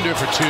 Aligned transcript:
Under 0.00 0.14
for 0.14 0.32
two. 0.32 0.44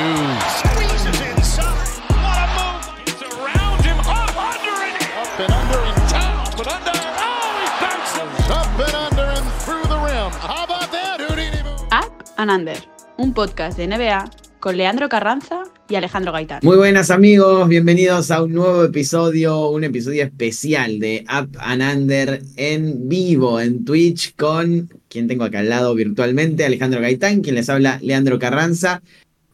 Squeezes 0.62 1.20
inside. 1.26 1.98
What 2.22 2.38
a 2.38 2.46
move. 2.54 2.86
It's 3.02 3.20
around 3.20 3.82
him. 3.82 3.98
Up 3.98 4.30
under 4.38 4.76
and 4.86 4.94
up 5.18 5.40
and 5.40 5.52
under 5.52 5.80
and 5.90 6.08
down, 6.08 6.46
but 6.56 6.68
under. 6.68 6.94
Oh, 6.94 7.58
he 7.58 7.66
bounces. 7.82 8.46
Up 8.48 8.78
and 8.78 8.94
under 8.94 9.26
and 9.26 9.46
through 9.64 9.82
the 9.90 9.98
rim. 10.06 10.30
How 10.38 10.62
about 10.66 10.92
that, 10.92 11.18
Houdini? 11.18 11.62
Up 11.90 12.22
and 12.36 12.48
Under, 12.48 12.76
un 13.18 13.34
podcast 13.34 13.76
de 13.76 13.88
NBA 13.88 14.30
con 14.60 14.76
Leandro 14.76 15.08
Carranza 15.08 15.64
y 15.88 15.96
Alejandro 15.96 16.30
Gaitán. 16.30 16.60
Muy 16.62 16.76
buenas 16.76 17.10
amigos, 17.10 17.68
bienvenidos 17.68 18.30
a 18.30 18.44
un 18.44 18.52
nuevo 18.52 18.84
episodio, 18.84 19.68
un 19.70 19.82
episodio 19.82 20.22
especial 20.22 21.00
de 21.00 21.24
Up 21.28 21.58
and 21.58 21.82
Under 21.82 22.40
en 22.56 23.08
vivo 23.08 23.60
en 23.60 23.84
Twitch 23.84 24.36
con 24.36 24.88
quien 25.08 25.26
tengo 25.26 25.42
acá 25.42 25.58
al 25.58 25.70
lado 25.70 25.92
virtualmente, 25.96 26.64
Alejandro 26.64 27.00
Gaitán, 27.00 27.40
quien 27.40 27.56
les 27.56 27.68
habla 27.68 27.98
Leandro 28.00 28.38
Carranza. 28.38 29.02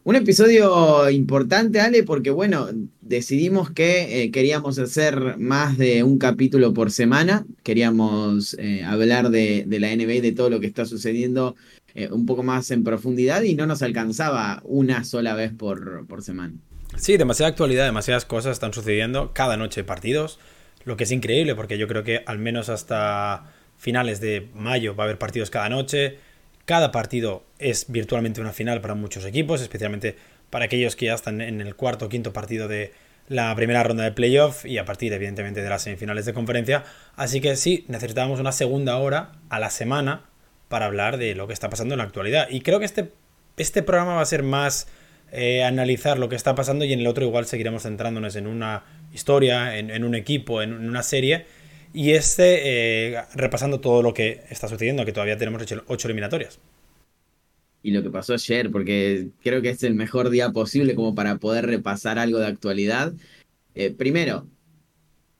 Un 0.07 0.15
episodio 0.15 1.09
importante, 1.09 1.81
Ale, 1.81 2.01
porque 2.03 2.29
bueno, 2.29 2.69
decidimos 3.01 3.71
que 3.71 4.23
eh, 4.23 4.31
queríamos 4.31 4.79
hacer 4.79 5.37
más 5.37 5.77
de 5.77 6.01
un 6.03 6.17
capítulo 6.17 6.73
por 6.73 6.91
semana, 6.91 7.45
queríamos 7.61 8.53
eh, 8.57 8.85
hablar 8.85 9.31
de, 9.31 9.65
la 9.67 9.93
NBA 9.93 10.13
y 10.13 10.21
de 10.21 10.31
todo 10.31 10.49
lo 10.49 10.61
que 10.61 10.67
está 10.67 10.85
sucediendo 10.85 11.57
eh, 11.93 12.07
un 12.09 12.25
poco 12.25 12.41
más 12.41 12.71
en 12.71 12.85
profundidad 12.85 13.41
y 13.41 13.55
no 13.55 13.67
nos 13.67 13.81
alcanzaba 13.81 14.61
una 14.63 15.03
sola 15.03 15.35
vez 15.35 15.51
por, 15.51 16.07
por 16.07 16.23
semana. 16.23 16.53
Sí, 16.95 17.17
demasiada 17.17 17.49
actualidad, 17.49 17.83
demasiadas 17.83 18.23
cosas 18.23 18.53
están 18.53 18.71
sucediendo 18.71 19.33
cada 19.33 19.57
noche 19.57 19.83
partidos, 19.83 20.39
lo 20.85 20.95
que 20.95 21.03
es 21.03 21.11
increíble 21.11 21.53
porque 21.53 21.77
yo 21.77 21.89
creo 21.89 22.05
que 22.05 22.23
al 22.25 22.39
menos 22.39 22.69
hasta 22.69 23.51
finales 23.77 24.21
de 24.21 24.47
mayo 24.55 24.95
va 24.95 25.03
a 25.03 25.07
haber 25.07 25.17
partidos 25.17 25.49
cada 25.49 25.67
noche. 25.67 26.19
Cada 26.67 26.91
partido 26.91 27.45
es 27.59 27.85
virtualmente 27.87 28.41
una 28.41 28.51
final 28.51 28.81
para 28.81 28.93
muchos 28.93 29.23
equipos, 29.23 29.61
especialmente 29.61 30.17
para 30.49 30.65
aquellos 30.65 30.97
que 30.97 31.05
ya 31.05 31.13
están 31.13 31.39
en 31.39 31.61
el 31.61 31.77
cuarto 31.77 32.07
o 32.07 32.09
quinto 32.09 32.33
partido 32.33 32.67
de 32.67 32.91
la 33.29 33.55
primera 33.55 33.83
ronda 33.83 34.03
de 34.03 34.11
playoff 34.11 34.65
y 34.65 34.77
a 34.77 34.83
partir 34.83 35.13
evidentemente 35.13 35.61
de 35.61 35.69
las 35.69 35.83
semifinales 35.83 36.25
de 36.25 36.33
conferencia. 36.33 36.83
Así 37.15 37.39
que 37.39 37.55
sí, 37.55 37.85
necesitábamos 37.87 38.41
una 38.41 38.51
segunda 38.51 38.97
hora 38.97 39.31
a 39.47 39.61
la 39.61 39.69
semana 39.69 40.25
para 40.67 40.87
hablar 40.87 41.15
de 41.15 41.35
lo 41.35 41.47
que 41.47 41.53
está 41.53 41.69
pasando 41.69 41.93
en 41.93 41.99
la 41.99 42.03
actualidad. 42.03 42.49
Y 42.49 42.59
creo 42.59 42.79
que 42.79 42.85
este, 42.85 43.13
este 43.55 43.81
programa 43.81 44.15
va 44.15 44.21
a 44.21 44.25
ser 44.25 44.43
más 44.43 44.89
eh, 45.31 45.63
analizar 45.63 46.19
lo 46.19 46.27
que 46.27 46.35
está 46.35 46.53
pasando 46.53 46.83
y 46.83 46.91
en 46.91 46.99
el 46.99 47.07
otro 47.07 47.23
igual 47.23 47.45
seguiremos 47.45 47.83
centrándonos 47.83 48.35
en 48.35 48.45
una 48.45 48.83
historia, 49.13 49.77
en, 49.77 50.03
un 50.03 50.15
equipo, 50.15 50.61
en, 50.61 50.73
una 50.73 51.01
serie. 51.01 51.45
Y 51.99 52.11
este 52.11 53.15
eh, 53.15 53.23
repasando 53.33 53.79
todo 53.79 54.03
lo 54.03 54.13
que 54.13 54.43
está 54.51 54.67
sucediendo, 54.67 55.03
que 55.03 55.11
todavía 55.11 55.35
tenemos 55.35 55.63
ocho, 55.87 56.07
eliminatorias. 56.07 56.59
Y 57.81 57.89
lo 57.89 58.03
que 58.03 58.11
pasó 58.11 58.35
ayer, 58.35 58.69
porque 58.69 59.29
creo 59.41 59.63
que 59.63 59.71
es 59.71 59.81
el 59.81 59.95
mejor 59.95 60.29
día 60.29 60.51
posible 60.51 60.93
como 60.93 61.15
para 61.15 61.37
poder 61.37 61.65
repasar 61.65 62.19
algo 62.19 62.37
de 62.37 62.45
actualidad. 62.45 63.13
Eh, 63.73 63.89
primero, 63.89 64.45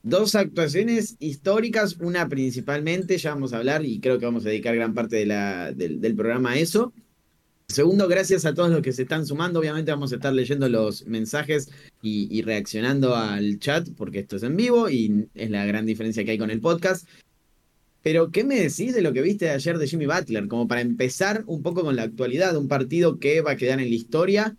Dos 0.02 0.36
actuaciones 0.36 1.18
históricas, 1.20 1.98
una 2.00 2.30
principalmente, 2.30 3.18
ya 3.18 3.34
vamos 3.34 3.52
a 3.54 3.58
hablar 3.58 3.86
y 3.86 4.00
creo 4.00 4.18
que 4.18 4.26
vamos 4.26 4.46
a 4.46 4.50
dedicar 4.50 4.74
gran 4.74 4.94
parte 4.94 5.18
de 5.18 5.26
la, 5.26 5.72
del, 5.74 6.16
programa 6.16 6.52
a 6.52 6.58
eso. 6.58 6.94
Segundo, 7.70 8.08
gracias 8.08 8.46
a 8.46 8.54
todos 8.54 8.70
los 8.70 8.82
que 8.82 8.94
se 8.94 9.02
están 9.02 9.26
sumando. 9.26 9.60
Obviamente 9.60 9.92
vamos 9.92 10.12
a 10.14 10.16
estar 10.16 10.34
leyendo 10.34 10.70
los 10.70 11.06
mensajes 11.06 11.70
y, 12.02 12.42
reaccionando 12.42 13.14
al 13.14 13.60
chat, 13.60 13.90
porque 13.98 14.20
esto 14.20 14.38
es 14.38 14.44
en 14.44 14.56
vivo 14.56 14.90
y 14.90 15.28
es 15.36 15.52
la 15.52 15.66
gran 15.66 15.86
diferencia 15.86 16.24
que 16.24 16.32
hay 16.32 16.38
con 16.38 16.50
el 16.50 16.62
podcast. 16.62 17.08
Pero, 18.02 18.32
¿qué 18.32 18.46
me 18.46 18.56
decís 18.56 18.96
de 18.96 19.02
lo 19.02 19.12
que 19.12 19.22
viste 19.22 19.50
ayer 19.50 19.78
de 19.78 19.88
Jimmy 19.88 20.06
Butler? 20.06 20.48
Como 20.48 20.68
para 20.68 20.80
empezar 20.80 21.44
un 21.46 21.62
poco 21.62 21.84
con 21.84 21.98
la 21.98 22.04
actualidad, 22.04 22.56
un 22.56 22.70
partido 22.70 23.20
que 23.20 23.42
va 23.42 23.52
a 23.52 23.58
quedar 23.58 23.82
en 23.82 23.90
la 23.90 23.96
historia, 23.96 24.56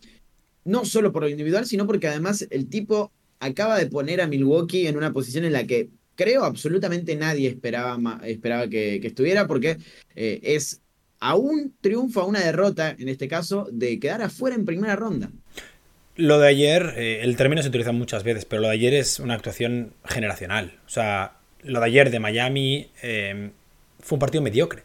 no 0.64 0.84
solo 0.84 1.10
por 1.10 1.22
lo 1.22 1.30
individual, 1.30 1.64
sino 1.64 1.86
porque 1.86 2.08
además 2.08 2.46
el 2.50 2.68
tipo 2.68 3.10
acaba 3.40 3.78
de 3.78 3.86
poner 3.86 4.20
a 4.20 4.26
Milwaukee 4.26 4.86
en 4.86 4.98
una 4.98 5.14
posición 5.14 5.46
en 5.46 5.54
la 5.54 5.66
que 5.66 5.88
creo 6.14 6.44
absolutamente 6.44 7.16
nadie 7.16 7.48
esperaba, 7.48 8.20
esperaba 8.24 8.68
que, 8.68 8.96
estuviera, 8.96 9.46
porque 9.46 9.78
eh, 10.14 10.40
es 10.42 10.82
a 11.20 11.36
un 11.36 11.74
triunfo, 11.80 12.20
a 12.20 12.26
una 12.26 12.40
derrota, 12.40 12.94
en 12.98 13.08
este 13.08 13.28
caso, 13.28 13.68
de 13.70 13.98
quedar 13.98 14.22
afuera 14.22 14.56
en 14.56 14.64
primera 14.64 14.96
ronda. 14.96 15.30
Lo 16.16 16.38
de 16.38 16.48
ayer, 16.48 16.94
eh, 16.96 17.20
el 17.22 17.36
término 17.36 17.62
se 17.62 17.68
utiliza 17.68 17.92
muchas 17.92 18.24
veces, 18.24 18.44
pero 18.44 18.62
lo 18.62 18.68
de 18.68 18.74
ayer 18.74 18.94
es 18.94 19.20
una 19.20 19.34
actuación 19.34 19.94
generacional. 20.04 20.78
O 20.86 20.88
sea, 20.88 21.36
lo 21.62 21.80
de 21.80 21.86
ayer 21.86 22.10
de 22.10 22.18
Miami 22.18 22.90
eh, 23.02 23.50
fue 24.00 24.16
un 24.16 24.20
partido 24.20 24.42
mediocre. 24.42 24.82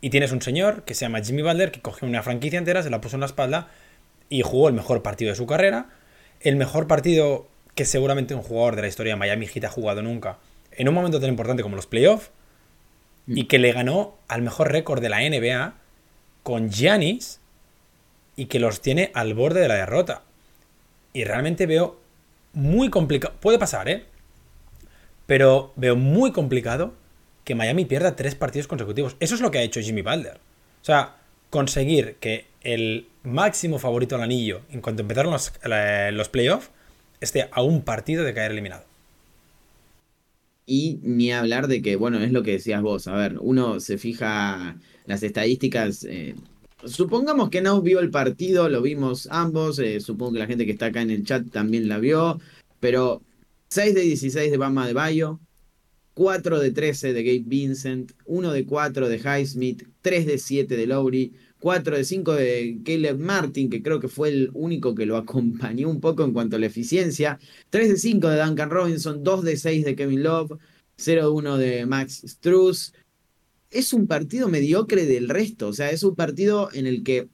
Y 0.00 0.10
tienes 0.10 0.32
un 0.32 0.42
señor 0.42 0.84
que 0.84 0.94
se 0.94 1.04
llama 1.04 1.22
Jimmy 1.22 1.42
Butler 1.42 1.70
que 1.70 1.80
cogió 1.80 2.06
una 2.06 2.22
franquicia 2.22 2.58
entera, 2.58 2.82
se 2.82 2.90
la 2.90 3.00
puso 3.00 3.16
en 3.16 3.20
la 3.20 3.26
espalda 3.26 3.68
y 4.28 4.42
jugó 4.42 4.68
el 4.68 4.74
mejor 4.74 5.02
partido 5.02 5.30
de 5.30 5.36
su 5.36 5.46
carrera. 5.46 5.90
El 6.40 6.56
mejor 6.56 6.86
partido 6.86 7.48
que 7.74 7.84
seguramente 7.84 8.34
un 8.34 8.42
jugador 8.42 8.76
de 8.76 8.82
la 8.82 8.88
historia 8.88 9.14
de 9.14 9.18
Miami 9.18 9.46
Heat 9.46 9.64
ha 9.64 9.70
jugado 9.70 10.02
nunca 10.02 10.38
en 10.76 10.88
un 10.88 10.94
momento 10.94 11.20
tan 11.20 11.28
importante 11.28 11.62
como 11.62 11.76
los 11.76 11.86
playoffs 11.86 12.30
y 13.26 13.44
que 13.44 13.58
le 13.58 13.72
ganó 13.72 14.16
al 14.28 14.42
mejor 14.42 14.70
récord 14.72 15.00
de 15.00 15.08
la 15.08 15.20
NBA 15.20 15.74
con 16.42 16.70
Giannis 16.70 17.40
y 18.36 18.46
que 18.46 18.58
los 18.58 18.80
tiene 18.80 19.10
al 19.14 19.34
borde 19.34 19.60
de 19.60 19.68
la 19.68 19.76
derrota. 19.76 20.22
Y 21.12 21.24
realmente 21.24 21.66
veo 21.66 22.00
muy 22.52 22.90
complicado. 22.90 23.34
Puede 23.40 23.58
pasar, 23.58 23.88
¿eh? 23.88 24.04
Pero 25.26 25.72
veo 25.76 25.96
muy 25.96 26.32
complicado 26.32 26.94
que 27.44 27.54
Miami 27.54 27.84
pierda 27.84 28.16
tres 28.16 28.34
partidos 28.34 28.66
consecutivos. 28.66 29.16
Eso 29.20 29.34
es 29.34 29.40
lo 29.40 29.50
que 29.50 29.58
ha 29.58 29.62
hecho 29.62 29.80
Jimmy 29.80 30.02
Butler. 30.02 30.36
O 30.36 30.84
sea, 30.84 31.16
conseguir 31.50 32.16
que 32.16 32.46
el 32.62 33.08
máximo 33.22 33.78
favorito 33.78 34.16
al 34.16 34.22
anillo, 34.22 34.62
en 34.70 34.80
cuanto 34.80 35.02
empezaron 35.02 35.32
los, 35.32 35.52
los 36.12 36.28
playoffs, 36.28 36.70
esté 37.20 37.48
a 37.50 37.62
un 37.62 37.82
partido 37.82 38.24
de 38.24 38.34
caer 38.34 38.50
eliminado. 38.50 38.84
Y 40.66 40.98
ni 41.02 41.32
hablar 41.32 41.68
de 41.68 41.82
que, 41.82 41.96
bueno, 41.96 42.20
es 42.20 42.32
lo 42.32 42.42
que 42.42 42.52
decías 42.52 42.82
vos, 42.82 43.06
a 43.06 43.14
ver, 43.14 43.36
uno 43.40 43.80
se 43.80 43.98
fija 43.98 44.78
las 45.06 45.22
estadísticas, 45.22 46.04
eh, 46.04 46.34
supongamos 46.84 47.50
que 47.50 47.60
no 47.60 47.82
vio 47.82 48.00
el 48.00 48.10
partido, 48.10 48.68
lo 48.68 48.82
vimos 48.82 49.28
ambos, 49.30 49.78
eh, 49.78 50.00
supongo 50.00 50.32
que 50.32 50.38
la 50.38 50.46
gente 50.46 50.66
que 50.66 50.72
está 50.72 50.86
acá 50.86 51.02
en 51.02 51.10
el 51.10 51.24
chat 51.24 51.50
también 51.50 51.88
la 51.88 51.98
vio, 51.98 52.40
pero 52.80 53.22
6 53.68 53.94
de 53.94 54.02
16 54.02 54.50
de 54.50 54.56
Bama 54.56 54.86
de 54.86 54.92
Bayo, 54.92 55.40
4 56.14 56.60
de 56.60 56.70
13 56.70 57.12
de 57.12 57.22
Gabe 57.24 57.44
Vincent, 57.44 58.12
1 58.26 58.52
de 58.52 58.64
4 58.64 59.08
de 59.08 59.18
Highsmith, 59.18 59.82
3 60.00 60.26
de 60.26 60.38
7 60.38 60.76
de 60.76 60.86
Lowry, 60.86 61.32
4 61.64 61.96
de 61.96 62.04
5 62.04 62.34
de 62.34 62.78
Caleb 62.84 63.18
Martin, 63.18 63.70
que 63.70 63.82
creo 63.82 63.98
que 63.98 64.08
fue 64.08 64.28
el 64.28 64.50
único 64.52 64.94
que 64.94 65.06
lo 65.06 65.16
acompañó 65.24 65.88
un 65.88 65.98
poco 65.98 66.22
en 66.22 66.34
cuanto 66.34 66.56
a 66.56 66.58
la 66.58 66.66
eficiencia. 66.66 67.38
3 67.70 67.88
de 67.88 67.96
5 67.96 68.28
de 68.28 68.44
Duncan 68.44 68.68
Robinson, 68.68 69.24
2 69.24 69.44
de 69.44 69.56
6 69.56 69.84
de 69.86 69.96
Kevin 69.96 70.22
Love, 70.22 70.58
0 70.98 71.22
de 71.22 71.28
1 71.30 71.56
de 71.56 71.86
Max 71.86 72.22
Struz. 72.26 72.92
Es 73.70 73.94
un 73.94 74.06
partido 74.06 74.50
mediocre 74.50 75.06
del 75.06 75.30
resto, 75.30 75.68
o 75.68 75.72
sea, 75.72 75.90
es 75.90 76.02
un 76.02 76.14
partido 76.14 76.68
en 76.74 76.86
el 76.86 77.02
que 77.02 77.28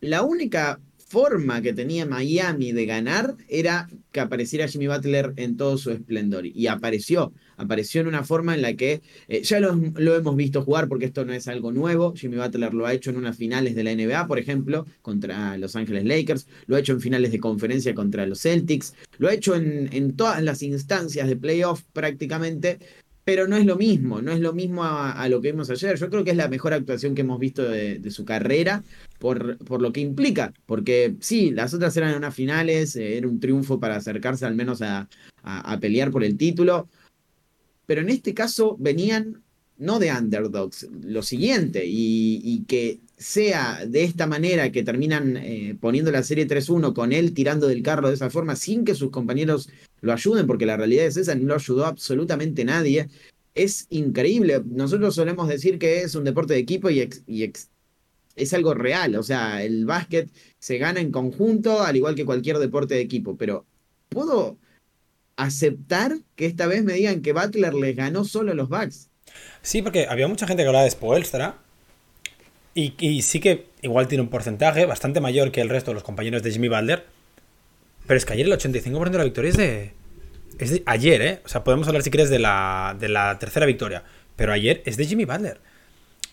la 0.00 0.24
única 0.24 0.80
forma 1.08 1.62
que 1.62 1.72
tenía 1.72 2.04
Miami 2.04 2.72
de 2.72 2.84
ganar 2.84 3.34
era 3.48 3.88
que 4.12 4.20
apareciera 4.20 4.68
Jimmy 4.68 4.88
Butler 4.88 5.32
en 5.36 5.56
todo 5.56 5.78
su 5.78 5.90
esplendor. 5.90 6.46
Y 6.46 6.66
apareció, 6.66 7.32
apareció 7.56 8.02
en 8.02 8.08
una 8.08 8.24
forma 8.24 8.54
en 8.54 8.62
la 8.62 8.74
que 8.74 9.00
eh, 9.28 9.42
ya 9.42 9.58
lo, 9.58 9.72
hemos 10.14 10.36
visto 10.36 10.62
jugar 10.62 10.86
porque 10.86 11.06
esto 11.06 11.24
no 11.24 11.32
es 11.32 11.48
algo 11.48 11.72
nuevo. 11.72 12.14
Jimmy 12.14 12.36
Butler 12.36 12.74
lo 12.74 12.86
ha 12.86 12.92
hecho 12.92 13.10
en 13.10 13.16
unas 13.16 13.36
finales 13.36 13.74
de 13.74 13.84
la 13.84 13.94
NBA, 13.94 14.26
por 14.26 14.38
ejemplo, 14.38 14.86
contra 15.00 15.56
Los 15.56 15.76
Ángeles 15.76 16.04
Lakers, 16.04 16.46
lo 16.66 16.76
ha 16.76 16.80
hecho 16.80 16.92
en 16.92 17.00
finales 17.00 17.32
de 17.32 17.40
conferencia 17.40 17.94
contra 17.94 18.26
los 18.26 18.42
Celtics, 18.42 18.94
lo 19.16 19.28
ha 19.28 19.34
hecho 19.34 19.54
en, 19.54 19.88
en 19.92 20.14
todas 20.14 20.42
las 20.42 20.62
instancias 20.62 21.26
de 21.26 21.36
playoff 21.36 21.82
prácticamente 21.92 22.78
pero 23.28 23.46
no 23.46 23.58
es 23.58 23.66
lo 23.66 23.76
mismo, 23.76 24.22
no 24.22 24.32
es 24.32 24.40
lo 24.40 24.54
mismo 24.54 24.84
a, 24.84 25.28
lo 25.28 25.42
que 25.42 25.52
vimos 25.52 25.68
ayer. 25.68 25.98
Yo 25.98 26.08
creo 26.08 26.24
que 26.24 26.30
es 26.30 26.36
la 26.38 26.48
mejor 26.48 26.72
actuación 26.72 27.14
que 27.14 27.20
hemos 27.20 27.38
visto 27.38 27.62
de, 27.62 28.10
su 28.10 28.24
carrera 28.24 28.82
por, 29.18 29.58
por, 29.58 29.82
lo 29.82 29.92
que 29.92 30.00
implica, 30.00 30.54
porque 30.64 31.14
sí, 31.20 31.50
las 31.50 31.74
otras 31.74 31.94
eran 31.98 32.16
unas 32.16 32.34
finales, 32.34 32.96
eh, 32.96 33.18
era 33.18 33.28
un 33.28 33.38
triunfo 33.38 33.78
para 33.78 33.96
acercarse 33.96 34.46
al 34.46 34.54
menos 34.54 34.80
a, 34.80 35.10
pelear 35.78 36.10
por 36.10 36.24
el 36.24 36.38
título, 36.38 36.88
pero 37.84 38.00
en 38.00 38.08
este 38.08 38.32
caso 38.32 38.78
venían 38.80 39.42
no 39.76 39.98
de 39.98 40.10
underdogs, 40.10 40.88
lo 41.02 41.22
siguiente, 41.22 41.82
y, 41.84 42.64
que 42.66 43.00
sea 43.18 43.84
de 43.84 44.04
esta 44.04 44.26
manera 44.26 44.70
que 44.70 44.84
terminan 44.84 45.36
eh, 45.36 45.76
poniendo 45.80 46.10
la 46.12 46.22
serie 46.22 46.46
3-1 46.46 46.94
con 46.94 47.12
él 47.12 47.34
tirando 47.34 47.66
del 47.66 47.82
carro 47.82 48.08
de 48.08 48.14
esa 48.14 48.30
forma 48.30 48.54
sin 48.54 48.84
que 48.84 48.94
sus 48.94 49.10
compañeros 49.10 49.68
lo 50.00 50.12
ayuden, 50.12 50.46
porque 50.46 50.66
la 50.66 50.76
realidad 50.76 51.06
es 51.06 51.16
esa, 51.16 51.34
no 51.34 51.46
lo 51.46 51.54
ayudó 51.56 51.86
absolutamente 51.86 52.64
nadie. 52.64 53.08
Es 53.54 53.86
increíble. 53.90 54.62
Nosotros 54.64 55.16
solemos 55.16 55.48
decir 55.48 55.78
que 55.78 56.02
es 56.02 56.14
un 56.14 56.22
deporte 56.22 56.54
de 56.54 56.60
equipo 56.60 56.90
y, 56.90 57.10
es 58.36 58.54
algo 58.54 58.74
real. 58.74 59.16
O 59.16 59.24
sea, 59.24 59.64
el 59.64 59.84
básquet 59.84 60.30
se 60.60 60.78
gana 60.78 61.00
en 61.00 61.10
conjunto, 61.10 61.82
al 61.82 61.96
igual 61.96 62.14
que 62.14 62.24
cualquier 62.24 62.58
deporte 62.58 62.94
de 62.94 63.00
equipo. 63.00 63.36
Pero, 63.36 63.66
¿puedo 64.08 64.58
aceptar 65.34 66.18
que 66.36 66.46
esta 66.46 66.68
vez 66.68 66.84
me 66.84 66.92
digan 66.92 67.20
que 67.20 67.32
Butler 67.32 67.74
les 67.74 67.96
ganó 67.96 68.24
solo 68.24 68.54
los 68.54 68.68
Bucks? 68.68 69.10
Sí, 69.60 69.82
porque 69.82 70.06
había 70.06 70.28
mucha 70.28 70.46
gente 70.46 70.62
que 70.62 70.68
hablaba 70.68 70.84
de 70.84 70.92
Spoelstra. 70.92 71.58
Y, 72.74 73.22
sí 73.22 73.40
que 73.40 73.66
igual 73.82 74.06
tiene 74.06 74.22
un 74.22 74.28
porcentaje 74.28 74.86
bastante 74.86 75.20
mayor 75.20 75.50
que 75.50 75.60
el 75.60 75.68
resto 75.68 75.90
de 75.90 75.96
los 75.96 76.04
compañeros 76.04 76.42
de 76.42 76.52
Jimmy 76.52 76.68
Butler. 76.68 77.06
Pero 78.06 78.16
es 78.16 78.24
que 78.24 78.34
ayer 78.34 78.46
el 78.46 78.52
85% 78.52 79.10
de 79.10 79.18
la 79.18 79.24
victoria 79.24 79.50
es 79.50 79.56
de, 79.56 79.92
es 80.58 80.70
de 80.70 80.82
ayer, 80.86 81.22
¿eh? 81.22 81.40
O 81.44 81.48
sea, 81.48 81.64
podemos 81.64 81.88
hablar 81.88 82.02
si 82.02 82.10
quieres 82.10 82.30
de 82.30 82.38
la, 82.38 82.96
de 82.98 83.08
la 83.08 83.38
tercera 83.38 83.66
victoria. 83.66 84.04
Pero 84.36 84.52
ayer 84.52 84.82
es 84.86 84.96
de 84.96 85.06
Jimmy 85.06 85.24
Butler. 85.24 85.60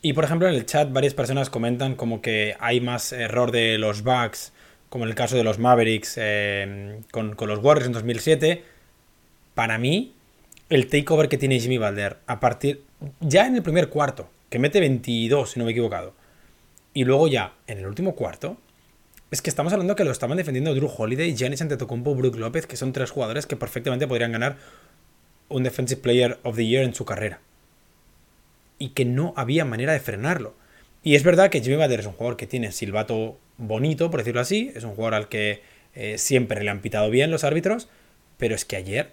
Y 0.02 0.14
por 0.14 0.24
ejemplo, 0.24 0.48
en 0.48 0.54
el 0.54 0.66
chat 0.68 0.92
varias 0.92 1.16
personas 1.16 1.50
comentan 1.50 1.96
como 1.96 2.22
que 2.22 2.56
hay 2.60 2.80
más 2.80 3.12
error 3.12 3.52
de 3.52 3.80
los 3.80 4.04
Bucks, 4.04 4.54
como 4.90 5.06
en 5.06 5.10
el 5.10 5.16
caso 5.16 5.36
de 5.36 5.44
los 5.44 5.58
Mavericks 5.58 6.14
eh, 6.18 7.00
con, 7.12 7.36
con, 7.36 7.50
los 7.50 7.58
Warriors 7.64 7.88
en 7.88 7.94
2007. 7.94 8.64
Para 9.56 9.80
mí, 9.80 10.14
el 10.70 10.88
takeover 10.88 11.28
que 11.28 11.40
tiene 11.40 11.60
Jimmy 11.60 11.80
Butler 11.80 12.18
a 12.28 12.40
partir. 12.40 12.84
ya 13.20 13.48
en 13.48 13.56
el 13.56 13.64
primer 13.64 13.90
cuarto, 13.90 14.30
que 14.52 14.60
mete 14.60 14.80
22, 14.80 15.50
si 15.50 15.60
no 15.60 15.66
me 15.66 15.72
he 15.72 15.74
equivocado 15.74 16.14
y 16.96 17.04
luego 17.04 17.28
ya, 17.28 17.54
en 17.68 17.78
el 17.78 17.88
último 17.88 18.16
cuarto, 18.16 18.58
es 19.30 19.42
que 19.42 19.50
estamos 19.50 19.74
hablando 19.74 19.98
que 19.98 20.06
lo 20.06 20.12
estaban 20.12 20.38
defendiendo 20.38 20.74
Drew 20.74 20.90
Holiday, 20.90 21.36
Giannis 21.36 21.62
Antetokounmpo, 21.62 22.16
Brook 22.16 22.38
López, 22.38 22.68
que 22.68 22.78
son 22.78 22.94
tres 22.94 23.12
jugadores 23.12 23.46
que 23.46 23.58
perfectamente 23.58 24.08
podrían 24.08 24.32
ganar 24.32 24.56
un 25.50 25.64
Defensive 25.64 26.00
Player 26.00 26.40
of 26.44 26.56
the 26.56 26.66
Year 26.66 26.86
en 26.86 26.96
su 26.96 27.04
carrera. 27.04 27.42
Y 28.80 28.90
que 28.92 29.04
no 29.04 29.34
había 29.36 29.66
manera 29.66 29.92
de 29.92 30.00
frenarlo. 30.00 30.56
Y 31.04 31.16
es 31.16 31.24
verdad 31.24 31.50
que 31.50 31.60
Jimmy 31.60 31.76
Butler 31.76 32.00
es 32.00 32.06
un 32.06 32.14
jugador 32.14 32.38
que 32.38 32.48
tiene 32.48 32.72
silbato 32.72 33.38
bonito, 33.58 34.10
por 34.10 34.22
decirlo 34.22 34.40
así. 34.40 34.72
Es 34.74 34.86
un 34.86 34.96
jugador 34.96 35.16
al 35.16 35.28
que 35.28 35.64
eh, 35.96 36.18
siempre 36.18 36.64
le 36.64 36.70
han 36.72 36.80
pitado 36.80 37.10
bien 37.10 37.30
los 37.30 37.44
árbitros. 37.44 37.90
Pero 38.38 38.56
es 38.56 38.64
que 38.64 38.78
ayer, 38.78 39.12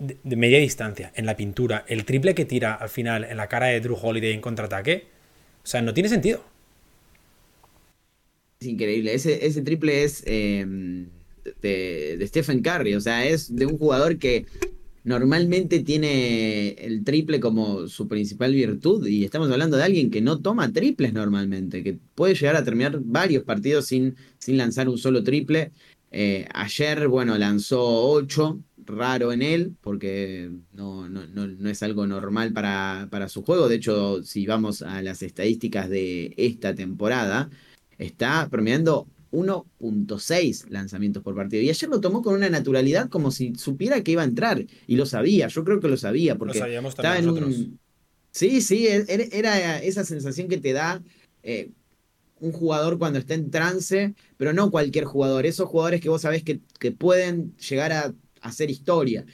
de, 0.00 0.16
de, 0.24 0.34
media 0.34 0.58
distancia, 0.58 1.12
en 1.14 1.26
la 1.26 1.36
pintura, 1.36 1.84
el 1.86 2.04
triple 2.04 2.34
que 2.34 2.46
tira 2.46 2.74
al 2.74 2.88
final 2.88 3.22
en 3.22 3.36
la 3.36 3.46
cara 3.46 3.66
de 3.66 3.80
Drew 3.80 3.96
Holiday 3.96 4.32
en 4.32 4.40
contraataque, 4.40 5.06
o 5.62 5.66
sea, 5.68 5.82
no 5.82 5.94
tiene 5.94 6.08
sentido. 6.08 6.49
Es 8.60 8.66
increíble. 8.66 9.14
Ese, 9.14 9.46
ese 9.46 9.62
triple 9.62 10.04
es 10.04 10.22
em, 10.26 11.08
de, 11.62 12.22
Stephen 12.26 12.60
Curry. 12.60 12.94
O 12.94 13.00
sea, 13.00 13.26
es 13.26 13.54
de 13.56 13.64
un 13.64 13.78
jugador 13.78 14.18
que 14.18 14.44
normalmente 15.02 15.80
tiene 15.80 16.72
el 16.72 17.02
triple 17.02 17.40
como 17.40 17.88
su 17.88 18.06
principal 18.06 18.52
virtud. 18.52 19.06
Y 19.06 19.24
estamos 19.24 19.50
hablando 19.50 19.78
de 19.78 19.84
alguien 19.84 20.10
que 20.10 20.20
no 20.20 20.40
toma 20.42 20.72
triples 20.72 21.14
normalmente, 21.14 21.82
que 21.82 21.98
puede 22.14 22.34
llegar 22.34 22.56
a 22.56 22.64
terminar 22.64 23.00
varios 23.02 23.44
partidos 23.44 23.86
sin, 23.86 24.16
sin 24.38 24.58
lanzar 24.58 24.90
un 24.90 24.98
solo 24.98 25.24
triple. 25.24 25.72
Eh, 26.10 26.46
ayer, 26.52 27.08
bueno, 27.08 27.38
lanzó 27.38 27.80
8, 28.10 28.60
raro 28.84 29.32
en 29.32 29.40
él, 29.40 29.74
porque 29.80 30.50
no, 30.74 31.08
no, 31.08 31.26
no, 31.26 31.70
es 31.70 31.82
algo 31.82 32.06
normal 32.06 32.52
para, 32.52 33.08
para 33.10 33.30
su 33.30 33.42
juego. 33.42 33.70
De 33.70 33.76
hecho, 33.76 34.22
si 34.22 34.44
vamos 34.44 34.82
a 34.82 35.00
las 35.00 35.22
estadísticas 35.22 35.88
de 35.88 36.34
esta 36.36 36.74
temporada, 36.74 37.48
está 38.00 38.48
promediando 38.50 39.06
1.6 39.30 40.68
lanzamientos 40.70 41.22
por 41.22 41.34
partido. 41.34 41.62
Y 41.62 41.68
ayer 41.68 41.88
lo 41.88 42.00
tomó 42.00 42.22
con 42.22 42.34
una 42.34 42.48
naturalidad 42.48 43.08
como 43.08 43.30
si 43.30 43.54
supiera 43.54 44.02
que 44.02 44.12
iba 44.12 44.22
a 44.22 44.24
entrar. 44.24 44.64
Y 44.86 44.96
lo 44.96 45.06
sabía, 45.06 45.48
yo 45.48 45.64
creo 45.64 45.80
que 45.80 45.88
lo 45.88 45.96
sabía. 45.96 46.36
Porque 46.36 46.58
lo 46.58 46.64
sabíamos 46.64 46.94
también 46.94 47.26
nosotros. 47.26 47.66
Sí, 48.32 48.60
sí, 48.60 48.86
e-, 48.86 49.28
era 49.32 49.78
esa 49.82 50.04
sensación 50.04 50.48
que 50.48 50.58
te 50.58 50.72
da 50.72 51.02
eh, 51.42 51.70
un 52.40 52.52
jugador 52.52 52.98
cuando 52.98 53.18
está 53.18 53.34
en 53.34 53.50
trance, 53.50 54.14
pero 54.36 54.52
no 54.52 54.70
cualquier 54.70 55.04
jugador. 55.04 55.46
Esos 55.46 55.68
jugadores 55.68 56.00
que 56.00 56.08
vos 56.08 56.22
sabés 56.22 56.42
que, 56.42 56.60
que 56.78 56.90
pueden 56.90 57.54
llegar 57.56 57.92
a 57.92 58.14
hacer 58.40 58.70
historia. 58.70 59.26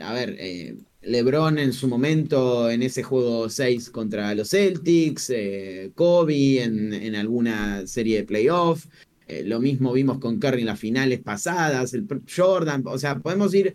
a 0.00 0.12
ver, 0.12 0.36
eh, 0.38 0.76
LeBron 1.06 1.58
en 1.58 1.72
su 1.72 1.88
momento 1.88 2.70
en 2.70 2.82
ese 2.82 3.02
juego 3.02 3.48
6 3.48 3.90
contra 3.90 4.34
los 4.34 4.50
Celtics, 4.50 5.30
eh, 5.30 5.92
Kobe 5.94 6.62
en, 6.62 7.14
alguna 7.14 7.86
serie 7.86 8.18
de 8.18 8.24
playoff. 8.24 8.86
Eh, 9.28 9.42
lo 9.44 9.60
mismo 9.60 9.92
vimos 9.92 10.18
con 10.18 10.38
Curry 10.38 10.60
en 10.60 10.66
las 10.66 10.78
finales 10.78 11.20
pasadas, 11.20 11.94
el 11.94 12.06
Jordan, 12.34 12.82
o 12.86 12.98
sea, 12.98 13.18
podemos 13.18 13.54
ir 13.54 13.74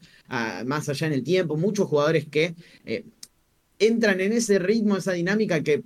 más 0.65 0.87
allá 0.87 1.07
en 1.07 1.13
el 1.13 1.23
tiempo, 1.23 1.57
muchos 1.57 1.87
jugadores 1.87 2.25
que 2.27 2.55
entran 3.79 4.21
en 4.21 4.31
ese 4.31 4.59
ritmo, 4.59 4.95
esa 4.95 5.11
dinámica 5.13 5.61
que 5.63 5.83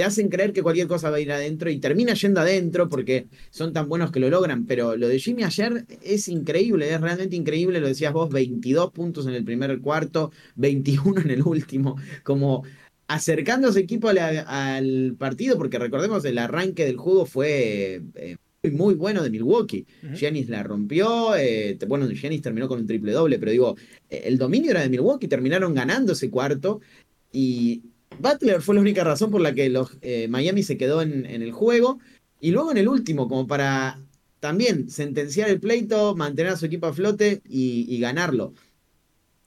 te 0.00 0.04
hacen 0.04 0.30
creer 0.30 0.54
que 0.54 0.62
cualquier 0.62 0.86
cosa 0.86 1.10
va 1.10 1.18
a 1.18 1.20
ir 1.20 1.30
adentro 1.30 1.68
y 1.68 1.78
termina 1.78 2.14
yendo 2.14 2.40
adentro 2.40 2.88
porque 2.88 3.26
son 3.50 3.74
tan 3.74 3.86
buenos 3.86 4.10
que 4.10 4.18
lo 4.18 4.30
logran. 4.30 4.64
Pero 4.64 4.96
lo 4.96 5.06
de 5.08 5.18
Jimmy 5.18 5.42
ayer 5.42 5.84
es 6.02 6.26
increíble, 6.28 6.90
es 6.90 6.98
realmente 6.98 7.36
increíble. 7.36 7.80
Lo 7.80 7.86
decías 7.86 8.10
vos, 8.10 8.30
22 8.30 8.92
puntos 8.92 9.26
en 9.26 9.34
el 9.34 9.44
primer 9.44 9.78
cuarto, 9.82 10.32
21 10.54 11.20
en 11.20 11.30
el 11.32 11.42
último, 11.42 11.96
como 12.22 12.64
acercando 13.08 13.68
a 13.68 13.72
su 13.74 13.78
equipo 13.78 14.08
al, 14.08 15.16
partido, 15.18 15.58
porque 15.58 15.78
recordemos, 15.78 16.24
el 16.24 16.38
arranque 16.38 16.86
del 16.86 16.96
juego 16.96 17.26
fue 17.26 18.00
eh, 18.14 18.36
muy 18.72 18.94
bueno 18.94 19.22
de 19.22 19.28
Milwaukee. 19.28 19.86
Uh 20.02 20.48
la 20.48 20.62
rompió, 20.62 21.36
eh, 21.36 21.76
bueno, 21.86 22.08
Jennings 22.08 22.40
terminó 22.40 22.68
con 22.68 22.80
un 22.80 22.86
triple 22.86 23.12
doble, 23.12 23.38
pero 23.38 23.52
digo, 23.52 23.76
el 24.08 24.38
dominio 24.38 24.70
era 24.70 24.80
de 24.80 24.88
Milwaukee, 24.88 25.28
terminaron 25.28 25.74
ganando 25.74 26.14
ese 26.14 26.30
cuarto 26.30 26.80
y 27.30 27.82
Butler 28.18 28.60
fue 28.60 28.74
la 28.74 28.80
única 28.80 29.04
razón 29.04 29.30
por 29.30 29.40
la 29.40 29.54
que 29.54 29.68
los, 29.68 29.96
eh, 30.02 30.28
Miami 30.28 30.62
se 30.62 30.76
quedó 30.76 31.02
en, 31.02 31.24
el 31.26 31.52
juego. 31.52 31.98
Y 32.40 32.50
luego 32.50 32.70
en 32.70 32.78
el 32.78 32.88
último, 32.88 33.28
como 33.28 33.46
para 33.46 34.00
también 34.40 34.90
sentenciar 34.90 35.50
el 35.50 35.60
pleito, 35.60 36.16
mantener 36.16 36.52
a 36.52 36.56
su 36.56 36.66
equipo 36.66 36.86
a 36.86 36.92
flote 36.92 37.42
y, 37.46 37.98
ganarlo. 38.00 38.54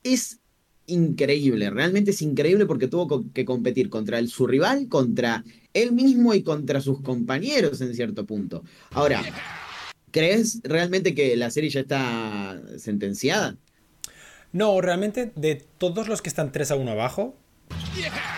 Es 0.03 0.39
increíble, 0.85 1.69
realmente 1.69 2.11
es 2.11 2.21
increíble 2.21 2.65
porque 2.65 2.87
tuvo 2.87 3.31
que 3.33 3.45
competir 3.45 3.89
contra 3.89 4.19
el, 4.19 4.27
su 4.27 4.45
rival, 4.45 4.89
contra 4.89 5.43
él 5.73 5.93
mismo 5.93 6.33
y 6.33 6.43
contra 6.43 6.81
sus 6.81 7.01
compañeros 7.01 7.81
en 7.81 7.95
cierto 7.95 8.25
punto. 8.25 8.63
Ahora, 8.91 9.23
¿crees 10.11 10.59
realmente 10.63 11.15
que 11.15 11.35
la 11.35 11.49
serie 11.49 11.69
ya 11.69 11.79
está 11.81 12.61
sentenciada? 12.77 13.57
No, 14.51 14.79
realmente 14.81 15.31
de 15.35 15.63
todos 15.77 16.07
los 16.07 16.21
que 16.21 16.29
están 16.29 16.51
3 16.51 16.71
a 16.71 16.75
1 16.75 16.91
abajo, 16.91 17.35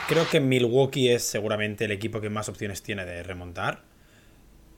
Creo 0.07 0.29
que 0.29 0.39
Milwaukee 0.39 1.09
es 1.09 1.23
seguramente 1.23 1.85
el 1.85 1.91
equipo 1.91 2.21
que 2.21 2.29
más 2.29 2.49
opciones 2.49 2.81
tiene 2.83 3.05
de 3.05 3.23
remontar. 3.23 3.83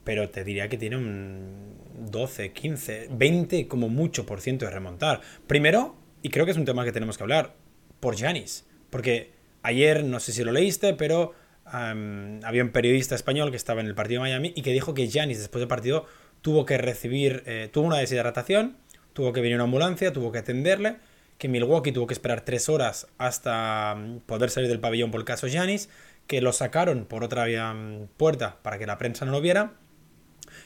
Pero 0.04 0.30
te 0.30 0.44
diría 0.44 0.70
que 0.70 0.78
tiene 0.78 0.96
un 0.96 1.76
12, 2.10 2.54
15, 2.54 3.10
20 3.12 3.68
como 3.68 3.90
mucho 3.90 4.26
por 4.26 4.40
ciento 4.40 4.66
de 4.66 4.72
remontar. 4.72 5.22
Primero, 5.48 5.96
y 6.22 6.30
creo 6.30 6.46
que 6.46 6.52
es 6.52 6.58
un 6.58 6.66
tema 6.66 6.86
que 6.86 6.94
tenemos 6.94 7.18
que 7.18 7.24
hablar, 7.24 7.56
por 8.00 8.18
Janis. 8.18 8.66
Porque 8.90 9.32
ayer, 9.64 10.06
no 10.06 10.20
sé 10.20 10.32
si 10.32 10.44
lo 10.44 10.52
leíste, 10.52 10.94
pero 10.94 11.34
había 11.66 12.64
un 12.64 12.70
periodista 12.70 13.16
español 13.16 13.52
que 13.52 13.58
estaba 13.58 13.82
en 13.82 13.88
el 13.88 13.96
partido 13.96 14.24
de 14.24 14.30
Miami 14.30 14.54
y 14.56 14.62
que 14.62 14.72
dijo 14.72 14.94
que 14.94 15.10
Janis 15.12 15.40
después 15.40 15.60
del 15.60 15.68
partido 15.68 16.06
tuvo 16.42 16.66
que 16.66 16.78
recibir, 16.78 17.44
eh, 17.46 17.70
tuvo 17.72 17.88
una 17.88 17.98
deshidratación, 17.98 18.78
tuvo 19.12 19.34
que 19.34 19.42
venir 19.42 19.56
una 19.56 19.66
ambulancia, 19.66 20.14
tuvo 20.14 20.32
que 20.32 20.40
atenderle 20.40 20.96
que 21.38 21.48
Milwaukee 21.48 21.92
tuvo 21.92 22.08
que 22.08 22.14
esperar 22.14 22.42
tres 22.42 22.70
horas 22.70 23.08
hasta 23.18 23.96
mm, 23.96 24.20
poder 24.22 24.50
salir 24.50 24.70
del 24.70 24.80
pabellón 24.80 25.12
por 25.12 25.20
el 25.20 25.26
caso 25.26 25.48
Giannis, 25.48 25.90
que 26.28 26.42
lo 26.42 26.52
sacaron 26.54 27.06
por 27.06 27.24
otra 27.24 27.46
mm, 27.74 28.08
puerta 28.18 28.58
para 28.62 28.78
que 28.78 28.86
la 28.86 28.98
prensa 28.98 29.26
no 29.26 29.32
lo 29.32 29.42
viera, 29.42 29.74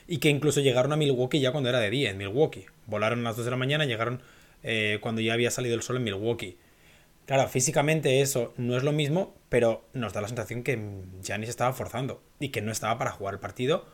y 0.08 0.18
que 0.18 0.30
incluso 0.30 0.62
llegaron 0.62 0.94
a 0.94 0.98
Milwaukee 0.98 1.40
ya 1.40 1.52
cuando 1.52 1.70
era 1.70 1.80
de 1.80 1.90
día, 1.90 2.10
en 2.10 2.18
Milwaukee. 2.18 2.66
Volaron 2.88 3.20
a 3.20 3.24
las 3.24 3.36
2 3.36 3.46
de 3.46 3.52
la 3.52 3.58
mañana, 3.58 3.86
llegaron 3.86 4.22
eh, 4.64 5.00
cuando 5.02 5.22
ya 5.22 5.34
había 5.34 5.52
salido 5.52 5.76
el 5.76 5.82
sol 5.82 5.98
en 5.98 6.04
Milwaukee. 6.04 6.58
Claro, 7.26 7.48
físicamente 7.48 8.22
eso 8.22 8.54
no 8.58 8.76
es 8.76 8.84
lo 8.84 8.92
mismo, 8.92 9.36
pero 9.50 9.86
nos 9.94 10.14
da 10.14 10.22
la 10.22 10.28
sensación 10.28 10.64
que 10.64 10.80
Giannis 11.24 11.50
estaba 11.50 11.72
forzando 11.74 12.22
y 12.40 12.50
que 12.50 12.62
no 12.62 12.72
estaba 12.72 12.98
para 12.98 13.12
jugar 13.12 13.36
el 13.36 13.40
partido 13.40 13.86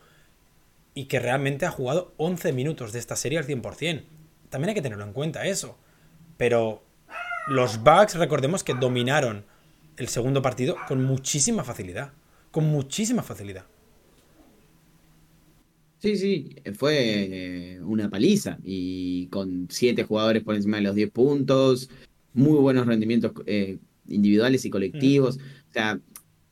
y 0.94 1.04
que 1.04 1.20
realmente 1.20 1.66
ha 1.66 1.70
jugado 1.70 2.12
11 2.16 2.52
minutos 2.52 2.92
de 2.92 2.98
esta 2.98 3.14
serie 3.14 3.38
al 3.38 3.46
100%. 3.46 4.02
También 4.50 4.70
hay 4.70 4.74
que 4.74 4.82
tenerlo 4.82 5.04
en 5.04 5.12
cuenta 5.12 5.46
eso. 5.46 5.78
Pero 6.38 6.82
los 7.48 7.82
Bucks, 7.82 8.14
recordemos 8.14 8.64
que 8.64 8.72
dominaron 8.72 9.44
el 9.98 10.08
segundo 10.08 10.40
partido 10.40 10.76
con 10.86 11.04
muchísima 11.04 11.64
facilidad. 11.64 12.12
Con 12.50 12.64
muchísima 12.64 13.22
facilidad. 13.22 13.66
Sí, 15.98 16.16
sí, 16.16 16.56
fue 16.74 16.94
eh, 16.96 17.80
una 17.82 18.08
paliza 18.08 18.58
y 18.62 19.26
con 19.26 19.66
siete 19.68 20.04
jugadores 20.04 20.44
por 20.44 20.54
encima 20.54 20.76
de 20.76 20.84
los 20.84 20.94
10 20.94 21.10
puntos, 21.10 21.90
muy 22.32 22.56
buenos 22.58 22.86
rendimientos 22.86 23.32
eh, 23.46 23.78
individuales 24.06 24.64
y 24.64 24.70
colectivos. 24.70 25.38
O 25.38 25.72
sea, 25.72 26.00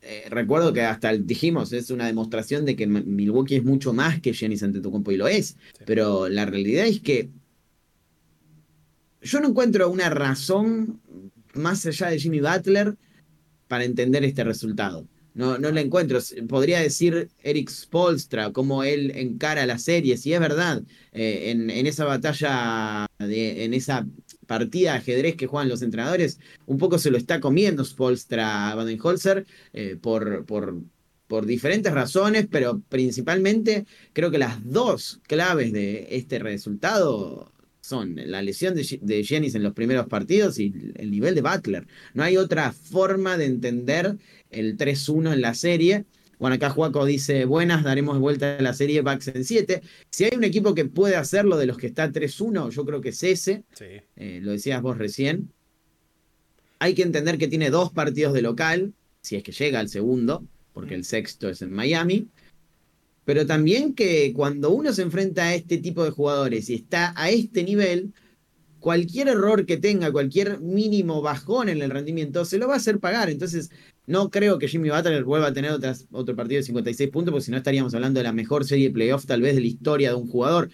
eh, 0.01 0.25
recuerdo 0.29 0.73
que 0.73 0.81
hasta 0.81 1.13
dijimos, 1.13 1.71
es 1.71 1.91
una 1.91 2.07
demostración 2.07 2.65
de 2.65 2.75
que 2.75 2.87
Milwaukee 2.87 3.55
es 3.55 3.63
mucho 3.63 3.93
más 3.93 4.19
que 4.19 4.33
Giannis 4.33 4.63
Antetokounmpo 4.63 5.13
y 5.13 5.17
lo 5.17 5.29
es, 5.29 5.55
pero 5.85 6.27
la 6.27 6.45
realidad 6.45 6.85
es 6.85 6.99
que 6.99 7.29
yo 9.21 9.39
no 9.39 9.49
encuentro 9.49 9.89
una 9.89 10.09
razón 10.09 11.01
más 11.53 11.85
allá 11.85 12.09
de 12.09 12.19
Jimmy 12.19 12.39
Butler 12.39 12.95
para 13.67 13.83
entender 13.83 14.23
este 14.23 14.43
resultado. 14.43 15.07
No, 15.33 15.59
no 15.59 15.71
la 15.71 15.81
encuentro. 15.81 16.19
Podría 16.47 16.79
decir 16.79 17.29
Eric 17.43 17.69
Spolstra, 17.69 18.51
cómo 18.51 18.83
él 18.83 19.11
encara 19.15 19.67
la 19.67 19.77
serie, 19.77 20.17
si 20.17 20.33
es 20.33 20.39
verdad, 20.39 20.81
eh, 21.11 21.51
en, 21.51 21.85
esa 21.85 22.05
batalla, 22.05 23.05
en 23.19 23.73
esa 23.75 24.07
partida 24.47 24.93
de 24.93 24.97
ajedrez 24.97 25.35
que 25.35 25.45
juegan 25.45 25.69
los 25.69 25.83
entrenadores, 25.83 26.39
un 26.65 26.79
poco 26.79 26.97
se 26.97 27.11
lo 27.11 27.17
está 27.17 27.39
comiendo 27.39 27.85
Spolstra 27.85 28.71
a 28.71 28.75
Baden-Holzer 28.75 29.45
eh, 29.73 29.97
por, 30.01 30.45
por 30.45 30.81
por 31.27 31.45
diferentes 31.45 31.93
razones, 31.93 32.47
pero 32.49 32.81
principalmente 32.87 33.85
creo 34.13 34.31
que 34.31 34.37
las 34.37 34.63
dos 34.63 35.19
claves 35.27 35.73
de 35.73 36.07
este 36.11 36.39
resultado 36.39 37.51
son 37.87 38.15
la 38.17 38.41
lesión 38.41 38.75
de, 38.75 38.99
de 39.01 39.23
Jennings 39.23 39.55
en 39.55 39.63
los 39.63 39.73
primeros 39.73 40.07
partidos 40.07 40.59
y 40.59 40.73
el 40.95 41.09
nivel 41.09 41.35
de 41.35 41.41
Butler. 41.41 41.87
No 42.13 42.23
hay 42.23 42.35
otra 42.35 42.73
forma 42.73 43.37
de 43.37 43.45
entender 43.45 44.17
el 44.49 44.77
3-1 44.77 45.33
en 45.33 45.41
la 45.41 45.53
serie. 45.53 46.05
Bueno, 46.37 46.55
acá 46.55 46.69
Juaco 46.69 47.05
dice, 47.05 47.45
buenas, 47.45 47.83
daremos 47.83 48.19
vuelta 48.19 48.57
a 48.57 48.61
la 48.61 48.73
serie 48.73 49.01
Bucks 49.01 49.29
en 49.29 49.45
7. 49.45 49.81
Si 50.11 50.25
hay 50.25 50.31
un 50.35 50.43
equipo 50.43 50.75
que 50.75 50.83
puede 50.83 51.15
hacerlo 51.15 51.57
de 51.57 51.65
los 51.65 51.77
que 51.77 51.87
está 51.87 52.11
3-1, 52.11 52.71
yo 52.71 52.85
creo 52.85 52.99
que 52.99 53.09
es 53.09 53.23
ese. 53.23 53.63
Eh, 54.17 54.39
lo 54.43 54.51
decías 54.51 54.81
vos 54.81 54.97
recién. 54.97 55.53
Hay 56.79 56.93
que 56.93 57.03
entender 57.03 57.37
que 57.37 57.47
tiene 57.47 57.69
dos 57.69 57.91
partidos 57.91 58.33
de 58.33 58.41
local, 58.41 58.93
si 59.21 59.37
es 59.37 59.43
que 59.43 59.53
llega 59.53 59.79
al 59.79 59.87
segundo, 59.87 60.45
porque 60.73 60.93
el 60.93 61.05
sexto 61.05 61.47
es 61.49 61.61
en 61.61 61.71
Miami. 61.71 62.27
Pero 63.27 63.45
también 63.45 63.93
que 63.93 64.31
cuando 64.33 64.69
uno 64.69 64.93
se 64.93 65.01
enfrenta 65.01 65.43
a 65.43 65.53
este 65.53 65.79
tipo 65.79 66.01
de 66.05 66.11
jugadores 66.11 66.69
y 66.69 66.75
está 66.75 67.13
a 67.17 67.29
este 67.29 67.61
nivel, 67.61 68.13
cualquier 68.79 69.27
error 69.27 69.65
que 69.65 69.75
tenga, 69.75 70.13
cualquier 70.13 70.61
mínimo 70.61 71.21
bajón 71.21 71.67
en 71.67 71.81
el 71.81 71.89
rendimiento, 71.89 72.45
se 72.45 72.57
lo 72.57 72.69
va 72.69 72.75
a 72.75 72.77
hacer 72.77 72.99
pagar. 72.99 73.29
Entonces, 73.29 73.69
no 74.05 74.29
creo 74.29 74.57
que 74.59 74.69
Jimmy 74.69 74.91
Butler 74.91 75.25
vuelva 75.25 75.47
a 75.47 75.53
tener 75.53 75.73
otro 75.73 76.35
partido 76.37 76.59
de 76.59 76.63
56 76.63 77.09
puntos, 77.09 77.33
porque 77.33 77.43
si 77.43 77.51
no 77.51 77.57
estaríamos 77.57 77.93
hablando 77.93 78.21
de 78.21 78.23
la 78.23 78.31
mejor 78.31 78.63
serie 78.63 78.87
de 78.87 78.93
playoff 78.93 79.25
tal 79.25 79.41
vez 79.41 79.55
de 79.55 79.61
la 79.61 79.67
historia 79.67 80.11
de 80.11 80.15
un 80.15 80.29
jugador. 80.29 80.69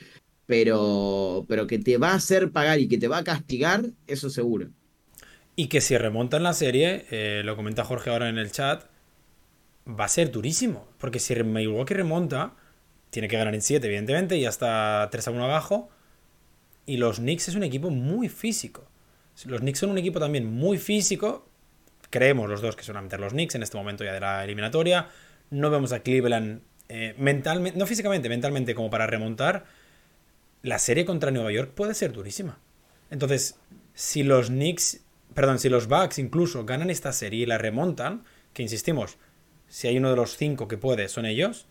Pero, 0.45 1.47
pero 1.49 1.65
que 1.65 1.79
te 1.79 1.97
va 1.97 2.11
a 2.11 2.15
hacer 2.17 2.51
pagar 2.51 2.79
y 2.79 2.87
que 2.87 2.99
te 2.99 3.07
va 3.07 3.17
a 3.17 3.23
castigar, 3.23 3.83
eso 4.05 4.29
seguro. 4.29 4.69
Y 5.55 5.69
que 5.69 5.81
si 5.81 5.97
remonta 5.97 6.37
en 6.37 6.43
la 6.43 6.53
serie, 6.53 7.07
eh, 7.09 7.41
lo 7.43 7.55
comenta 7.55 7.83
Jorge 7.83 8.11
ahora 8.11 8.29
en 8.29 8.37
el 8.37 8.51
chat, 8.51 8.92
va 9.87 10.05
a 10.05 10.09
ser 10.09 10.31
durísimo. 10.31 10.87
Porque 10.97 11.19
si 11.19 11.35
Milwaukee 11.35 11.93
remonta, 11.93 12.53
tiene 13.09 13.27
que 13.27 13.37
ganar 13.37 13.53
en 13.53 13.61
7, 13.61 13.85
evidentemente, 13.85 14.37
y 14.37 14.45
hasta 14.45 15.07
3 15.11 15.27
a 15.27 15.31
1 15.31 15.43
abajo. 15.43 15.89
Y 16.85 16.97
los 16.97 17.17
Knicks 17.17 17.49
es 17.49 17.55
un 17.55 17.63
equipo 17.63 17.89
muy 17.89 18.29
físico. 18.29 18.87
Los 19.45 19.61
Knicks 19.61 19.79
son 19.79 19.89
un 19.89 19.97
equipo 19.97 20.19
también 20.19 20.45
muy 20.45 20.77
físico. 20.77 21.47
Creemos 22.09 22.49
los 22.49 22.61
dos 22.61 22.75
que 22.75 22.83
son 22.83 22.97
a 22.97 23.01
meter 23.01 23.19
los 23.19 23.33
Knicks 23.33 23.55
en 23.55 23.63
este 23.63 23.77
momento 23.77 24.03
ya 24.03 24.13
de 24.13 24.19
la 24.19 24.43
eliminatoria. 24.43 25.09
No 25.49 25.69
vemos 25.69 25.91
a 25.91 26.01
Cleveland 26.01 26.61
eh, 26.89 27.15
mentalmente, 27.17 27.77
no 27.77 27.87
físicamente, 27.87 28.29
mentalmente 28.29 28.75
como 28.75 28.89
para 28.89 29.07
remontar. 29.07 29.65
La 30.61 30.79
serie 30.79 31.05
contra 31.05 31.31
Nueva 31.31 31.51
York 31.51 31.71
puede 31.73 31.93
ser 31.93 32.13
durísima. 32.13 32.59
Entonces, 33.09 33.55
si 33.93 34.23
los 34.23 34.47
Knicks, 34.47 35.01
perdón, 35.33 35.59
si 35.59 35.69
los 35.69 35.87
Bucks 35.87 36.19
incluso 36.19 36.65
ganan 36.65 36.89
esta 36.89 37.11
serie 37.13 37.43
y 37.43 37.45
la 37.45 37.57
remontan, 37.57 38.23
que 38.53 38.61
insistimos, 38.61 39.17
si 39.73 39.87
hay 39.87 39.97
uno 39.97 40.11
de 40.11 40.15
los 40.15 40.37
cinco 40.37 40.67
que 40.67 40.77
puede, 40.77 41.09
son 41.09 41.25
ellos, 41.25 41.65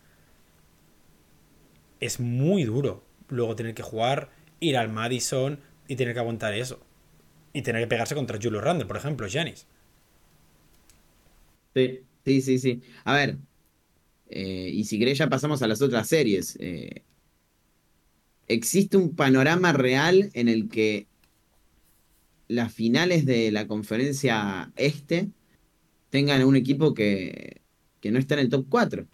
es 2.01 2.19
muy 2.19 2.65
duro 2.65 3.01
luego 3.29 3.55
tener 3.55 3.73
que 3.73 3.81
jugar 3.81 4.29
ir 4.59 4.75
al 4.75 4.89
Madison 4.89 5.57
y 5.87 5.95
tener 5.95 6.13
que 6.13 6.19
aguantar 6.19 6.53
eso. 6.53 6.81
Y 7.53 7.61
tener 7.61 7.81
que 7.81 7.87
pegarse 7.87 8.13
contra 8.13 8.37
Julio 8.41 8.59
Randle, 8.59 8.87
por 8.87 8.97
ejemplo, 8.97 9.25
Janis. 9.31 9.67
Sí, 11.73 12.01
sí, 12.25 12.41
sí, 12.41 12.59
sí. 12.59 12.81
A 13.05 13.13
ver, 13.13 13.37
eh, 14.27 14.69
y 14.73 14.83
si 14.83 14.99
querés 14.99 15.17
ya 15.17 15.29
pasamos 15.29 15.61
a 15.61 15.67
las 15.67 15.81
otras 15.81 16.05
series. 16.05 16.57
Eh, 16.59 17.03
existe 18.49 18.97
un 18.97 19.15
panorama 19.15 19.71
real 19.71 20.29
en 20.33 20.49
el 20.49 20.67
que 20.67 21.07
las 22.49 22.73
finales 22.73 23.25
de 23.25 23.49
la 23.51 23.65
conferencia 23.65 24.73
este 24.75 25.29
tengan 26.09 26.43
un 26.43 26.57
equipo 26.57 26.93
que, 26.93 27.62
que 28.03 28.11
no 28.11 28.19
está 28.19 28.33
en 28.33 28.41
el 28.41 28.49
top 28.49 28.65
4. 28.67 29.07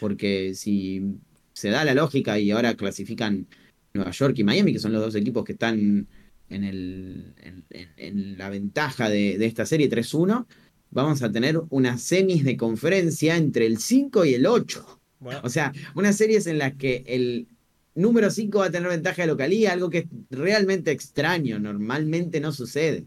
Porque 0.00 0.54
si 0.54 1.18
se 1.52 1.68
da 1.68 1.84
la 1.84 1.92
lógica 1.92 2.38
y 2.38 2.50
ahora 2.50 2.74
clasifican 2.74 3.46
Nueva 3.92 4.10
York 4.10 4.38
y 4.38 4.44
Miami, 4.44 4.72
que 4.72 4.78
son 4.78 4.92
los 4.92 5.02
dos 5.02 5.14
equipos 5.16 5.44
que 5.44 5.52
están 5.52 6.08
en, 6.48 6.64
el, 6.64 7.34
en, 7.68 8.38
la 8.38 8.48
ventaja 8.48 9.10
de, 9.10 9.44
esta 9.44 9.66
serie 9.66 9.90
3-1, 9.90 10.46
vamos 10.90 11.22
a 11.22 11.30
tener 11.30 11.60
unas 11.68 12.00
semis 12.00 12.42
de 12.42 12.56
conferencia 12.56 13.36
entre 13.36 13.66
el 13.66 13.76
5 13.76 14.24
y 14.24 14.32
el 14.32 14.46
8. 14.46 15.00
O 15.42 15.50
sea, 15.50 15.74
unas 15.94 16.16
series 16.16 16.46
en 16.46 16.56
las 16.56 16.76
que 16.76 17.04
el 17.06 17.48
número 17.94 18.30
5 18.30 18.60
va 18.60 18.66
a 18.66 18.70
tener 18.70 18.88
ventaja 18.88 19.20
de 19.20 19.28
localía, 19.28 19.72
algo 19.72 19.90
que 19.90 19.98
es 19.98 20.06
realmente 20.30 20.90
extraño, 20.90 21.58
normalmente 21.58 22.40
no 22.40 22.52
sucede. 22.52 23.04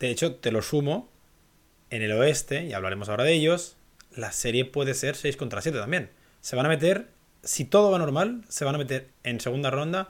De 0.00 0.10
hecho, 0.10 0.34
te 0.34 0.50
lo 0.50 0.60
sumo, 0.60 1.08
en 1.90 2.02
el 2.02 2.10
oeste, 2.10 2.66
y 2.66 2.72
hablaremos 2.72 3.08
ahora 3.08 3.22
de 3.22 3.34
ellos, 3.34 3.77
la 4.18 4.32
serie 4.32 4.64
puede 4.64 4.94
ser 4.94 5.14
6 5.14 5.36
contra 5.36 5.62
7 5.62 5.78
también. 5.78 6.10
Se 6.40 6.56
van 6.56 6.66
a 6.66 6.68
meter 6.68 7.08
si 7.42 7.64
todo 7.64 7.90
va 7.90 7.98
normal, 7.98 8.44
se 8.48 8.64
van 8.64 8.74
a 8.74 8.78
meter 8.78 9.10
en 9.22 9.40
segunda 9.40 9.70
ronda 9.70 10.08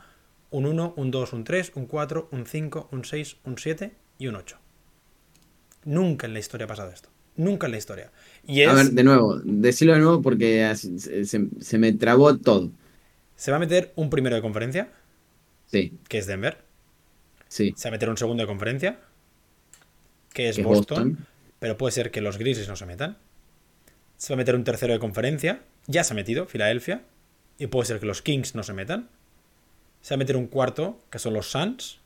un 0.51 0.65
1, 0.65 0.95
un 0.97 1.11
2, 1.11 1.33
un 1.35 1.45
3, 1.45 1.73
un 1.75 1.87
4, 1.87 2.29
un 2.33 2.47
5, 2.47 2.89
un 2.91 3.05
6, 3.05 3.37
un 3.45 3.59
7 3.59 3.93
y 4.19 4.27
un 4.29 4.37
8. 4.37 4.59
Nunca 5.85 6.27
en 6.27 6.33
la 6.33 6.39
historia 6.39 6.65
ha 6.65 6.69
pasado 6.69 6.91
esto. 6.91 7.11
Nunca 7.37 7.67
en 7.67 7.73
la 7.73 7.79
historia. 7.79 8.11
Y 8.47 8.63
A 8.63 8.73
ver, 8.73 8.91
de 8.91 9.05
nuevo, 9.05 9.39
decirlo 9.45 9.93
de 9.93 10.01
nuevo 10.01 10.23
porque 10.23 10.75
se, 10.75 11.79
me 11.79 11.93
trabó 11.93 12.37
todo. 12.39 12.71
Se 13.37 13.51
va 13.51 13.59
a 13.59 13.61
meter 13.61 13.93
un 13.95 14.09
primero 14.09 14.35
de 14.35 14.43
conferencia. 14.43 14.91
Sí. 15.67 15.93
Que 16.09 16.19
es 16.19 16.27
Denver. 16.27 16.59
Sí. 17.47 17.75
Se 17.77 17.89
va 17.89 17.91
a 17.91 17.93
meter 17.93 18.09
un 18.09 18.17
segundo 18.17 18.43
de 18.43 18.47
conferencia. 18.47 19.01
Que 20.33 20.49
es, 20.49 20.63
Boston, 20.63 21.27
Pero 21.59 21.77
puede 21.77 21.93
ser 21.93 22.11
que 22.11 22.23
los 22.23 22.39
Grizzlies 22.39 22.69
no 22.69 22.75
se 22.75 22.87
metan. 22.87 23.19
Se 24.19 24.33
va 24.33 24.35
a 24.35 24.39
meter 24.39 24.55
un 24.55 24.65
tercero 24.65 24.93
de 24.93 24.99
conferencia. 24.99 25.63
Ya 25.87 26.05
se 26.05 26.13
ha 26.13 26.17
metido, 26.17 26.45
Filadelfia 26.45 27.03
y 27.59 27.67
puede 27.67 27.87
ser 27.87 28.01
que 28.01 28.07
los 28.07 28.23
Kings 28.23 28.55
no 28.55 28.63
se 28.63 28.73
metan. 28.73 29.11
Se 30.01 30.15
va 30.15 30.17
a 30.17 30.19
meter 30.19 30.37
un 30.37 30.47
cuarto, 30.47 31.01
que 31.11 31.19
son 31.19 31.35
los 31.35 31.51
Suns. 31.51 32.01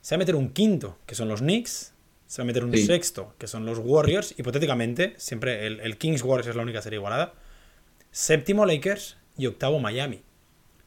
Se 0.00 0.14
va 0.14 0.16
a 0.16 0.20
meter 0.20 0.34
un 0.34 0.50
quinto, 0.50 0.98
que 1.06 1.14
son 1.14 1.28
los 1.28 1.40
Knicks. 1.40 1.92
Se 2.26 2.40
va 2.40 2.44
a 2.44 2.46
meter 2.46 2.64
un 2.64 2.76
sexto, 2.76 3.34
que 3.38 3.46
son 3.46 3.66
los 3.66 3.78
Warriors. 3.78 4.34
Hipotéticamente, 4.38 5.14
siempre 5.18 5.66
el, 5.66 5.98
Kings 5.98 6.22
Warriors 6.22 6.48
es 6.48 6.56
la 6.56 6.62
única 6.62 6.80
serie 6.80 6.96
igualada. 6.96 7.34
Séptimo 8.12 8.64
Lakers 8.64 9.18
y 9.36 9.46
octavo 9.46 9.78
Miami. 9.78 10.22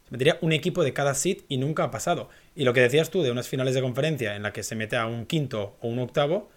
Se 0.06 0.12
metería 0.12 0.40
un 0.42 0.52
equipo 0.52 0.84
de 0.84 0.94
cada 0.94 1.14
seed 1.14 1.42
y 1.48 1.58
nunca 1.58 1.84
ha 1.84 1.92
pasado. 1.92 2.30
Y 2.56 2.64
lo 2.64 2.74
que 2.74 2.82
decías 2.82 3.12
tú 3.12 3.22
de 3.22 3.32
unas 3.32 3.48
finales 3.48 3.76
de 3.76 3.82
conferencia 3.82 4.36
en 4.36 4.44
la 4.44 4.52
que 4.52 4.64
se 4.64 4.76
mete 4.76 4.96
a 4.96 5.06
un 5.06 5.26
quinto 5.26 5.78
o 5.82 5.88
un 5.90 6.00
octavo, 6.00 6.50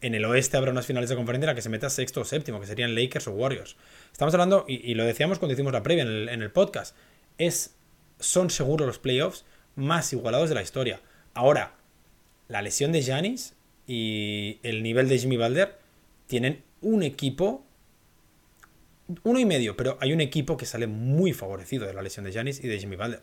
en 0.00 0.14
el 0.14 0.24
oeste 0.24 0.56
habrá 0.56 0.70
unas 0.70 0.86
finales 0.86 1.10
de 1.10 1.16
conferencia 1.16 1.44
en 1.44 1.48
la 1.48 1.54
que 1.54 1.62
se 1.62 1.68
meta 1.68 1.90
sexto 1.90 2.22
o 2.22 2.24
séptimo, 2.24 2.60
que 2.60 2.66
serían 2.66 2.94
Lakers 2.94 3.28
o 3.28 3.32
Warriors. 3.32 3.76
Estamos 4.12 4.32
hablando, 4.34 4.64
y, 4.66 4.94
lo 4.94 5.04
decíamos 5.04 5.38
cuando 5.38 5.52
hicimos 5.52 5.72
la 5.72 5.82
previa 5.82 6.02
en 6.02 6.42
el, 6.42 6.50
podcast, 6.50 6.96
es, 7.38 7.76
son 8.18 8.50
seguros 8.50 8.86
los 8.86 8.98
playoffs 8.98 9.44
más 9.76 10.12
igualados 10.12 10.48
de 10.48 10.54
la 10.54 10.62
historia. 10.62 11.00
Ahora, 11.34 11.74
la 12.48 12.62
lesión 12.62 12.92
de 12.92 13.02
Janis 13.02 13.54
y 13.86 14.58
el 14.62 14.82
nivel 14.82 15.08
de 15.08 15.18
Jimmy 15.18 15.36
Balder 15.36 15.78
tienen 16.26 16.62
un 16.80 17.02
equipo, 17.02 17.64
uno 19.22 19.38
y 19.38 19.44
medio, 19.44 19.76
pero 19.76 19.98
hay 20.00 20.12
un 20.12 20.20
equipo 20.20 20.56
que 20.56 20.64
sale 20.66 20.86
muy 20.86 21.32
favorecido 21.32 21.86
de 21.86 21.94
la 21.94 22.02
lesión 22.02 22.24
de 22.24 22.32
Janis 22.32 22.62
y 22.64 22.68
de 22.68 22.78
Jimmy 22.78 22.96
Balder. 22.96 23.22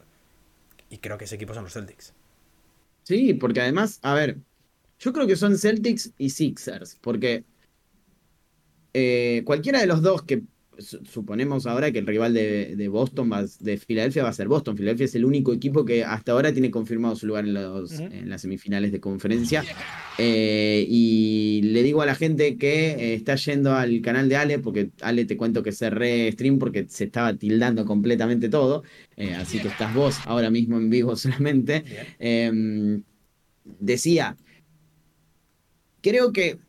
Y 0.90 1.00
creo 1.00 1.18
que 1.18 1.26
ese 1.26 1.36
equipo 1.36 1.54
son 1.54 1.64
los 1.64 1.74
Celtics. 1.74 2.14
Sí, 3.04 3.34
porque 3.34 3.62
además, 3.62 4.00
a 4.04 4.14
ver, 4.14 4.38
yo 5.00 5.14
creo 5.14 5.28
que 5.28 5.36
son 5.36 5.58
Celtics 5.58 6.14
y 6.18 6.30
Sixers, 6.30 6.98
porque 7.02 7.44
eh, 8.94 9.44
cualquiera 9.46 9.80
de 9.80 9.88
los 9.88 10.02
dos 10.02 10.24
que 10.24 10.44
suponemos 10.80 11.66
ahora 11.66 11.92
que 11.92 12.00
el 12.00 12.06
rival 12.06 12.34
de, 12.34 12.88
Boston, 12.88 13.32
va, 13.32 13.46
de 13.60 13.78
Filadelfia, 13.78 14.24
va 14.24 14.30
a 14.30 14.34
ser 14.34 14.48
Boston. 14.48 14.78
Filadelfia 14.78 15.06
es 15.06 15.16
el 15.16 15.26
único 15.26 15.52
equipo 15.54 15.86
que 15.86 16.04
hasta 16.04 16.32
ahora 16.32 16.54
tiene 16.54 16.70
confirmado 16.70 17.16
su 17.16 17.26
lugar 17.26 17.46
en, 17.46 17.56
los, 17.56 18.00
en 18.00 18.30
las 18.30 18.42
semifinales 18.42 18.92
de 18.92 19.00
conferencia. 19.00 19.64
Eh, 20.20 20.86
y 20.88 21.62
le 21.64 21.84
digo 21.84 22.02
a 22.02 22.06
la 22.06 22.14
gente 22.14 22.58
que 22.58 22.90
eh, 22.92 23.14
está 23.14 23.36
yendo 23.36 23.74
al 23.74 24.02
canal 24.02 24.30
de 24.30 24.36
Ale, 24.36 24.60
porque 24.60 24.92
Ale 25.02 25.26
te 25.26 25.38
cuento 25.38 25.64
que 25.64 25.72
cerré 25.72 26.32
stream 26.32 26.60
porque 26.60 26.86
se 26.90 27.06
estaba 27.06 27.36
tildando 27.36 27.86
completamente 27.86 28.50
todo. 28.50 28.84
así 29.36 29.60
que 29.60 29.68
estás 29.68 29.94
vos 29.94 30.18
ahora 30.26 30.52
mismo 30.52 30.78
en 30.78 30.90
vivo 30.90 31.16
solamente. 31.16 31.84
Em, 32.20 33.04
decía 33.80 34.38
creo 36.08 36.32
que 36.32 36.60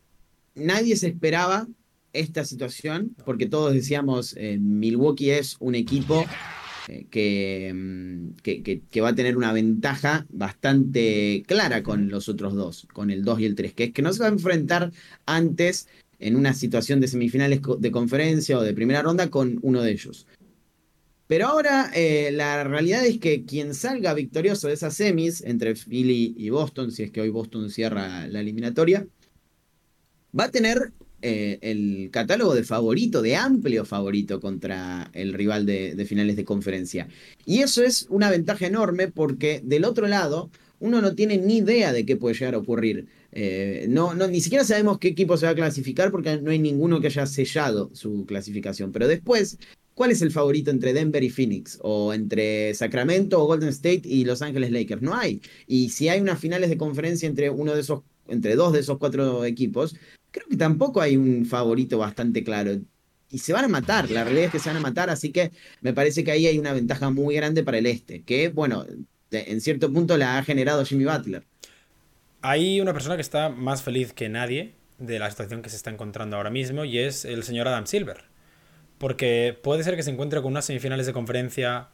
nadie 0.55 0.95
se 0.95 1.07
esperaba 1.07 1.67
esta 2.11 2.43
situación, 2.43 3.15
porque 3.25 3.45
todos 3.45 3.73
decíamos, 3.73 4.35
eh, 4.37 4.57
Milwaukee 4.59 5.31
es 5.31 5.55
un 5.59 5.75
equipo 5.75 6.25
eh, 6.87 7.71
mm, 7.73 8.35
que, 8.41 8.81
que, 8.89 9.01
va 9.01 9.09
a 9.09 9.15
tener 9.15 9.37
una 9.37 9.53
ventaja 9.53 10.25
bastante 10.29 11.43
clara 11.47 11.83
con 11.83 12.09
los 12.09 12.29
otros 12.29 12.55
dos, 12.55 12.87
con 12.93 13.11
el 13.11 13.23
2 13.23 13.39
y 13.41 13.45
el 13.45 13.55
3, 13.55 13.73
que 13.73 13.83
es 13.85 13.91
que 13.93 14.01
no 14.01 14.11
se 14.11 14.21
va 14.21 14.25
a 14.25 14.31
enfrentar 14.31 14.91
antes 15.25 15.87
en 16.17 16.35
una 16.35 16.53
situación 16.53 16.99
de 16.99 17.07
semifinales 17.07 17.61
de 17.79 17.91
conferencia 17.91 18.57
o 18.57 18.63
de 18.63 18.73
primera 18.73 19.03
ronda 19.03 19.29
con 19.29 19.59
uno 19.61 19.81
de 19.81 19.91
ellos. 19.91 20.25
Pero 21.27 21.45
ahora 21.45 21.91
eh, 21.93 22.31
la 22.33 22.63
realidad 22.63 23.05
es 23.05 23.19
que 23.19 23.45
quien 23.45 23.75
salga 23.75 24.15
victorioso 24.15 24.67
de 24.67 24.73
esas 24.73 24.95
semis 24.95 25.43
entre 25.43 25.75
Philly 25.75 26.33
y 26.35 26.49
Boston, 26.49 26.91
si 26.91 27.03
es 27.03 27.11
que 27.11 27.21
hoy 27.21 27.29
Boston 27.29 27.69
cierra 27.69 28.25
la 28.27 28.39
eliminatoria, 28.39 29.05
va 30.37 30.45
a 30.45 30.51
tener 30.51 30.91
eh, 31.21 31.59
el 31.61 32.09
catálogo 32.11 32.55
de 32.55 32.63
favorito, 32.63 33.21
de 33.21 33.35
amplio 33.35 33.83
favorito 33.83 34.39
contra 34.39 35.09
el 35.13 35.33
rival 35.33 35.65
de, 35.65 36.05
finales 36.07 36.37
de 36.37 36.45
conferencia. 36.45 37.09
Y 37.45 37.59
eso 37.59 37.83
es 37.83 38.07
una 38.09 38.29
ventaja 38.29 38.67
enorme 38.67 39.09
porque 39.09 39.61
del 39.63 39.83
otro 39.83 40.07
lado 40.07 40.49
uno 40.79 41.01
no 41.01 41.15
tiene 41.15 41.37
ni 41.37 41.57
idea 41.57 41.91
de 41.91 42.05
qué 42.05 42.15
puede 42.15 42.35
llegar 42.35 42.55
a 42.55 42.59
ocurrir. 42.59 43.07
Eh, 43.33 43.85
no, 43.89 44.13
no, 44.13 44.27
ni 44.27 44.39
siquiera 44.39 44.63
sabemos 44.63 44.97
qué 44.97 45.09
equipo 45.09 45.35
se 45.35 45.45
va 45.45 45.51
a 45.51 45.55
clasificar 45.55 46.09
porque 46.09 46.39
no 46.41 46.51
hay 46.51 46.59
ninguno 46.59 47.01
que 47.01 47.07
haya 47.07 47.25
sellado 47.25 47.89
su 47.93 48.25
clasificación. 48.25 48.93
Pero 48.93 49.05
después, 49.09 49.57
¿cuál 49.95 50.11
es 50.11 50.21
el 50.21 50.31
favorito 50.31 50.71
entre 50.71 50.93
Denver 50.93 51.21
y 51.21 51.29
Phoenix? 51.29 51.79
O 51.81 52.13
entre 52.13 52.73
Sacramento 52.75 53.43
o 53.43 53.45
Golden 53.45 53.69
State 53.69 54.03
y 54.05 54.23
Los 54.23 54.41
Ángeles 54.41 54.71
Lakers. 54.71 55.01
No 55.01 55.15
hay. 55.15 55.41
Y 55.67 55.89
si 55.89 56.07
hay 56.07 56.21
unas 56.21 56.39
finales 56.39 56.69
de 56.69 56.77
conferencia 56.77 57.27
entre 57.27 57.49
uno 57.49 57.75
de 57.75 57.81
esos, 57.81 58.03
entre 58.29 58.55
dos 58.55 58.71
de 58.71 58.79
esos 58.79 58.97
cuatro 58.99 59.43
equipos, 59.43 59.97
creo 60.31 60.47
que 60.47 60.57
tampoco 60.57 61.01
hay 61.01 61.17
un 61.17 61.45
favorito 61.45 61.97
bastante 61.97 62.43
claro. 62.43 62.71
Y 63.31 63.39
se 63.39 63.53
van 63.53 63.65
a 63.65 63.67
matar, 63.67 64.09
la 64.09 64.23
realidad 64.23 64.45
es 64.45 64.51
que 64.51 64.59
se 64.59 64.69
van 64.69 64.77
a 64.77 64.81
matar, 64.81 65.09
así 65.09 65.31
que 65.31 65.51
me 65.81 65.93
parece 65.93 66.23
que 66.23 66.31
ahí 66.31 66.47
hay 66.47 66.57
una 66.57 66.73
ventaja 66.73 67.11
muy 67.11 67.35
grande 67.35 67.63
para 67.63 67.77
el 67.77 67.85
este, 67.85 68.23
que 68.23 68.49
bueno, 68.49 68.85
en 69.31 69.61
cierto 69.61 69.91
punto 69.93 70.17
la 70.17 70.37
ha 70.37 70.43
generado 70.43 70.83
Jimmy 70.85 71.05
Butler. 71.05 71.43
Hay 72.41 72.81
una 72.81 72.93
persona 72.93 73.15
que 73.15 73.21
está 73.21 73.49
más 73.49 73.83
feliz 73.83 74.13
que 74.13 74.29
nadie 74.29 74.73
de 74.97 75.19
la 75.19 75.29
situación 75.29 75.61
que 75.61 75.69
se 75.69 75.75
está 75.75 75.89
encontrando 75.89 76.37
ahora 76.37 76.49
mismo 76.49 76.85
y 76.85 76.99
es 76.99 77.25
el 77.25 77.43
señor 77.43 77.67
Adam 77.67 77.85
Silver. 77.85 78.25
Porque 78.97 79.57
puede 79.61 79.83
ser 79.83 79.95
que 79.95 80.03
se 80.03 80.11
encuentre 80.11 80.41
con 80.41 80.51
unas 80.51 80.65
semifinales 80.65 81.05
de 81.05 81.13
conferencia 81.13 81.89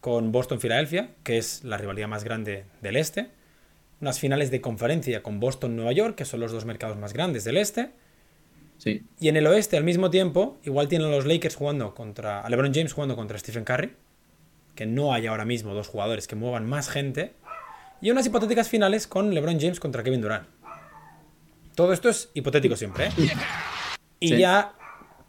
con 0.00 0.32
Boston-Filadelfia, 0.32 1.10
que 1.22 1.38
es 1.38 1.62
la 1.62 1.78
rivalidad 1.78 2.08
más 2.08 2.24
grande 2.24 2.64
del 2.80 2.96
este. 2.96 3.30
Unas 4.02 4.20
finales 4.20 4.50
de 4.50 4.60
conferencia 4.60 5.22
con 5.22 5.40
Boston-Nueva 5.40 5.92
York, 5.92 6.16
que 6.16 6.26
son 6.26 6.40
los 6.40 6.52
dos 6.52 6.66
mercados 6.66 6.98
más 6.98 7.14
grandes 7.14 7.44
del 7.44 7.56
este. 7.56 7.92
Sí. 8.76 9.02
Y 9.18 9.28
en 9.28 9.36
el 9.38 9.46
oeste, 9.46 9.78
al 9.78 9.84
mismo 9.84 10.10
tiempo, 10.10 10.58
igual 10.64 10.88
tienen 10.88 11.10
los 11.10 11.24
Lakers 11.24 11.56
jugando 11.56 11.94
contra. 11.94 12.40
A 12.40 12.50
LeBron 12.50 12.74
James 12.74 12.92
jugando 12.92 13.16
contra 13.16 13.38
Stephen 13.38 13.64
Curry. 13.64 13.94
Que 14.74 14.84
no 14.84 15.14
hay 15.14 15.26
ahora 15.26 15.46
mismo 15.46 15.72
dos 15.72 15.88
jugadores 15.88 16.26
que 16.26 16.34
muevan 16.36 16.68
más 16.68 16.90
gente 16.90 17.34
y 18.02 18.10
unas 18.10 18.26
hipotéticas 18.26 18.68
finales 18.68 19.06
con 19.06 19.32
LeBron 19.32 19.58
James 19.58 19.80
contra 19.80 20.02
Kevin 20.02 20.20
Durant. 20.20 20.48
Todo 21.74 21.92
esto 21.92 22.08
es 22.10 22.30
hipotético 22.34 22.76
siempre, 22.76 23.06
¿eh? 23.06 23.10
Y 24.18 24.36
ya 24.36 24.74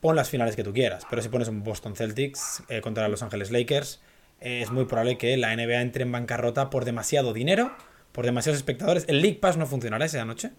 pon 0.02 0.16
las 0.16 0.30
finales 0.30 0.56
que 0.56 0.64
tú 0.64 0.74
quieras, 0.74 1.06
pero 1.10 1.22
si 1.22 1.30
pones 1.30 1.48
un 1.48 1.64
Boston 1.64 1.96
Celtics 1.96 2.64
eh, 2.68 2.82
contra 2.82 3.08
Los 3.08 3.24
Ángeles 3.24 3.52
Lakers, 3.52 4.02
eh, 4.42 4.62
es 4.62 4.72
muy 4.72 4.86
probable 4.86 5.18
que 5.18 5.38
la 5.38 5.56
NBA 5.56 5.82
entre 5.82 6.04
en 6.04 6.12
bancarrota 6.12 6.70
por 6.70 6.84
demasiado 6.84 7.32
dinero, 7.32 7.72
por 8.14 8.26
demasiados 8.26 8.58
espectadores. 8.58 9.04
El 9.10 9.22
League 9.22 9.40
Pass 9.40 9.58
no 9.58 9.68
funcionará 9.68 10.06
esa 10.06 10.24
noche. 10.24 10.52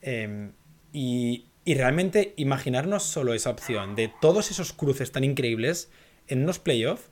Em, 0.00 0.52
y, 0.92 1.46
y 1.66 1.74
realmente 1.74 2.32
imaginarnos 2.36 3.02
solo 3.02 3.34
esa 3.34 3.50
opción 3.50 3.94
de 3.94 4.10
todos 4.20 4.50
esos 4.50 4.72
cruces 4.72 5.12
tan 5.12 5.24
increíbles 5.24 5.90
en 6.28 6.42
unos 6.42 6.58
playoffs 6.58 7.10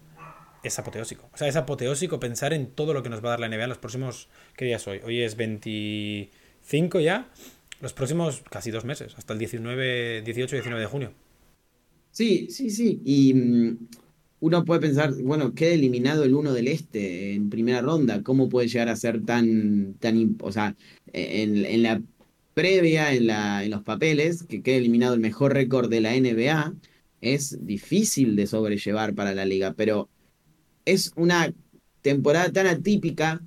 es 0.63 0.79
apoteósico. 0.79 1.29
O 1.33 1.37
sea, 1.37 1.49
es 1.49 1.57
apoteósico 1.57 2.21
pensar 2.21 2.53
en 2.53 2.69
todo 2.69 2.95
lo 2.95 3.03
que 3.03 3.09
nos 3.09 3.23
va 3.23 3.29
a 3.29 3.31
dar 3.31 3.41
la 3.41 3.49
NBA 3.49 3.65
en 3.65 3.69
los 3.69 3.79
próximos. 3.79 4.29
¿Qué 4.57 4.65
día 4.65 4.77
es 4.77 4.87
hoy? 4.87 5.01
Hoy 5.05 5.21
es 5.21 5.37
25 5.37 7.01
ya. 7.01 7.31
Los 7.81 7.93
próximos 7.93 8.43
casi 8.49 8.71
dos 8.71 8.85
meses, 8.85 9.15
hasta 9.17 9.33
el 9.33 9.41
19, 9.41 10.23
18 10.23 10.55
19 10.57 10.81
de 10.81 10.87
junio. 10.87 11.13
Sí, 12.13 12.49
sí, 12.51 12.71
sí. 12.71 13.03
Y 13.05 13.35
mm, 13.35 13.89
uno 14.43 14.65
puede 14.65 14.81
pensar, 14.81 15.15
bueno, 15.23 15.55
queda 15.55 15.73
eliminado 15.73 16.25
el 16.25 16.35
uno 16.35 16.53
del 16.53 16.67
este 16.67 17.35
en 17.35 17.49
primera 17.49 17.81
ronda. 17.81 18.25
¿Cómo 18.25 18.49
puede 18.49 18.67
llegar 18.67 18.89
a 18.89 18.97
ser 18.97 19.25
tan. 19.25 19.95
tan 20.01 20.37
o 20.41 20.51
sea, 20.51 20.75
en, 21.13 21.83
la 21.85 22.03
previa, 22.53 23.15
en, 23.15 23.29
la, 23.29 23.63
en 23.63 23.71
los 23.71 23.85
papeles, 23.85 24.43
que 24.43 24.61
quede 24.61 24.79
eliminado 24.79 25.15
el 25.15 25.21
mejor 25.21 25.55
récord 25.55 25.89
de 25.89 26.01
la 26.01 26.17
NBA, 26.19 26.75
es 27.21 27.65
difícil 27.65 28.35
de 28.35 28.49
sobrellevar 28.49 29.15
para 29.15 29.33
la 29.33 29.45
liga. 29.45 29.75
Pero 29.75 30.09
es 30.87 31.13
una 31.15 31.55
temporada 32.01 32.51
tan 32.51 32.67
atípica 32.67 33.41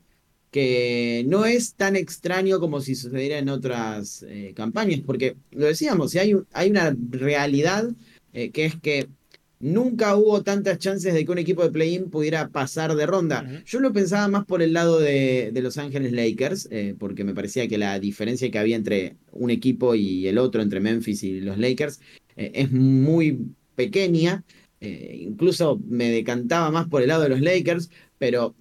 que 0.50 1.26
no 1.28 1.44
es 1.46 1.76
tan 1.76 1.98
extraño 1.98 2.62
como 2.62 2.80
si 2.80 2.96
sucediera 2.96 3.38
en 3.38 3.50
otras 3.50 4.24
eh, 4.30 4.54
campañas, 4.56 5.02
porque 5.06 5.36
lo 5.52 5.66
decíamos, 5.66 6.12
si 6.12 6.20
hay, 6.20 6.36
hay 6.54 6.70
una 6.70 6.96
realidad 7.10 7.90
eh, 8.32 8.52
que 8.52 8.64
es 8.64 8.78
que 8.78 9.10
nunca 9.60 10.16
hubo 10.16 10.44
tantas 10.44 10.80
chances 10.80 11.14
de 11.14 11.26
que 11.26 11.32
un 11.32 11.38
equipo 11.38 11.64
de 11.64 11.72
play-in 11.72 12.10
pudiera 12.10 12.50
pasar 12.50 12.96
de 12.96 13.06
ronda. 13.06 13.64
Yo 13.66 13.80
lo 13.80 13.94
pensaba 13.94 14.28
más 14.28 14.46
por 14.46 14.62
el 14.62 14.74
lado 14.74 15.00
de, 15.00 15.52
Los 15.62 15.78
Ángeles 15.78 16.12
Lakers, 16.12 16.68
eh, 16.72 16.96
porque 16.98 17.24
me 17.24 17.34
parecía 17.34 17.68
que 17.68 17.78
la 17.78 18.00
diferencia 18.00 18.50
que 18.52 18.60
había 18.60 18.76
entre 18.76 19.16
un 19.32 19.50
equipo 19.50 19.96
y 19.96 20.28
el 20.28 20.38
otro, 20.38 20.62
entre 20.62 20.80
Memphis 20.80 21.24
y 21.24 21.42
los 21.42 21.58
Lakers, 21.58 22.00
es 22.36 22.72
muy 22.72 23.40
pequeña. 23.76 24.44
Eh, 24.82 25.20
incluso 25.22 25.80
me 25.88 26.10
decantaba 26.10 26.72
más 26.72 26.88
por 26.88 27.02
el 27.02 27.10
lado 27.10 27.24
de 27.24 27.30
los 27.30 27.42
Lakers, 27.42 27.90
pero 28.18 28.56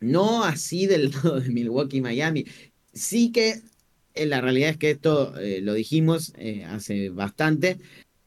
no 0.00 0.44
así 0.44 0.86
del 0.86 1.10
lado 1.12 1.40
de 1.40 1.50
Milwaukee 1.50 1.98
y 1.98 2.00
Miami. 2.00 2.46
Sí 2.92 3.32
que 3.32 3.60
eh, 4.14 4.26
la 4.26 4.40
realidad 4.40 4.70
es 4.70 4.76
que 4.76 4.90
esto 4.90 5.38
eh, 5.38 5.60
lo 5.62 5.74
dijimos 5.74 6.32
hace 6.66 7.10
bastante. 7.10 7.78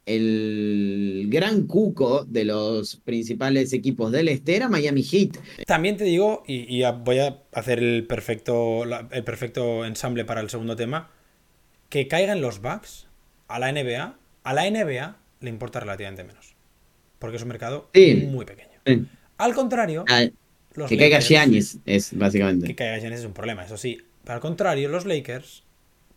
El 0.05 1.27
gran 1.29 1.65
cuco 1.65 2.25
de 2.25 2.45
los 2.45 2.97
principales 2.97 3.71
equipos 3.71 4.11
del 4.11 4.27
este 4.27 4.55
era 4.55 4.67
Miami 4.67 5.03
Heat. 5.03 5.37
También 5.65 5.95
te 5.95 6.03
digo, 6.03 6.43
y, 6.45 6.81
voy 7.03 7.19
a 7.19 7.41
hacer 7.53 7.79
el 7.79 8.05
perfecto, 8.05 8.83
el 8.83 9.23
perfecto 9.23 9.85
ensamble 9.85 10.25
para 10.25 10.41
el 10.41 10.49
segundo 10.49 10.75
tema, 10.75 11.09
que 11.89 12.07
caigan 12.07 12.41
los 12.41 12.61
Bucks 12.61 13.07
a 13.47 13.59
la 13.59 13.71
NBA, 13.71 14.17
a 14.43 14.53
la 14.53 14.69
NBA 14.69 15.17
le 15.39 15.49
importa 15.49 15.79
relativamente 15.79 16.23
menos 16.23 16.53
porque 17.23 17.37
es 17.37 17.43
un 17.43 17.47
mercado 17.47 17.89
muy 18.27 18.43
pequeño. 18.43 19.07
Al 19.37 19.53
contrario, 19.53 20.03
ah, 20.09 20.25
que 20.89 20.97
caiga 20.97 21.21
Giannis 21.21 21.79
es 21.85 22.11
básicamente. 22.17 22.67
Que 22.67 22.75
caiga 22.75 22.99
Giannis 22.99 23.19
es 23.19 23.25
un 23.25 23.31
problema, 23.31 23.63
eso 23.63 23.77
sí. 23.77 24.01
Al 24.27 24.41
contrario, 24.41 24.89
los 24.89 25.05
Lakers, 25.05 25.63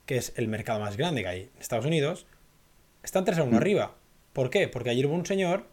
que 0.04 0.16
es 0.16 0.32
el 0.34 0.48
mercado 0.48 0.80
más 0.80 0.96
grande 0.96 1.22
que 1.22 1.28
hay 1.28 1.40
en 1.42 1.60
Estados 1.60 1.86
Unidos, 1.86 2.26
están 3.06 3.24
3 3.24 3.38
a 3.38 3.42
1 3.44 3.52
mm. 3.52 3.56
arriba. 3.56 3.94
¿Por 4.32 4.50
qué? 4.50 4.68
Porque 4.68 4.90
ayer 4.90 5.06
hubo 5.06 5.14
un 5.14 5.24
señor 5.24 5.66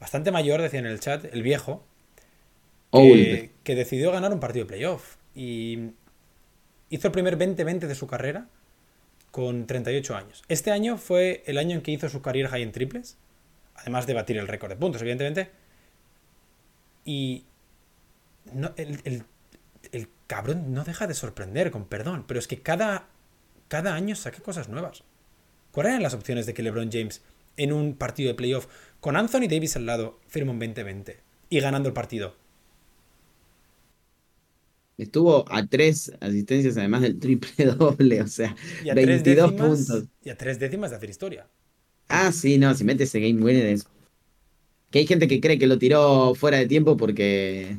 bastante 0.00 0.30
mayor, 0.30 0.62
decía 0.62 0.80
en 0.80 0.86
el 0.86 1.00
chat, 1.00 1.26
el 1.26 1.42
viejo, 1.42 1.84
que, 2.90 3.50
que 3.62 3.74
decidió 3.74 4.10
ganar 4.10 4.32
un 4.32 4.40
partido 4.40 4.64
de 4.64 4.68
playoff. 4.68 5.16
Y 5.34 5.90
hizo 6.88 7.08
el 7.08 7.12
primer 7.12 7.36
20-20 7.38 7.80
de 7.80 7.94
su 7.94 8.06
carrera 8.06 8.48
con 9.30 9.66
38 9.66 10.16
años. 10.16 10.42
Este 10.48 10.70
año 10.70 10.96
fue 10.96 11.42
el 11.46 11.58
año 11.58 11.76
en 11.76 11.82
que 11.82 11.90
hizo 11.90 12.08
su 12.08 12.22
carrera 12.22 12.48
high 12.48 12.62
en 12.62 12.72
triples 12.72 13.18
además 13.80 14.06
de 14.06 14.14
batir 14.14 14.36
el 14.38 14.48
récord 14.48 14.70
de 14.70 14.76
puntos, 14.76 15.00
evidentemente. 15.02 15.50
Y 17.04 17.44
el, 18.76 19.24
cabrón 20.26 20.72
no 20.74 20.84
deja 20.84 21.06
de 21.06 21.14
sorprender, 21.14 21.70
con 21.70 21.86
perdón, 21.86 22.24
pero 22.26 22.38
es 22.38 22.46
que 22.46 22.62
cada, 22.62 23.08
cada 23.68 23.94
año 23.94 24.14
saca 24.14 24.40
cosas 24.40 24.68
nuevas. 24.68 25.02
¿Cuáles 25.72 25.90
eran 25.90 26.02
las 26.02 26.14
opciones 26.14 26.46
de 26.46 26.54
que 26.54 26.62
LeBron 26.62 26.90
James 26.90 27.22
en 27.56 27.72
un 27.72 27.94
partido 27.94 28.28
de 28.28 28.34
playoff 28.34 28.66
con 29.00 29.16
Anthony 29.16 29.48
Davis 29.48 29.76
al 29.76 29.86
lado 29.86 30.18
firma 30.26 30.52
un 30.52 30.60
20-20 30.60 31.16
y 31.48 31.60
ganando 31.60 31.88
el 31.88 31.94
partido? 31.94 32.34
Estuvo 35.00 35.50
a 35.50 35.66
tres 35.66 36.12
asistencias 36.20 36.76
además 36.76 37.00
del 37.00 37.18
triple 37.18 37.64
doble, 37.78 38.20
o 38.20 38.26
sea, 38.26 38.54
22 38.94 39.52
puntos. 39.52 40.04
Y 40.22 40.28
a 40.28 40.36
tres 40.36 40.58
décimas 40.58 40.90
de 40.90 40.96
hacer 40.96 41.08
historia. 41.08 41.46
Ah, 42.08 42.32
sí, 42.32 42.58
no, 42.58 42.74
si 42.74 42.84
mete 42.84 43.04
ese 43.04 43.20
game 43.20 43.42
winner 43.42 43.66
es. 43.66 43.86
Que 44.90 44.98
hay 44.98 45.06
gente 45.06 45.28
que 45.28 45.40
cree 45.40 45.58
que 45.58 45.66
lo 45.66 45.78
tiró 45.78 46.34
fuera 46.34 46.58
de 46.58 46.66
tiempo 46.66 46.96
porque. 46.96 47.78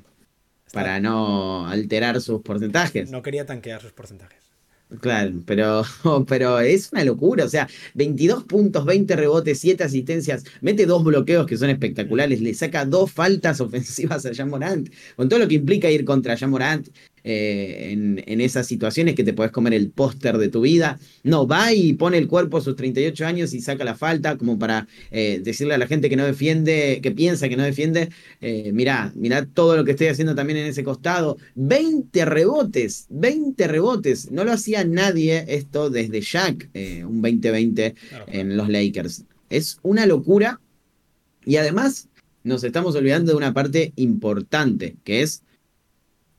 para 0.73 0.99
no 0.99 1.67
alterar 1.67 2.19
sus 2.21 2.41
porcentajes. 2.41 3.12
No 3.12 3.21
quería 3.21 3.45
tanquear 3.45 3.82
sus 3.82 3.91
porcentajes. 3.91 4.50
Claro, 4.99 5.41
pero, 5.45 5.84
pero 6.27 6.60
es 6.60 6.91
una 6.91 7.06
locura. 7.06 7.45
O 7.45 7.49
sea, 7.49 7.67
22 7.93 8.43
puntos, 8.43 8.86
20 8.86 9.15
rebotes, 9.15 9.60
7 9.60 9.84
asistencias. 9.86 10.43
Mete 10.60 10.86
dos 10.86 11.04
bloqueos 11.04 11.45
que 11.47 11.56
son 11.58 11.69
espectaculares. 11.69 12.41
Le 12.41 12.54
saca 12.54 12.86
dos 12.86 13.12
faltas 13.12 13.62
ofensivas 13.62 14.25
a 14.25 14.32
Jean 14.32 14.49
Morant. 14.49 14.89
Con 15.15 15.30
todo 15.30 15.39
lo 15.39 15.47
que 15.47 15.56
implica 15.56 15.89
ir 15.89 16.04
contra 16.04 16.36
Jean 16.36 16.51
Morant. 16.51 16.89
Eh, 17.23 17.91
en, 17.91 18.41
esas 18.41 18.65
situaciones 18.65 19.13
que 19.13 19.23
te 19.23 19.34
puedes 19.34 19.51
comer 19.51 19.75
el 19.75 19.91
póster 19.91 20.39
de 20.39 20.49
tu 20.49 20.62
vida. 20.62 20.99
No, 21.23 21.45
va 21.45 21.71
y 21.73 21.93
pone 21.93 22.17
el 22.17 22.27
cuerpo 22.27 22.57
a 22.57 22.62
sus 22.62 22.75
38 22.75 23.25
años 23.25 23.53
y 23.53 23.62
saca 23.62 23.84
la 23.84 23.93
falta 23.93 24.38
como 24.38 24.57
para 24.57 24.88
eh, 25.12 25.39
decirle 25.43 25.75
a 25.75 25.77
la 25.77 25.86
gente 25.86 26.10
que 26.10 26.15
no 26.15 26.25
defiende, 26.25 26.99
que 27.03 27.12
piensa 27.12 27.47
que 27.47 27.57
no 27.57 27.63
defiende, 27.63 28.10
eh, 28.41 28.71
mirá, 28.73 29.12
mirá 29.15 29.45
todo 29.45 29.77
lo 29.77 29.86
que 29.86 29.91
estoy 29.91 30.07
haciendo 30.07 30.34
también 30.34 30.57
en 30.57 30.65
ese 30.65 30.84
costado. 30.84 31.38
20 31.53 32.25
rebotes, 32.25 33.05
20 33.10 33.67
rebotes. 33.67 34.31
No 34.31 34.43
lo 34.43 34.53
hacía 34.53 34.84
nadie 34.84 35.45
esto 35.47 35.91
desde 35.91 36.21
Jack, 36.21 36.69
un 36.73 37.21
20-20 37.21 37.93
en 38.27 38.57
los 38.57 38.69
Lakers. 38.69 39.25
Es 39.51 39.77
una 39.84 40.07
locura 40.07 40.60
y 41.45 41.57
además 41.57 42.10
nos 42.43 42.63
estamos 42.63 42.95
olvidando 42.95 43.31
de 43.31 43.38
una 43.38 43.53
parte 43.53 43.93
importante, 43.95 44.95
que 45.03 45.21
es 45.21 45.43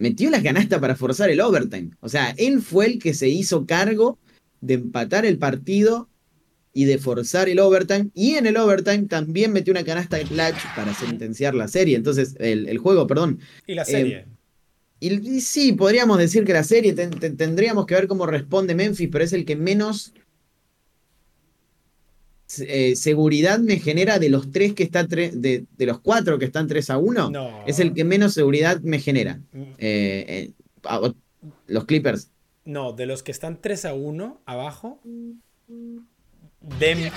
metió 0.03 0.31
la 0.31 0.43
canasta 0.43 0.81
para 0.81 0.97
forzar 0.97 1.31
el 1.31 1.41
overtime. 1.41 1.91
O 2.01 2.09
sea, 2.09 2.35
él 2.37 2.61
fue 2.61 2.87
el 2.87 2.99
que 2.99 3.15
se 3.15 3.29
hizo 3.29 3.67
cargo 3.67 4.19
de 4.61 4.75
empatar 4.75 5.25
el 5.25 5.39
partido 5.39 6.09
y 6.73 6.87
de 6.87 6.99
forzar 6.99 7.49
el 7.49 7.61
overtime. 7.61 8.11
Y 8.13 8.35
en 8.35 8.47
el 8.47 8.57
overtime 8.57 9.05
también 9.05 9.53
metió 9.53 9.71
una 9.71 9.85
canasta 9.85 10.17
de 10.17 10.25
clutch 10.25 10.59
para 10.75 10.93
sentenciar 10.93 11.55
la 11.55 11.69
serie. 11.69 11.97
Entonces, 11.97 12.35
el, 12.41 12.77
juego, 12.79 13.07
perdón. 13.07 13.39
Y 13.65 13.75
la 13.75 13.85
serie. 13.85 14.27
Eh, 15.01 15.21
y, 15.23 15.41
sí, 15.41 15.73
podríamos 15.73 16.19
decir 16.19 16.45
que 16.45 16.53
la 16.53 16.65
serie 16.65 16.95
tendríamos 16.95 17.87
que 17.87 17.95
ver 17.95 18.09
cómo 18.09 18.27
responde 18.27 18.75
Memphis, 18.75 19.09
pero 19.11 19.23
es 19.23 19.33
el 19.33 19.45
que 19.45 19.55
menos 19.55 20.15
eh, 22.61 22.97
seguridad 22.97 23.59
me 23.59 23.79
genera 23.79 24.19
de 24.19 24.29
los 24.29 24.51
tres 24.51 24.75
que 24.75 24.83
está 24.83 25.05
de, 25.05 25.65
de, 25.71 25.87
los 25.87 26.01
cuatro 26.01 26.39
que 26.39 26.45
están 26.45 26.67
3 26.67 26.91
a 26.91 26.99
1. 26.99 27.65
Es 27.67 27.79
el 27.79 27.95
que 27.95 28.05
menos 28.05 28.35
seguridad 28.35 28.81
me 28.81 28.99
genera. 28.99 29.41
Mm. 29.53 29.63
Eh, 29.79 30.51
los 31.67 31.85
Clippers. 31.85 32.31
No, 32.65 32.93
de 32.93 33.07
los 33.07 33.23
que 33.23 33.33
están 33.33 33.61
3 33.61 33.87
a 33.87 33.95
1 33.95 34.43
abajo. 34.47 35.01
De 36.79 37.11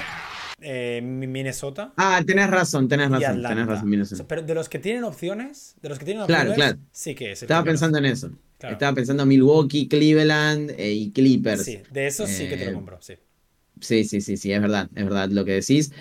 eh, 0.61 1.01
Minnesota. 1.03 1.93
Ah, 1.97 2.21
tenés 2.25 2.49
razón, 2.49 2.87
tenés 2.87 3.09
razón, 3.09 3.41
tenés 3.41 3.67
razón, 3.67 3.89
Minnesota. 3.89 4.25
Pero 4.27 4.41
de 4.41 4.55
los 4.55 4.69
que 4.69 4.79
tienen 4.79 5.03
opciones, 5.03 5.75
de 5.81 5.89
los 5.89 5.99
que 5.99 6.05
tienen 6.05 6.23
opciones, 6.23 6.45
claro, 6.45 6.55
claro. 6.55 6.77
sí 6.91 7.13
que 7.13 7.33
es. 7.33 7.41
Estaba 7.41 7.63
pensando 7.63 7.97
en 7.97 8.05
eso. 8.05 8.31
Estaba 8.59 8.93
pensando 8.95 9.23
en 9.23 9.29
Milwaukee, 9.29 9.87
Cleveland 9.87 10.71
eh, 10.71 10.91
y 10.91 11.11
Clippers. 11.11 11.63
Sí, 11.63 11.81
de 11.91 12.07
esos 12.07 12.29
sí 12.29 12.47
que 12.47 12.57
te 12.57 12.65
lo 12.65 12.71
eh, 12.71 12.73
compro, 12.73 12.97
sí. 13.01 13.13
Sí, 13.79 14.03
sí, 14.03 14.21
sí, 14.21 14.37
sí, 14.37 14.51
es 14.51 14.61
verdad, 14.61 14.89
es 14.95 15.03
verdad 15.03 15.29
lo 15.29 15.45
que 15.45 15.53
decís. 15.53 15.91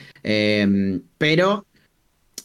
pero, 1.19 1.67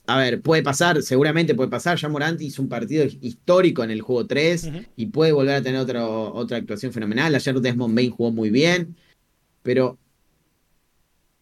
a 0.07 0.17
ver, 0.17 0.41
puede 0.41 0.63
pasar, 0.63 1.01
seguramente 1.03 1.55
puede 1.55 1.69
pasar. 1.69 1.97
Ya 1.97 2.09
Morant 2.09 2.41
hizo 2.41 2.61
un 2.61 2.69
partido 2.69 3.05
histórico 3.21 3.83
en 3.83 3.91
el 3.91 4.01
juego 4.01 4.25
3 4.25 4.69
y 4.95 5.05
puede 5.07 5.31
volver 5.31 5.55
a 5.55 5.61
tener 5.61 5.79
otro, 5.79 6.33
otra 6.33 6.57
actuación 6.57 6.91
fenomenal. 6.91 7.35
Ayer 7.35 7.59
Desmond 7.61 7.95
Bain 7.95 8.11
jugó 8.11 8.31
muy 8.31 8.49
bien, 8.49 8.95
pero 9.61 9.97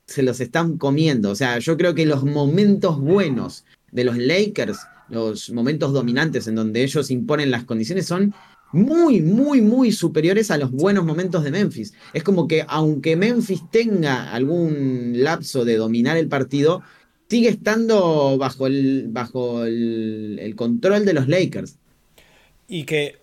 se 0.06 0.24
los 0.24 0.40
están 0.40 0.78
comiendo. 0.78 1.32
O 1.32 1.36
sea, 1.36 1.60
yo 1.60 1.78
creo 1.78 1.94
que 1.94 2.06
los 2.06 2.24
momentos 2.24 3.00
buenos 3.00 3.66
de 3.92 4.04
los 4.04 4.18
Lakers, 4.18 4.80
los 5.10 5.50
momentos 5.52 5.94
dominantes 5.94 6.48
en 6.48 6.56
donde 6.56 6.84
ellos 6.84 7.12
imponen 7.12 7.52
las 7.52 7.66
condiciones, 7.66 8.06
son 8.06 8.34
muy, 8.72 9.22
muy, 9.22 9.62
muy 9.62 9.92
superiores 9.92 10.52
a 10.52 10.58
los 10.58 10.72
buenos 10.72 11.06
momentos 11.06 11.44
de 11.44 11.52
Memphis. 11.52 11.94
Es 12.14 12.24
como 12.24 12.48
que 12.48 12.66
aunque 12.68 13.16
Memphis 13.16 13.64
tenga 13.72 14.34
algún 14.34 15.14
lapso 15.24 15.66
de 15.66 15.78
dominar 15.78 16.18
el 16.18 16.28
partido, 16.28 16.84
sigue 17.30 17.50
estando 17.50 18.38
bajo 18.38 18.68
el, 18.68 19.08
bajo 19.10 19.64
el, 19.66 20.54
control 20.56 21.06
de 21.06 21.14
los 21.14 21.28
Lakers. 21.28 21.78
Y 22.68 22.84
que 22.84 23.18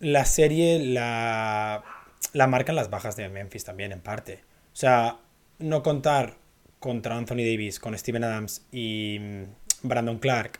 la 0.00 0.24
serie 0.24 0.84
la, 0.84 1.84
la 2.32 2.46
marcan 2.46 2.76
las 2.76 2.90
bajas 2.90 3.16
de 3.16 3.28
Memphis 3.28 3.64
también, 3.64 3.92
en 3.92 4.00
parte. 4.00 4.40
O 4.72 4.76
sea, 4.76 5.18
no 5.58 5.82
contar 5.82 6.36
contra 6.78 7.16
Anthony 7.16 7.38
Davis, 7.38 7.78
con 7.78 7.96
Steven 7.96 8.24
Adams 8.24 8.62
y 8.72 9.18
mm, 9.20 9.42
Brandon 9.88 10.18
Clark, 10.18 10.58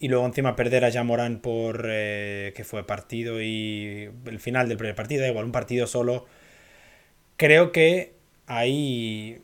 y 0.00 0.08
luego 0.08 0.24
encima 0.26 0.56
perder 0.56 0.84
a 0.86 0.90
Jamoran 0.90 1.40
por 1.40 1.84
eh, 1.86 2.52
que 2.56 2.64
fue 2.64 2.86
partido 2.86 3.40
y 3.40 4.10
el 4.24 4.40
final 4.40 4.68
del 4.68 4.78
primer 4.78 4.96
partido, 4.96 5.26
igual 5.26 5.44
un 5.44 5.52
partido 5.52 5.86
solo, 5.86 6.26
creo 7.36 7.70
que 7.70 8.14
ahí 8.46 9.42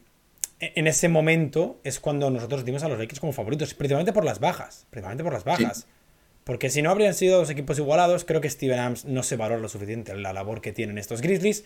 e-, 0.61 0.73
en 0.75 0.87
ese 0.87 1.09
momento 1.09 1.79
es 1.85 2.01
cuando 2.01 2.31
nosotros 2.31 2.65
dimos 2.65 2.83
a 2.83 2.89
los 2.89 2.99
Lakers 2.99 3.21
como 3.21 3.35
favoritos, 3.35 3.75
principalmente 3.75 4.15
por 4.15 4.25
las 4.25 4.41
bajas, 4.41 4.87
principalmente 4.91 5.23
por 5.23 5.35
las 5.35 5.45
bajas. 5.45 5.87
Porque 6.45 6.71
si 6.71 6.81
no 6.81 6.91
habrían 6.91 7.13
sido 7.13 7.39
dos 7.39 7.51
equipos 7.51 7.79
igualados, 7.79 8.25
creo 8.25 8.41
que 8.41 8.49
Steven 8.49 8.79
Adams 8.79 9.05
no 9.05 9.23
se 9.23 9.37
valora 9.37 9.61
lo 9.61 9.69
suficiente 9.69 10.15
la 10.15 10.33
labor 10.33 10.61
que 10.61 10.73
tienen 10.73 10.97
estos 10.97 11.21
Grizzlies. 11.21 11.65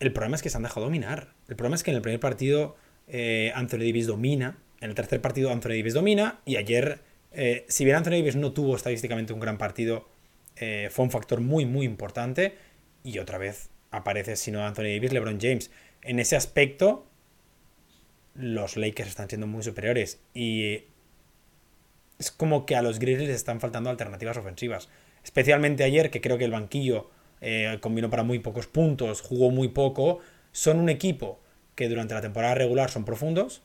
El 0.00 0.12
problema 0.12 0.36
es 0.36 0.42
que 0.42 0.50
se 0.50 0.56
han 0.58 0.64
dejado 0.64 0.86
dominar. 0.86 1.32
El 1.48 1.56
problema 1.56 1.76
es 1.76 1.82
que 1.82 1.92
en 1.92 1.96
el 1.96 2.02
primer 2.02 2.20
partido 2.20 2.76
eh, 3.08 3.52
Anthony 3.54 3.78
Davis 3.78 4.06
domina, 4.06 4.58
en 4.80 4.90
el 4.90 4.96
tercer 4.96 5.22
partido 5.22 5.50
Anthony 5.50 5.70
Davis 5.70 5.94
domina 5.94 6.40
y 6.44 6.56
ayer, 6.56 7.00
eh, 7.36 7.66
si 7.68 7.84
bien 7.84 7.96
Anthony 7.96 8.12
Davis 8.12 8.34
no 8.34 8.52
tuvo 8.52 8.74
estadísticamente 8.74 9.34
un 9.34 9.40
gran 9.40 9.58
partido, 9.58 10.08
eh, 10.56 10.88
fue 10.90 11.04
un 11.04 11.10
factor 11.10 11.42
muy, 11.42 11.66
muy 11.66 11.84
importante 11.84 12.56
y 13.04 13.18
otra 13.18 13.36
vez 13.36 13.68
aparece, 13.90 14.36
si 14.36 14.50
no 14.50 14.66
Anthony 14.66 14.84
Davis, 14.94 15.12
LeBron 15.12 15.38
James. 15.38 15.70
En 16.00 16.18
ese 16.18 16.34
aspecto, 16.34 17.06
los 18.34 18.78
Lakers 18.78 19.10
están 19.10 19.28
siendo 19.28 19.46
muy 19.46 19.62
superiores 19.62 20.18
y 20.32 20.84
es 22.18 22.30
como 22.30 22.64
que 22.64 22.74
a 22.74 22.80
los 22.80 22.98
Grizzlies 22.98 23.28
les 23.28 23.36
están 23.36 23.60
faltando 23.60 23.90
alternativas 23.90 24.38
ofensivas. 24.38 24.88
Especialmente 25.22 25.84
ayer, 25.84 26.10
que 26.10 26.22
creo 26.22 26.38
que 26.38 26.46
el 26.46 26.52
banquillo 26.52 27.10
eh, 27.42 27.76
combinó 27.82 28.08
para 28.08 28.22
muy 28.22 28.38
pocos 28.38 28.66
puntos, 28.66 29.20
jugó 29.20 29.50
muy 29.50 29.68
poco, 29.68 30.20
son 30.52 30.78
un 30.78 30.88
equipo 30.88 31.38
que 31.74 31.90
durante 31.90 32.14
la 32.14 32.22
temporada 32.22 32.54
regular 32.54 32.90
son 32.90 33.04
profundos 33.04 33.62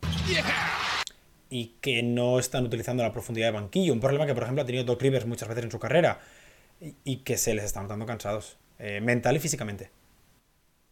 y 1.52 1.76
que 1.82 2.02
no 2.02 2.40
están 2.40 2.66
utilizando 2.66 3.04
la 3.04 3.12
profundidad 3.12 3.50
de 3.50 3.52
banquillo. 3.52 3.94
Un 3.94 4.00
problema 4.00 4.26
que, 4.26 4.34
por 4.34 4.44
ejemplo, 4.44 4.64
ha 4.64 4.66
tenido 4.66 4.86
Doc 4.86 5.02
Rivers 5.02 5.28
muchas 5.28 5.50
veces 5.50 5.66
en 5.66 5.72
su 5.72 5.78
carrera 5.78 6.20
y 7.04 7.18
que 7.18 7.38
se 7.38 7.54
les 7.54 7.66
está 7.66 7.82
notando 7.84 8.08
cansados, 8.08 8.58
eh, 8.80 9.02
mental 9.02 9.36
y 9.36 9.40
físicamente. 9.40 9.92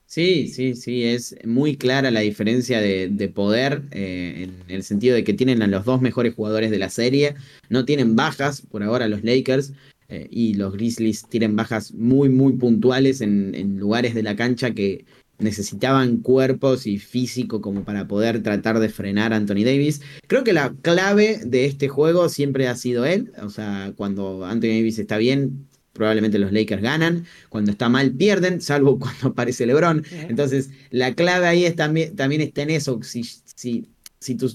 Sí, 0.05 0.47
sí, 0.47 0.75
sí, 0.75 1.05
es 1.05 1.35
muy 1.45 1.77
clara 1.77 2.11
la 2.11 2.19
diferencia 2.19 2.81
de, 2.81 3.31
poder 3.33 3.83
eh, 3.91 4.49
en 4.67 4.75
el 4.75 4.83
sentido 4.83 5.15
de 5.15 5.23
que 5.23 5.33
tienen 5.33 5.61
a 5.61 5.67
los 5.67 5.85
dos 5.85 6.01
mejores 6.01 6.33
jugadores 6.33 6.71
de 6.71 6.79
la 6.79 6.89
serie, 6.89 7.35
no 7.69 7.85
tienen 7.85 8.15
bajas 8.15 8.61
por 8.61 8.83
ahora 8.83 9.07
los 9.07 9.23
Lakers, 9.23 9.71
eh, 10.11 10.27
y 10.31 10.55
los 10.55 10.73
Grizzlies 10.73 11.27
tienen 11.29 11.55
bajas 11.55 11.93
muy, 11.93 12.29
muy 12.29 12.53
puntuales 12.53 13.21
en, 13.21 13.77
lugares 13.77 14.15
de 14.15 14.23
la 14.23 14.35
cancha 14.35 14.71
que 14.71 15.05
necesitaban 15.39 16.17
cuerpos 16.17 16.85
y 16.85 16.99
físico 16.99 17.61
como 17.61 17.83
para 17.83 18.07
poder 18.07 18.43
tratar 18.43 18.79
de 18.79 18.89
frenar 18.89 19.33
a 19.33 19.37
Anthony 19.37 19.63
Davis. 19.63 20.01
Creo 20.27 20.43
que 20.43 20.53
la 20.53 20.73
clave 20.81 21.41
de 21.45 21.65
este 21.65 21.87
juego 21.87 22.29
siempre 22.29 22.67
ha 22.67 22.75
sido 22.75 23.05
él. 23.05 23.31
O 23.41 23.49
sea, 23.49 23.93
cuando 23.95 24.45
Anthony 24.45 24.67
Davis 24.67 24.99
está 24.99 25.17
bien, 25.17 25.67
probablemente 25.93 26.39
los 26.39 26.51
Lakers 26.51 26.81
ganan. 26.81 27.25
Cuando 27.49 27.71
está 27.71 27.89
mal, 27.89 28.11
pierden, 28.11 28.61
salvo 28.61 28.99
cuando 28.99 29.29
aparece 29.29 29.65
LeBron. 29.65 30.03
Entonces, 30.27 30.69
la 30.91 31.15
clave 31.15 31.47
ahí 31.47 31.65
es 31.65 31.75
también, 31.75 32.15
también 32.15 32.41
está 32.41 32.61
en 32.61 32.71
eso. 32.71 32.99
Si, 33.01 33.23
si, 33.23 33.87
si 34.19 34.35
tu 34.35 34.51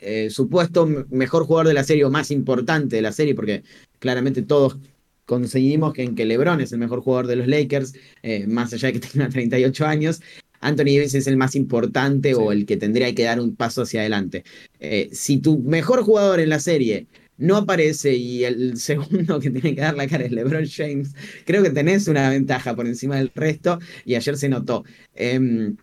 eh, 0.00 0.30
supuesto 0.30 0.86
mejor 1.10 1.44
jugador 1.44 1.68
de 1.68 1.74
la 1.74 1.84
serie 1.84 2.04
o 2.04 2.10
más 2.10 2.30
importante 2.30 2.96
de 2.96 3.02
la 3.02 3.12
serie, 3.12 3.34
porque 3.34 3.62
claramente 3.98 4.42
todos 4.42 4.78
conseguimos 5.26 5.92
que 5.92 6.02
en 6.02 6.14
que 6.14 6.24
LeBron 6.24 6.60
es 6.60 6.72
el 6.72 6.78
mejor 6.78 7.00
jugador 7.00 7.26
de 7.26 7.36
los 7.36 7.46
Lakers, 7.46 7.94
eh, 8.22 8.46
más 8.46 8.72
allá 8.72 8.88
de 8.88 9.00
que 9.00 9.00
tenga 9.08 9.28
38 9.28 9.86
años, 9.86 10.20
Anthony 10.60 10.94
Davis 10.96 11.14
es 11.14 11.26
el 11.26 11.36
más 11.36 11.54
importante 11.56 12.34
o 12.34 12.52
el 12.52 12.66
que 12.66 12.76
tendría 12.76 13.14
que 13.14 13.24
dar 13.24 13.40
un 13.40 13.56
paso 13.56 13.82
hacia 13.82 14.00
adelante. 14.00 14.44
Eh, 14.78 15.10
si 15.12 15.38
tu 15.38 15.58
mejor 15.58 16.02
jugador 16.04 16.40
en 16.40 16.50
la 16.50 16.60
serie 16.60 17.08
no 17.36 17.56
aparece 17.56 18.14
y 18.14 18.44
el 18.44 18.76
segundo 18.78 19.40
que 19.40 19.50
tiene 19.50 19.74
que 19.74 19.80
dar 19.80 19.96
la 19.96 20.06
cara 20.06 20.24
es 20.24 20.32
LeBron 20.32 20.66
James, 20.66 21.14
creo 21.44 21.62
que 21.62 21.70
tenés 21.70 22.08
una 22.08 22.30
ventaja 22.30 22.74
por 22.76 22.86
encima 22.86 23.16
del 23.16 23.32
resto 23.34 23.78
y 24.04 24.14
ayer 24.14 24.36
se 24.36 24.48
notó. 24.48 24.84
Em, 25.14 25.76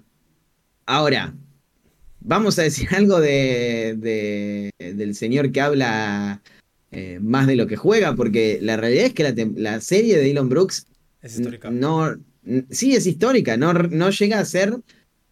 ahora, 0.85 1.35
vamos 2.21 2.57
a 2.59 2.63
decir 2.63 2.87
algo 2.95 3.19
de, 3.19 4.71
del 4.77 5.15
señor 5.15 5.51
que 5.51 5.61
habla 5.61 6.41
eh, 6.91 7.19
más 7.21 7.45
de 7.45 7.55
lo 7.55 7.67
que 7.67 7.75
juega, 7.75 8.15
porque 8.15 8.57
la 8.61 8.75
realidad 8.75 9.05
es 9.05 9.13
que 9.13 9.51
la, 9.55 9.79
serie 9.79 10.17
de 10.17 10.23
Dylan 10.23 10.49
Brooks 10.49 10.87
es 11.21 11.37
histórica. 11.37 11.69
No, 11.69 12.15
sí, 12.71 12.95
es 12.95 13.05
histórica, 13.05 13.57
no, 13.57 13.73
no 13.73 14.09
llega 14.09 14.39
a 14.39 14.45
ser 14.45 14.75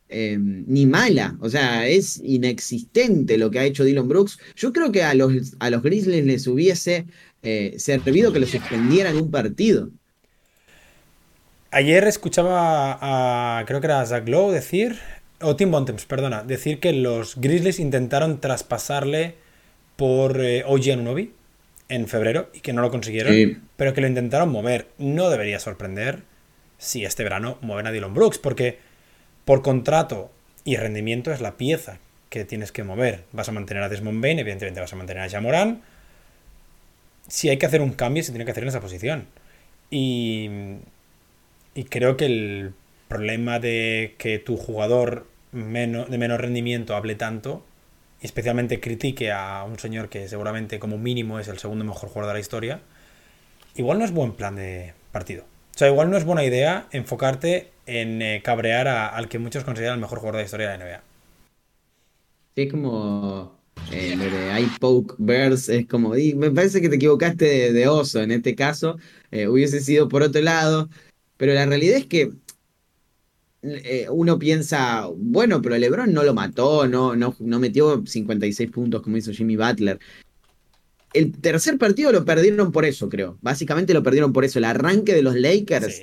em, 0.08 0.66
ni 0.68 0.86
mala, 0.86 1.36
o 1.40 1.50
sea, 1.50 1.88
es 1.88 2.22
inexistente 2.24 3.40
lo 3.40 3.50
que 3.50 3.58
ha 3.58 3.66
hecho 3.66 3.84
Dylan 3.84 4.08
Brooks. 4.08 4.38
Yo 4.56 4.72
creo 4.72 4.92
que 4.92 5.02
a 5.02 5.16
los, 5.16 5.56
a 5.58 5.72
los 5.72 5.82
Grizzlies 5.82 6.26
les 6.26 6.46
hubiese 6.46 7.08
eh, 7.42 7.74
servido 7.80 8.32
que 8.32 8.40
lo 8.40 8.46
suspendieran 8.46 9.18
un 9.18 9.32
partido. 9.32 9.90
Ayer 11.72 12.04
escuchaba 12.04 13.00
a, 13.02 13.66
creo 13.66 13.82
que 13.82 13.88
era 13.88 14.06
Zach 14.06 14.30
Lowe 14.30 14.52
decir, 14.52 14.96
o 15.42 15.56
Tim 15.56 15.72
Bontemps, 15.72 16.06
perdona, 16.06 16.44
decir 16.44 16.80
que 16.80 16.94
los 16.94 17.36
Grizzlies 17.36 17.80
intentaron 17.80 18.40
traspasarle 18.40 19.36
por 19.96 20.40
eh, 20.40 20.64
OG 20.64 20.92
Anunobi 20.92 21.34
en 21.90 22.08
febrero 22.08 22.50
y 22.54 22.60
que 22.60 22.74
no 22.74 22.82
lo 22.82 22.92
consiguieron, 22.92 23.64
pero 23.76 23.94
que 23.94 24.02
lo 24.02 24.08
intentaron 24.08 24.50
mover. 24.50 24.88
No 24.98 25.30
debería 25.30 25.60
sorprender 25.60 26.24
si 26.78 27.06
este 27.06 27.24
verano 27.24 27.58
mueven 27.62 27.88
a 27.88 27.92
Dylan 27.92 28.14
Brooks, 28.14 28.38
porque 28.38 28.80
por 29.46 29.62
contrato 29.62 30.32
y 30.64 30.76
rendimiento 30.76 31.32
es 31.32 31.42
la 31.42 31.58
pieza 31.58 32.00
que 32.30 32.46
tienes 32.46 32.72
que 32.72 32.84
mover. 32.84 33.24
Vas 33.32 33.50
a 33.50 33.54
mantener 33.54 33.84
a 33.84 33.90
Desmond 33.90 34.22
Bain, 34.22 34.40
evidentemente 34.40 34.82
vas 34.82 34.94
a 34.94 34.98
mantener 34.98 35.24
a 35.24 35.30
Jamoran. 35.30 35.82
Si 37.28 37.50
hay 37.50 37.58
que 37.58 37.66
hacer 37.66 37.82
un 37.82 37.94
cambio, 37.94 38.24
se 38.24 38.32
tiene 38.32 38.46
que 38.46 38.52
hacer 38.52 38.64
en 38.64 38.70
esa 38.70 38.82
posición. 38.82 39.28
Y, 39.90 40.50
y 41.74 41.86
creo 41.86 42.18
que 42.18 42.26
el 42.26 42.74
problema 43.08 43.60
de 43.60 44.16
que 44.18 44.40
tu 44.40 44.58
jugador 44.58 45.28
de 45.52 46.18
menor 46.18 46.42
rendimiento 46.42 46.96
hable 46.96 47.16
tanto 47.16 47.66
especialmente 48.22 48.80
critique 48.80 49.32
a 49.32 49.64
un 49.64 49.80
señor 49.80 50.10
que 50.10 50.28
seguramente 50.28 50.80
como 50.80 50.98
mínimo 50.98 51.40
es 51.40 51.48
el 51.48 51.60
segundo 51.60 51.86
mejor 51.86 52.10
jugador 52.10 52.30
de 52.30 52.34
la 52.34 52.40
historia, 52.40 52.82
igual 53.76 54.00
no 54.00 54.06
es 54.06 54.12
buen 54.12 54.34
plan 54.34 54.56
de 54.56 54.94
partido. 55.12 55.44
O 55.76 55.78
sea, 55.78 55.90
igual 55.90 56.10
no 56.10 56.18
es 56.18 56.26
buena 56.26 56.44
idea 56.44 56.88
enfocarte 56.92 57.70
en 57.86 58.22
eh, 58.22 58.42
cabrear 58.44 58.88
al 58.88 59.30
que 59.30 59.40
muchos 59.40 59.64
consideran 59.64 59.96
el 59.96 60.02
mejor 60.02 60.20
jugador 60.20 60.38
de 60.38 60.42
la 60.42 60.46
historia 60.46 60.70
de 60.70 60.78
la 60.78 60.86
NBA. 60.86 61.04
Sí, 62.56 62.68
como 62.68 63.56
eh, 63.92 64.16
lo 64.18 64.26
de 64.26 64.68
Verse, 65.20 65.78
es 65.78 65.88
como, 65.88 66.10
me 66.10 66.52
parece 66.52 66.82
que 66.82 66.90
te 66.90 66.96
equivocaste 66.96 67.72
de, 67.72 67.88
oso 67.88 68.22
en 68.22 68.32
este 68.32 68.56
caso, 68.56 68.98
eh, 69.32 69.48
hubiese 69.48 69.80
sido 69.80 70.10
por 70.10 70.24
otro 70.24 70.42
lado, 70.42 70.90
pero 71.38 71.54
la 71.54 71.66
realidad 71.66 71.98
es 71.98 72.08
que 72.08 72.32
eh, 73.64 74.08
uno 74.10 74.38
piensa, 74.38 75.08
bueno, 75.16 75.62
pero 75.62 75.78
LeBron 75.78 76.14
no 76.14 76.24
lo 76.24 76.34
mató, 76.34 76.88
no, 76.88 77.16
no, 77.16 77.36
no 77.40 77.60
metió 77.60 78.04
56 78.06 78.72
puntos 78.72 79.02
como 79.02 79.18
hizo 79.18 79.32
Jimmy 79.32 79.56
Butler. 79.56 80.00
El 81.14 81.32
tercer 81.32 81.78
partido 81.78 82.12
lo 82.12 82.26
perdieron 82.26 82.72
por 82.72 82.86
eso, 82.86 83.10
creo. 83.10 83.38
Básicamente 83.42 83.94
lo 83.94 84.04
perdieron 84.04 84.34
por 84.34 84.46
eso. 84.46 84.60
El 84.60 84.66
arranque 84.66 85.14
de 85.14 85.24
los 85.24 85.36
Lakers, 85.36 86.02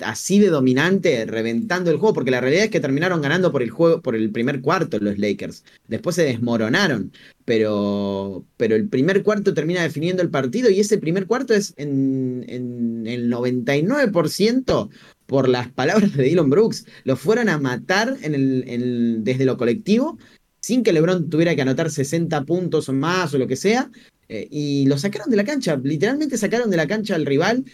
así 0.00 0.38
de 0.38 0.48
dominante, 0.48 1.24
reventando 1.24 1.90
el 1.90 1.96
juego, 1.96 2.14
porque 2.14 2.30
la 2.30 2.40
realidad 2.40 2.64
es 2.64 2.70
que 2.70 2.80
terminaron 2.80 3.22
ganando 3.22 3.50
por 3.50 3.62
el 3.62 3.70
juego, 3.70 4.02
por 4.02 4.14
el 4.14 4.30
primer 4.30 4.60
cuarto 4.60 4.98
los 4.98 5.18
Lakers. 5.18 5.64
Después 5.88 6.16
se 6.16 6.24
desmoronaron, 6.24 7.12
pero, 7.46 8.44
pero 8.56 8.76
el 8.76 8.88
primer 8.88 9.22
cuarto 9.22 9.54
termina 9.54 9.82
definiendo 9.82 10.22
el 10.22 10.30
partido 10.30 10.68
y 10.68 10.80
ese 10.80 10.98
primer 10.98 11.26
cuarto 11.26 11.54
es 11.54 11.72
en, 11.78 12.44
en 12.48 13.06
el 13.06 13.32
99% 13.32 14.90
por 15.26 15.48
las 15.48 15.68
palabras 15.70 16.16
de 16.16 16.22
Dylan 16.24 16.50
Brooks. 16.50 16.86
Lo 17.04 17.16
fueron 17.16 17.48
a 17.48 17.58
matar 17.58 18.16
en 18.22 18.34
el, 18.34 19.24
desde 19.24 19.44
lo 19.44 19.56
colectivo 19.56 20.18
sin 20.60 20.82
que 20.82 20.92
LeBron 20.92 21.30
tuviera 21.30 21.54
que 21.54 21.62
anotar 21.62 21.90
60 21.90 22.44
puntos 22.44 22.88
o 22.88 22.92
más 22.92 23.32
o 23.34 23.38
lo 23.38 23.46
que 23.46 23.54
sea. 23.54 23.90
Eh, 24.28 24.48
y 24.50 24.86
lo 24.86 24.98
sacaron 24.98 25.30
de 25.30 25.36
la 25.36 25.44
cancha, 25.44 25.78
literalmente 25.82 26.36
sacaron 26.36 26.70
de 26.70 26.76
la 26.76 26.88
cancha 26.88 27.14
al 27.14 27.24
rival 27.24 27.64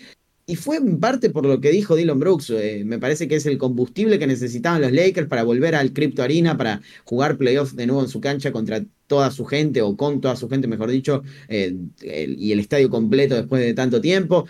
y 0.44 0.56
fue 0.56 0.76
en 0.76 0.98
parte 0.98 1.30
por 1.30 1.46
lo 1.46 1.60
que 1.60 1.70
dijo 1.70 1.96
Dylan 1.96 2.18
Brooks. 2.18 2.50
Eh, 2.50 2.82
me 2.84 2.98
parece 2.98 3.28
que 3.28 3.36
es 3.36 3.46
el 3.46 3.58
combustible 3.58 4.18
que 4.18 4.26
necesitaban 4.26 4.82
los 4.82 4.92
Lakers 4.92 5.28
para 5.28 5.44
volver 5.44 5.74
al 5.74 5.92
Crypto 5.92 6.22
Arena, 6.22 6.56
para 6.56 6.82
jugar 7.04 7.38
playoffs 7.38 7.76
de 7.76 7.86
nuevo 7.86 8.02
en 8.02 8.08
su 8.08 8.20
cancha 8.20 8.52
contra 8.52 8.84
toda 9.06 9.30
su 9.30 9.44
gente, 9.44 9.82
o 9.82 9.96
con 9.96 10.20
toda 10.20 10.36
su 10.36 10.48
gente, 10.48 10.66
mejor 10.68 10.90
dicho, 10.90 11.22
eh, 11.48 11.74
y 12.02 12.52
el 12.52 12.60
estadio 12.60 12.90
completo 12.90 13.34
después 13.36 13.62
de 13.62 13.74
tanto 13.74 14.00
tiempo. 14.00 14.46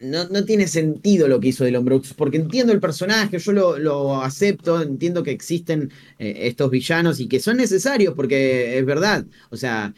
No, 0.00 0.28
no, 0.28 0.44
tiene 0.44 0.68
sentido 0.68 1.26
lo 1.26 1.40
que 1.40 1.48
hizo 1.48 1.64
Dylan 1.64 1.84
Brooks, 1.84 2.14
porque 2.14 2.36
entiendo 2.36 2.72
el 2.72 2.80
personaje, 2.80 3.38
yo 3.38 3.52
lo, 3.52 4.22
acepto, 4.22 4.80
entiendo 4.80 5.24
que 5.24 5.32
existen 5.32 5.90
eh, 6.20 6.34
estos 6.42 6.70
villanos 6.70 7.18
y 7.18 7.26
que 7.28 7.40
son 7.40 7.56
necesarios, 7.56 8.14
porque 8.14 8.78
es 8.78 8.84
verdad. 8.86 9.26
O 9.50 9.56
sea, 9.56 9.92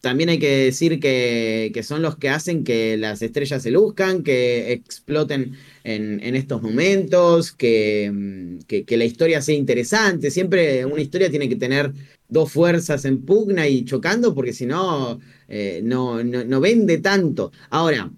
también 0.00 0.28
hay 0.28 0.38
que 0.38 0.64
decir 0.64 1.00
que, 1.00 1.80
son 1.82 2.02
los 2.02 2.16
que 2.16 2.28
hacen 2.28 2.64
que 2.64 2.96
las 2.96 3.20
estrellas 3.20 3.62
se 3.62 3.70
luzcan, 3.70 4.22
que 4.22 4.72
exploten 4.72 5.56
en, 5.84 6.36
estos 6.36 6.62
momentos, 6.62 7.52
mm, 7.52 8.58
que, 8.66 8.84
que, 8.86 8.96
la 8.96 9.04
historia 9.04 9.42
sea 9.42 9.56
interesante. 9.56 10.30
Siempre 10.30 10.84
una 10.86 11.02
historia 11.02 11.30
tiene 11.30 11.48
que 11.48 11.56
tener 11.56 11.92
dos 12.28 12.52
fuerzas 12.52 13.04
en 13.04 13.24
pugna 13.24 13.66
y 13.68 13.84
chocando, 13.84 14.34
porque 14.34 14.52
si 14.52 14.66
no, 14.66 15.20
eh, 15.48 15.80
no, 15.82 16.22
no, 16.22 16.60
vende 16.60 16.98
tanto. 16.98 17.52
Ahora, 17.70 18.10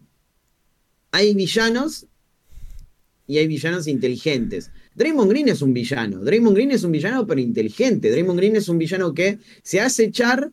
hay 1.11 1.35
villanos 1.35 2.07
y 3.27 3.39
hay 3.39 3.47
villanos 3.47 3.87
inteligentes. 3.87 4.71
Draymond 4.95 5.31
Green 5.31 5.49
es 5.49 5.63
un 5.63 5.73
villano. 5.73 6.19
Draymond 6.19 6.57
Green 6.57 6.73
es 6.73 6.83
un 6.83 6.93
villano, 6.93 7.27
pero 7.27 7.41
inteligente. 7.41 8.11
Draymond 8.11 8.39
Green 8.39 8.57
es 8.57 8.69
un 8.69 8.79
villano 8.79 9.15
que 9.15 9.39
se 9.63 9.81
hace 9.81 10.05
echar 10.05 10.51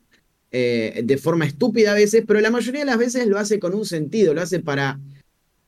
eh, 0.51 1.01
de 1.03 1.17
forma 1.17 1.45
estúpida 1.45 1.91
a 1.91 1.95
veces, 1.95 2.23
pero 2.25 2.39
la 2.39 2.51
mayoría 2.51 2.81
de 2.81 2.85
las 2.85 2.97
veces 2.97 3.27
lo 3.27 3.37
hace 3.37 3.59
con 3.59 3.73
un 3.73 3.85
sentido, 3.85 4.33
lo 4.33 4.41
hace 4.41 4.59
para 4.59 4.99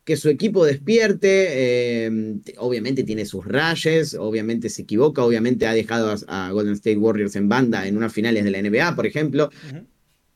que 0.06 0.18
su 0.18 0.30
equipo 0.30 0.66
despierte, 0.66 2.06
eh, 2.08 2.40
obviamente 2.58 3.04
tiene 3.04 3.26
sus 3.26 3.46
rayes, 3.46 4.16
obviamente 4.16 4.70
se 4.70 4.84
equivoca, 4.84 5.24
obviamente 5.24 5.68
ha 5.68 5.74
dejado 5.74 6.16
a, 6.28 6.52
Golden 6.52 6.74
State 6.74 6.98
Warriors 6.98 7.36
en 7.36 7.50
banda 7.50 7.88
en 7.88 7.98
unas 7.98 8.14
finales 8.14 8.44
de 8.44 8.52
la 8.52 8.62
NBA, 8.62 8.96
por 8.96 9.06
ejemplo, 9.06 9.52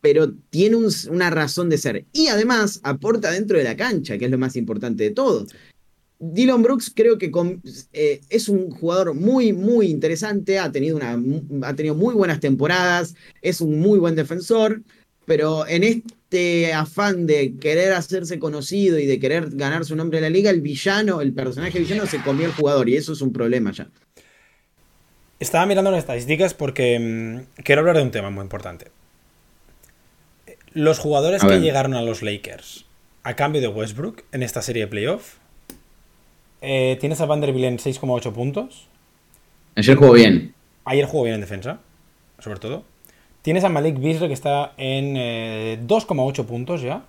pero 0.03 0.33
tiene 0.49 0.75
una 1.09 1.29
razón 1.29 1.69
de 1.69 1.77
ser. 1.77 2.03
Y 2.11 2.27
además 2.27 2.81
aporta 2.83 3.31
dentro 3.31 3.57
de 3.57 3.63
la 3.63 3.77
cancha, 3.77 4.17
que 4.17 4.25
es 4.25 4.31
lo 4.31 4.37
más 4.37 4.57
importante 4.57 5.05
de 5.05 5.11
todo. 5.11 5.47
Dylan 6.19 6.61
Brooks 6.61 6.91
creo 6.93 7.17
que 7.17 7.31
eh, 7.93 8.19
es 8.29 8.49
un 8.49 8.69
jugador 8.69 9.13
muy, 9.13 9.53
muy 9.53 9.87
interesante, 9.87 10.59
ha 10.59 10.69
tenido, 10.73 10.97
una, 10.97 11.17
ha 11.65 11.73
tenido 11.73 11.95
muy 11.95 12.13
buenas 12.13 12.41
temporadas, 12.41 13.15
es 13.41 13.61
un 13.61 13.79
muy 13.79 13.97
buen 13.97 14.15
defensor, 14.15 14.81
pero 15.25 15.65
en 15.67 15.85
este 15.85 16.73
afán 16.73 17.25
de 17.25 17.55
querer 17.55 17.93
hacerse 17.93 18.39
conocido 18.39 18.99
y 18.99 19.05
de 19.05 19.21
querer 19.21 19.51
ganar 19.51 19.85
su 19.85 19.95
nombre 19.95 20.17
en 20.17 20.23
la 20.23 20.29
liga, 20.29 20.49
el 20.49 20.59
villano, 20.59 21.21
el 21.21 21.31
personaje 21.31 21.79
villano 21.79 22.07
se 22.07 22.21
comió 22.21 22.45
el 22.47 22.51
jugador 22.51 22.89
y 22.89 22.97
eso 22.97 23.13
es 23.13 23.21
un 23.21 23.31
problema 23.31 23.71
ya. 23.71 23.89
Estaba 25.39 25.65
mirando 25.65 25.91
las 25.91 26.01
estadísticas 26.01 26.53
porque 26.53 26.99
mm, 26.99 27.61
quiero 27.63 27.79
hablar 27.79 27.95
de 27.95 28.03
un 28.03 28.11
tema 28.11 28.29
muy 28.29 28.43
importante. 28.43 28.87
Los 30.73 30.99
jugadores 30.99 31.43
que 31.43 31.59
llegaron 31.59 31.93
a 31.93 32.01
los 32.01 32.21
Lakers 32.21 32.85
a 33.23 33.35
cambio 33.35 33.61
de 33.61 33.67
Westbrook 33.67 34.23
en 34.31 34.43
esta 34.43 34.61
serie 34.61 34.83
de 34.83 34.87
playoff 34.87 35.35
eh, 36.61 36.97
tienes 36.99 37.19
a 37.21 37.25
Vanderbilt 37.25 37.65
en 37.65 37.77
6,8 37.77 38.31
puntos. 38.33 38.87
Ayer 39.75 39.95
jugó 39.95 40.13
bien. 40.13 40.53
Ayer 40.85 41.05
jugó 41.05 41.23
bien 41.23 41.35
en 41.35 41.41
defensa, 41.41 41.79
sobre 42.39 42.59
todo. 42.59 42.83
Tienes 43.41 43.65
a 43.65 43.69
Malik 43.69 43.99
Beasley 43.99 44.29
que 44.29 44.33
está 44.33 44.73
en 44.77 45.15
2,8 45.87 46.39
eh, 46.39 46.43
puntos 46.43 46.81
ya. 46.81 47.03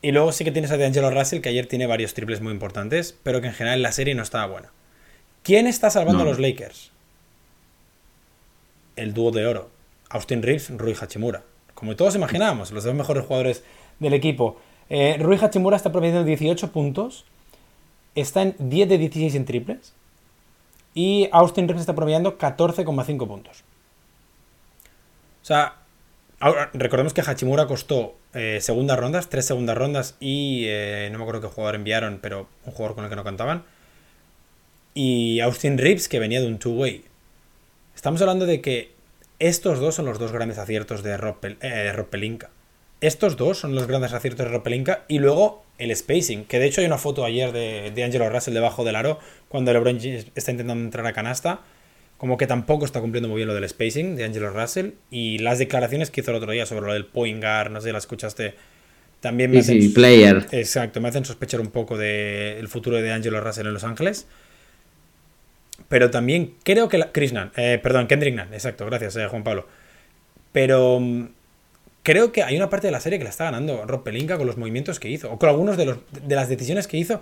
Y 0.00 0.12
luego 0.12 0.32
sí 0.32 0.44
que 0.44 0.52
tienes 0.52 0.70
a 0.70 0.78
D'Angelo 0.78 1.10
Russell 1.10 1.40
que 1.40 1.50
ayer 1.50 1.66
tiene 1.66 1.86
varios 1.86 2.14
triples 2.14 2.40
muy 2.40 2.52
importantes, 2.52 3.14
pero 3.22 3.40
que 3.40 3.48
en 3.48 3.52
general 3.52 3.82
la 3.82 3.92
serie 3.92 4.14
no 4.14 4.22
estaba 4.22 4.46
buena. 4.46 4.70
¿Quién 5.42 5.66
está 5.66 5.90
salvando 5.90 6.22
a 6.22 6.26
los 6.26 6.38
Lakers? 6.38 6.90
El 8.96 9.12
dúo 9.12 9.30
de 9.30 9.46
oro. 9.46 9.70
Austin 10.08 10.42
Reeves, 10.42 10.70
Rui 10.70 10.96
Hachimura. 10.98 11.42
Como 11.78 11.94
todos 11.94 12.16
imaginábamos, 12.16 12.72
los 12.72 12.82
dos 12.82 12.94
mejores 12.94 13.24
jugadores 13.24 13.62
del 14.00 14.12
equipo. 14.12 14.56
Eh, 14.90 15.16
Rui 15.20 15.38
Hachimura 15.40 15.76
está 15.76 15.92
promediando 15.92 16.24
18 16.24 16.72
puntos 16.72 17.24
está 18.20 18.42
en 18.42 18.56
10 18.58 18.88
de 18.88 18.98
16 18.98 19.34
en 19.36 19.44
triples. 19.44 19.92
Y 20.92 21.28
Austin 21.30 21.68
Reeves 21.68 21.82
está 21.82 21.94
promediando 21.94 22.36
14,5 22.36 23.28
puntos. 23.28 23.62
O 25.42 25.44
sea, 25.44 25.76
recordemos 26.72 27.14
que 27.14 27.20
Hachimura 27.20 27.68
costó 27.68 28.16
eh, 28.34 28.58
segundas 28.60 28.98
rondas, 28.98 29.28
tres 29.28 29.46
segundas 29.46 29.78
rondas 29.78 30.16
y 30.18 30.64
eh, 30.66 31.08
no 31.12 31.18
me 31.18 31.24
acuerdo 31.24 31.42
qué 31.42 31.46
jugador 31.46 31.76
enviaron, 31.76 32.18
pero 32.20 32.48
un 32.64 32.72
jugador 32.72 32.96
con 32.96 33.04
el 33.04 33.10
que 33.10 33.16
no 33.16 33.22
cantaban. 33.22 33.62
Y 34.94 35.38
Austin 35.38 35.78
Reeves, 35.78 36.08
que 36.08 36.18
venía 36.18 36.40
de 36.40 36.48
un 36.48 36.58
two-way. 36.58 37.04
Estamos 37.94 38.20
hablando 38.20 38.46
de 38.46 38.60
que 38.60 38.97
estos 39.38 39.78
dos 39.78 39.94
son 39.94 40.06
los 40.06 40.18
dos 40.18 40.32
grandes 40.32 40.58
aciertos 40.58 41.02
de 41.02 41.16
Rob, 41.16 41.36
eh, 41.42 42.04
Pelinka. 42.10 42.50
Estos 43.00 43.36
dos 43.36 43.58
son 43.58 43.74
los 43.74 43.86
grandes 43.86 44.12
aciertos 44.12 44.46
de 44.46 44.52
Rob 44.52 44.62
Pelinka. 44.62 45.04
Y 45.08 45.18
luego 45.18 45.64
el 45.78 45.94
spacing, 45.94 46.44
que 46.44 46.58
de 46.58 46.66
hecho 46.66 46.80
hay 46.80 46.86
una 46.86 46.98
foto 46.98 47.24
ayer 47.24 47.52
de, 47.52 47.92
de 47.94 48.04
Angelo 48.04 48.28
Russell 48.28 48.54
debajo 48.54 48.84
del 48.84 48.96
aro 48.96 49.18
cuando 49.48 49.72
LeBron 49.72 49.98
está 49.98 50.50
intentando 50.50 50.84
entrar 50.84 51.06
a 51.06 51.12
canasta, 51.12 51.60
como 52.16 52.36
que 52.36 52.48
tampoco 52.48 52.84
está 52.84 53.00
cumpliendo 53.00 53.28
muy 53.28 53.36
bien 53.36 53.48
lo 53.48 53.54
del 53.54 53.68
spacing 53.68 54.16
de 54.16 54.24
Angelo 54.24 54.50
Russell 54.50 54.90
y 55.10 55.38
las 55.38 55.58
declaraciones 55.58 56.10
que 56.10 56.20
hizo 56.20 56.32
el 56.32 56.38
otro 56.38 56.50
día 56.50 56.66
sobre 56.66 56.86
lo 56.86 56.92
del 56.92 57.06
point 57.06 57.40
guard, 57.40 57.70
no 57.70 57.80
sé 57.80 57.88
si 57.88 57.92
la 57.92 57.98
escuchaste, 57.98 58.54
también 59.20 59.52
me 59.52 59.60
hacen, 59.60 59.92
player. 59.94 60.46
Exacto, 60.50 61.00
me 61.00 61.08
hacen 61.08 61.24
sospechar 61.24 61.60
un 61.60 61.68
poco 61.68 61.96
del 61.96 62.66
futuro 62.66 63.00
de 63.00 63.12
Angelo 63.12 63.40
Russell 63.40 63.66
en 63.66 63.74
Los 63.74 63.84
Ángeles. 63.84 64.26
Pero 65.88 66.10
también 66.10 66.54
creo 66.64 66.88
que 66.88 66.98
la, 66.98 67.12
Krishnan, 67.12 67.52
eh, 67.56 67.78
perdón, 67.82 68.06
Kendrick 68.06 68.34
Nunn, 68.34 68.52
exacto, 68.52 68.84
gracias 68.86 69.16
eh, 69.16 69.26
Juan 69.28 69.44
Pablo. 69.44 69.66
Pero 70.52 70.98
mm, 71.00 71.28
creo 72.02 72.32
que 72.32 72.42
hay 72.42 72.56
una 72.56 72.68
parte 72.68 72.88
de 72.88 72.92
la 72.92 73.00
serie 73.00 73.18
que 73.18 73.24
la 73.24 73.30
está 73.30 73.44
ganando 73.44 73.84
Rob 73.86 74.02
Pelinka 74.02 74.36
con 74.36 74.46
los 74.46 74.56
movimientos 74.56 74.98
que 74.98 75.08
hizo, 75.08 75.32
o 75.32 75.38
con 75.38 75.48
algunos 75.48 75.76
de, 75.76 75.86
los, 75.86 75.98
de 76.10 76.34
las 76.34 76.48
decisiones 76.48 76.86
que 76.86 76.96
hizo. 76.96 77.20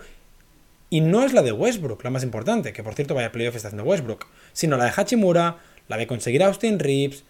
Y 0.88 1.00
no 1.00 1.24
es 1.24 1.32
la 1.32 1.42
de 1.42 1.52
Westbrook, 1.52 2.02
la 2.04 2.10
más 2.10 2.22
importante, 2.22 2.72
que 2.72 2.82
por 2.82 2.94
cierto 2.94 3.14
vaya 3.14 3.32
playoff 3.32 3.56
está 3.56 3.68
haciendo 3.68 3.84
Westbrook, 3.84 4.26
sino 4.52 4.76
la 4.76 4.84
de 4.84 4.92
Hachimura, 4.96 5.58
la 5.88 5.96
de 5.96 6.06
conseguir 6.06 6.42
a 6.42 6.46
Austin 6.46 6.78
Reeves, 6.78 7.24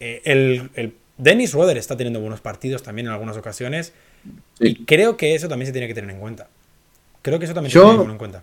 eh, 0.00 0.22
el, 0.24 0.94
Dennis 1.16 1.52
Roder 1.52 1.76
está 1.76 1.96
teniendo 1.96 2.20
buenos 2.20 2.40
partidos 2.40 2.82
también 2.82 3.06
en 3.08 3.12
algunas 3.12 3.36
ocasiones. 3.36 3.92
Y 4.60 4.84
creo 4.84 5.16
que 5.16 5.34
eso 5.34 5.48
también 5.48 5.66
se 5.66 5.72
tiene 5.72 5.88
que 5.88 5.94
tener 5.94 6.10
en 6.10 6.20
cuenta. 6.20 6.48
Creo 7.22 7.38
que 7.38 7.44
eso 7.44 7.54
también 7.54 7.72
se 7.72 7.78
tiene 7.78 7.92
que 7.92 7.98
tener 7.98 8.12
en 8.12 8.18
cuenta. 8.18 8.42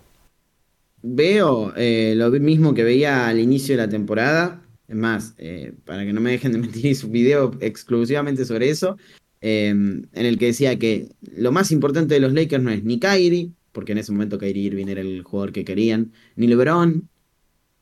Veo 1.08 1.72
eh, 1.76 2.14
lo 2.16 2.30
mismo 2.32 2.74
que 2.74 2.82
veía 2.82 3.28
al 3.28 3.38
inicio 3.38 3.76
de 3.76 3.82
la 3.82 3.88
temporada. 3.88 4.60
Es 4.88 4.96
más, 4.96 5.34
eh, 5.38 5.72
para 5.84 6.04
que 6.04 6.12
no 6.12 6.20
me 6.20 6.32
dejen 6.32 6.50
de 6.50 6.58
mentir, 6.64 6.84
hice 6.86 7.06
un 7.06 7.12
video 7.12 7.56
exclusivamente 7.60 8.44
sobre 8.44 8.70
eso, 8.70 8.96
em, 9.40 10.06
en 10.12 10.26
el 10.26 10.36
que 10.36 10.46
decía 10.46 10.76
que 10.80 11.08
lo 11.36 11.52
más 11.52 11.70
importante 11.70 12.14
de 12.14 12.20
los 12.20 12.32
Lakers 12.32 12.62
no 12.62 12.70
es 12.70 12.82
ni 12.82 12.98
Kyrie, 12.98 13.52
porque 13.70 13.92
en 13.92 13.98
ese 13.98 14.10
momento 14.10 14.38
Kyrie 14.38 14.64
Irving 14.64 14.88
era 14.88 15.00
el 15.00 15.22
jugador 15.22 15.52
que 15.52 15.64
querían, 15.64 16.10
ni 16.34 16.48
LeBron, 16.48 17.08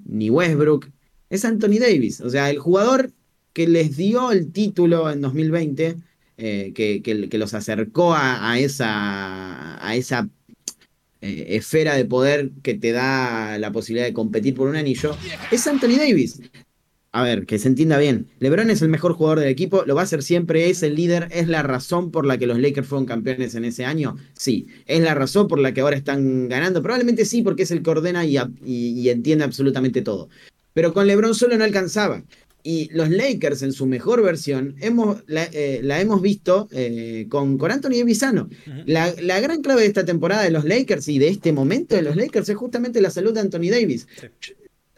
ni 0.05 0.29
Westbrook, 0.29 0.91
es 1.31 1.47
Anthony 1.47 1.79
Davis. 1.81 2.21
O 2.21 2.29
sea, 2.29 2.51
el 2.51 2.59
jugador 2.59 3.11
que 3.55 3.67
les 3.67 3.97
dio 3.97 4.33
el 4.33 4.53
título 4.53 5.11
en 5.11 5.23
2020 5.23 5.97
eh, 6.37 6.73
que, 6.75 7.01
que, 7.03 7.39
los 7.39 7.55
acercó 7.55 8.13
a, 8.15 8.59
esa, 8.59 9.87
a 9.87 9.97
esa 9.97 10.29
eh, 11.25 11.57
esfera 11.57 11.95
de 11.95 12.05
poder 12.05 12.51
que 12.63 12.75
te 12.75 12.93
da 12.93 13.59
la 13.59 13.73
posibilidad 13.73 14.07
de 14.07 14.13
competir 14.13 14.55
por 14.55 14.69
un 14.69 14.77
anillo, 14.77 15.17
es 15.51 15.67
Anthony 15.67 15.97
Davis 15.99 16.41
a 17.15 17.23
ver, 17.23 17.47
que 17.47 17.61
se 17.61 17.69
entienda 17.69 17.97
bien. 17.97 18.27
LeBron 18.41 18.71
es 18.71 18.83
el 18.83 18.89
mejor 18.89 19.13
jugador 19.13 19.39
del 19.39 19.49
equipo, 19.49 19.85
lo 19.87 19.95
va 19.95 20.03
a 20.03 20.07
ser 20.07 20.25
siempre, 20.25 20.69
es 20.69 20.83
el 20.83 20.97
líder, 20.97 21.29
es 21.31 21.47
la 21.47 21.63
razón 21.63 22.11
por 22.11 22.27
la 22.27 22.39
que 22.39 22.49
los 22.49 22.59
Lakers 22.59 22.89
fueron 22.89 23.07
campeones 23.07 23.55
en 23.55 23.65
ese 23.65 23.85
año. 23.85 24.17
Sí, 24.33 24.67
es 24.87 25.01
la 25.01 25.15
razón 25.15 25.47
por 25.47 25.61
la 25.61 25.73
que 25.73 25.81
ahora 25.81 25.95
están 25.95 26.49
ganando. 26.49 26.83
Probablemente 26.83 27.25
sí, 27.25 27.41
porque 27.43 27.63
es 27.63 27.71
el 27.71 27.85
que 27.85 27.91
ordena 27.91 28.25
y, 28.25 29.09
entiende 29.09 29.45
absolutamente 29.45 30.03
todo. 30.03 30.29
Pero 30.73 30.93
con 30.93 31.07
LeBron 31.07 31.37
solo 31.37 31.57
no 31.57 31.63
alcanzaba. 31.63 32.25
Y 32.67 32.89
los 32.93 33.11
Lakers 33.11 33.61
en 33.63 33.73
su 33.73 33.85
mejor 33.85 34.23
versión 34.23 34.75
hemos, 34.81 35.23
la, 35.27 35.45
eh, 35.53 35.83
hemos 36.01 36.23
visto 36.23 36.67
eh, 36.73 37.27
con, 37.29 37.59
con 37.59 37.71
Anthony 37.71 37.99
Davisano. 37.99 38.49
la, 38.87 39.13
gran 39.41 39.61
clave 39.61 39.83
de 39.83 39.89
esta 39.89 40.05
temporada 40.05 40.43
de 40.43 40.51
los 40.51 40.65
Lakers 40.65 41.07
y 41.09 41.19
de 41.19 41.29
este 41.29 41.53
momento 41.53 41.95
de 41.95 42.03
los 42.03 42.17
Lakers 42.17 42.49
es 42.49 42.57
justamente 42.57 43.03
la 43.03 43.11
salud 43.11 43.35
de 43.35 43.41
Anthony 43.41 43.71
Davis 43.71 44.07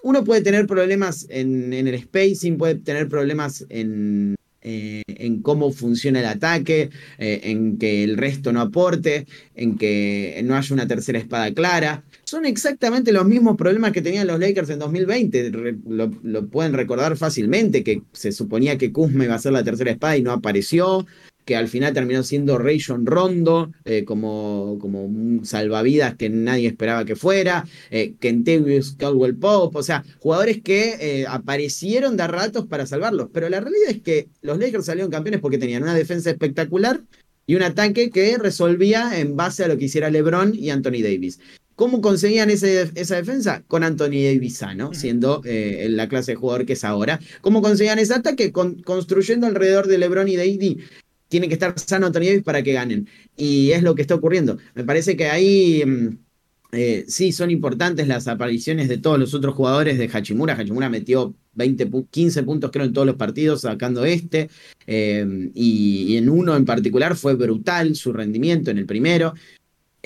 uno 0.07 0.23
puede 0.23 0.41
tener 0.41 0.69
problemas 0.69 1.27
en, 1.31 1.73
el 1.73 2.01
spacing, 2.01 2.59
puede 2.59 2.77
tener 2.77 3.09
problemas 3.09 3.67
en, 3.69 4.37
eh, 4.63 5.03
en 5.07 5.43
cómo 5.43 5.73
funciona 5.73 6.21
el 6.21 6.27
ataque, 6.27 6.91
eh, 7.19 7.41
en 7.43 7.77
que 7.77 8.05
el 8.05 8.17
resto 8.17 8.53
no 8.53 8.61
aporte, 8.61 9.27
en 9.57 9.77
que 9.77 10.41
no 10.45 10.55
haya 10.55 10.75
una 10.75 10.87
tercera 10.87 11.19
espada 11.19 11.53
clara. 11.53 12.05
Son 12.29 12.45
exactamente 12.45 13.13
los 13.13 13.25
mismos 13.25 13.57
problemas 13.57 13.93
que 13.93 14.03
tenían 14.03 14.27
los 14.27 14.41
Lakers 14.41 14.71
en 14.71 14.81
2020. 14.81 15.53
lo, 15.87 16.11
lo, 16.25 16.47
pueden 16.49 16.73
recordar 16.73 17.17
fácilmente, 17.17 17.85
que 17.85 18.03
se 18.13 18.33
suponía 18.33 18.77
que 18.77 18.91
Kuzma 18.91 19.25
iba 19.25 19.37
a 19.37 19.39
ser 19.39 19.53
la 19.53 19.63
tercera 19.63 19.93
espada 19.93 20.17
y 20.17 20.23
no 20.23 20.33
apareció 20.33 21.07
que 21.47 21.55
al 21.55 21.69
final 21.69 21.95
terminó 21.95 22.25
siendo 22.25 22.59
Rayon 22.59 23.07
Rondo, 23.07 23.71
eh, 23.85 24.05
como, 24.05 24.79
como 24.81 25.05
un 25.05 25.47
salvavidas 25.47 26.17
que 26.17 26.29
nadie 26.29 26.67
esperaba 26.67 27.05
que 27.05 27.15
fuera, 27.15 27.65
eh, 27.93 28.15
Caldwell 28.19 29.37
Pope, 29.37 29.79
o 29.79 29.83
sea, 29.85 30.05
jugadores 30.19 30.61
que 30.61 30.97
eh, 31.01 31.27
aparecieron 31.29 32.17
de 32.17 32.27
ratos 32.27 32.67
para 32.67 32.85
salvarlos, 32.85 33.29
pero 33.33 33.49
la 33.49 33.61
realidad 33.61 33.91
es 33.91 34.03
que 34.03 34.29
los 34.43 34.59
Lakers 34.59 34.87
salieron 34.87 35.13
campeones 35.13 35.41
porque 35.41 35.59
tenían 35.59 35.85
una 35.85 35.95
defensa 35.95 36.31
espectacular 36.31 37.01
y 37.47 37.55
un 37.55 37.63
ataque 37.63 38.11
que 38.11 38.37
resolvía 38.39 39.21
en 39.21 39.37
base 39.37 39.63
a 39.63 39.69
lo 39.69 39.79
que 39.79 39.85
hiciera 39.85 40.11
LeBron 40.11 40.53
y 40.53 40.71
Anthony 40.71 41.01
Davis. 41.01 41.39
¿Cómo 41.77 42.01
conseguían 42.01 42.51
ese, 42.51 42.91
esa 42.95 43.17
defensa? 43.17 43.63
Con 43.69 43.85
Anthony 43.85 44.25
Davis 44.25 44.63
¿no? 44.75 44.95
siendo 44.95 45.43
eh, 45.45 45.87
la 45.91 46.09
clase 46.09 46.33
de 46.33 46.37
jugador 46.37 46.67
que 46.67 46.73
es 46.73 46.85
ahora. 46.85 47.21
¿Cómo 47.43 47.63
conseguían 47.63 47.99
ese 47.99 48.15
ataque? 48.15 48.51
construyendo 48.51 49.47
alrededor 49.47 49.87
de 49.87 49.99
LeBron 49.99 50.27
y 50.27 50.37
Davis 50.37 50.79
tiene 51.29 51.49
que 51.49 51.55
estar 51.55 51.79
sano 51.79 52.07
Anthony 52.07 52.21
Davis 52.21 52.43
para 52.43 52.63
que 52.63 52.73
ganen. 52.73 53.09
Y 53.37 53.73
es 53.73 53.83
lo 53.83 53.95
que 53.95 54.03
está 54.03 54.15
ocurriendo. 54.15 54.59
Me 54.75 54.85
parece 54.85 55.17
que 55.17 55.27
ahí 55.27 55.85
mm, 55.85 56.19
eh, 56.73 57.05
sí 57.09 57.33
son 57.33 57.51
importantes 57.51 58.09
las 58.09 58.29
apariciones 58.29 58.89
de 58.89 58.99
todos 58.99 59.19
los 59.19 59.35
otros 59.35 59.55
jugadores 59.55 59.99
de 59.99 60.09
Hachimura. 60.13 60.55
Hachimura 60.55 60.89
metió 60.89 61.35
20, 61.55 61.91
15 62.11 62.43
puntos 62.43 62.71
creo 62.71 62.85
en 62.85 62.93
todos 62.93 63.07
los 63.07 63.17
partidos 63.17 63.63
sacando 63.63 64.05
este. 64.05 64.51
Eh, 64.87 65.51
y, 65.55 66.17
en 66.17 66.29
uno 66.29 66.57
en 66.57 66.65
particular 66.65 67.17
fue 67.17 67.35
brutal 67.35 67.95
su 67.97 68.13
rendimiento 68.13 68.71
en 68.71 68.79
el 68.79 68.87
primero. 68.87 69.35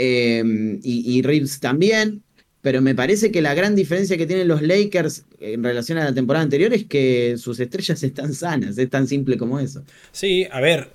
Eh, 0.02 0.42
y, 0.82 1.18
y 1.18 1.22
Reeves 1.22 1.60
también 1.60 2.22
pero 2.62 2.82
me 2.82 2.94
parece 2.94 3.30
que 3.30 3.40
la 3.40 3.54
gran 3.54 3.74
diferencia 3.74 4.16
que 4.16 4.26
tienen 4.26 4.48
los 4.48 4.62
Lakers 4.62 5.24
en 5.40 5.62
relación 5.62 5.98
a 5.98 6.04
la 6.04 6.14
temporada 6.14 6.42
anterior 6.42 6.72
es 6.74 6.84
que 6.84 7.36
sus 7.38 7.58
estrellas 7.60 8.02
están 8.02 8.34
sanas, 8.34 8.76
es 8.78 8.90
tan 8.90 9.06
simple 9.06 9.36
como 9.38 9.58
eso. 9.58 9.82
Sí, 10.12 10.46
a 10.50 10.60
ver, 10.60 10.88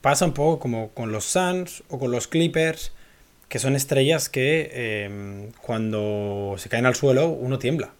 pasa 0.00 0.24
un 0.24 0.32
poco 0.32 0.58
como 0.58 0.90
con 0.90 1.12
los 1.12 1.24
Suns 1.24 1.82
o 1.88 1.98
con 1.98 2.10
los 2.10 2.26
Clippers, 2.26 2.92
que 3.48 3.58
son 3.58 3.74
estrellas 3.76 4.28
que 4.28 4.70
em, 5.04 5.50
cuando 5.60 6.54
se 6.58 6.68
caen 6.68 6.86
al 6.86 6.94
suelo 6.94 7.28
uno 7.28 7.58
tiembla. 7.58 7.92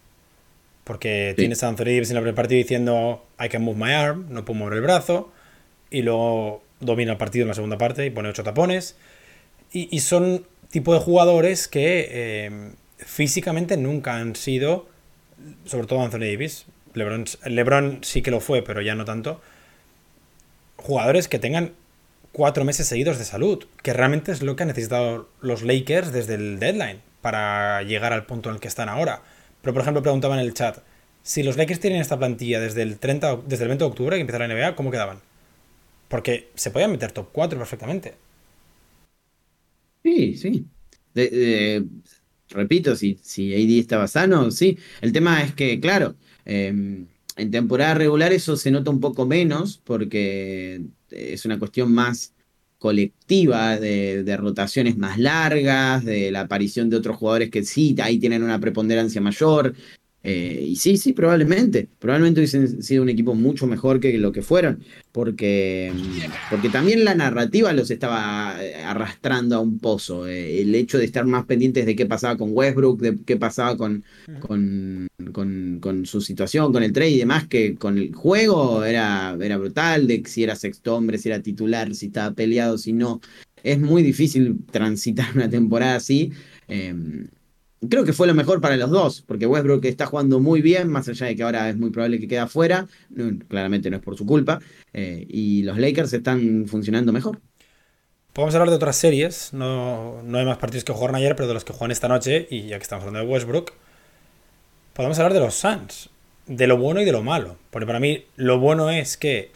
Porque 0.84 1.34
tienes 1.36 1.62
a 1.62 1.68
Anthony 1.68 1.84
Davis 1.84 2.10
en 2.10 2.16
el 2.16 2.22
primer 2.22 2.34
partido 2.34 2.58
diciendo 2.58 3.24
I 3.38 3.48
can 3.48 3.62
move 3.62 3.76
my 3.76 3.92
arm, 3.92 4.26
no 4.30 4.44
puedo 4.44 4.58
mover 4.58 4.78
el 4.78 4.80
brazo, 4.80 5.30
y 5.90 6.02
luego 6.02 6.62
domina 6.80 7.12
el 7.12 7.18
partido 7.18 7.42
en 7.42 7.48
la 7.48 7.54
segunda 7.54 7.78
parte 7.78 8.06
y 8.06 8.10
pone 8.10 8.30
ocho 8.30 8.42
tapones. 8.42 8.96
Y, 9.72 10.00
son 10.00 10.46
tipo 10.70 10.92
de 10.94 11.00
jugadores 11.00 11.68
que 11.68 12.44
em, 12.46 12.72
físicamente 12.98 13.76
nunca 13.76 14.16
han 14.16 14.34
sido, 14.34 14.88
sobre 15.64 15.86
todo 15.86 16.02
Anthony 16.02 16.20
Davis, 16.32 16.66
LeBron, 16.94 17.24
LeBron 17.44 17.98
sí 18.02 18.22
que 18.22 18.30
lo 18.30 18.40
fue, 18.40 18.62
pero 18.62 18.82
ya 18.82 18.94
no 18.94 19.04
tanto, 19.04 19.40
jugadores 20.76 21.28
que 21.28 21.38
tengan 21.38 21.72
cuatro 22.32 22.64
meses 22.64 22.86
seguidos 22.86 23.18
de 23.18 23.24
salud, 23.24 23.64
que 23.82 23.92
realmente 23.92 24.32
es 24.32 24.42
lo 24.42 24.56
que 24.56 24.64
han 24.64 24.68
necesitado 24.68 25.28
los 25.40 25.62
Lakers 25.62 26.12
desde 26.12 26.34
el 26.34 26.58
deadline 26.58 27.00
para 27.20 27.82
llegar 27.82 28.12
al 28.12 28.26
punto 28.26 28.48
en 28.48 28.56
el 28.56 28.60
que 28.60 28.68
están 28.68 28.88
ahora. 28.88 29.22
Pero, 29.62 29.74
por 29.74 29.82
ejemplo, 29.82 30.02
preguntaba 30.02 30.34
en 30.34 30.40
el 30.40 30.54
chat, 30.54 30.78
si 31.22 31.42
los 31.42 31.56
Lakers 31.56 31.80
tienen 31.80 32.00
esta 32.00 32.18
plantilla 32.18 32.60
desde 32.60 32.82
el, 32.82 32.98
30, 32.98 33.40
desde 33.46 33.64
el 33.64 33.68
20 33.68 33.84
de 33.84 33.90
octubre 33.90 34.16
que 34.16 34.20
empieza 34.22 34.38
la 34.38 34.48
NBA, 34.48 34.74
¿cómo 34.74 34.90
quedaban? 34.90 35.20
Porque 36.08 36.48
se 36.54 36.70
podían 36.70 36.90
meter 36.90 37.12
top 37.12 37.28
4 37.32 37.58
perfectamente. 37.58 38.14
Sí, 40.02 40.36
sí. 40.36 40.66
repito, 42.50 42.96
si, 42.96 43.18
si 43.22 43.54
AD 43.54 43.78
estaba 43.78 44.08
sano, 44.08 44.50
sí. 44.50 44.78
El 45.00 45.12
tema 45.12 45.42
es 45.42 45.54
que, 45.54 45.80
claro, 45.80 46.16
em, 46.44 47.06
en 47.36 47.50
temporada 47.50 47.94
regular 47.94 48.32
eso 48.32 48.56
se 48.56 48.70
nota 48.70 48.90
un 48.90 49.00
poco 49.00 49.26
menos 49.26 49.80
porque 49.84 50.82
es 51.10 51.44
una 51.44 51.58
cuestión 51.58 51.92
más 51.92 52.34
colectiva, 52.78 53.78
de, 53.78 54.36
rotaciones 54.38 54.96
más 54.96 55.18
largas, 55.18 56.04
de 56.04 56.30
la 56.30 56.40
aparición 56.40 56.88
de 56.88 56.96
otros 56.96 57.18
jugadores 57.18 57.50
que 57.50 57.62
sí, 57.62 57.94
ahí 58.02 58.18
tienen 58.18 58.42
una 58.42 58.58
preponderancia 58.58 59.20
mayor. 59.20 59.74
Eh, 60.22 60.66
y 60.68 60.76
sí, 60.76 60.96
sí, 60.96 61.12
probablemente. 61.12 61.88
Probablemente 61.98 62.40
hubiesen 62.40 62.82
sido 62.82 63.02
un 63.02 63.08
equipo 63.08 63.34
mucho 63.34 63.66
mejor 63.66 64.00
que 64.00 64.18
lo 64.18 64.32
que 64.32 64.42
fueron. 64.42 64.84
Porque, 65.12 65.92
porque 66.50 66.68
también 66.68 67.04
la 67.04 67.14
narrativa 67.14 67.72
los 67.72 67.90
estaba 67.90 68.56
eh, 68.62 68.76
arrastrando 68.76 69.56
a 69.56 69.60
un 69.60 69.78
pozo. 69.78 70.26
Eh, 70.26 70.60
el 70.60 70.74
hecho 70.74 70.98
de 70.98 71.06
estar 71.06 71.24
más 71.24 71.46
pendientes 71.46 71.86
de 71.86 71.96
qué 71.96 72.06
pasaba 72.06 72.36
con 72.36 72.50
Westbrook, 72.52 73.00
de 73.00 73.18
qué 73.24 73.36
pasaba 73.36 73.76
con, 73.76 74.04
con, 74.40 75.08
con, 75.80 76.06
su 76.06 76.20
situación, 76.20 76.72
con 76.72 76.82
el 76.82 76.92
trade 76.92 77.10
y 77.10 77.18
demás, 77.18 77.48
que 77.48 77.74
con 77.76 77.98
el 77.98 78.14
juego 78.14 78.84
era, 78.84 79.36
era 79.40 79.56
brutal, 79.56 80.06
de 80.06 80.22
si 80.26 80.42
era 80.42 80.54
sexto 80.54 80.96
hombre, 80.96 81.18
si 81.18 81.28
era 81.28 81.40
titular, 81.40 81.94
si 81.94 82.06
estaba 82.06 82.34
peleado, 82.34 82.78
si 82.78 82.92
no. 82.92 83.20
Es 83.62 83.78
muy 83.80 84.02
difícil 84.02 84.58
transitar 84.70 85.34
una 85.34 85.48
temporada 85.50 85.96
así. 85.96 86.32
Em, 86.68 87.28
creo 87.88 88.04
que 88.04 88.12
fue 88.12 88.26
lo 88.26 88.34
mejor 88.34 88.60
para 88.60 88.76
los 88.76 88.90
dos, 88.90 89.22
porque 89.22 89.46
Westbrook 89.46 89.84
está 89.86 90.06
jugando 90.06 90.40
muy 90.40 90.60
bien, 90.60 90.88
más 90.88 91.08
allá 91.08 91.26
de 91.26 91.36
que 91.36 91.42
ahora 91.42 91.70
es 91.70 91.76
muy 91.76 91.90
probable 91.90 92.18
que 92.20 92.28
quede 92.28 92.40
afuera, 92.40 92.86
claramente 93.48 93.90
no 93.90 93.96
es 93.96 94.02
por 94.02 94.16
su 94.16 94.26
culpa, 94.26 94.60
eh, 94.92 95.26
y 95.28 95.62
los 95.62 95.78
Lakers 95.78 96.12
están 96.12 96.66
funcionando 96.66 97.12
mejor. 97.12 97.40
Podemos 98.32 98.54
hablar 98.54 98.70
de 98.70 98.76
otras 98.76 98.96
series, 98.96 99.52
no, 99.52 100.22
no 100.22 100.38
hay 100.38 100.44
más 100.44 100.58
partidos 100.58 100.84
que 100.84 100.92
jugaron 100.92 101.16
ayer, 101.16 101.34
pero 101.34 101.48
de 101.48 101.54
los 101.54 101.64
que 101.64 101.72
juegan 101.72 101.90
esta 101.90 102.08
noche, 102.08 102.46
y 102.50 102.68
ya 102.68 102.76
que 102.76 102.82
estamos 102.82 103.04
hablando 103.04 103.26
de 103.26 103.32
Westbrook, 103.32 103.72
podemos 104.92 105.18
hablar 105.18 105.32
de 105.32 105.40
los 105.40 105.54
Suns, 105.54 106.10
de 106.46 106.66
lo 106.66 106.76
bueno 106.76 107.00
y 107.00 107.04
de 107.04 107.12
lo 107.12 107.22
malo, 107.22 107.56
porque 107.70 107.86
para 107.86 108.00
mí 108.00 108.24
lo 108.36 108.58
bueno 108.58 108.90
es 108.90 109.16
que 109.16 109.52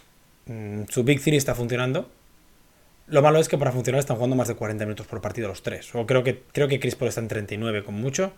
mm, 0.47 0.85
su 0.89 1.05
Big 1.05 1.23
Three 1.23 1.37
está 1.37 1.55
funcionando, 1.55 2.09
lo 3.07 3.23
malo 3.23 3.39
es 3.39 3.49
que 3.49 3.59
para 3.59 3.73
funcionar 3.73 4.01
están 4.01 4.17
jugando 4.17 4.37
más 4.37 4.49
de 4.49 4.55
40 4.55 4.85
minutos 4.85 5.07
por 5.07 5.21
partido 5.21 5.49
los 5.49 5.63
tres. 5.63 5.95
O 5.95 6.07
creo 6.07 6.25
que, 6.25 6.43
creo 6.53 6.69
que 6.69 6.81
Chris 6.81 6.95
Paul 6.95 7.09
está 7.09 7.21
en 7.21 7.29
39 7.29 7.85
con 7.85 7.95
mucho. 7.95 8.33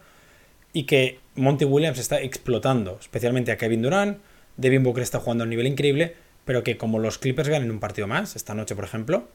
Y 0.72 0.84
que 0.84 1.20
Monty 1.36 1.64
Williams 1.64 1.98
está 1.98 2.20
explotando, 2.20 2.98
especialmente 3.00 3.52
a 3.52 3.56
Kevin 3.56 3.82
Durant. 3.82 4.18
Devin 4.56 4.82
Booker 4.82 5.02
está 5.02 5.20
jugando 5.20 5.44
a 5.44 5.46
un 5.46 5.50
nivel 5.50 5.66
increíble. 5.66 6.16
Pero 6.44 6.64
que 6.64 6.76
como 6.76 6.98
los 6.98 7.18
Clippers 7.18 7.48
ganen 7.48 7.70
un 7.70 7.80
partido 7.80 8.06
más, 8.06 8.36
esta 8.36 8.54
noche 8.54 8.74
por 8.74 8.84
ejemplo, 8.84 9.28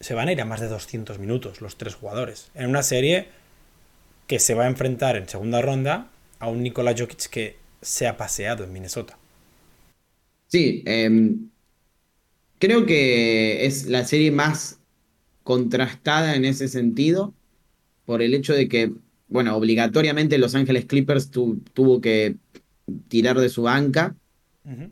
se 0.00 0.14
van 0.14 0.28
a 0.28 0.32
ir 0.32 0.40
a 0.40 0.44
más 0.44 0.60
de 0.60 0.68
200 0.68 1.18
minutos 1.18 1.60
los 1.60 1.76
tres 1.76 1.94
jugadores. 1.94 2.50
En 2.54 2.68
una 2.68 2.82
serie 2.82 3.28
que 4.26 4.38
se 4.38 4.54
va 4.54 4.64
a 4.64 4.68
enfrentar 4.68 5.16
en 5.16 5.28
segunda 5.28 5.62
ronda 5.62 6.10
a 6.38 6.48
un 6.48 6.62
Nikola 6.62 6.94
Jokic 6.96 7.28
que 7.28 7.56
se 7.80 8.06
ha 8.06 8.16
paseado 8.16 8.64
en 8.64 8.72
Minnesota. 8.72 9.18
Sí, 10.48 10.82
eh, 10.86 11.08
Creo 12.58 12.86
que 12.86 13.66
es 13.66 13.86
la 13.86 14.04
serie 14.04 14.30
más 14.30 14.80
contrastada 15.42 16.34
en 16.34 16.44
ese 16.44 16.68
sentido, 16.68 17.34
por 18.04 18.22
el 18.22 18.34
hecho 18.34 18.54
de 18.54 18.68
que, 18.68 18.92
bueno, 19.28 19.54
obligatoriamente 19.56 20.38
Los 20.38 20.54
Ángeles 20.54 20.86
Clippers 20.86 21.30
tuvo 21.30 22.00
que 22.00 22.36
tirar 23.08 23.38
de 23.38 23.48
su 23.48 23.62
banca 23.62 24.16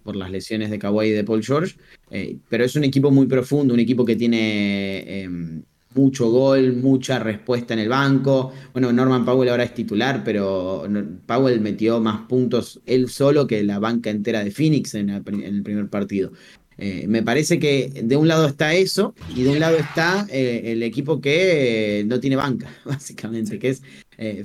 por 0.05 0.15
las 0.15 0.31
lesiones 0.31 0.71
de 0.71 0.79
Kawhi 0.79 1.09
y 1.09 1.11
de 1.11 1.25
Paul 1.25 1.43
George, 1.43 1.77
eh, 2.11 2.37
pero 2.49 2.65
es 2.65 2.77
un 2.77 2.85
equipo 2.85 3.11
muy 3.11 3.27
profundo, 3.27 3.75
un 3.75 3.81
equipo 3.81 4.05
que 4.05 4.15
tiene 4.15 5.23
em, 5.23 5.63
mucho 5.95 6.31
gol, 6.31 6.75
mucha 6.75 7.19
respuesta 7.19 7.75
en 7.75 7.81
el 7.81 7.89
banco. 7.89 8.53
Bueno, 8.73 8.93
Norman 8.93 9.25
Powell 9.25 9.49
ahora 9.49 9.65
es 9.65 9.75
titular, 9.75 10.23
pero 10.25 10.87
Powell 11.27 11.61
metió 11.61 12.01
más 12.01 12.27
puntos 12.29 12.81
él 12.87 13.09
solo 13.09 13.47
que 13.47 13.65
la 13.65 13.79
banca 13.79 14.11
entera 14.11 14.45
de 14.45 14.51
Phoenix 14.51 14.95
en 14.95 15.11
el 15.11 15.63
primer 15.63 15.89
partido. 15.89 16.33
Eh, 16.79 17.07
me 17.09 17.23
parece 17.23 17.59
que 17.59 18.03
de 18.05 18.17
un 18.17 18.29
lado 18.29 18.47
está 18.47 18.75
eso 18.75 19.15
y 19.35 19.43
de 19.43 19.51
un 19.51 19.61
lado 19.61 19.77
está 19.77 20.27
eh, 20.31 20.73
el 20.73 20.83
equipo 20.83 21.21
que 21.21 22.05
no 22.07 22.21
tiene 22.21 22.37
banca, 22.37 22.75
básicamente, 22.85 23.59
que 23.59 23.71
es 23.71 23.83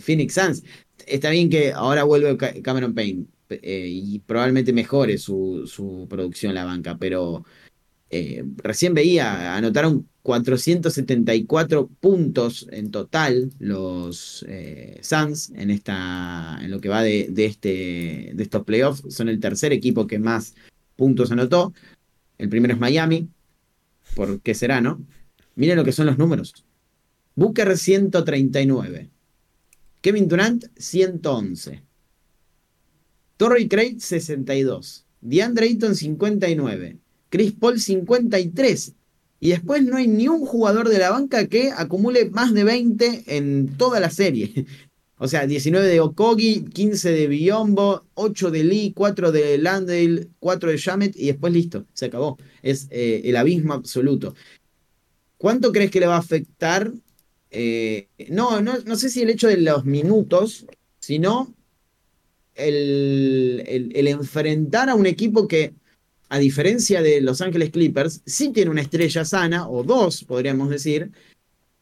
Phoenix 0.02 0.34
Suns. 0.34 0.64
Está 1.06 1.30
bien 1.30 1.50
que 1.50 1.72
ahora 1.72 2.04
vuelve 2.04 2.38
Cameron 2.62 2.94
Payne 2.94 3.26
y 3.62 4.20
probablemente 4.20 4.74
mejore 4.74 5.18
su, 5.18 5.64
su 5.66 6.06
producción 6.10 6.54
la 6.54 6.66
banca, 6.66 6.98
pero 7.00 7.44
recién 8.58 8.94
veía, 8.94 9.56
anotaron 9.56 10.08
474 10.30 11.88
puntos 12.00 12.68
en 12.72 12.92
total 12.92 13.52
los 13.58 14.46
eh, 14.48 15.00
Suns 15.02 15.52
en, 15.56 15.72
esta, 15.72 16.60
en 16.62 16.70
lo 16.70 16.80
que 16.80 16.88
va 16.90 17.02
de, 17.02 17.32
este, 17.36 18.32
de 18.36 18.44
estos 18.44 18.64
playoffs. 18.64 19.04
Son 19.10 19.28
el 19.28 19.40
tercer 19.40 19.74
equipo 19.74 20.06
que 20.06 20.20
más 20.20 20.54
puntos 20.96 21.32
anotó. 21.32 21.74
El 22.40 22.50
primero 22.50 22.74
es 22.74 22.80
Miami. 22.80 23.30
¿Por 24.16 24.42
qué 24.42 24.56
será, 24.56 24.82
no? 24.82 25.06
Miren 25.56 25.78
lo 25.78 25.86
que 25.86 25.92
son 25.92 26.08
los 26.08 26.18
números. 26.18 26.66
Booker 27.36 27.78
139. 27.78 29.12
Kevin 30.02 30.28
Durant 30.28 30.66
111. 30.76 31.84
Torrey 33.38 33.68
Craig 33.68 34.00
62. 34.00 35.06
DeAndre 35.22 35.68
Ayton 35.68 35.96
59. 35.96 36.98
Chris 37.30 37.52
Paul 37.52 37.80
53 37.80 38.96
y 39.40 39.50
después 39.50 39.84
no 39.84 39.98
hay 39.98 40.08
ni 40.08 40.28
un 40.28 40.46
jugador 40.46 40.90
de 40.90 41.00
la 41.00 41.12
banca 41.12 41.48
que 41.48 41.72
acumule 41.72 42.30
más 42.30 42.54
de 42.54 42.64
20 42.64 43.24
en 43.38 43.78
toda 43.78 44.00
la 44.00 44.10
serie. 44.10 44.66
O 45.22 45.28
sea, 45.28 45.46
19 45.46 45.86
de 45.86 46.00
Okogi, 46.00 46.64
15 46.64 47.12
de 47.12 47.28
Biombo, 47.28 48.06
8 48.14 48.52
de 48.52 48.64
Lee, 48.64 48.94
4 48.96 49.34
de 49.34 49.58
Landale, 49.58 50.30
4 50.40 50.72
de 50.72 50.78
Shamet 50.78 51.16
y 51.18 51.28
después 51.28 51.52
listo, 51.52 51.86
se 51.94 52.06
acabó. 52.06 52.38
Es 52.62 52.88
eh, 52.90 53.22
el 53.26 53.36
abismo 53.36 53.74
absoluto. 53.74 54.34
¿Cuánto 55.38 55.74
crees 55.74 55.92
que 55.92 56.00
le 56.00 56.08
va 56.08 56.16
a 56.16 56.20
afectar? 56.20 56.94
Eh, 57.52 58.08
no, 58.30 58.62
no, 58.62 58.80
no, 58.86 58.96
sé 58.96 59.10
si 59.10 59.22
el 59.22 59.30
hecho 59.30 59.50
de 59.50 59.58
los 59.58 59.84
minutos, 59.84 60.66
sino 61.00 61.54
el, 62.56 63.92
el 63.94 64.08
enfrentar 64.08 64.90
a 64.90 64.96
un 64.96 65.06
equipo 65.06 65.50
que 65.50 65.74
a 66.30 66.38
diferencia 66.38 67.02
de 67.02 67.22
Los 67.22 67.42
Ángeles 67.42 67.72
Clippers, 67.72 68.22
sí 68.26 68.52
tiene 68.52 68.72
una 68.72 68.82
estrella 68.82 69.26
sana, 69.26 69.68
o 69.68 69.84
dos, 69.84 70.24
podríamos 70.24 70.70
decir, 70.70 71.12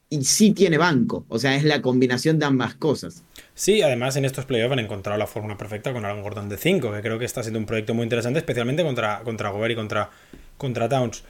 y 0.09 0.23
sí 0.23 0.51
tiene 0.51 0.77
banco. 0.77 1.25
O 1.29 1.39
sea, 1.39 1.55
es 1.55 1.63
la 1.63 1.81
combinación 1.81 2.39
de 2.39 2.45
ambas 2.45 2.75
cosas. 2.75 3.23
Sí, 3.53 3.81
además 3.81 4.15
en 4.15 4.25
estos 4.25 4.45
playoffs 4.45 4.73
han 4.73 4.79
encontrado 4.79 5.17
la 5.17 5.27
fórmula 5.27 5.57
perfecta 5.57 5.93
con 5.93 6.05
Aaron 6.05 6.21
Gordon 6.21 6.49
de 6.49 6.57
5, 6.57 6.91
que 6.91 7.01
creo 7.01 7.19
que 7.19 7.25
está 7.25 7.43
siendo 7.43 7.59
un 7.59 7.65
proyecto 7.65 7.93
muy 7.93 8.03
interesante, 8.03 8.39
especialmente 8.39 8.83
contra, 8.83 9.21
contra 9.23 9.49
Gobert 9.49 9.73
y 9.73 9.75
contra, 9.75 10.09
contra 10.57 10.89
Towns. 10.89 11.23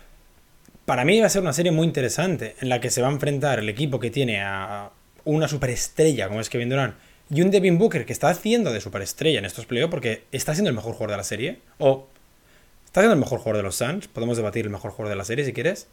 Para 0.86 1.04
mí 1.04 1.20
va 1.20 1.26
a 1.28 1.30
ser 1.30 1.42
una 1.42 1.54
serie 1.54 1.72
muy 1.72 1.86
interesante 1.86 2.56
en 2.62 2.70
la 2.70 2.80
que 2.80 2.90
se 2.90 3.02
va 3.02 3.10
a 3.10 3.12
enfrentar 3.12 3.60
el 3.60 3.70
equipo 3.70 4.00
que 4.00 4.10
tiene 4.10 4.42
a 4.42 4.92
una 5.26 5.48
superestrella 5.48 6.30
como 6.30 6.40
es 6.40 6.50
Kevin 6.50 6.70
Durant 6.70 6.96
y 7.30 7.42
un 7.42 7.52
Devin 7.52 7.78
Booker 7.78 8.06
que 8.06 8.14
está 8.14 8.30
haciendo 8.30 8.72
de 8.72 8.80
superestrella 8.80 9.40
en 9.40 9.46
estos 9.46 9.66
playoffs 9.66 9.92
porque 9.92 10.24
está 10.32 10.54
siendo 10.54 10.70
el 10.70 10.76
mejor 10.76 10.94
jugador 10.94 11.12
de 11.12 11.18
la 11.18 11.24
serie 11.26 11.60
o 11.78 12.08
Está 12.98 13.02
siendo 13.02 13.14
el 13.14 13.20
mejor 13.20 13.38
jugador 13.38 13.58
de 13.58 13.64
los 13.64 13.76
Suns. 13.76 14.08
Podemos 14.08 14.38
debatir 14.38 14.66
el 14.66 14.72
mejor 14.72 14.90
jugador 14.90 15.10
de 15.10 15.18
la 15.18 15.24
serie 15.24 15.46
si 15.46 15.54
quieres. 15.54 15.86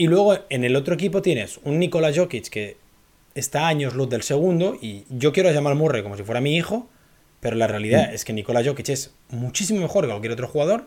Y 0.00 0.06
luego 0.06 0.38
en 0.48 0.64
el 0.64 0.76
otro 0.76 0.94
equipo 0.94 1.20
tienes 1.20 1.60
un 1.62 1.78
Nikola 1.78 2.10
Jokic 2.10 2.48
que 2.48 2.78
está 3.34 3.64
a 3.64 3.68
años 3.68 3.94
luz 3.94 4.08
del 4.08 4.22
segundo. 4.22 4.78
Y 4.80 5.04
yo 5.10 5.30
quiero 5.30 5.52
llamar 5.52 5.74
Murray 5.74 6.02
como 6.02 6.16
si 6.16 6.22
fuera 6.22 6.40
mi 6.40 6.56
hijo. 6.56 6.88
Pero 7.40 7.54
la 7.54 7.66
realidad 7.66 8.08
mm. 8.10 8.14
es 8.14 8.24
que 8.24 8.32
Nikola 8.32 8.64
Jokic 8.64 8.88
es 8.88 9.12
muchísimo 9.28 9.78
mejor 9.78 10.04
que 10.04 10.08
cualquier 10.08 10.32
otro 10.32 10.48
jugador. 10.48 10.86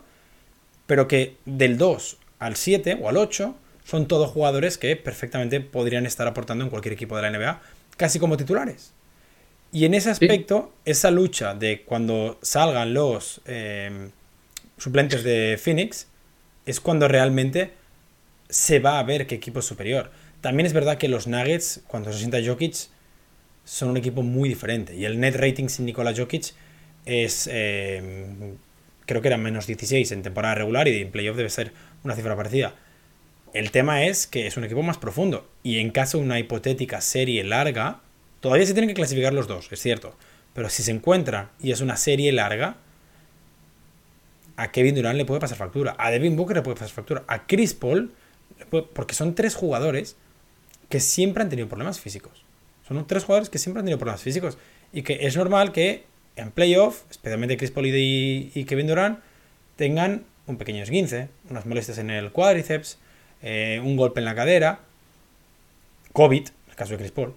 Pero 0.86 1.06
que 1.06 1.36
del 1.44 1.78
2 1.78 2.16
al 2.40 2.56
7 2.56 2.98
o 3.00 3.08
al 3.08 3.16
8 3.16 3.54
son 3.84 4.08
todos 4.08 4.32
jugadores 4.32 4.78
que 4.78 4.96
perfectamente 4.96 5.60
podrían 5.60 6.06
estar 6.06 6.26
aportando 6.26 6.64
en 6.64 6.70
cualquier 6.70 6.94
equipo 6.94 7.14
de 7.14 7.22
la 7.22 7.30
NBA, 7.30 7.62
casi 7.96 8.18
como 8.18 8.36
titulares. 8.36 8.94
Y 9.70 9.84
en 9.84 9.94
ese 9.94 10.10
aspecto, 10.10 10.72
esa 10.84 11.12
lucha 11.12 11.54
de 11.54 11.82
cuando 11.82 12.40
salgan 12.42 12.94
los. 12.94 13.42
Eh, 13.46 14.08
suplentes 14.76 15.22
de 15.22 15.56
Phoenix, 15.62 16.08
es 16.66 16.80
cuando 16.80 17.06
realmente 17.06 17.83
se 18.54 18.78
va 18.78 19.00
a 19.00 19.02
ver 19.02 19.26
qué 19.26 19.34
equipo 19.34 19.58
es 19.58 19.64
superior. 19.64 20.12
También 20.40 20.66
es 20.66 20.72
verdad 20.72 20.96
que 20.96 21.08
los 21.08 21.26
Nuggets, 21.26 21.82
cuando 21.88 22.12
se 22.12 22.20
sienta 22.20 22.38
Jokic, 22.44 22.88
son 23.64 23.88
un 23.88 23.96
equipo 23.96 24.22
muy 24.22 24.48
diferente. 24.48 24.94
Y 24.94 25.04
el 25.04 25.18
net 25.18 25.34
rating 25.34 25.68
sin 25.68 25.86
Nikola 25.86 26.14
Jokic 26.16 26.54
es. 27.04 27.48
Eh, 27.50 28.54
creo 29.06 29.20
que 29.20 29.28
era 29.28 29.36
menos 29.36 29.66
16 29.66 30.12
en 30.12 30.22
temporada 30.22 30.54
regular 30.54 30.86
y 30.86 31.02
en 31.02 31.10
playoff 31.10 31.36
debe 31.36 31.50
ser 31.50 31.72
una 32.04 32.14
cifra 32.14 32.36
parecida. 32.36 32.76
El 33.54 33.72
tema 33.72 34.04
es 34.04 34.28
que 34.28 34.46
es 34.46 34.56
un 34.56 34.62
equipo 34.62 34.82
más 34.82 34.98
profundo. 34.98 35.48
Y 35.64 35.80
en 35.80 35.90
caso 35.90 36.18
de 36.18 36.24
una 36.24 36.38
hipotética 36.38 37.00
serie 37.00 37.42
larga, 37.42 38.02
todavía 38.40 38.66
se 38.66 38.72
tienen 38.72 38.88
que 38.88 38.94
clasificar 38.94 39.32
los 39.34 39.48
dos, 39.48 39.68
es 39.72 39.80
cierto. 39.80 40.16
Pero 40.54 40.70
si 40.70 40.84
se 40.84 40.92
encuentran 40.92 41.50
y 41.60 41.72
es 41.72 41.80
una 41.80 41.96
serie 41.96 42.30
larga, 42.30 42.76
a 44.56 44.70
Kevin 44.70 44.94
Durant 44.94 45.16
le 45.16 45.24
puede 45.24 45.40
pasar 45.40 45.58
factura, 45.58 45.96
a 45.98 46.12
Devin 46.12 46.36
Booker 46.36 46.56
le 46.56 46.62
puede 46.62 46.76
pasar 46.76 46.94
factura, 46.94 47.24
a 47.26 47.46
Chris 47.46 47.74
Paul, 47.74 48.12
porque 48.64 49.14
son 49.14 49.34
tres 49.34 49.54
jugadores 49.54 50.16
que 50.88 51.00
siempre 51.00 51.42
han 51.42 51.48
tenido 51.48 51.68
problemas 51.68 52.00
físicos. 52.00 52.44
Son 52.86 53.06
tres 53.06 53.24
jugadores 53.24 53.50
que 53.50 53.58
siempre 53.58 53.80
han 53.80 53.86
tenido 53.86 53.98
problemas 53.98 54.22
físicos. 54.22 54.58
Y 54.92 55.02
que 55.02 55.26
es 55.26 55.36
normal 55.36 55.72
que 55.72 56.04
en 56.36 56.50
playoff, 56.50 57.02
especialmente 57.10 57.56
Chris 57.56 57.70
Paul 57.70 57.86
y, 57.86 58.64
Kevin 58.68 58.86
Durant, 58.86 59.20
tengan 59.76 60.24
un 60.46 60.56
pequeño 60.56 60.82
esguince, 60.82 61.28
unas 61.48 61.66
molestias 61.66 61.98
en 61.98 62.10
el 62.10 62.30
cuádriceps, 62.30 62.98
eh, 63.42 63.80
un 63.82 63.96
golpe 63.96 64.20
en 64.20 64.26
la 64.26 64.34
cadera, 64.34 64.80
COVID, 66.12 66.46
en 66.48 66.70
el 66.70 66.76
caso 66.76 66.92
de 66.92 66.98
Chris 66.98 67.12
Paul. 67.12 67.34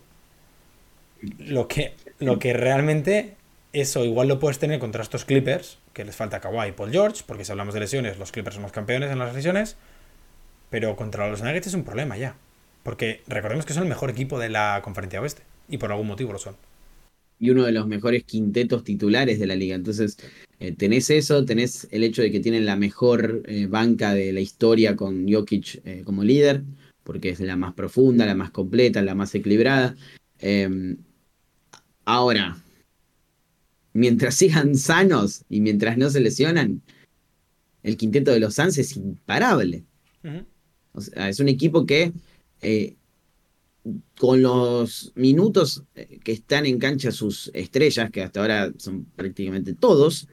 Lo 1.40 1.68
que, 1.68 1.94
lo 2.20 2.38
que 2.38 2.54
realmente 2.54 3.38
eso 3.74 4.06
igual 4.06 4.28
lo 4.28 4.40
puedes 4.40 4.60
tener 4.60 4.80
contra 4.80 5.04
estos 5.04 5.26
Clippers, 5.26 5.78
que 5.94 6.06
les 6.06 6.16
falta 6.16 6.40
Kawhi 6.40 6.70
y 6.70 6.72
Paul 6.72 6.92
George, 6.92 7.24
porque 7.26 7.46
si 7.46 7.52
hablamos 7.52 7.74
de 7.74 7.82
lesiones, 7.82 8.18
los 8.18 8.32
Clippers 8.32 8.56
somos 8.56 8.72
campeones 8.72 9.12
en 9.12 9.20
las 9.20 9.34
lesiones, 9.34 9.78
pero 10.70 10.96
contra 10.96 11.30
los 11.30 11.42
Nuggets 11.42 11.68
es 11.68 11.74
un 11.74 11.84
problema 11.84 12.18
ya. 12.18 12.36
Porque 12.84 13.22
recordemos 13.28 13.66
que 13.66 13.74
son 13.74 13.84
el 13.84 13.90
mejor 13.90 14.10
equipo 14.10 14.40
de 14.40 14.50
la 14.50 14.82
conferencia 14.84 15.22
oeste, 15.22 15.44
y 15.68 15.78
por 15.78 15.92
algún 15.92 16.08
motivo 16.08 16.32
lo 16.32 16.40
son. 16.40 16.56
Y 17.40 17.50
uno 17.50 17.66
de 17.66 17.72
los 17.72 17.86
mejores 17.88 18.24
quintetos 18.24 18.84
titulares 18.84 19.40
de 19.40 19.46
la 19.48 19.56
liga. 19.56 19.76
Entonces, 19.76 20.18
eh, 20.60 20.72
tenés 20.72 21.10
eso, 21.10 21.46
tenés 21.46 21.88
el 21.92 22.04
hecho 22.04 22.22
de 22.22 22.32
que 22.32 22.40
tienen 22.40 22.66
la 22.66 22.76
mejor 22.76 23.44
eh, 23.46 23.68
banca 23.68 24.14
de 24.14 24.34
la 24.34 24.40
historia 24.40 24.96
con 24.96 25.32
Jokic 25.32 25.82
eh, 25.86 26.02
como 26.04 26.24
líder, 26.24 26.64
porque 27.04 27.30
es 27.30 27.40
la 27.40 27.56
más 27.56 27.74
profunda, 27.74 28.26
la 28.26 28.36
más 28.36 28.52
completa, 28.52 29.02
la 29.02 29.16
más 29.16 29.36
equilibrada. 29.36 29.96
Em, 30.40 30.98
ahora, 32.06 32.58
mientras 33.94 34.36
sigan 34.36 34.76
sanos 34.76 35.44
y 35.50 35.62
mientras 35.62 35.98
no 35.98 36.10
se 36.10 36.22
lesionan, 36.22 36.82
el 37.84 37.98
quinteto 37.98 38.32
de 38.32 38.40
los 38.40 38.56
Suns 38.56 38.78
es 38.78 38.96
imparable. 38.96 39.84
Es 41.16 41.40
un 41.40 41.48
equipo 41.48 41.86
que 41.86 42.12
eh, 42.62 42.96
con 44.18 44.42
los 44.42 45.12
minutos 45.16 45.84
eh, 45.96 46.20
que 46.24 46.34
están 46.34 46.66
en 46.66 46.80
cancha 46.80 47.12
sus 47.12 47.52
estrellas, 47.54 48.12
que 48.12 48.24
hasta 48.24 48.42
ahora 48.42 48.72
son 48.78 49.06
prácticamente 49.16 49.74
todos, 49.74 50.28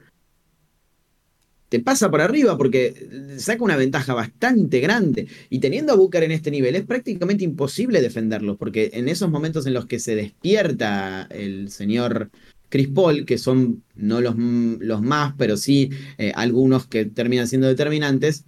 te 1.69 1.79
pasa 1.79 2.11
por 2.11 2.21
arriba 2.21 2.57
porque 2.57 3.35
saca 3.37 3.63
una 3.63 3.75
ventaja 3.75 4.13
bastante 4.13 4.79
grande. 4.79 5.27
Y 5.49 5.59
teniendo 5.59 5.93
a 5.93 5.95
Booker 5.95 6.23
en 6.23 6.31
este 6.31 6.51
nivel, 6.51 6.75
es 6.75 6.85
prácticamente 6.85 7.43
imposible 7.43 8.01
defenderlos, 8.01 8.57
porque 8.57 8.91
en 8.93 9.09
esos 9.09 9.29
momentos 9.29 9.65
en 9.65 9.73
los 9.73 9.85
que 9.85 9.99
se 9.99 10.15
despierta 10.15 11.27
el 11.31 11.69
señor 11.71 12.29
Chris 12.69 12.87
Paul, 12.89 13.25
que 13.25 13.37
son 13.37 13.83
no 13.95 14.21
los, 14.21 14.35
los 14.37 15.01
más, 15.01 15.33
pero 15.37 15.57
sí 15.57 15.89
eh, 16.17 16.31
algunos 16.35 16.87
que 16.87 17.05
terminan 17.05 17.47
siendo 17.47 17.67
determinantes, 17.67 18.45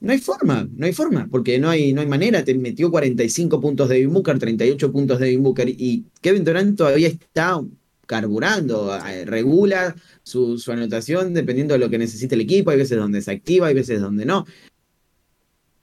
no 0.00 0.12
hay 0.12 0.18
forma, 0.18 0.68
no 0.74 0.86
hay 0.86 0.92
forma, 0.92 1.28
porque 1.30 1.58
no 1.58 1.68
hay, 1.68 1.92
no 1.92 2.00
hay 2.00 2.06
manera. 2.06 2.44
Te 2.44 2.54
metió 2.54 2.90
45 2.90 3.60
puntos 3.60 3.88
de 3.88 4.06
Booker, 4.06 4.38
38 4.38 4.92
puntos 4.92 5.18
de 5.18 5.36
Booker, 5.36 5.68
y 5.68 6.06
Kevin 6.22 6.44
Durant 6.44 6.76
todavía 6.78 7.08
está 7.08 7.60
carburando, 8.06 8.98
eh, 9.06 9.24
regula 9.24 9.94
su, 10.24 10.58
su, 10.58 10.72
anotación 10.72 11.32
dependiendo 11.32 11.74
de 11.74 11.78
lo 11.78 11.88
que 11.90 11.98
necesite 11.98 12.34
el 12.34 12.40
equipo, 12.40 12.70
hay 12.70 12.78
veces 12.78 12.98
donde 12.98 13.22
se 13.22 13.30
activa, 13.30 13.68
hay 13.68 13.74
veces 13.74 14.00
donde 14.00 14.24
no. 14.24 14.46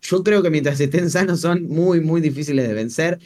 Yo 0.01 0.23
creo 0.23 0.41
que 0.41 0.49
mientras 0.49 0.79
estén 0.79 1.09
sanos 1.09 1.41
son 1.41 1.63
muy, 1.67 2.01
muy 2.01 2.19
difíciles 2.19 2.67
de 2.67 2.73
vencer. 2.73 3.19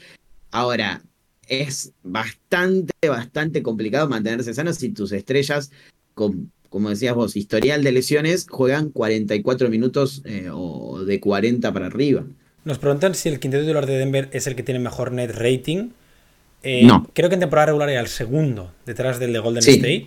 Ahora, 0.52 1.02
es 1.48 1.94
bastante, 2.04 2.94
bastante 3.08 3.64
complicado 3.64 4.08
mantenerse 4.08 4.54
sano 4.54 4.74
si 4.74 4.89
tus 4.89 5.12
estrellas, 5.12 5.72
con, 6.14 6.52
como 6.72 6.89
decías 6.89 7.13
vos, 7.13 7.36
historial 7.36 7.84
de 7.84 7.91
lesiones, 7.91 8.47
juegan 8.49 8.91
44 8.91 9.67
minutos 9.67 10.22
eh, 10.24 10.47
o 10.53 11.03
de 11.03 11.19
40 11.19 11.74
para 11.74 11.88
arriba. 11.88 12.24
Nos 12.63 12.78
preguntan 12.78 13.13
si 13.13 13.28
el 13.28 13.41
quinteto 13.41 13.63
titular 13.63 13.86
de 13.86 13.97
Denver 13.97 14.30
es 14.32 14.47
el 14.47 14.55
que 14.55 14.63
tiene 14.63 14.80
mejor 14.80 15.11
net 15.11 15.32
rating. 15.36 15.89
Eh, 16.63 16.84
no. 16.86 17.09
Creo 17.13 17.28
que 17.28 17.36
en 17.36 17.41
temporada 17.41 17.65
regular 17.65 17.89
era 17.89 17.99
el 17.99 18.07
segundo, 18.07 18.72
detrás 18.86 19.19
del 19.19 19.34
de 19.34 19.39
Golden 19.39 19.61
State. 19.67 20.05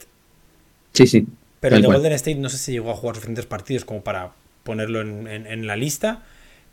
Sí, 0.95 1.07
sí. 1.07 1.27
Pero 1.61 1.77
el 1.77 1.83
de 1.83 1.89
Golden 1.89 2.13
State 2.13 2.39
no 2.39 2.49
sé 2.49 2.57
si 2.57 2.73
llegó 2.73 2.93
a 2.93 2.97
jugar 2.97 3.17
suficientes 3.17 3.45
partidos 3.45 3.85
como 3.85 4.03
para 4.03 4.33
ponerlo 4.63 5.03
en, 5.03 5.67
la 5.67 5.77
lista. 5.77 6.23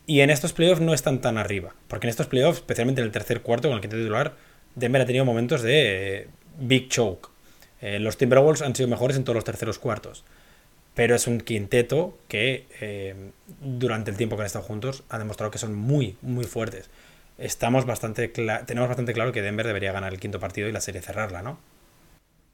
Y 0.08 0.22
en 0.22 0.30
estos 0.30 0.54
playoffs 0.54 0.80
no 0.80 0.94
están 0.94 1.20
tan 1.20 1.38
arriba. 1.38 1.76
Porque 1.90 2.08
en 2.08 2.12
estos 2.12 2.28
playoffs, 2.28 2.60
especialmente 2.60 3.02
en 3.02 3.08
el 3.08 3.12
tercer 3.12 3.42
cuarto 3.42 3.68
con 3.68 3.76
el 3.76 3.82
quinto 3.82 3.98
titular, 3.98 4.38
Denver 4.76 5.02
ha 5.02 5.06
tenido 5.06 5.26
momentos 5.26 5.62
de 5.62 6.16
eh, 6.16 6.28
big 6.62 6.88
choke. 6.88 7.28
Eh, 7.82 8.00
los 8.00 8.18
Timberwolves 8.18 8.62
han 8.62 8.76
sido 8.76 8.90
mejores 8.90 9.18
en 9.18 9.24
todos 9.24 9.36
los 9.36 9.44
terceros 9.44 9.80
cuartos. 9.80 10.24
Pero 10.94 11.16
es 11.16 11.28
un 11.28 11.40
quinteto 11.40 12.18
que 12.28 12.66
eh, 12.82 13.16
durante 13.62 14.12
el 14.12 14.18
tiempo 14.18 14.36
que 14.36 14.42
han 14.44 14.48
estado 14.48 14.66
juntos 14.66 15.04
ha 15.10 15.18
demostrado 15.20 15.52
que 15.52 15.58
son 15.58 15.76
muy, 15.76 16.18
muy 16.22 16.46
fuertes. 16.46 16.90
Estamos 17.38 17.86
bastante 17.86 18.28
tenemos 18.28 18.90
bastante 18.90 19.14
claro 19.14 19.32
que 19.32 19.42
Denver 19.42 19.66
debería 19.66 19.92
ganar 19.94 20.14
el 20.14 20.20
quinto 20.20 20.40
partido 20.40 20.68
y 20.68 20.72
la 20.72 20.82
serie 20.82 21.02
cerrarla, 21.02 21.42
¿no? 21.42 21.60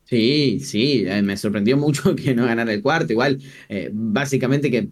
Sí, 0.05 0.59
sí, 0.61 1.05
eh, 1.07 1.21
me 1.21 1.35
sorprendió 1.35 1.75
mucho 1.77 2.15
que 2.17 2.33
no 2.35 2.45
ganara 2.45 2.71
el 2.71 2.81
cuarto. 2.81 3.11
Igual, 3.11 3.41
básicamente 3.91 4.71
que 4.71 4.89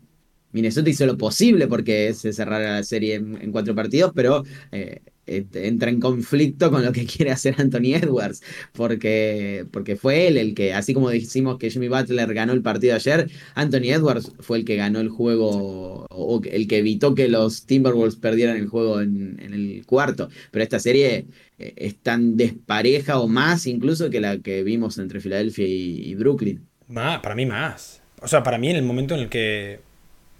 Minnesota 0.55 0.89
hizo 0.89 1.05
lo 1.05 1.17
posible 1.17 1.67
porque 1.67 2.13
se 2.13 2.31
cerrara 2.31 2.77
la 2.77 2.83
serie 2.83 3.15
en, 3.15 3.51
cuatro 3.51 3.75
partidos, 3.75 4.13
pero 4.15 4.45
eh, 4.71 5.01
entra 5.27 5.89
en 5.89 5.99
conflicto 5.99 6.71
con 6.71 6.85
lo 6.85 6.93
que 6.93 7.05
quiere 7.05 7.31
hacer 7.31 7.55
Anthony 7.57 7.95
Edwards, 7.95 8.41
porque, 8.71 9.65
porque 9.71 9.97
fue 9.97 10.27
él 10.27 10.37
el 10.37 10.55
que, 10.55 10.73
así 10.73 10.93
como 10.93 11.09
decimos 11.09 11.57
que 11.57 11.69
Jimmy 11.69 11.89
Butler 11.89 12.33
ganó 12.33 12.53
el 12.53 12.61
partido 12.61 12.95
ayer, 12.95 13.29
Anthony 13.53 13.91
Edwards 13.91 14.31
fue 14.39 14.59
el 14.59 14.63
que 14.63 14.77
ganó 14.77 15.01
el 15.01 15.09
juego, 15.09 16.05
o 16.09 16.41
el 16.49 16.67
que 16.69 16.77
evitó 16.77 17.15
que 17.15 17.27
los 17.27 17.65
Timberwolves 17.65 18.15
perdieran 18.15 18.55
el 18.55 18.67
juego 18.67 19.01
en, 19.01 19.37
el 19.41 19.85
cuarto. 19.85 20.29
Pero 20.51 20.63
esta 20.63 20.79
serie 20.79 21.25
eh, 21.59 21.73
es 21.75 21.97
tan 21.97 22.37
despareja 22.37 23.19
o 23.19 23.27
más 23.27 23.67
incluso 23.67 24.09
que 24.09 24.21
la 24.21 24.37
que 24.37 24.63
vimos 24.63 24.97
entre 24.99 25.19
Filadelfia 25.19 25.67
y, 25.67 26.15
Brooklyn. 26.15 26.65
Más, 26.87 27.19
para 27.19 27.35
mí 27.35 27.45
más. 27.45 28.01
O 28.21 28.27
sea, 28.29 28.41
para 28.41 28.57
mí 28.57 28.69
en 28.69 28.77
el 28.77 28.83
momento 28.83 29.15
en 29.15 29.19
el 29.19 29.27
que 29.27 29.81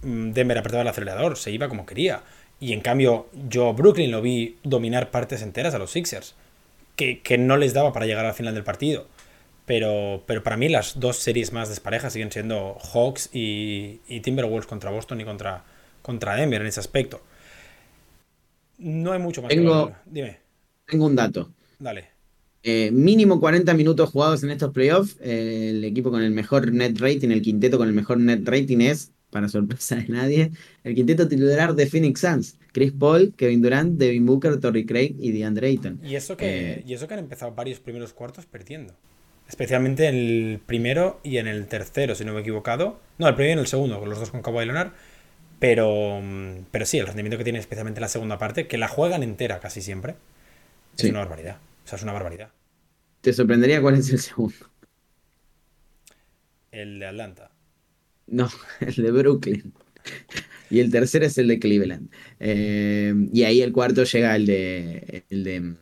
Denver 0.06 0.58
apretaba 0.58 0.82
el 0.82 0.88
acelerador, 0.88 1.36
se 1.36 1.50
iba 1.50 1.68
como 1.68 1.84
quería. 1.84 2.22
Y 2.60 2.72
en 2.72 2.80
cambio, 2.80 3.28
yo 3.48 3.74
Brooklyn 3.74 4.10
lo 4.10 4.22
vi 4.22 4.56
dominar 4.62 5.10
partes 5.10 5.42
enteras 5.42 5.74
a 5.74 5.78
los 5.78 5.90
Sixers, 5.90 6.34
que, 6.94 7.20
no 7.38 7.56
les 7.56 7.74
daba 7.74 7.92
para 7.92 8.06
llegar 8.06 8.24
al 8.24 8.34
final 8.34 8.54
del 8.54 8.64
partido. 8.64 9.06
Pero, 9.66 10.22
pero 10.26 10.42
para 10.42 10.56
mí 10.56 10.68
las 10.68 11.00
dos 11.00 11.16
series 11.16 11.52
más 11.52 11.68
desparejas 11.68 12.12
siguen 12.12 12.30
siendo 12.30 12.78
Hawks 12.92 13.30
y, 13.32 14.00
Timberwolves 14.22 14.66
contra 14.66 14.90
Boston 14.90 15.20
y 15.20 15.24
contra, 15.24 15.64
contra 16.02 16.36
Denver 16.36 16.60
en 16.60 16.68
ese 16.68 16.80
aspecto. 16.80 17.20
No 18.78 19.12
hay 19.12 19.18
mucho 19.18 19.42
más 19.42 19.48
tengo, 19.48 19.92
Dime. 20.06 20.38
Tengo 20.86 21.06
un 21.06 21.16
dato. 21.16 21.50
Dale. 21.80 22.10
Eh, 22.62 22.90
mínimo 22.92 23.40
40 23.40 23.74
minutos 23.74 24.10
jugados 24.10 24.42
en 24.44 24.50
estos 24.50 24.72
playoffs. 24.72 25.16
Eh, 25.20 25.70
el 25.70 25.84
equipo 25.84 26.10
con 26.10 26.22
el 26.22 26.30
mejor 26.30 26.72
net 26.72 26.96
rating, 26.98 27.30
el 27.30 27.42
quinteto 27.42 27.76
con 27.76 27.88
el 27.88 27.94
mejor 27.94 28.18
net 28.18 28.40
rating 28.44 28.78
es 28.80 29.12
para 29.36 29.50
sorpresa 29.50 29.96
de 29.96 30.08
nadie, 30.08 30.50
el 30.82 30.94
quinteto 30.94 31.28
titular 31.28 31.74
de 31.74 31.86
Phoenix 31.86 32.20
Suns. 32.20 32.56
Chris 32.72 32.90
Paul, 32.90 33.34
Kevin 33.36 33.60
Durant, 33.60 33.98
Devin 33.98 34.24
Booker, 34.24 34.58
Torrey 34.58 34.86
Craig 34.86 35.14
y 35.20 35.30
DeAndre 35.30 35.68
Ayton. 35.68 36.00
Y 36.02 36.14
eso 36.14 36.38
que, 36.38 36.72
eh, 36.72 36.84
y 36.86 36.94
eso 36.94 37.06
que 37.06 37.12
han 37.12 37.20
empezado 37.20 37.52
varios 37.52 37.78
primeros 37.78 38.14
cuartos 38.14 38.46
perdiendo. 38.46 38.94
Especialmente 39.46 40.08
en 40.08 40.14
el 40.14 40.60
primero 40.64 41.20
y 41.22 41.36
en 41.36 41.48
el 41.48 41.66
tercero, 41.66 42.14
si 42.14 42.24
no 42.24 42.32
me 42.32 42.38
he 42.38 42.40
equivocado. 42.40 42.98
No, 43.18 43.28
el 43.28 43.34
primero 43.34 43.50
y 43.50 43.52
en 43.52 43.58
el 43.58 43.66
segundo, 43.66 44.00
con 44.00 44.08
los 44.08 44.18
dos 44.18 44.30
con 44.30 44.40
Kawhi 44.40 44.64
Leonard. 44.64 44.92
Pero, 45.58 46.22
pero 46.70 46.86
sí, 46.86 46.98
el 46.98 47.06
rendimiento 47.06 47.36
que 47.36 47.44
tiene 47.44 47.58
especialmente 47.58 48.00
la 48.00 48.08
segunda 48.08 48.38
parte, 48.38 48.66
que 48.66 48.78
la 48.78 48.88
juegan 48.88 49.22
entera 49.22 49.60
casi 49.60 49.82
siempre, 49.82 50.14
es 50.96 51.04
una 51.04 51.18
barbaridad. 51.18 51.58
O 51.84 51.88
sea, 51.88 51.96
es 51.96 52.02
una 52.02 52.12
barbaridad. 52.12 52.48
¿Te 53.20 53.34
sorprendería 53.34 53.82
cuál 53.82 53.96
es 53.96 54.10
el 54.10 54.18
segundo? 54.18 54.70
El 56.72 56.98
de 56.98 57.06
Atlanta. 57.06 57.50
No, 58.26 58.48
el 58.80 58.94
de 58.94 59.10
Brooklyn. 59.10 59.72
Y 60.70 60.80
el 60.80 60.90
tercero 60.90 61.26
es 61.26 61.38
el 61.38 61.48
de 61.48 61.58
Cleveland. 61.58 62.10
Eh, 62.40 63.14
y 63.32 63.42
ahí 63.44 63.62
el 63.62 63.72
cuarto 63.72 64.04
llega 64.04 64.34
el 64.34 64.46
de, 64.46 65.24
el 65.30 65.44
de, 65.44 65.74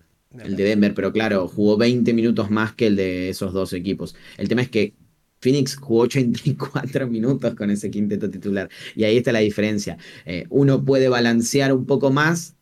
el 0.43 0.57
de 0.57 0.65
Denver, 0.65 0.95
pero 0.95 1.13
claro, 1.13 1.49
jugó 1.49 1.77
20 1.77 2.13
minutos 2.13 2.51
más 2.51 2.75
que 2.75 2.89
el 2.89 2.97
de 2.97 3.31
esos 3.31 3.53
dos 3.53 3.73
equipos. 3.73 4.15
El 4.37 4.49
tema 4.49 4.63
es 4.63 4.69
que 4.69 4.95
Phoenix 5.41 5.77
jugó 5.77 6.03
84 6.03 7.07
minutos 7.07 7.55
con 7.55 7.71
ese 7.71 7.91
quinteto 7.91 8.31
titular. 8.31 8.69
Y 8.95 9.05
ahí 9.05 9.19
está 9.19 9.33
la 9.33 9.41
diferencia. 9.41 9.99
Eh, 10.25 10.47
uno 10.51 10.85
puede 10.85 11.09
balancear 11.09 11.73
un 11.73 11.87
poco 11.87 12.11
más 12.11 12.57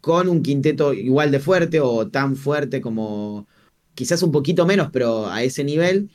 con 0.00 0.28
un 0.28 0.42
quinteto 0.42 0.92
igual 0.94 1.30
de 1.30 1.40
fuerte 1.40 1.80
o 1.80 2.08
tan 2.08 2.36
fuerte 2.36 2.80
como 2.80 3.46
quizás 3.94 4.22
un 4.22 4.32
poquito 4.32 4.66
menos, 4.66 4.90
pero 4.92 5.26
a 5.26 5.42
ese 5.42 5.64
nivel 5.64 6.10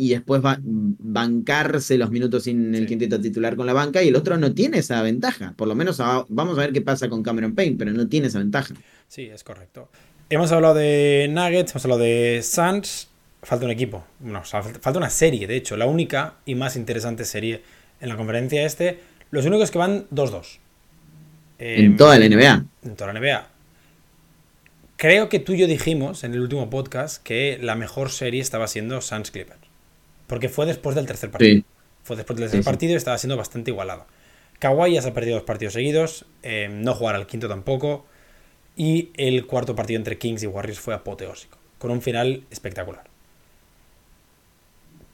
y 0.00 0.08
después 0.08 0.42
va, 0.42 0.58
bancarse 0.62 1.98
los 1.98 2.10
minutos 2.10 2.44
sin 2.44 2.74
el 2.74 2.86
quinteto 2.86 3.20
titular 3.20 3.54
con 3.54 3.66
la 3.66 3.74
banca 3.74 4.02
y 4.02 4.08
el 4.08 4.16
otro 4.16 4.38
no 4.38 4.54
tiene 4.54 4.78
esa 4.78 5.02
ventaja. 5.02 5.52
Por 5.58 5.68
lo 5.68 5.74
menos 5.74 5.98
vamos 6.28 6.56
a 6.56 6.62
ver 6.62 6.72
qué 6.72 6.80
pasa 6.80 7.10
con 7.10 7.22
Cameron 7.22 7.54
Payne, 7.54 7.76
pero 7.78 7.92
no 7.92 8.08
tiene 8.08 8.28
esa 8.28 8.38
ventaja. 8.38 8.74
Sí, 9.08 9.24
es 9.24 9.44
correcto. 9.44 9.90
Hemos 10.30 10.52
hablado 10.52 10.72
de 10.72 11.28
Nuggets, 11.30 11.72
hemos 11.72 11.84
hablado 11.84 12.00
de 12.00 12.40
Suns. 12.42 13.10
Falta 13.42 13.66
un 13.66 13.72
equipo. 13.72 14.02
No, 14.20 14.42
falta 14.42 14.96
una 14.96 15.10
serie, 15.10 15.46
de 15.46 15.56
hecho, 15.56 15.76
la 15.76 15.84
única 15.84 16.36
y 16.46 16.54
más 16.54 16.76
interesante 16.76 17.26
serie 17.26 17.62
en 18.00 18.08
la 18.08 18.16
conferencia 18.16 18.64
este. 18.64 19.00
Los 19.30 19.44
únicos 19.44 19.70
que 19.70 19.76
van 19.76 20.06
2-2. 20.08 20.60
en 21.58 21.84
em, 21.84 21.96
toda 21.98 22.18
la 22.18 22.26
NBA. 22.26 22.64
En 22.84 22.96
toda 22.96 23.12
la 23.12 23.20
NBA. 23.20 23.48
Creo 24.96 25.28
que 25.28 25.40
tú 25.40 25.52
y 25.52 25.58
yo 25.58 25.66
dijimos 25.66 26.24
en 26.24 26.32
el 26.32 26.40
último 26.40 26.70
podcast 26.70 27.22
que 27.22 27.58
la 27.60 27.74
mejor 27.74 28.10
serie 28.10 28.40
estaba 28.40 28.66
siendo 28.66 29.02
Suns 29.02 29.30
Clippers. 29.30 29.69
Porque 30.30 30.48
fue 30.48 30.64
después 30.64 30.94
del 30.94 31.06
tercer 31.06 31.28
partido. 31.28 31.64
Fue 32.04 32.14
después 32.14 32.38
del 32.38 32.48
tercer 32.48 32.64
partido 32.64 32.92
y 32.92 32.96
estaba 32.96 33.18
siendo 33.18 33.36
bastante 33.36 33.72
igualado. 33.72 34.06
Kawhi 34.60 34.94
ya 34.94 35.02
se 35.02 35.08
ha 35.08 35.12
perdido 35.12 35.34
dos 35.34 35.44
partidos 35.44 35.74
seguidos, 35.74 36.24
eh, 36.44 36.68
no 36.70 36.94
jugará 36.94 37.18
al 37.18 37.26
quinto 37.26 37.48
tampoco. 37.48 38.06
Y 38.76 39.10
el 39.16 39.44
cuarto 39.48 39.74
partido 39.74 39.98
entre 39.98 40.18
Kings 40.18 40.44
y 40.44 40.46
Warriors 40.46 40.78
fue 40.78 40.94
apoteósico, 40.94 41.58
con 41.78 41.90
un 41.90 42.00
final 42.00 42.44
espectacular. 42.52 43.02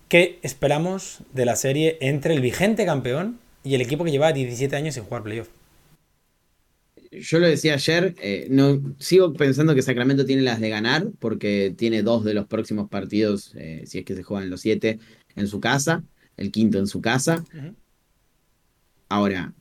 ¿Qué 0.09 0.39
esperamos 0.43 1.21
de 1.33 1.47
la 1.47 1.57
serie 1.57 1.97
entre 2.03 2.35
el 2.35 2.43
vigente 2.43 2.85
campeón 2.85 3.41
y 3.65 3.75
el 3.75 3.81
equipo 3.81 4.05
que 4.05 4.11
lleva 4.11 4.35
17 4.35 4.77
años 4.77 4.97
sin 4.97 5.05
jugar 5.05 5.23
playoff? 5.23 5.49
Yo 7.21 7.39
lo 7.39 7.47
decía 7.47 7.75
ayer, 7.75 8.15
eh, 8.21 8.47
no, 8.51 8.95
sigo 8.99 9.33
pensando 9.33 9.75
que 9.75 9.83
Sacramento 9.83 10.25
tiene 10.25 10.43
las 10.43 10.61
de 10.61 10.69
ganar, 10.69 11.09
porque 11.19 11.75
tiene 11.77 12.03
dos 12.03 12.25
de 12.25 12.35
los 12.35 12.47
próximos 12.47 12.89
partidos, 12.89 13.53
eh, 13.57 13.83
si 13.87 13.99
es 13.99 14.05
que 14.05 14.15
se 14.15 14.23
juegan 14.23 14.51
los 14.51 14.61
siete, 14.61 14.99
en 15.35 15.47
su 15.47 15.61
casa, 15.61 16.05
el 16.37 16.51
quinto 16.51 16.79
en 16.79 16.87
su 16.87 17.01
casa. 17.01 17.45
Ahora, 19.09 19.55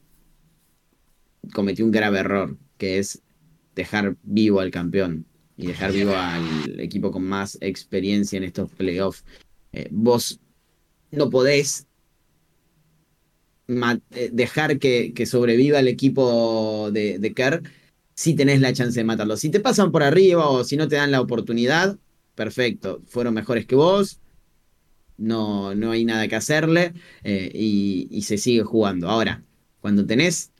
cometió 1.53 1.85
un 1.85 1.91
grave 1.91 2.19
error, 2.19 2.57
que 2.77 2.97
es 2.97 3.21
dejar 3.75 4.15
vivo 4.23 4.59
al 4.59 4.71
campeón 4.71 5.25
y 5.57 5.67
dejar 5.67 5.91
vivo 5.91 6.15
al 6.15 6.79
equipo 6.79 7.11
con 7.11 7.23
más 7.23 7.57
experiencia 7.61 8.37
en 8.37 8.43
estos 8.43 8.71
playoffs. 8.71 9.23
Eh, 9.71 9.87
vos 9.91 10.39
no 11.11 11.29
podés 11.29 11.87
dejar 13.67 14.79
que, 14.79 15.25
sobreviva 15.25 15.79
el 15.79 15.87
equipo 15.87 16.89
de, 16.91 17.19
de 17.19 17.33
Kerr 17.33 17.63
si 18.15 18.33
tenés 18.33 18.61
la 18.61 18.73
chance 18.73 18.99
de 18.99 19.03
matarlo. 19.03 19.37
Si 19.37 19.49
te 19.49 19.59
pasan 19.59 19.91
por 19.91 20.03
arriba 20.03 20.49
o 20.49 20.63
si 20.63 20.77
no 20.77 20.87
te 20.87 20.95
dan 20.95 21.11
la 21.11 21.21
oportunidad, 21.21 21.97
perfecto, 22.33 23.01
fueron 23.05 23.33
mejores 23.33 23.65
que 23.65 23.75
vos, 23.75 24.19
no, 25.17 25.75
no 25.75 25.91
hay 25.91 26.05
nada 26.05 26.27
que 26.27 26.35
hacerle 26.35 26.93
eh, 27.23 27.51
y, 27.53 28.21
se 28.23 28.37
sigue 28.37 28.63
jugando. 28.63 29.09
Ahora, 29.09 29.43
cuando 29.81 30.05
tenés 30.05 30.51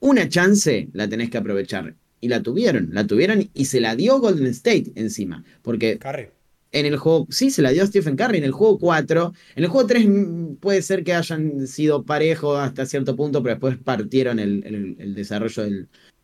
una 0.00 0.28
chance, 0.28 0.88
la 0.92 1.08
tenés 1.08 1.30
que 1.30 1.38
aprovechar. 1.38 1.96
Y 2.20 2.28
la 2.28 2.42
tuvieron, 2.42 2.88
la 2.92 3.06
tuvieron 3.06 3.50
y 3.52 3.64
se 3.66 3.80
la 3.80 3.96
dio 3.96 4.18
Golden 4.18 4.46
State 4.46 4.92
encima. 4.94 5.44
Porque 5.62 5.98
en 6.74 6.86
el 6.86 6.96
juego, 6.96 7.26
sí, 7.30 7.50
se 7.50 7.62
la 7.62 7.70
dio 7.70 7.86
Stephen 7.86 8.16
Curry 8.16 8.38
en 8.38 8.44
el 8.44 8.52
juego 8.52 8.78
4. 8.78 9.32
En 9.54 9.64
el 9.64 9.70
juego 9.70 9.86
3 9.86 10.08
mm, 10.08 10.54
puede 10.56 10.82
ser 10.82 11.04
que 11.04 11.14
hayan 11.14 11.66
sido 11.66 12.04
parejos 12.04 12.58
hasta 12.58 12.84
cierto 12.84 13.14
punto, 13.14 13.42
pero 13.42 13.54
después 13.54 13.78
partieron 13.78 14.40
el, 14.40 15.14
desarrollo 15.14 15.62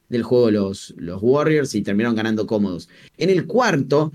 del, 0.09 0.22
juego 0.22 0.51
los, 0.51 0.92
los 0.96 1.20
Warriors 1.22 1.74
y 1.74 1.82
terminaron 1.82 2.16
ganando 2.16 2.46
cómodos. 2.46 2.88
En 3.16 3.30
el 3.30 3.46
cuarto, 3.46 4.12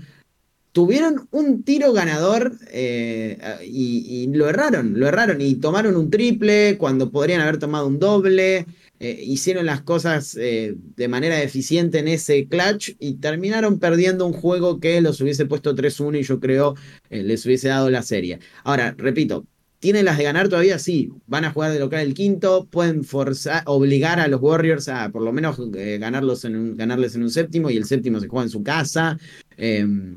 tuvieron 0.76 1.26
un 1.30 1.62
tiro 1.62 1.94
ganador 1.94 2.52
eh, 2.70 3.38
y, 3.64 4.26
lo 4.34 4.46
erraron, 4.46 5.00
lo 5.00 5.08
erraron 5.08 5.40
y 5.40 5.54
tomaron 5.54 5.96
un 5.96 6.10
triple 6.10 6.76
cuando 6.76 7.10
podrían 7.10 7.40
haber 7.40 7.56
tomado 7.56 7.86
un 7.86 7.98
doble. 7.98 8.66
Eh, 8.98 9.22
hicieron 9.26 9.66
las 9.66 9.82
cosas 9.82 10.36
eh, 10.40 10.74
de 10.96 11.08
manera 11.08 11.42
eficiente 11.42 11.98
en 11.98 12.08
ese 12.08 12.48
clutch 12.48 12.92
y 12.98 13.14
terminaron 13.14 13.78
perdiendo 13.78 14.26
un 14.26 14.32
juego 14.32 14.80
que 14.80 15.02
los 15.02 15.20
hubiese 15.20 15.44
puesto 15.44 15.74
3-1 15.74 16.20
y 16.20 16.22
yo 16.22 16.40
creo 16.40 16.74
eh, 17.10 17.22
les 17.22 17.44
hubiese 17.44 17.68
dado 17.68 17.90
la 17.90 18.02
serie. 18.02 18.38
Ahora, 18.64 18.94
repito, 18.96 19.46
¿tienen 19.80 20.06
las 20.06 20.16
de 20.16 20.24
ganar 20.24 20.48
todavía? 20.48 20.78
Sí, 20.78 21.10
van 21.26 21.44
a 21.44 21.52
jugar 21.52 21.72
de 21.72 21.78
local 21.78 22.00
el 22.00 22.14
quinto, 22.14 22.66
pueden 22.70 23.04
forzar, 23.04 23.62
obligar 23.66 24.18
a 24.18 24.28
los 24.28 24.40
Warriors 24.40 24.88
a 24.88 25.10
por 25.10 25.22
lo 25.22 25.32
menos 25.32 25.58
ganarlos 25.70 26.44
en 26.46 26.76
ganarles 26.76 27.14
en 27.16 27.22
un 27.22 27.30
séptimo 27.30 27.68
y 27.68 27.76
el 27.76 27.84
séptimo 27.84 28.18
se 28.20 28.28
juega 28.28 28.44
en 28.44 28.50
su 28.50 28.62
casa. 28.62 29.18
Em, 29.58 30.16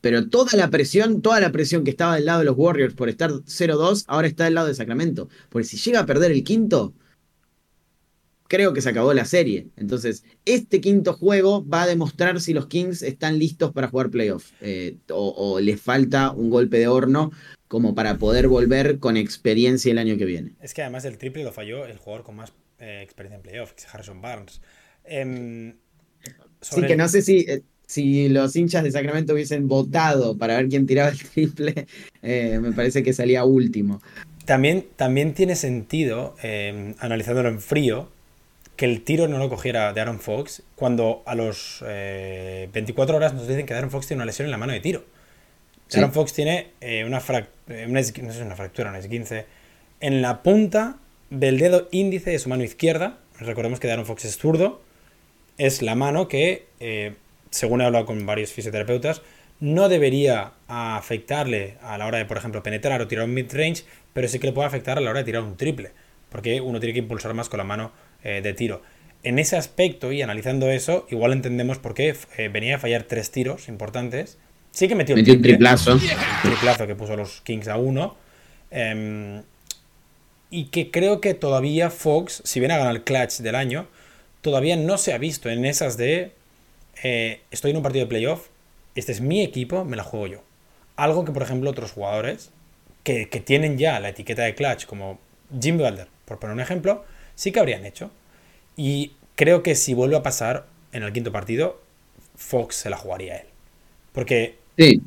pero 0.00 0.28
toda 0.28 0.56
la 0.56 0.70
presión, 0.70 1.22
toda 1.22 1.40
la 1.40 1.52
presión 1.52 1.84
que 1.84 1.90
estaba 1.90 2.16
del 2.16 2.26
lado 2.26 2.40
de 2.40 2.44
los 2.46 2.56
Warriors 2.58 2.94
por 2.94 3.08
estar 3.08 3.30
0-2, 3.30 4.04
ahora 4.06 4.26
está 4.26 4.44
del 4.44 4.54
lado 4.54 4.66
de 4.68 4.74
Sacramento. 4.74 5.28
Porque 5.48 5.66
si 5.66 5.76
llega 5.78 6.00
a 6.00 6.06
perder 6.06 6.30
el 6.30 6.44
quinto, 6.44 6.94
creo 8.54 8.72
que 8.72 8.80
se 8.80 8.90
acabó 8.90 9.12
la 9.14 9.24
serie. 9.24 9.66
Entonces, 9.76 10.22
este 10.44 10.80
quinto 10.80 11.12
juego 11.14 11.66
va 11.66 11.82
a 11.82 11.86
demostrar 11.88 12.40
si 12.40 12.54
los 12.54 12.68
Kings 12.68 13.02
están 13.02 13.40
listos 13.40 13.72
para 13.72 13.88
jugar 13.88 14.10
playoff 14.10 14.52
eh, 14.60 14.96
o, 15.10 15.58
les 15.58 15.80
falta 15.80 16.30
un 16.30 16.50
golpe 16.50 16.78
de 16.78 16.86
horno 16.86 17.32
como 17.66 17.96
para 17.96 18.16
poder 18.16 18.46
volver 18.46 19.00
con 19.00 19.16
experiencia 19.16 19.90
el 19.90 19.98
año 19.98 20.16
que 20.16 20.24
viene. 20.24 20.52
Es 20.62 20.72
que 20.72 20.82
además 20.82 21.04
el 21.04 21.18
triple 21.18 21.42
lo 21.42 21.50
falló 21.50 21.84
el 21.84 21.98
jugador 21.98 22.24
con 22.24 22.36
más 22.36 22.52
eh, 22.78 23.00
experiencia 23.02 23.36
en 23.36 23.42
playoff, 23.42 23.72
que 23.72 23.82
es 23.82 23.92
Harrison 23.92 24.22
Barnes. 24.22 24.60
Em, 25.02 25.74
sí, 26.60 26.82
que 26.82 26.96
no 26.96 27.08
sé 27.08 27.22
si, 27.22 27.38
eh, 27.48 27.62
si 27.86 28.28
los 28.28 28.54
hinchas 28.54 28.84
de 28.84 28.92
Sacramento 28.92 29.34
hubiesen 29.34 29.66
votado 29.66 30.38
para 30.38 30.56
ver 30.58 30.68
quién 30.68 30.86
tiraba 30.86 31.10
el 31.10 31.18
triple, 31.18 31.88
eh, 32.22 32.60
me 32.62 32.70
parece 32.70 33.02
que 33.02 33.12
salía 33.12 33.44
último. 33.44 34.00
También, 34.44 34.86
también 34.94 35.34
tiene 35.34 35.56
sentido, 35.56 36.36
eh, 36.42 36.94
analizándolo 36.98 37.48
en 37.48 37.60
frío, 37.60 38.13
que 38.76 38.86
el 38.86 39.02
tiro 39.02 39.28
no 39.28 39.38
lo 39.38 39.48
cogiera 39.48 39.92
de 39.92 40.00
Aaron 40.00 40.20
Fox 40.20 40.62
cuando 40.74 41.22
a 41.26 41.34
los 41.34 41.82
24 41.82 43.16
horas 43.16 43.34
nos 43.34 43.46
dicen 43.46 43.66
que 43.66 43.74
Aaron 43.74 43.90
Fox 43.90 44.06
tiene 44.06 44.18
una 44.18 44.26
lesión 44.26 44.46
en 44.46 44.50
la 44.50 44.58
mano 44.58 44.72
de 44.72 44.80
tiro. 44.80 45.04
Aaron 45.94 46.12
Fox 46.12 46.32
tiene 46.32 46.72
una, 47.06 47.20
fractura, 47.20 47.86
no 47.86 48.02
sé 48.02 48.42
una 48.42 48.56
fractura, 48.56 48.90
una 48.90 49.00
15 49.00 49.46
en 50.00 50.22
la 50.22 50.42
punta 50.42 50.96
del 51.30 51.58
dedo 51.58 51.88
índice 51.92 52.30
de 52.30 52.38
su 52.38 52.48
mano 52.48 52.64
izquierda. 52.64 53.18
Recordemos 53.38 53.80
que 53.80 53.90
Aaron 53.90 54.06
Fox 54.06 54.24
es 54.24 54.36
zurdo 54.36 54.82
es 55.58 55.82
la 55.82 55.94
mano 55.94 56.28
que, 56.28 56.66
eh, 56.80 57.14
según 57.50 57.80
he 57.80 57.84
hablado 57.84 58.06
con 58.06 58.26
varios 58.26 58.52
fisioterapeutas, 58.52 59.22
no 59.60 59.88
debería 59.88 60.52
afectarle 60.66 61.76
a 61.80 61.96
la 61.96 62.06
hora 62.06 62.18
de, 62.18 62.24
por 62.24 62.36
ejemplo, 62.36 62.62
penetrar 62.62 63.00
o 63.00 63.08
tirar 63.08 63.24
un 63.24 63.34
mid-range, 63.34 63.84
pero 64.12 64.28
sí 64.28 64.38
que 64.38 64.48
le 64.48 64.52
puede 64.52 64.66
afectar 64.66 64.98
a 64.98 65.00
la 65.00 65.10
hora 65.10 65.20
de 65.20 65.24
tirar 65.24 65.42
un 65.42 65.56
triple, 65.56 65.92
porque 66.28 66.60
uno 66.60 66.80
tiene 66.80 66.92
que 66.92 66.98
impulsar 66.98 67.32
más 67.34 67.48
con 67.48 67.58
la 67.58 67.64
mano 67.64 67.92
eh, 68.24 68.40
de 68.42 68.54
tiro. 68.54 68.82
En 69.22 69.38
ese 69.38 69.56
aspecto 69.56 70.12
y 70.12 70.20
analizando 70.22 70.70
eso, 70.70 71.06
igual 71.10 71.32
entendemos 71.32 71.78
por 71.78 71.94
qué 71.94 72.14
eh, 72.36 72.48
venía 72.48 72.76
a 72.76 72.78
fallar 72.78 73.04
tres 73.04 73.30
tiros 73.30 73.68
importantes. 73.68 74.38
Sí 74.70 74.88
que 74.88 74.94
metió, 74.94 75.14
un, 75.14 75.22
triplazo. 75.22 75.94
Un 75.94 76.00
triplazo 76.42 76.86
que 76.86 76.96
puso 76.96 77.16
los 77.16 77.40
Kings 77.42 77.68
a 77.68 77.76
uno. 77.76 78.16
Em, 78.70 79.42
y 80.50 80.66
que 80.66 80.90
creo 80.90 81.20
que 81.20 81.34
todavía 81.34 81.90
Fox, 81.90 82.42
si 82.44 82.58
viene 82.58 82.74
a 82.74 82.78
ganar 82.78 82.96
el 82.96 83.04
clutch 83.04 83.38
del 83.38 83.54
año, 83.54 83.86
todavía 84.40 84.76
no 84.76 84.98
se 84.98 85.12
ha 85.12 85.18
visto 85.18 85.48
en 85.48 85.64
esas 85.64 85.96
de 85.96 86.32
eh, 87.02 87.40
estoy 87.50 87.72
en 87.72 87.78
un 87.78 87.82
partido 87.82 88.04
de 88.04 88.08
playoff, 88.08 88.48
este 88.94 89.12
es 89.12 89.20
mi 89.20 89.42
equipo, 89.42 89.84
me 89.84 89.96
la 89.96 90.04
juego 90.04 90.26
yo. 90.26 90.42
Algo 90.96 91.24
que, 91.24 91.32
por 91.32 91.42
ejemplo, 91.42 91.70
otros 91.70 91.92
jugadores 91.92 92.50
que, 93.02 93.26
tienen 93.44 93.78
ya 93.78 94.00
la 94.00 94.10
etiqueta 94.10 94.42
de 94.42 94.54
clutch, 94.54 94.86
como 94.86 95.18
Jim 95.60 95.78
Balder, 95.78 96.08
por 96.24 96.38
poner 96.38 96.54
un 96.54 96.60
ejemplo, 96.60 97.04
sí 97.34 97.52
que 97.52 97.60
habrían 97.60 97.84
hecho. 97.84 98.10
Y 98.76 99.12
creo 99.36 99.62
que 99.62 99.74
si 99.74 99.94
vuelve 99.94 100.16
a 100.16 100.22
pasar 100.22 100.66
en 100.92 101.02
el 101.02 101.12
quinto 101.12 101.32
partido, 101.32 101.80
Fox 102.36 102.76
se 102.76 102.90
la 102.90 102.96
jugaría 102.96 103.34
a 103.34 103.36
él. 103.38 103.46
Porque 104.12 104.56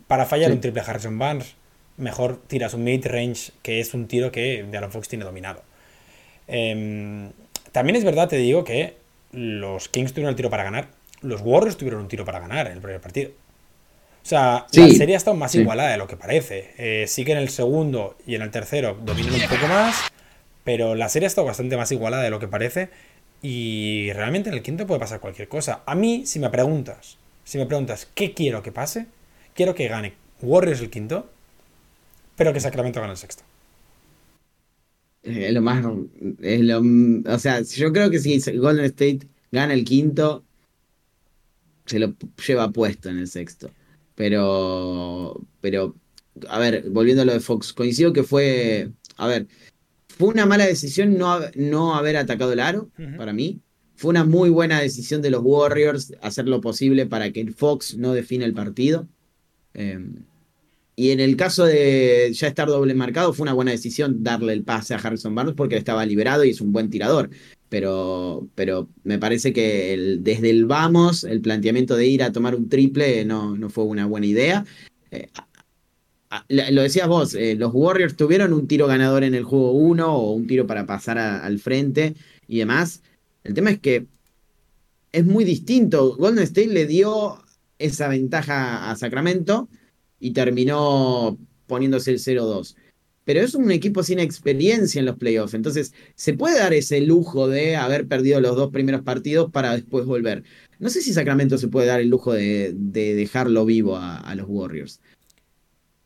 para 0.07 0.25
fallar 0.25 0.51
un 0.51 0.61
triple 0.61 0.81
Harrison 0.85 1.17
Barnes, 1.17 1.55
mejor 1.97 2.41
tiras 2.47 2.73
un 2.73 2.83
mid-range, 2.83 3.51
que 3.61 3.79
es 3.79 3.93
un 3.93 4.07
tiro 4.07 4.31
que 4.31 4.65
Aaron 4.73 4.91
Fox 4.91 5.07
tiene 5.07 5.25
dominado. 5.25 5.61
Em, 6.47 7.31
también 7.71 7.95
es 7.95 8.03
verdad, 8.03 8.29
te 8.29 8.37
digo, 8.37 8.63
que 8.63 8.95
los 9.31 9.89
Kings 9.89 10.13
tuvieron 10.13 10.29
el 10.29 10.35
tiro 10.35 10.49
para 10.49 10.63
ganar, 10.63 10.89
los 11.21 11.41
Warriors 11.41 11.77
tuvieron 11.77 12.01
un 12.01 12.07
tiro 12.07 12.23
para 12.23 12.39
ganar 12.39 12.67
en 12.67 12.73
el 12.73 12.79
primer 12.79 13.01
partido. 13.01 13.31
O 13.31 14.29
sea, 14.29 14.67
la 14.73 14.89
serie 14.89 15.15
ha 15.15 15.17
estado 15.17 15.37
más 15.37 15.55
igualada 15.55 15.91
de 15.91 15.97
lo 15.97 16.05
que 16.05 16.17
parece. 16.17 16.73
Eh, 16.77 17.05
sí 17.07 17.23
que 17.23 17.31
en 17.31 17.37
el 17.37 17.47
segundo 17.47 18.17
y 18.25 18.35
en 18.35 18.41
el 18.41 18.51
tercero 18.51 18.97
dominan 19.01 19.33
un 19.35 19.41
poco 19.41 19.67
más, 19.67 19.95
pero 20.67 20.95
la 20.95 21.07
serie 21.07 21.27
ha 21.27 21.29
estado 21.29 21.47
bastante 21.47 21.77
más 21.77 21.93
igualada 21.93 22.23
de 22.23 22.29
lo 22.29 22.39
que 22.39 22.49
parece. 22.49 22.89
Y 23.41 24.11
realmente 24.11 24.49
en 24.49 24.55
el 24.55 24.61
quinto 24.61 24.85
puede 24.85 24.99
pasar 24.99 25.21
cualquier 25.21 25.47
cosa. 25.47 25.81
A 25.85 25.95
mí, 25.95 26.25
si 26.25 26.39
me 26.39 26.49
preguntas, 26.49 27.15
si 27.45 27.57
me 27.57 27.65
preguntas 27.65 28.09
qué 28.13 28.33
quiero 28.33 28.61
que 28.61 28.73
pase, 28.73 29.05
quiero 29.55 29.75
que 29.75 29.87
gane 29.87 30.15
Warriors 30.41 30.81
el 30.81 30.89
quinto, 30.89 31.29
pero 32.35 32.51
que 32.51 32.59
Sacramento 32.59 32.99
gane 32.99 33.13
el 33.13 33.17
sexto. 33.17 33.43
Es 35.23 35.53
lo 35.53 35.61
más. 35.61 35.85
Es 36.41 36.59
lo, 36.59 36.81
o 37.33 37.39
sea, 37.39 37.61
yo 37.61 37.93
creo 37.93 38.09
que 38.09 38.19
si 38.19 38.37
Golden 38.57 38.83
State 38.87 39.19
gana 39.53 39.73
el 39.73 39.85
quinto, 39.85 40.43
se 41.85 41.97
lo 41.97 42.13
lleva 42.45 42.71
puesto 42.71 43.07
en 43.07 43.19
el 43.19 43.29
sexto. 43.29 43.71
Pero. 44.15 45.39
Pero. 45.61 45.95
A 46.49 46.59
ver, 46.59 46.89
volviendo 46.89 47.21
a 47.21 47.25
lo 47.25 47.31
de 47.31 47.39
Fox, 47.39 47.71
coincido 47.71 48.11
que 48.11 48.23
fue. 48.23 48.91
A 49.15 49.27
ver, 49.27 49.47
fue 50.17 50.29
una 50.29 50.45
mala 50.45 50.65
decisión 50.65 51.17
no, 51.17 51.39
no 51.55 51.95
haber 51.95 52.17
atacado 52.17 52.53
el 52.53 52.59
aro, 52.59 52.89
para 53.17 53.33
mí. 53.33 53.61
Fue 53.95 54.09
una 54.09 54.23
muy 54.23 54.49
buena 54.49 54.79
decisión 54.79 55.21
de 55.21 55.31
los 55.31 55.41
Warriors 55.43 56.13
hacer 56.21 56.47
lo 56.47 56.61
posible 56.61 57.05
para 57.05 57.31
que 57.31 57.51
Fox 57.51 57.97
no 57.97 58.13
define 58.13 58.45
el 58.45 58.53
partido. 58.53 59.07
Eh, 59.73 59.99
y 60.95 61.11
en 61.11 61.19
el 61.19 61.35
caso 61.35 61.65
de 61.65 62.31
ya 62.33 62.47
estar 62.47 62.67
doble 62.67 62.95
marcado, 62.95 63.31
fue 63.31 63.43
una 63.43 63.53
buena 63.53 63.69
decisión 63.69 64.23
darle 64.23 64.53
el 64.53 64.63
pase 64.63 64.95
a 64.95 64.97
Harrison 64.97 65.35
Barnes 65.35 65.53
porque 65.55 65.77
estaba 65.77 66.03
liberado 66.03 66.43
y 66.43 66.49
es 66.49 66.61
un 66.61 66.71
buen 66.71 66.89
tirador. 66.89 67.29
Pero, 67.69 68.47
pero 68.55 68.89
me 69.03 69.19
parece 69.19 69.53
que 69.53 70.17
desde 70.19 70.49
el 70.49 70.65
vamos, 70.65 71.23
el 71.23 71.41
planteamiento 71.41 71.95
de 71.95 72.07
ir 72.07 72.23
a 72.23 72.31
tomar 72.31 72.55
un 72.55 72.69
triple 72.69 73.23
no, 73.25 73.55
no 73.55 73.69
fue 73.69 73.83
una 73.83 74.07
buena 74.07 74.25
idea. 74.25 74.65
Eh, 75.11 75.27
lo 76.49 76.81
decías 76.81 77.07
vos, 77.07 77.33
eh, 77.35 77.55
los 77.55 77.71
Warriors 77.73 78.15
tuvieron 78.15 78.53
un 78.53 78.67
tiro 78.67 78.87
ganador 78.87 79.23
en 79.23 79.35
el 79.35 79.43
juego 79.43 79.71
1 79.71 80.15
o 80.15 80.33
un 80.33 80.47
tiro 80.47 80.67
para 80.67 80.85
pasar 80.85 81.17
al 81.17 81.59
frente 81.59 82.15
y 82.47 82.59
demás. 82.59 83.01
El 83.43 83.53
tema 83.53 83.71
es 83.71 83.79
que 83.79 84.07
es 85.11 85.25
muy 85.25 85.43
distinto. 85.43 86.15
Golden 86.17 86.43
State 86.43 86.67
le 86.67 86.85
dio 86.85 87.43
esa 87.79 88.07
ventaja 88.07 88.89
a 88.89 88.95
Sacramento 88.95 89.69
y 90.19 90.31
terminó 90.31 91.37
poniéndose 91.67 92.11
el 92.11 92.19
0-2. 92.19 92.75
Pero 93.27 93.41
es 93.41 93.55
un 93.55 93.69
equipo 93.71 94.03
sin 94.03 94.19
experiencia 94.19 94.99
en 94.99 95.05
los 95.05 95.17
playoffs, 95.17 95.53
entonces 95.53 95.93
se 96.15 96.33
puede 96.33 96.59
dar 96.59 96.73
ese 96.73 97.01
lujo 97.01 97.49
de 97.49 97.75
haber 97.75 98.07
perdido 98.07 98.39
los 98.39 98.55
dos 98.55 98.71
primeros 98.71 99.01
partidos 99.01 99.51
para 99.51 99.73
después 99.73 100.05
volver. 100.05 100.43
No 100.79 100.89
sé 100.89 101.01
si 101.01 101.11
Sacramento 101.11 101.57
se 101.57 101.67
puede 101.67 101.87
dar 101.87 101.99
el 101.99 102.07
lujo 102.07 102.31
de, 102.31 102.73
dejarlo 102.73 103.65
vivo 103.65 103.97
a, 103.97 104.33
los 104.35 104.45
Warriors. 104.47 105.01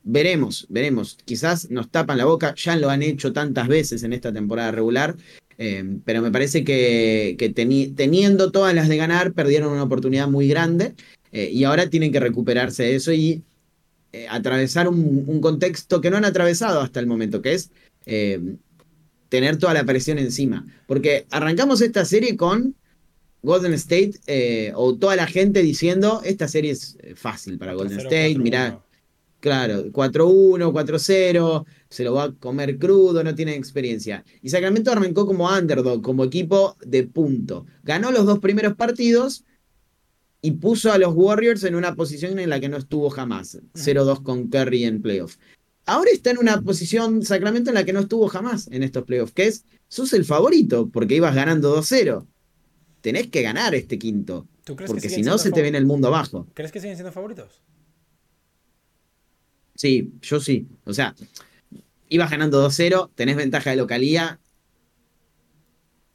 Veremos, 0.04 0.66
veremos. 0.70 1.18
Quizás 1.26 1.70
nos 1.70 1.90
tapan 1.90 2.18
la 2.18 2.26
boca, 2.26 2.56
ya 2.56 2.76
lo 2.76 2.90
han 2.90 3.04
hecho 3.04 3.34
tantas 3.34 3.68
veces 3.68 4.04
en 4.04 4.14
esta 4.14 4.34
temporada 4.34 4.72
regular, 4.72 5.16
eh, 5.58 5.98
pero 6.06 6.24
me 6.24 6.32
parece 6.32 6.64
que, 6.64 7.36
teniendo 7.96 8.52
todas 8.52 8.74
las 8.74 8.90
de 8.90 8.98
ganar, 8.98 9.34
perdieron 9.34 9.72
una 9.72 9.84
oportunidad 9.84 10.28
muy 10.28 10.48
grande 10.48 10.96
eh, 11.32 11.52
y 11.54 11.66
ahora 11.66 11.90
tienen 11.90 12.12
que 12.12 12.20
recuperarse 12.20 12.84
de 12.84 12.96
eso 12.96 13.12
y 13.14 13.44
eh, 14.12 14.26
atravesar 14.28 14.88
un, 14.88 15.40
contexto 15.40 16.02
que 16.02 16.10
no 16.10 16.18
han 16.18 16.26
atravesado 16.26 16.82
hasta 16.82 17.00
el 17.00 17.06
momento, 17.06 17.42
que 17.44 17.54
es 17.54 17.70
tener 19.30 19.58
toda 19.58 19.76
la 19.76 19.84
presión 19.84 20.18
encima. 20.18 20.66
Porque 20.88 21.28
arrancamos 21.30 21.82
esta 21.82 22.06
serie 22.06 22.36
con 22.36 22.76
Golden 23.44 23.74
State 23.74 24.74
o 24.74 24.96
toda 24.96 25.16
la 25.16 25.28
gente 25.28 25.62
diciendo, 25.62 26.24
esta 26.26 26.48
serie 26.48 26.72
es 26.72 26.98
fácil 27.14 27.60
para 27.60 27.74
Golden 27.76 28.00
State, 28.00 28.40
mirá, 28.40 28.82
claro, 29.42 29.88
4-1, 29.92 30.72
4-0, 30.72 31.66
se 31.90 32.04
lo 32.06 32.14
va 32.14 32.24
a 32.26 32.32
comer 32.32 32.78
crudo, 32.78 33.24
no 33.24 33.36
tiene 33.36 33.56
experiencia. 33.56 34.24
Y 34.42 34.50
Sacramento 34.50 34.92
arrancó 34.92 35.26
como 35.26 35.50
underdog, 35.50 36.02
como 36.02 36.24
equipo 36.24 36.78
de 36.86 37.04
punto. 37.04 37.66
Ganó 37.84 38.12
los 38.12 38.26
dos 38.26 38.40
primeros 38.40 38.76
partidos 38.76 39.44
y 40.42 40.52
puso 40.52 40.92
a 40.92 40.98
los 40.98 41.14
Warriors 41.14 41.64
en 41.64 41.76
una 41.76 41.96
posición 41.96 42.40
en 42.40 42.50
la 42.50 42.60
que 42.60 42.70
no 42.70 42.78
estuvo 42.78 43.10
jamás. 43.10 43.60
0-2 43.74 44.24
con 44.24 44.48
Curry 44.48 44.86
en 44.86 45.02
playoff. 45.02 45.36
Ahora 45.86 46.12
está 46.12 46.32
en 46.32 46.38
una 46.38 46.62
posición 46.62 47.24
Sacramento 47.24 47.72
en 47.72 47.76
la 47.76 47.84
que 47.84 47.94
no 47.94 48.02
estuvo 48.02 48.28
jamás 48.28 48.68
en 48.72 48.84
estos 48.84 49.04
playoffs, 49.04 49.34
que 49.34 49.48
es, 49.48 49.66
sos 49.88 50.14
el 50.14 50.24
favorito, 50.24 50.90
porque 50.90 51.16
ibas 51.16 51.36
ganando 51.36 51.76
2-0. 51.76 52.26
Tenés 53.02 53.28
que 53.28 53.42
ganar 53.42 53.74
este 53.74 53.98
quinto. 53.98 54.48
porque 54.88 55.10
si 55.10 55.24
no, 55.24 55.40
se 55.40 55.52
te 55.52 55.64
viene 55.64 55.80
el 55.80 55.86
mundo 55.86 56.08
abajo. 56.08 56.48
¿Crees 56.54 56.72
que 56.72 56.80
siguen 56.80 56.96
siendo 56.96 57.12
favoritos? 57.12 57.62
Sí, 59.82 60.14
yo 60.22 60.40
sí. 60.40 60.68
O 60.84 60.94
sea, 60.94 61.16
ibas 62.08 62.30
ganando 62.30 62.64
2-0, 62.64 63.10
tenés 63.16 63.36
ventaja 63.36 63.72
de 63.72 63.78
localía, 63.78 64.40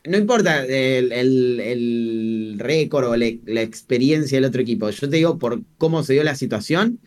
no 0.05 0.17
importa 0.17 0.65
el, 0.65 2.55
récord 2.61 3.09
o 3.09 3.17
la, 3.17 3.27
experiencia 3.61 4.37
del 4.37 4.45
otro 4.45 4.63
equipo. 4.63 4.89
Yo 4.89 5.11
te 5.11 5.17
digo, 5.17 5.41
por 5.41 5.63
cómo 5.79 6.05
se 6.05 6.13
dio 6.13 6.23
la 6.23 6.37
situación, 6.37 7.01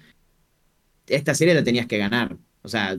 esta 1.08 1.34
serie 1.34 1.54
la 1.54 1.64
tenías 1.64 1.88
que 1.88 1.98
ganar. 1.98 2.36
O 2.62 2.68
sea, 2.68 2.98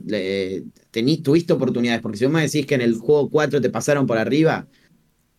tuviste 1.21 1.53
oportunidades, 1.53 2.01
porque 2.01 2.17
si 2.17 2.25
vos 2.25 2.33
me 2.33 2.41
decís 2.41 2.65
que 2.65 2.73
en 2.73 2.81
el 2.81 2.95
juego 2.95 3.29
4 3.29 3.61
te 3.61 3.69
pasaron 3.69 4.07
por 4.07 4.17
arriba. 4.17 4.65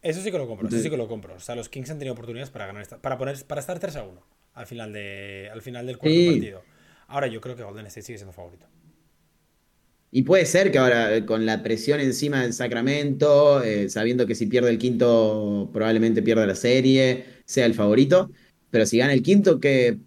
Eso 0.01 0.23
sí 0.23 0.31
que 0.31 0.39
lo 0.39 0.47
compro, 0.47 0.69
eso 0.69 0.79
sí 0.79 0.91
que 0.91 0.97
lo 0.97 1.09
compro. 1.09 1.35
O 1.35 1.41
sea, 1.41 1.57
los 1.57 1.69
Kings 1.69 1.91
han 1.91 1.99
tenido 1.99 2.13
oportunidades 2.13 2.51
para 2.51 2.67
ganar 2.67 2.83
esta, 2.83 2.99
para 2.99 3.19
poner, 3.19 3.45
para 3.47 3.61
estar 3.61 3.81
3 3.81 3.97
a 3.97 4.05
1 4.05 4.23
al 4.55 4.67
final 4.67 4.93
de, 4.93 5.51
al 5.53 5.61
final 5.61 5.87
del 5.87 5.99
cuarto 5.99 6.17
partido. 6.25 6.63
Ahora 7.13 7.27
yo 7.27 7.41
creo 7.41 7.55
que 7.57 7.63
Golden 7.63 7.87
State 7.87 8.07
sigue 8.07 8.19
siendo 8.19 8.33
favorito. 8.33 8.67
Y 10.11 10.23
puede 10.23 10.45
ser 10.45 10.71
que 10.71 10.79
ahora, 10.79 11.25
con 11.25 11.47
la 11.47 11.63
presión 11.63 11.99
encima 12.01 12.43
del 12.43 12.53
Sacramento, 12.53 13.63
eh, 13.63 13.89
sabiendo 13.89 14.27
que 14.27 14.35
si 14.35 14.47
pierde 14.47 14.69
el 14.71 14.79
quinto, 14.79 15.71
probablemente 15.73 16.23
pierda 16.23 16.47
la 16.47 16.55
serie, 16.55 17.25
sea 17.47 17.65
el 17.65 17.75
favorito. 17.75 18.31
Pero 18.71 18.85
si 18.85 18.99
gana 18.99 19.15
el 19.15 19.23
quinto, 19.23 19.59
¿qué, 19.59 19.99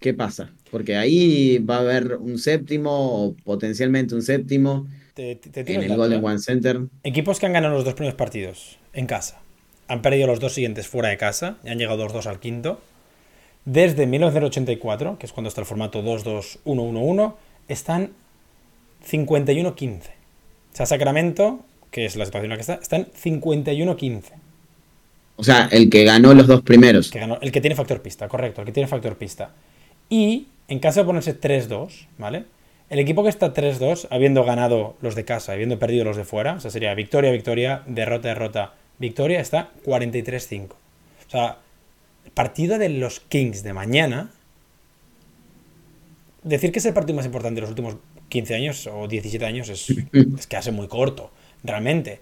qué 0.00 0.12
pasa? 0.12 0.52
Porque 0.70 0.96
ahí 0.96 1.58
va 1.58 1.76
a 1.76 1.80
haber 1.80 2.16
un 2.16 2.38
séptimo 2.38 3.24
o 3.26 3.36
potencialmente 3.36 4.14
un 4.14 4.22
séptimo 4.22 4.86
Te- 5.14 5.36
te- 5.36 5.48
te 5.50 5.64
tiro 5.64 5.80
en 5.80 5.90
el 5.90 5.96
Golden 5.96 6.20
¿eh? 6.20 6.26
One 6.26 6.38
Center. 6.38 6.80
Equipos 7.02 7.38
que 7.40 7.46
han 7.46 7.52
ganado 7.54 7.74
los 7.74 7.84
dos 7.84 7.94
primeros 7.94 8.16
partidos 8.16 8.78
en 8.92 9.06
casa. 9.06 9.40
Han 9.88 10.02
perdido 10.02 10.26
los 10.26 10.40
dos 10.40 10.52
siguientes 10.52 10.88
fuera 10.88 11.08
de 11.08 11.16
casa 11.16 11.58
y 11.64 11.68
han 11.68 11.78
llegado 11.78 12.06
2-2 12.06 12.26
al 12.26 12.40
quinto. 12.40 12.80
Desde 13.66 14.06
1984, 14.06 15.18
que 15.18 15.26
es 15.26 15.32
cuando 15.32 15.48
está 15.48 15.60
el 15.60 15.66
formato 15.66 16.02
2-2-1-1-1, 16.02 17.34
están 17.66 18.12
51-15. 19.06 19.98
O 19.98 20.76
sea, 20.76 20.86
Sacramento, 20.86 21.60
que 21.90 22.06
es 22.06 22.16
la 22.16 22.24
situación 22.24 22.46
en 22.46 22.50
la 22.50 22.56
que 22.56 22.60
está, 22.60 22.74
están 22.74 23.06
51-15. 23.06 24.22
O 25.34 25.44
sea, 25.44 25.68
el 25.70 25.90
que 25.90 26.04
ganó 26.04 26.32
los 26.32 26.46
dos 26.46 26.62
primeros. 26.62 27.10
Que 27.10 27.18
ganó, 27.18 27.38
el 27.42 27.50
que 27.50 27.60
tiene 27.60 27.74
factor 27.74 28.00
pista, 28.00 28.28
correcto, 28.28 28.60
el 28.60 28.66
que 28.66 28.72
tiene 28.72 28.86
factor 28.86 29.16
pista. 29.16 29.50
Y 30.08 30.46
en 30.68 30.78
caso 30.78 31.00
de 31.00 31.06
ponerse 31.06 31.38
3-2, 31.38 32.06
¿vale? 32.18 32.44
El 32.88 33.00
equipo 33.00 33.24
que 33.24 33.30
está 33.30 33.52
3-2, 33.52 34.06
habiendo 34.10 34.44
ganado 34.44 34.94
los 35.02 35.16
de 35.16 35.24
casa, 35.24 35.52
habiendo 35.52 35.76
perdido 35.78 36.04
los 36.04 36.16
de 36.16 36.24
fuera, 36.24 36.54
o 36.54 36.60
sea, 36.60 36.70
sería 36.70 36.94
victoria, 36.94 37.32
victoria, 37.32 37.82
derrota, 37.86 38.28
derrota, 38.28 38.74
victoria, 38.98 39.40
está 39.40 39.70
43-5. 39.84 40.68
O 40.68 40.76
sea, 41.28 41.58
partido 42.34 42.78
de 42.78 42.88
los 42.88 43.20
Kings 43.20 43.62
de 43.62 43.72
mañana. 43.72 44.30
Decir 46.42 46.72
que 46.72 46.78
es 46.78 46.86
el 46.86 46.94
partido 46.94 47.16
más 47.16 47.26
importante 47.26 47.56
de 47.56 47.62
los 47.62 47.70
últimos 47.70 47.96
15 48.28 48.54
años 48.54 48.86
o 48.86 49.08
17 49.08 49.44
años 49.44 49.68
es, 49.68 49.90
es 50.12 50.46
que 50.46 50.56
hace 50.56 50.72
muy 50.72 50.88
corto, 50.88 51.30
realmente. 51.64 52.20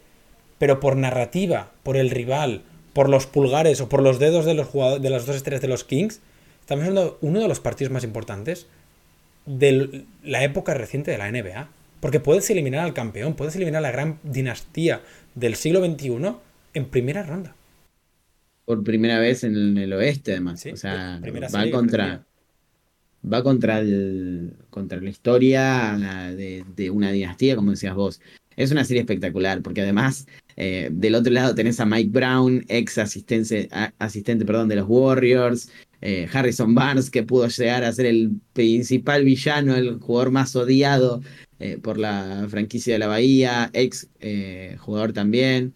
Pero 0.58 0.80
por 0.80 0.96
narrativa, 0.96 1.72
por 1.82 1.96
el 1.96 2.10
rival, 2.10 2.62
por 2.92 3.08
los 3.08 3.26
pulgares 3.26 3.80
o 3.80 3.88
por 3.88 4.02
los 4.02 4.18
dedos 4.18 4.44
de, 4.44 4.54
los 4.54 4.68
jugadores, 4.68 5.02
de 5.02 5.10
las 5.10 5.26
dos 5.26 5.36
estrellas 5.36 5.60
de 5.60 5.68
los 5.68 5.84
Kings, 5.84 6.20
estamos 6.60 6.84
hablando 6.84 7.18
de 7.20 7.26
uno 7.26 7.40
de 7.40 7.48
los 7.48 7.60
partidos 7.60 7.92
más 7.92 8.04
importantes 8.04 8.66
de 9.46 10.04
la 10.22 10.42
época 10.44 10.74
reciente 10.74 11.10
de 11.10 11.18
la 11.18 11.30
NBA. 11.30 11.68
Porque 12.00 12.20
puedes 12.20 12.48
eliminar 12.50 12.84
al 12.84 12.92
campeón, 12.92 13.34
puedes 13.34 13.56
eliminar 13.56 13.78
a 13.78 13.88
la 13.88 13.90
gran 13.90 14.18
dinastía 14.22 15.00
del 15.34 15.56
siglo 15.56 15.84
XXI 15.84 16.34
en 16.74 16.84
primera 16.86 17.22
ronda. 17.22 17.54
Por 18.64 18.82
primera 18.82 19.18
vez 19.18 19.44
en 19.44 19.76
el 19.76 19.92
oeste, 19.92 20.32
además. 20.32 20.60
Sí, 20.60 20.70
o 20.70 20.76
sea, 20.76 21.20
va 21.54 21.70
contra. 21.70 22.26
Va 23.32 23.42
contra 23.42 23.80
el. 23.80 24.54
contra 24.70 25.00
la 25.00 25.10
historia 25.10 25.96
de, 26.36 26.64
de 26.76 26.90
una 26.90 27.10
dinastía, 27.10 27.56
como 27.56 27.70
decías 27.70 27.94
vos. 27.94 28.20
Es 28.56 28.70
una 28.70 28.84
serie 28.84 29.00
espectacular, 29.00 29.62
porque 29.62 29.80
además, 29.80 30.26
eh, 30.56 30.88
del 30.92 31.16
otro 31.16 31.32
lado 31.32 31.54
tenés 31.54 31.80
a 31.80 31.86
Mike 31.86 32.10
Brown, 32.12 32.64
ex 32.68 32.98
asistente, 32.98 33.68
asistente 33.98 34.44
perdón, 34.44 34.68
de 34.68 34.76
los 34.76 34.86
Warriors, 34.88 35.70
eh, 36.06 36.28
Harrison 36.30 36.74
Barnes, 36.74 37.10
que 37.10 37.22
pudo 37.22 37.48
llegar 37.48 37.82
a 37.82 37.92
ser 37.92 38.04
el 38.04 38.32
principal 38.52 39.24
villano, 39.24 39.74
el 39.74 39.98
jugador 39.98 40.30
más 40.32 40.54
odiado 40.54 41.22
eh, 41.58 41.78
por 41.82 41.98
la 41.98 42.46
franquicia 42.50 42.92
de 42.92 42.98
la 42.98 43.06
Bahía, 43.06 43.70
ex 43.72 44.10
eh, 44.20 44.76
jugador 44.80 45.14
también. 45.14 45.72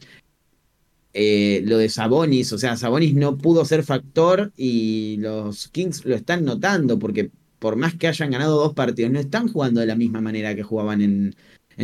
Eh, 1.20 1.62
lo 1.64 1.78
de 1.78 1.88
Sabonis, 1.88 2.52
o 2.52 2.58
sea, 2.58 2.76
Sabonis 2.76 3.12
no 3.12 3.38
pudo 3.38 3.64
ser 3.64 3.82
factor 3.82 4.52
y 4.56 5.16
los 5.18 5.66
Kings 5.66 6.04
lo 6.04 6.14
están 6.14 6.44
notando, 6.44 7.00
porque 7.00 7.32
por 7.58 7.74
más 7.74 7.96
que 7.96 8.06
hayan 8.06 8.30
ganado 8.30 8.56
dos 8.56 8.72
partidos, 8.72 9.10
no 9.10 9.18
están 9.18 9.48
jugando 9.48 9.80
de 9.80 9.88
la 9.88 9.96
misma 9.96 10.20
manera 10.20 10.54
que 10.54 10.62
jugaban 10.62 11.02
en, 11.02 11.34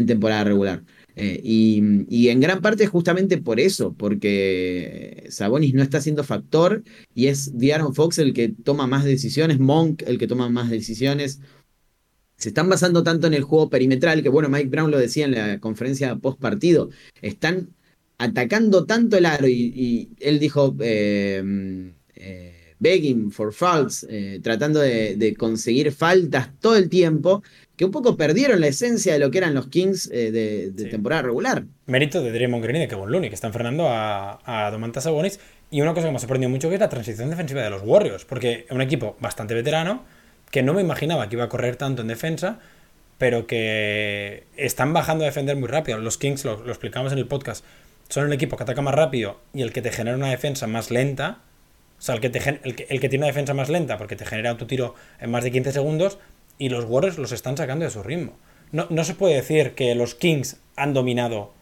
temporada 0.07 0.45
regular. 0.45 0.85
Eh, 1.17 1.41
y, 1.43 2.29
en 2.29 2.41
gran 2.41 2.61
parte 2.61 2.87
justamente 2.87 3.39
por 3.39 3.59
eso, 3.59 3.93
porque 3.95 5.27
Sabonis 5.31 5.75
no 5.75 5.83
está 5.83 6.01
siendo 6.01 6.23
factor 6.23 6.85
y 7.13 7.27
es 7.27 7.59
De'Aaron 7.59 7.93
Fox 7.93 8.19
el 8.19 8.35
que 8.35 8.51
toma 8.51 8.87
más 8.87 9.05
decisiones, 9.05 9.59
Monk 9.59 10.05
el 10.07 10.19
que 10.19 10.29
toma 10.29 10.49
más 10.49 10.71
decisiones. 10.71 11.41
Se 12.37 12.51
están 12.51 12.69
basando 12.69 13.03
tanto 13.03 13.27
en 13.27 13.35
el 13.35 13.43
juego 13.43 13.69
perimetral, 13.69 14.23
que 14.23 14.29
bueno, 14.29 14.49
Mike 14.49 14.69
Brown 14.69 14.93
lo 14.93 14.99
decía 14.99 15.25
en 15.25 15.33
la 15.33 15.59
conferencia 15.59 16.15
post 16.17 16.39
partido, 16.41 16.91
están 17.21 17.75
atacando 18.19 18.85
tanto 18.87 19.17
el 19.17 19.27
aro 19.27 19.49
y, 19.49 19.73
y 19.75 20.09
él 20.21 20.39
dijo 20.39 20.75
eh, 20.81 21.43
eh, 22.15 22.75
begging 22.79 23.31
for 23.31 23.53
fouls, 23.53 24.07
eh, 24.11 24.41
tratando 24.43 24.81
de, 24.81 25.17
de 25.17 25.35
conseguir 25.35 25.91
faltas 25.93 26.51
todo 26.61 26.77
el 26.77 26.89
tiempo, 26.89 27.43
que 27.77 27.85
un 27.85 27.91
poco 27.91 28.17
perdieron 28.17 28.61
la 28.61 28.69
esencia 28.69 29.13
de 29.15 29.19
lo 29.19 29.31
que 29.31 29.39
eran 29.39 29.55
los 29.55 29.69
Kings 29.69 30.09
de, 30.09 30.31
de 30.71 30.85
Sí. 30.85 30.91
temporada 30.91 31.23
regular. 31.23 31.65
Mérito 31.87 32.23
de 32.23 32.31
Draymond 32.31 32.63
Green 32.63 32.77
y 32.77 32.81
de 32.81 32.89
Kevin 32.89 33.11
Looney, 33.11 33.31
que 33.31 33.35
están 33.35 33.53
frenando 33.53 33.89
a, 33.89 34.39
a 34.45 34.71
Domantas 34.71 35.05
Sabonis. 35.05 35.41
Y 35.71 35.81
una 35.81 35.93
cosa 35.93 36.07
que 36.07 36.11
me 36.13 36.17
ha 36.17 36.21
sorprendido 36.21 36.51
mucho 36.51 36.69
que 36.69 36.75
es 36.75 36.81
la 36.81 36.89
transición 36.89 37.31
defensiva 37.31 37.63
de 37.63 37.71
los 37.71 37.83
Warriors, 37.85 38.25
porque 38.25 38.65
es 38.69 38.71
un 38.71 38.81
equipo 38.81 39.17
bastante 39.21 39.55
veterano, 39.55 40.05
que 40.53 40.63
no 40.63 40.73
me 40.73 40.83
imaginaba 40.83 41.29
que 41.29 41.35
iba 41.35 41.45
a 41.45 41.49
correr 41.49 41.75
tanto 41.77 42.03
en 42.03 42.09
defensa, 42.09 42.61
pero 43.19 43.47
que 43.49 44.45
están 44.57 44.93
bajando 44.93 45.25
a 45.25 45.27
defender 45.27 45.57
muy 45.57 45.67
rápido. 45.69 45.99
Los 45.99 46.17
Kings, 46.19 46.45
lo, 46.45 46.63
lo 46.65 46.71
explicamos 46.71 47.13
en 47.13 47.19
el 47.19 47.27
podcast, 47.27 47.65
son 48.09 48.27
un 48.27 48.33
equipo 48.33 48.57
que 48.57 48.63
ataca 48.63 48.83
más 48.83 48.95
rápido 48.95 49.41
y 49.53 49.63
el 49.63 49.73
que 49.73 49.83
te 49.83 49.91
genera 49.91 50.17
una 50.17 50.31
defensa 50.31 50.67
más 50.67 50.91
lenta. 50.91 51.39
O 51.99 52.03
sea, 52.03 52.15
el 52.15 52.21
que, 52.21 52.31
te 52.31 52.41
gen- 52.41 52.61
el 52.65 52.75
que, 52.77 52.87
el 52.91 53.01
que 53.01 53.09
tiene 53.09 53.25
una 53.25 53.29
defensa 53.29 53.55
más 53.55 53.69
lenta 53.69 53.97
porque 53.99 54.17
te 54.17 54.27
genera 54.27 54.57
tu 54.57 54.67
tiro 54.67 54.95
en 55.21 55.31
más 55.31 55.45
de 55.45 55.51
15 55.51 55.73
segundos 55.73 56.19
y 56.59 56.69
los 56.69 56.85
Warriors 56.85 57.19
los 57.19 57.33
están 57.33 57.57
sacando 57.57 57.85
de 57.85 57.91
su 57.91 58.03
ritmo. 58.03 58.37
No, 58.73 58.87
no 58.91 59.05
se 59.05 59.15
puede 59.15 59.35
decir 59.37 59.73
que 59.75 59.95
los 59.95 60.15
Kings 60.15 60.59
han 60.77 60.93
dominado 60.95 61.53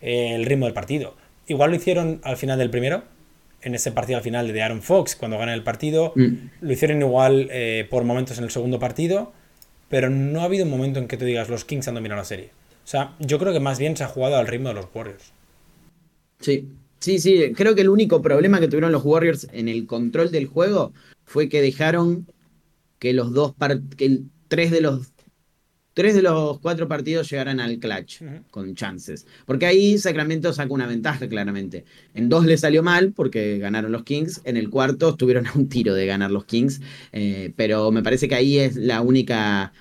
eh, 0.00 0.34
el 0.34 0.44
ritmo 0.46 0.64
del 0.66 0.74
partido. 0.74 1.14
Igual 1.46 1.70
lo 1.70 1.76
hicieron 1.76 2.20
al 2.24 2.36
final 2.36 2.58
del 2.58 2.70
primero, 2.70 3.04
en 3.62 3.74
ese 3.74 3.92
partido 3.92 4.16
al 4.16 4.24
final 4.24 4.52
de 4.52 4.62
Aaron 4.62 4.82
Fox, 4.82 5.14
cuando 5.14 5.38
gana 5.38 5.54
el 5.54 5.62
partido. 5.62 6.12
Mm. 6.16 6.34
Lo 6.60 6.72
hicieron 6.72 7.00
igual 7.00 7.48
eh, 7.52 7.86
por 7.90 8.04
momentos 8.04 8.38
en 8.38 8.44
el 8.44 8.50
segundo 8.50 8.78
partido, 8.78 9.32
pero 9.88 10.08
no 10.10 10.40
ha 10.40 10.44
habido 10.44 10.64
un 10.64 10.70
momento 10.70 10.98
en 10.98 11.06
que 11.08 11.16
tú 11.16 11.24
digas 11.26 11.48
los 11.48 11.64
Kings 11.64 11.86
han 11.88 11.94
dominado 11.94 12.20
la 12.20 12.24
serie. 12.24 12.50
O 12.84 12.88
sea, 12.88 13.12
yo 13.20 13.38
creo 13.38 13.52
que 13.52 13.60
más 13.60 13.78
bien 13.78 13.96
se 13.96 14.02
ha 14.04 14.08
jugado 14.08 14.36
al 14.36 14.46
ritmo 14.48 14.68
de 14.70 14.74
los 14.74 14.86
Warriors. 14.94 15.32
Sí, 16.42 16.68
sí, 17.00 17.18
sí. 17.18 17.52
Creo 17.56 17.74
que 17.74 17.80
el 17.80 17.88
único 17.88 18.20
problema 18.20 18.60
que 18.60 18.68
tuvieron 18.68 18.92
los 18.92 19.04
Warriors 19.04 19.48
en 19.52 19.68
el 19.68 19.86
control 19.86 20.30
del 20.30 20.46
juego 20.46 20.92
fue 21.24 21.48
que 21.48 21.62
dejaron 21.62 22.26
que 22.98 23.12
los 23.14 23.32
dos 23.32 23.54
que 23.96 24.04
el- 24.06 24.24
tres 24.48 24.70
de 24.70 24.82
los 24.82 25.12
tres 25.94 26.14
de 26.14 26.22
los 26.22 26.58
cuatro 26.60 26.88
partidos 26.88 27.28
llegaran 27.30 27.60
al 27.60 27.78
clutch 27.78 28.22
con 28.50 28.74
chances. 28.74 29.26
Porque 29.44 29.66
ahí 29.66 29.98
Sacramento 29.98 30.52
sacó 30.52 30.72
una 30.74 30.86
ventaja 30.86 31.28
claramente. 31.28 31.84
En 32.14 32.28
dos 32.30 32.46
le 32.46 32.56
salió 32.56 32.82
mal 32.82 33.12
porque 33.12 33.58
ganaron 33.58 33.92
los 33.92 34.02
Kings. 34.02 34.40
En 34.44 34.56
el 34.56 34.70
cuarto 34.70 35.10
estuvieron 35.10 35.46
a 35.46 35.52
un 35.54 35.68
tiro 35.68 35.94
de 35.94 36.06
ganar 36.06 36.30
los 36.30 36.46
Kings. 36.46 36.80
eh, 37.12 37.52
pero 37.56 37.90
me 37.90 38.02
parece 38.02 38.26
que 38.28 38.34
ahí 38.34 38.58
es 38.58 38.76
la 38.76 39.02
única 39.02 39.72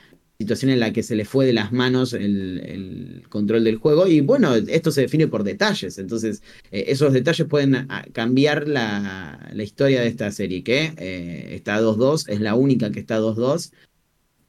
situación 0.42 0.72
en 0.72 0.80
la 0.80 0.92
que 0.92 1.04
se 1.04 1.16
le 1.16 1.26
fue 1.26 1.46
de 1.46 1.54
las 1.54 1.72
manos 1.72 2.14
el, 2.14 3.24
control 3.30 3.64
del 3.64 3.78
juego. 3.78 4.08
Y 4.08 4.22
bueno, 4.22 4.56
esto 4.56 4.92
se 4.92 5.02
define 5.02 5.28
por 5.28 5.44
detalles. 5.44 5.98
Entonces, 5.98 6.44
eh, 6.72 6.86
esos 6.88 7.14
detalles 7.14 7.48
pueden 7.48 7.76
ah, 7.76 8.06
cambiar 8.12 8.68
la, 8.68 9.40
historia 9.56 10.02
de 10.02 10.08
esta 10.08 10.32
serie, 10.32 10.64
que 10.64 10.94
eh, 10.98 11.56
está 11.56 11.80
2-2, 11.80 12.30
es 12.30 12.42
la 12.42 12.56
única 12.56 12.92
que 12.92 13.00
está 13.00 13.20
2-2. 13.20 13.72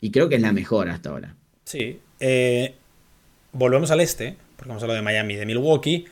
Y 0.01 0.11
creo 0.11 0.29
que 0.29 0.37
es 0.37 0.43
la 0.43 0.53
mejor 0.53 0.89
hasta 0.89 1.11
ahora. 1.11 1.37
Sí. 1.65 1.99
eh, 2.19 2.75
volvemos 3.53 3.91
al 3.91 4.01
este, 4.01 4.37
porque 4.57 4.71
hemos 4.71 4.83
hablado 4.83 4.97
de 4.97 5.03
Miami 5.03 5.37
de 5.37 5.47
Milwaukee. 5.47 6.07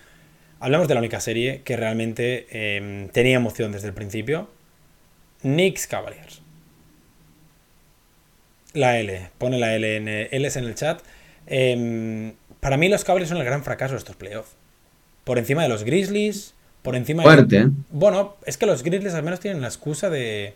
Hablamos 0.60 0.88
de 0.88 0.94
la 0.94 1.00
única 1.00 1.20
serie 1.20 1.62
que 1.64 1.76
realmente 1.76 2.46
eh, 2.50 3.08
tenía 3.12 3.36
emoción 3.36 3.72
desde 3.72 3.88
el 3.88 3.94
principio. 3.94 4.48
Knicks 5.40 5.86
Cavaliers. 5.86 6.39
La 8.74 8.98
L, 8.98 9.30
pone 9.38 9.58
la 9.58 9.74
L 9.74 9.96
en, 9.96 10.08
L 10.08 10.28
en 10.54 10.64
el 10.64 10.74
chat. 10.74 11.00
Eh, 11.46 12.32
para 12.60 12.76
mí 12.76 12.88
los 12.88 13.04
Cavaliers 13.04 13.28
son 13.30 13.38
el 13.38 13.44
gran 13.44 13.64
fracaso 13.64 13.94
de 13.94 13.98
estos 13.98 14.16
playoffs. 14.16 14.52
Por 15.24 15.38
encima 15.38 15.62
de 15.62 15.68
los 15.68 15.84
Grizzlies, 15.84 16.54
por 16.82 16.94
encima 16.96 17.22
Fuerte, 17.22 17.56
de... 17.58 17.62
¿eh? 17.64 17.68
Bueno, 17.90 18.36
es 18.46 18.56
que 18.56 18.66
los 18.66 18.82
Grizzlies 18.82 19.14
al 19.14 19.22
menos 19.22 19.40
tienen 19.40 19.60
la 19.60 19.68
excusa 19.68 20.08
de, 20.10 20.54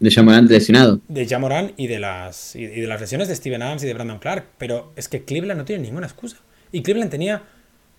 De 0.00 0.10
Jamorant 0.10 0.50
lesionado. 0.50 1.00
de 1.08 1.26
Jamoran 1.26 1.72
y 1.76 1.86
de 1.88 1.98
las 1.98 2.56
y 2.56 2.66
de 2.66 2.86
las 2.86 3.00
lesiones 3.00 3.28
de 3.28 3.36
Steven 3.36 3.62
Adams 3.62 3.82
y 3.84 3.86
de 3.86 3.94
Brandon 3.94 4.18
Clark, 4.18 4.46
pero 4.58 4.92
es 4.96 5.08
que 5.08 5.24
Cleveland 5.24 5.58
no 5.58 5.64
tiene 5.64 5.82
ninguna 5.82 6.06
excusa. 6.06 6.38
Y 6.72 6.82
Cleveland 6.82 7.10
tenía. 7.10 7.42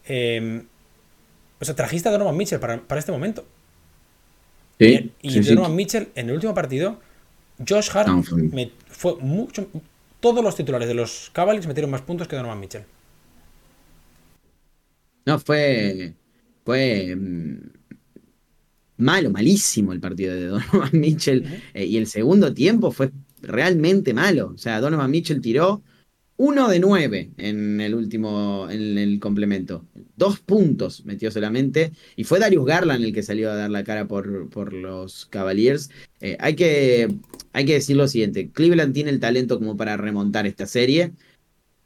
eh, 0.08 0.64
o 1.60 1.66
sea, 1.66 1.76
trajiste 1.76 2.10
a 2.10 2.12
Donovan 2.12 2.36
Mitchell 2.36 2.60
para, 2.60 2.80
para 2.82 2.98
este 3.00 3.12
momento. 3.12 3.46
Sí, 4.80 5.12
y 5.22 5.30
sí. 5.32 5.42
Donovan 5.42 5.76
Mitchell, 5.76 6.08
en 6.16 6.30
el 6.30 6.36
último 6.36 6.56
partido, 6.56 7.00
Josh 7.68 7.90
Hart 7.94 8.08
No, 8.08 8.24
fue- 8.24 8.42
me- 8.44 8.72
fue 9.02 9.16
mucho. 9.20 9.68
Todos 10.20 10.44
los 10.44 10.56
titulares 10.56 10.88
de 10.88 10.94
los 10.94 11.32
Cavaliers 11.34 11.68
metieron 11.68 11.90
más 11.92 12.02
puntos 12.04 12.28
que 12.28 12.36
Donovan 12.36 12.60
Mitchell. 12.60 12.86
No, 15.26 15.40
fue. 15.40 16.14
Fue. 16.66 17.16
mm, 17.16 17.72
malo, 18.98 19.32
malísimo 19.32 19.94
el 19.94 20.00
partido 20.00 20.36
de 20.36 20.46
Donovan 20.48 20.90
Mitchell. 20.94 21.46
eh, 21.74 21.86
y 21.86 21.98
el 21.98 22.08
segundo 22.08 22.54
tiempo 22.54 22.92
fue 22.92 23.12
realmente 23.42 24.14
malo. 24.14 24.52
O 24.56 24.58
sea, 24.58 24.80
Donovan 24.80 25.10
Mitchell 25.12 25.42
tiró 25.42 25.84
uno 26.42 26.70
de 26.70 26.80
nueve 26.80 27.30
en 27.38 27.80
el 27.82 27.94
último, 27.94 28.68
en 28.68 28.98
el 28.98 29.20
complemento. 29.20 29.86
Dos 30.16 30.40
puntos 30.40 31.06
metió 31.06 31.30
solamente. 31.30 31.92
Y 32.16 32.24
fue 32.24 32.40
Darius 32.40 32.66
Garland 32.66 33.06
el 33.06 33.14
que 33.14 33.22
salió 33.22 33.52
a 33.52 33.56
dar 33.56 33.70
la 33.70 33.84
cara 33.84 34.08
por, 34.08 34.50
por 34.50 34.74
los 34.74 35.28
Cavaliers. 35.28 35.92
Eh, 36.20 36.38
hay, 36.40 36.56
que, 36.56 37.14
hay 37.54 37.66
que 37.66 37.74
decir 37.74 37.96
lo 37.96 38.08
siguiente. 38.08 38.50
Cleveland 38.50 38.92
tiene 38.92 39.12
el 39.12 39.20
talento 39.20 39.60
como 39.60 39.78
para 39.78 39.98
remontar 39.98 40.48
esta 40.48 40.66
serie. 40.66 41.12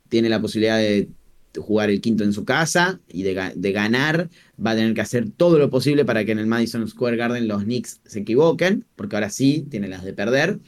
Tiene 0.08 0.30
la 0.30 0.40
posibilidad 0.40 0.78
de 0.78 1.10
jugar 1.58 1.90
el 1.90 2.00
quinto 2.00 2.24
en 2.24 2.32
su 2.32 2.46
casa 2.46 3.02
y 3.10 3.24
de, 3.24 3.52
de, 3.56 3.72
ganar, 3.74 4.30
va 4.66 4.72
a 4.72 4.76
tener 4.76 4.94
que 4.94 5.02
hacer 5.02 5.32
todo 5.32 5.60
lo 5.60 5.70
posible 5.70 6.06
para 6.06 6.24
que 6.24 6.32
en 6.32 6.40
el 6.40 6.48
Madison 6.48 6.88
Square 6.88 7.18
Garden 7.18 7.50
los 7.50 7.64
Knicks 7.64 8.00
se 8.06 8.20
equivoquen, 8.20 8.86
porque 8.96 9.18
ahora 9.18 9.30
sí 9.30 9.68
tiene 9.70 9.90
las 9.90 10.06
de 10.06 10.14
perder. 10.14 10.60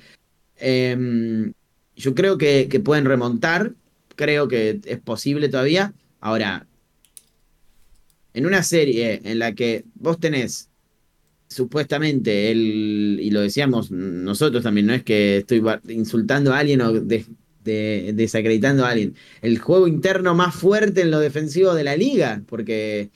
Eh, 0.58 1.54
yo 1.98 2.14
creo 2.16 2.38
que, 2.38 2.68
pueden 2.84 3.06
remontar, 3.06 3.74
creo 4.16 4.48
que 4.48 4.80
es 4.86 5.00
posible 5.00 5.50
todavía. 5.50 5.94
Ahora, 6.22 6.68
en 8.34 8.46
una 8.46 8.64
serie 8.64 9.22
en 9.24 9.40
la 9.40 9.56
que 9.56 9.84
vos 9.96 10.20
tenés 10.20 10.70
supuestamente 11.50 12.52
el, 12.52 13.20
y 13.22 13.32
lo 13.32 13.42
decíamos 13.42 13.90
nosotros 13.90 14.64
también, 14.64 14.86
no 14.86 14.94
es 14.94 15.04
que 15.04 15.38
estoy 15.38 15.64
insultando 15.90 16.54
a 16.54 16.60
alguien 16.60 16.82
o 16.82 16.94
de, 16.94 17.26
de, 17.64 18.12
desacreditando 18.14 18.86
a 18.86 18.92
alguien, 18.92 19.16
el 19.42 19.58
juego 19.58 19.88
interno 19.88 20.36
más 20.36 20.54
fuerte 20.54 21.02
en 21.02 21.12
lo 21.12 21.20
defensivo 21.20 21.74
de 21.74 21.84
la 21.84 21.96
liga, 21.96 22.44
porque 22.48 23.10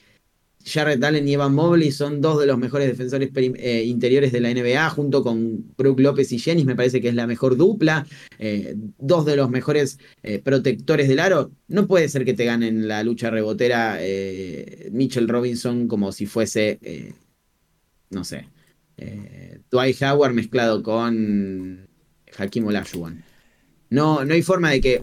Jarrett 0.64 1.02
Allen 1.02 1.26
y 1.26 1.34
Evan 1.34 1.54
Mobley 1.54 1.90
son 1.90 2.20
dos 2.20 2.38
de 2.38 2.46
los 2.46 2.58
mejores 2.58 2.88
defensores 2.88 3.30
eh, 3.34 3.84
interiores 3.84 4.32
de 4.32 4.40
la 4.40 4.52
NBA, 4.52 4.90
junto 4.90 5.22
con 5.22 5.74
Brook 5.76 6.00
López 6.00 6.30
y 6.32 6.38
Jennings, 6.38 6.66
me 6.66 6.76
parece 6.76 7.00
que 7.00 7.08
es 7.08 7.14
la 7.14 7.26
mejor 7.26 7.56
dupla, 7.56 8.06
eh, 8.38 8.74
dos 8.98 9.24
de 9.24 9.36
los 9.36 9.50
mejores 9.50 9.98
eh, 10.22 10.38
protectores 10.38 11.08
del 11.08 11.20
aro. 11.20 11.50
No 11.68 11.86
puede 11.86 12.08
ser 12.08 12.24
que 12.24 12.34
te 12.34 12.44
ganen 12.44 12.88
la 12.88 13.02
lucha 13.02 13.30
rebotera 13.30 13.98
Mitchell 14.90 15.28
Robinson 15.28 15.88
como 15.88 16.12
si 16.12 16.26
fuese, 16.26 16.78
no 18.10 18.24
sé, 18.24 18.48
Dwight 19.70 20.02
Howard 20.02 20.34
mezclado 20.34 20.82
con 20.82 21.88
Hakim 22.36 22.66
Olajuwon. 22.66 23.22
No, 23.90 24.24
no 24.24 24.34
hay 24.34 24.42
forma 24.42 24.70
de 24.70 24.80
que 24.80 25.02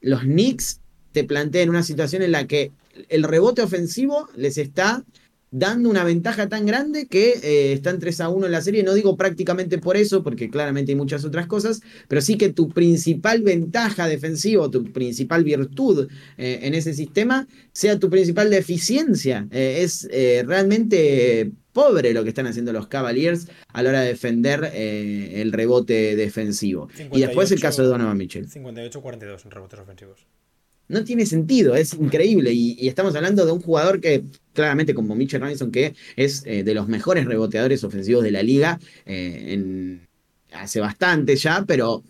los 0.00 0.20
Knicks 0.20 0.80
te 1.12 1.24
planteen 1.24 1.70
una 1.70 1.82
situación 1.82 2.22
en 2.22 2.32
la 2.32 2.46
que 2.46 2.72
el 3.08 3.22
rebote 3.22 3.62
ofensivo 3.62 4.28
les 4.36 4.58
está 4.58 5.04
dando 5.50 5.88
una 5.88 6.04
ventaja 6.04 6.48
tan 6.48 6.66
grande 6.66 7.06
que 7.06 7.32
eh, 7.42 7.72
están 7.72 7.98
3 7.98 8.20
a 8.20 8.28
1 8.28 8.46
en 8.46 8.52
la 8.52 8.60
serie. 8.60 8.82
No 8.82 8.94
digo 8.94 9.16
prácticamente 9.16 9.78
por 9.78 9.96
eso, 9.96 10.22
porque 10.22 10.50
claramente 10.50 10.92
hay 10.92 10.96
muchas 10.96 11.24
otras 11.24 11.46
cosas, 11.46 11.82
pero 12.08 12.20
sí 12.20 12.36
que 12.36 12.52
tu 12.52 12.68
principal 12.68 13.42
ventaja 13.42 14.06
defensiva, 14.06 14.70
tu 14.70 14.92
principal 14.92 15.44
virtud 15.44 16.08
eh, 16.36 16.60
en 16.62 16.74
ese 16.74 16.94
sistema, 16.94 17.46
sea 17.72 17.98
tu 17.98 18.10
principal 18.10 18.50
deficiencia. 18.50 19.46
Eh, 19.50 19.78
es 19.82 20.08
realmente 20.46 21.52
pobre 21.72 22.12
lo 22.12 22.22
que 22.22 22.30
están 22.30 22.46
haciendo 22.46 22.72
los 22.72 22.88
Cavaliers 22.88 23.48
a 23.68 23.82
la 23.82 23.90
hora 23.90 24.00
de 24.00 24.08
defender 24.08 24.72
el 24.74 25.52
rebote 25.52 26.16
defensivo. 26.16 26.88
58, 26.88 27.16
y 27.16 27.20
después 27.20 27.52
el 27.52 27.60
caso 27.60 27.82
de 27.82 27.88
Donovan 27.88 28.16
Mitchell. 28.16 28.48
58-42 28.48 29.44
en 29.44 29.50
rebotes 29.50 29.80
ofensivos. 29.80 30.26
No 30.88 31.04
tiene 31.04 31.26
sentido, 31.26 31.74
es 31.74 31.94
increíble. 31.94 32.52
Y, 32.52 32.88
estamos 32.88 33.14
hablando 33.16 33.44
de 33.44 33.52
un 33.52 33.60
jugador 33.60 34.00
que, 34.00 34.24
claramente, 34.52 34.94
como 34.94 35.14
Mitchell 35.14 35.40
Robinson, 35.40 35.70
que 35.70 35.94
es 36.16 36.44
eh, 36.46 36.62
de 36.62 36.74
los 36.74 36.88
mejores 36.88 37.24
reboteadores 37.26 37.82
ofensivos 37.84 38.22
de 38.22 38.30
la 38.30 38.42
liga 38.42 38.78
eh, 39.04 39.98
hace 40.52 40.80
bastante 40.80 41.36
ya, 41.36 41.64
pero 41.66 42.04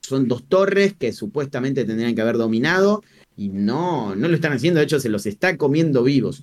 son 0.00 0.28
dos 0.28 0.44
torres 0.48 0.94
que 0.98 1.12
supuestamente 1.12 1.84
tendrían 1.84 2.14
que 2.14 2.20
haber 2.20 2.36
dominado 2.36 3.02
y 3.36 3.48
no, 3.48 4.14
no 4.16 4.28
lo 4.28 4.34
están 4.34 4.52
haciendo. 4.52 4.80
De 4.80 4.84
hecho, 4.84 5.00
se 5.00 5.08
los 5.08 5.26
está 5.26 5.56
comiendo 5.56 6.02
vivos. 6.02 6.42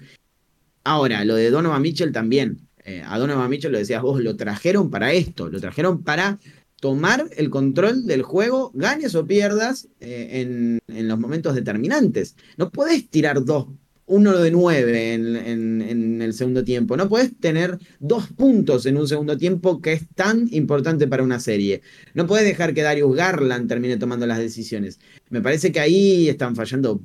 Ahora, 0.84 1.26
lo 1.26 1.36
de 1.36 1.52
Donovan 1.52 1.82
Mitchell 1.82 2.12
también. 2.12 2.68
Eh, 2.86 3.04
a 3.06 3.20
Donovan 3.20 3.50
Mitchell 3.50 3.72
lo 3.72 3.78
decías 3.78 4.02
vos, 4.02 4.24
lo 4.24 4.38
trajeron 4.38 4.90
para 4.90 5.12
esto, 5.12 5.50
lo 5.50 5.60
trajeron 5.60 6.04
para 6.04 6.40
tomar 6.80 7.28
el 7.36 7.50
control 7.50 8.06
del 8.06 8.22
juego, 8.22 8.72
ganes 8.74 9.16
o 9.16 9.26
pierdas 9.26 9.88
eh, 10.00 10.42
en, 10.42 10.80
en, 10.88 11.08
los 11.08 11.20
momentos 11.20 11.56
determinantes. 11.56 12.36
No 12.58 12.70
puedes 12.70 13.10
tirar 13.10 13.44
dos, 13.44 13.68
uno 14.06 14.38
de 14.38 14.52
nueve 14.52 15.14
en, 15.14 15.36
en, 15.36 15.82
en, 15.82 16.22
el 16.22 16.34
segundo 16.34 16.64
tiempo. 16.64 16.96
No 16.96 17.10
puedes 17.10 17.38
tener 17.40 17.78
dos 18.00 18.28
puntos 18.28 18.86
en 18.86 18.98
un 18.98 19.08
segundo 19.08 19.38
tiempo 19.38 19.82
que 19.82 19.94
es 19.94 20.08
tan 20.16 20.48
importante 20.52 21.08
para 21.08 21.24
una 21.24 21.40
serie. 21.40 21.82
No 22.14 22.28
puedes 22.28 22.46
dejar 22.46 22.74
que 22.74 22.84
Darius 22.84 23.16
Garland 23.16 23.68
termine 23.68 23.98
tomando 23.98 24.28
las 24.28 24.40
decisiones. 24.40 25.00
Me 25.30 25.42
parece 25.42 25.72
que 25.72 25.80
ahí 25.80 26.30
están 26.30 26.56
fallando 26.56 27.02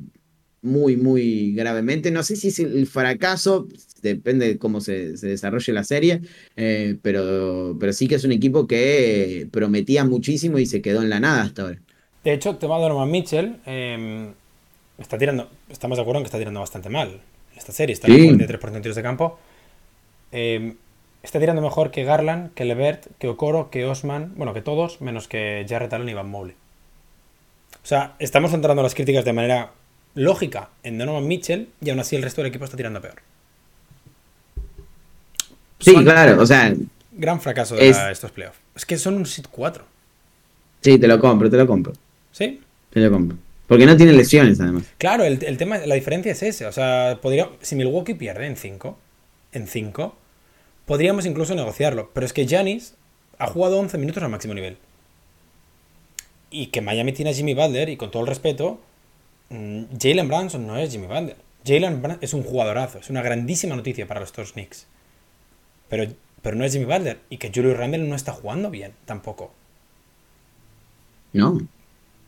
muy, 0.62 0.96
muy 0.96 1.52
gravemente. 1.54 2.10
No 2.10 2.22
sé 2.22 2.36
si 2.36 2.48
es 2.48 2.58
el 2.60 2.86
fracaso, 2.86 3.66
depende 4.00 4.46
de 4.46 4.58
cómo 4.58 4.80
se, 4.80 5.16
se 5.16 5.28
desarrolle 5.28 5.72
la 5.72 5.84
serie, 5.84 6.22
eh, 6.56 6.96
pero, 7.02 7.76
pero 7.78 7.92
sí 7.92 8.08
que 8.08 8.14
es 8.14 8.24
un 8.24 8.32
equipo 8.32 8.66
que 8.66 9.46
prometía 9.50 10.04
muchísimo 10.04 10.58
y 10.58 10.66
se 10.66 10.80
quedó 10.80 11.02
en 11.02 11.10
la 11.10 11.20
nada 11.20 11.42
hasta 11.42 11.62
ahora. 11.62 11.78
De 12.24 12.32
hecho, 12.32 12.56
tema 12.56 12.78
de 12.78 12.88
Norman 12.88 13.10
Mitchell, 13.10 13.56
eh, 13.66 14.32
está 14.98 15.18
tirando, 15.18 15.50
estamos 15.68 15.98
de 15.98 16.02
acuerdo 16.02 16.20
en 16.20 16.24
que 16.24 16.28
está 16.28 16.38
tirando 16.38 16.60
bastante 16.60 16.88
mal 16.88 17.20
en 17.52 17.58
esta 17.58 17.72
serie, 17.72 17.92
está 17.92 18.06
sí. 18.06 18.28
en 18.28 18.38
43% 18.38 18.70
de 18.70 18.80
tiros 18.80 18.96
de 18.96 19.02
campo. 19.02 19.38
Eh, 20.30 20.74
está 21.22 21.40
tirando 21.40 21.60
mejor 21.60 21.90
que 21.90 22.04
Garland, 22.04 22.54
que 22.54 22.64
Levert, 22.64 23.06
que 23.18 23.28
Okoro, 23.28 23.70
que 23.70 23.84
Osman, 23.84 24.32
bueno, 24.36 24.54
que 24.54 24.62
todos, 24.62 25.00
menos 25.00 25.28
que 25.28 25.66
Jarrett 25.68 25.92
Allen 25.92 26.08
y 26.08 26.14
Van 26.14 26.30
Mobley. 26.30 26.54
O 27.82 27.86
sea, 27.86 28.14
estamos 28.20 28.52
centrando 28.52 28.82
las 28.82 28.94
críticas 28.94 29.24
de 29.24 29.32
manera 29.32 29.72
lógica 30.14 30.70
en 30.82 30.98
Donovan 30.98 31.26
Mitchell 31.26 31.68
y 31.80 31.90
aún 31.90 32.00
así 32.00 32.16
el 32.16 32.22
resto 32.22 32.42
del 32.42 32.48
equipo 32.48 32.64
está 32.64 32.76
tirando 32.76 33.00
peor. 33.00 33.16
Sí, 35.78 35.92
son 35.92 36.04
claro, 36.04 36.40
o 36.40 36.46
sea. 36.46 36.74
Gran 37.12 37.40
fracaso 37.40 37.76
de 37.76 37.88
es... 37.88 37.96
la, 37.96 38.10
estos 38.10 38.30
playoffs. 38.30 38.58
Es 38.74 38.86
que 38.86 38.96
son 38.96 39.14
un 39.14 39.26
sit 39.26 39.46
4. 39.50 39.84
Sí, 40.80 40.98
te 40.98 41.06
lo 41.06 41.18
compro, 41.18 41.50
te 41.50 41.56
lo 41.56 41.66
compro. 41.66 41.92
¿Sí? 42.32 42.60
Te 42.90 43.00
lo 43.00 43.10
compro. 43.10 43.36
Porque 43.66 43.86
no 43.86 43.96
tiene 43.96 44.12
lesiones, 44.12 44.60
además. 44.60 44.84
Claro, 44.98 45.24
el, 45.24 45.42
el 45.44 45.56
tema, 45.56 45.78
la 45.78 45.94
diferencia 45.94 46.32
es 46.32 46.42
ese. 46.42 46.66
O 46.66 46.72
sea, 46.72 47.18
podría, 47.20 47.48
si 47.60 47.76
Milwaukee 47.76 48.14
pierde 48.14 48.46
en 48.46 48.56
5, 48.56 48.98
en 49.52 49.66
5, 49.66 50.16
podríamos 50.86 51.26
incluso 51.26 51.54
negociarlo. 51.54 52.10
Pero 52.12 52.26
es 52.26 52.32
que 52.32 52.46
Janis 52.46 52.94
ha 53.38 53.46
jugado 53.46 53.78
11 53.78 53.98
minutos 53.98 54.22
al 54.22 54.30
máximo 54.30 54.54
nivel. 54.54 54.76
Y 56.50 56.66
que 56.66 56.80
Miami 56.80 57.12
tiene 57.12 57.30
a 57.30 57.34
Jimmy 57.34 57.54
Butler, 57.54 57.88
y 57.88 57.96
con 57.96 58.10
todo 58.10 58.22
el 58.22 58.28
respeto, 58.28 58.80
Jalen 60.00 60.28
Branson 60.28 60.66
no 60.66 60.76
es 60.76 60.90
Jimmy 60.90 61.06
Butler. 61.06 61.36
Jalen 61.64 62.18
es 62.20 62.34
un 62.34 62.42
jugadorazo, 62.42 62.98
es 62.98 63.10
una 63.10 63.22
grandísima 63.22 63.76
noticia 63.76 64.06
para 64.06 64.20
los 64.20 64.32
Toros 64.32 64.52
Knicks. 64.52 64.86
Pero, 65.88 66.10
pero 66.40 66.56
no 66.56 66.64
es 66.64 66.72
Jimmy 66.72 66.86
Butler. 66.86 67.18
Y 67.28 67.36
que 67.36 67.50
Julius 67.54 67.76
Randle 67.76 68.04
no 68.04 68.16
está 68.16 68.32
jugando 68.32 68.70
bien 68.70 68.92
tampoco. 69.04 69.52
No. 71.32 71.60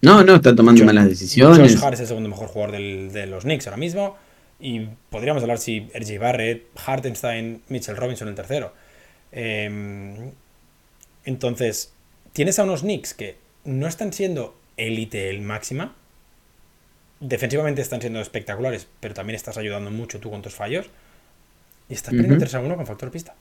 No, 0.02 0.22
no, 0.22 0.34
está 0.34 0.54
tomando 0.54 0.84
malas 0.84 1.08
decisiones. 1.08 1.72
Josh 1.72 1.82
Hart 1.82 1.94
es 1.94 2.00
el 2.00 2.06
segundo 2.06 2.28
mejor 2.28 2.48
jugador 2.48 2.72
del, 2.72 3.10
de 3.12 3.26
los 3.26 3.44
Knicks 3.44 3.66
ahora 3.66 3.78
mismo. 3.78 4.16
Y 4.60 4.80
podríamos 5.10 5.42
hablar 5.42 5.58
si 5.58 5.88
RJ 5.94 6.18
Barrett, 6.18 6.66
Hartenstein, 6.86 7.62
Mitchell 7.68 7.96
Robinson 7.96 8.28
el 8.28 8.34
tercero. 8.34 8.72
Eh, 9.32 10.30
entonces, 11.24 11.92
tienes 12.34 12.58
a 12.58 12.64
unos 12.64 12.82
Knicks 12.82 13.14
que 13.14 13.36
no 13.64 13.86
están 13.86 14.12
siendo 14.12 14.54
élite 14.76 15.30
el 15.30 15.40
máxima 15.40 15.94
defensivamente 17.20 17.82
están 17.82 18.00
siendo 18.00 18.20
espectaculares, 18.20 18.86
pero 19.00 19.14
también 19.14 19.36
estás 19.36 19.56
ayudando 19.56 19.90
mucho 19.90 20.20
tú 20.20 20.30
con 20.30 20.42
tus 20.42 20.54
fallos. 20.54 20.86
Y 21.88 21.94
estás 21.94 22.12
perdiendo 22.12 22.34
uh 22.34 22.38
-huh. 22.38 22.50
3 22.50 22.54
a 22.54 22.60
1 22.60 22.76
con 22.76 22.86
factor 22.86 23.10
pista. 23.10 23.34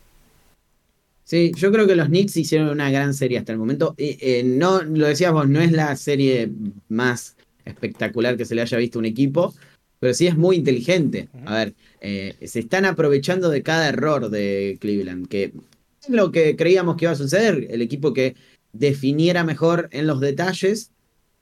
Sí, 1.24 1.54
yo 1.56 1.72
creo 1.72 1.88
que 1.88 1.96
los 1.96 2.08
Knicks 2.08 2.36
hicieron 2.36 2.70
una 2.70 2.92
gran 2.92 3.14
serie 3.14 3.38
hasta 3.38 3.54
el 3.54 3.58
momento. 3.58 3.96
Eh, 3.98 4.18
eh, 4.20 4.44
no, 4.44 4.84
lo 4.84 5.08
decías 5.08 5.32
vos, 5.32 5.48
no 5.48 5.62
es 5.62 5.72
la 5.72 5.96
serie 5.96 6.52
más 6.90 7.38
espectacular 7.66 8.36
que 8.36 8.46
se 8.46 8.56
le 8.56 8.62
haya 8.62 8.78
visto 8.78 9.00
a 9.00 9.02
un 9.02 9.06
equipo, 9.06 9.54
pero 10.00 10.14
sí 10.14 10.28
es 10.28 10.36
muy 10.36 10.58
inteligente. 10.58 11.30
Uh 11.34 11.38
-huh. 11.38 11.48
A 11.48 11.56
ver, 11.56 11.74
eh, 12.02 12.36
se 12.46 12.60
están 12.60 12.86
aprovechando 12.86 13.50
de 13.50 13.64
cada 13.64 13.88
error 13.88 14.30
de 14.30 14.78
Cleveland, 14.82 15.28
que 15.28 15.54
es 16.02 16.10
lo 16.10 16.32
que 16.32 16.58
creíamos 16.58 16.98
que 16.98 17.06
iba 17.06 17.14
a 17.14 17.16
suceder. 17.16 17.68
El 17.70 17.82
equipo 17.82 18.14
que 18.14 18.36
definiera 18.74 19.44
mejor 19.46 19.88
en 19.92 20.08
los 20.08 20.20
detalles 20.20 20.92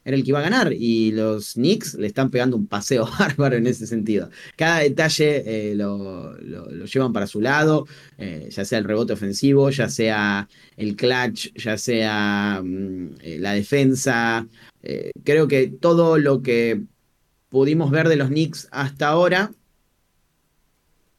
era 0.04 0.18
el 0.18 0.24
que 0.24 0.30
iba 0.30 0.39
a 0.39 0.43
ganar 0.43 0.74
y 0.74 1.12
los 1.12 1.54
Knicks 1.54 1.93
le 1.95 2.08
están 2.08 2.32
pegando 2.32 2.58
un 2.58 2.68
paseo 2.68 3.08
bárbaro 3.20 3.58
en 3.58 3.68
ese 3.68 3.88
sentido. 3.88 4.30
Cada 4.56 4.80
detalle 4.80 5.43
eh, 5.72 5.76
lo, 5.76 6.34
lo, 6.39 6.86
llevan 6.86 7.14
para 7.14 7.28
su 7.28 7.41
lado, 7.41 7.86
eh, 8.18 8.49
ya 8.52 8.66
sea 8.66 8.80
el 8.80 8.86
rebote 8.86 9.14
ofensivo, 9.14 9.70
ya 9.70 9.89
sea 9.89 10.47
el 10.78 10.95
clutch, 10.95 11.54
ya 11.56 11.78
sea 11.78 12.62
mm, 12.64 13.16
eh, 13.22 13.38
la 13.39 13.54
defensa. 13.54 14.47
Creo 15.24 15.47
que 15.47 15.68
todo 15.68 16.18
lo 16.18 16.41
que 16.41 16.82
pudimos 17.49 17.91
ver 17.91 18.10
de 18.10 18.16
los 18.16 18.30
Knicks 18.30 18.68
hasta 18.72 19.10
ahora 19.10 19.52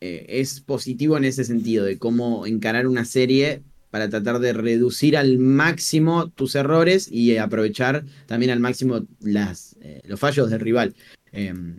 es 0.01 0.61
positivo 0.61 1.16
en 1.16 1.24
ese 1.24 1.45
sentido, 1.45 1.85
de 1.85 1.97
cómo 1.97 2.45
encarar 2.45 2.89
una 2.89 3.05
serie 3.05 3.62
para 3.93 4.09
tratar 4.09 4.40
de 4.40 4.53
reducir 4.53 5.16
al 5.16 5.38
máximo 5.38 6.30
tus 6.30 6.57
errores 6.57 7.07
y 7.09 7.36
aprovechar 7.36 8.05
también 8.26 8.51
al 8.51 8.59
máximo 8.59 9.07
las, 9.20 9.76
eh, 9.82 10.03
los 10.07 10.18
fallos 10.18 10.51
del 10.51 10.59
rival. 10.59 10.97
Em, 11.30 11.78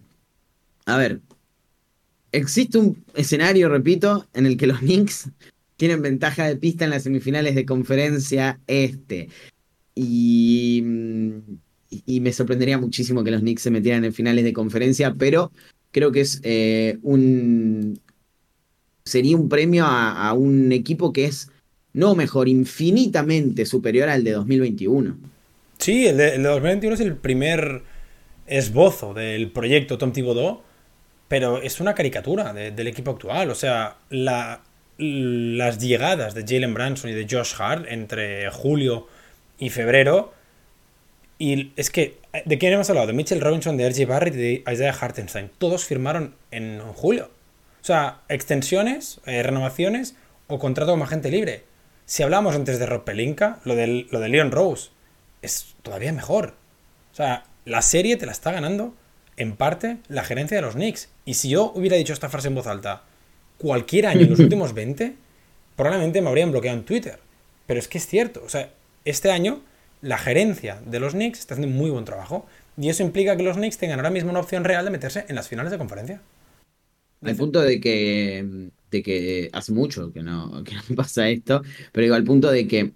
a 0.86 0.95
ver, 0.95 1.20
existe 2.32 2.78
un 2.78 3.03
escenario, 3.16 3.68
repito, 3.68 4.28
en 4.34 4.45
el 4.45 4.55
que 4.55 4.68
los 4.68 4.80
Knicks 4.80 5.30
tienen 5.76 6.01
ventaja 6.01 6.45
de 6.45 6.55
pista 6.55 6.86
en 6.86 6.91
las 6.91 7.03
semifinales 7.03 7.55
de 7.55 7.66
conferencia 7.66 8.61
este. 8.68 9.28
Y, 9.95 10.84
y 12.05 12.20
me 12.22 12.32
sorprendería 12.32 12.78
muchísimo 12.78 13.24
que 13.24 13.32
los 13.32 13.41
Knicks 13.41 13.64
se 13.64 13.72
metieran 13.72 14.05
en 14.05 14.14
finales 14.14 14.43
de 14.43 14.53
conferencia, 14.53 15.14
pero 15.18 15.51
creo 15.91 16.11
que 16.11 16.22
es 16.22 16.39
eh, 16.43 16.99
un. 17.01 17.99
Sería 19.05 19.36
un 19.36 19.49
premio 19.49 19.86
a, 19.86 20.32
un 20.34 20.72
equipo 20.72 21.11
que 21.11 21.26
es 21.26 21.49
no 21.94 22.16
mejor, 22.16 22.50
infinitamente 22.50 23.66
superior 23.66 24.10
al 24.10 24.24
de 24.24 24.32
2021. 24.32 25.16
Sí, 25.78 26.08
el 26.08 26.18
de, 26.18 26.38
2021 26.38 26.96
es 26.96 27.02
el 27.02 27.16
primer 27.16 27.84
esbozo 28.48 29.14
del 29.14 29.52
proyecto 29.52 29.98
Tom 29.98 30.12
Thibodeau, 30.12 30.62
pero 31.28 31.62
es 31.62 31.80
una 31.80 31.94
caricatura 31.96 32.54
del 32.54 32.88
equipo 32.88 33.12
actual. 33.12 33.50
O 33.50 33.56
sea, 33.56 33.98
la, 34.10 34.62
las 34.98 35.80
llegadas 35.80 36.34
de 36.36 36.44
Jalen 36.48 36.74
Branson 36.74 37.10
y 37.10 37.14
de 37.14 37.28
Josh 37.30 37.54
Hart 37.58 37.86
entre 37.89 38.50
julio 38.52 39.08
y 39.60 39.70
febrero. 39.70 40.34
Y 41.39 41.72
es 41.76 41.89
que, 41.89 42.18
¿de 42.46 42.58
quién 42.58 42.74
hemos 42.74 42.89
hablado? 42.89 43.08
De 43.08 43.14
Mitchell 43.14 43.41
Robinson, 43.41 43.76
de 43.78 43.86
R.J. 43.86 44.06
Barrett 44.06 44.36
y 44.36 44.38
de 44.38 44.64
Isaiah 44.72 44.96
Hartenstein. 45.00 45.50
Todos 45.58 45.86
firmaron 45.86 46.36
en 46.52 46.80
julio. 46.94 47.32
O 47.82 47.86
sea, 47.86 48.22
extensiones, 48.30 49.20
eh, 49.26 49.44
renovaciones 49.44 50.16
o 50.48 50.60
contrato 50.60 50.91
como 50.91 51.04
agente 51.04 51.30
libre. 51.30 51.64
Si 52.06 52.24
hablamos 52.24 52.56
antes 52.56 52.80
de 52.80 52.86
Rob 52.86 53.04
Pelinka, 53.04 53.60
lo, 53.64 53.76
del, 53.76 54.08
lo 54.12 54.20
de 54.20 54.30
Leon 54.30 54.51
Rose 54.51 54.89
es 55.41 55.76
todavía 55.82 56.12
mejor. 56.12 56.56
O 57.12 57.16
sea, 57.16 57.45
la 57.66 57.82
serie 57.82 58.18
te 58.18 58.26
la 58.26 58.32
está 58.32 58.51
ganando 58.51 58.93
en 59.38 59.56
parte 59.56 59.97
la 60.08 60.24
gerencia 60.24 60.58
de 60.58 60.62
los 60.62 60.76
Knicks. 60.76 61.10
Y 61.26 61.36
si 61.36 61.49
yo 61.49 61.72
hubiera 61.76 61.97
dicho 61.97 62.14
esta 62.14 62.30
frase 62.30 62.47
en 62.47 62.56
voz 62.56 62.68
alta 62.68 63.04
cualquier 63.58 64.08
año 64.08 64.22
en 64.22 64.32
los 64.32 64.39
últimos 64.41 64.74
20, 64.74 65.16
probablemente 65.76 66.22
me 66.22 66.30
habrían 66.30 66.51
bloqueado 66.51 66.78
en 66.78 66.86
Twitter. 66.86 67.20
Pero 67.66 67.80
es 67.80 67.88
que 67.88 67.97
es 67.97 68.08
cierto. 68.08 68.43
O 68.45 68.49
sea, 68.49 68.70
este 69.06 69.32
año 69.32 69.62
la 70.01 70.18
gerencia 70.18 70.82
de 70.86 70.99
los 70.99 71.14
Knicks 71.14 71.39
está 71.39 71.54
haciendo 71.54 71.74
un 71.74 71.80
muy 71.80 71.89
buen 71.89 72.06
trabajo. 72.06 72.45
Y 72.78 72.89
eso 72.89 73.04
implica 73.04 73.38
que 73.38 73.43
los 73.43 73.56
Knicks 73.56 73.78
tengan 73.78 73.99
ahora 73.99 74.10
mismo 74.10 74.30
una 74.30 74.39
opción 74.39 74.64
real 74.64 74.84
de 74.84 74.91
meterse 74.91 75.26
en 75.30 75.36
las 75.36 75.47
finales 75.47 75.72
de 75.72 75.78
conferencia. 75.78 76.22
Al 77.24 77.36
punto 77.38 77.62
de 77.62 77.80
que, 77.80 78.70
de 78.94 79.04
que 79.04 79.50
hace 79.54 79.74
mucho 79.74 80.14
que 80.14 80.24
no, 80.24 80.64
que 80.66 80.76
no 80.76 80.96
pasa 80.96 81.30
esto, 81.30 81.62
pero 81.91 82.04
digo, 82.04 82.16
al 82.16 82.24
punto 82.24 82.52
de 82.52 82.68
que 82.68 82.94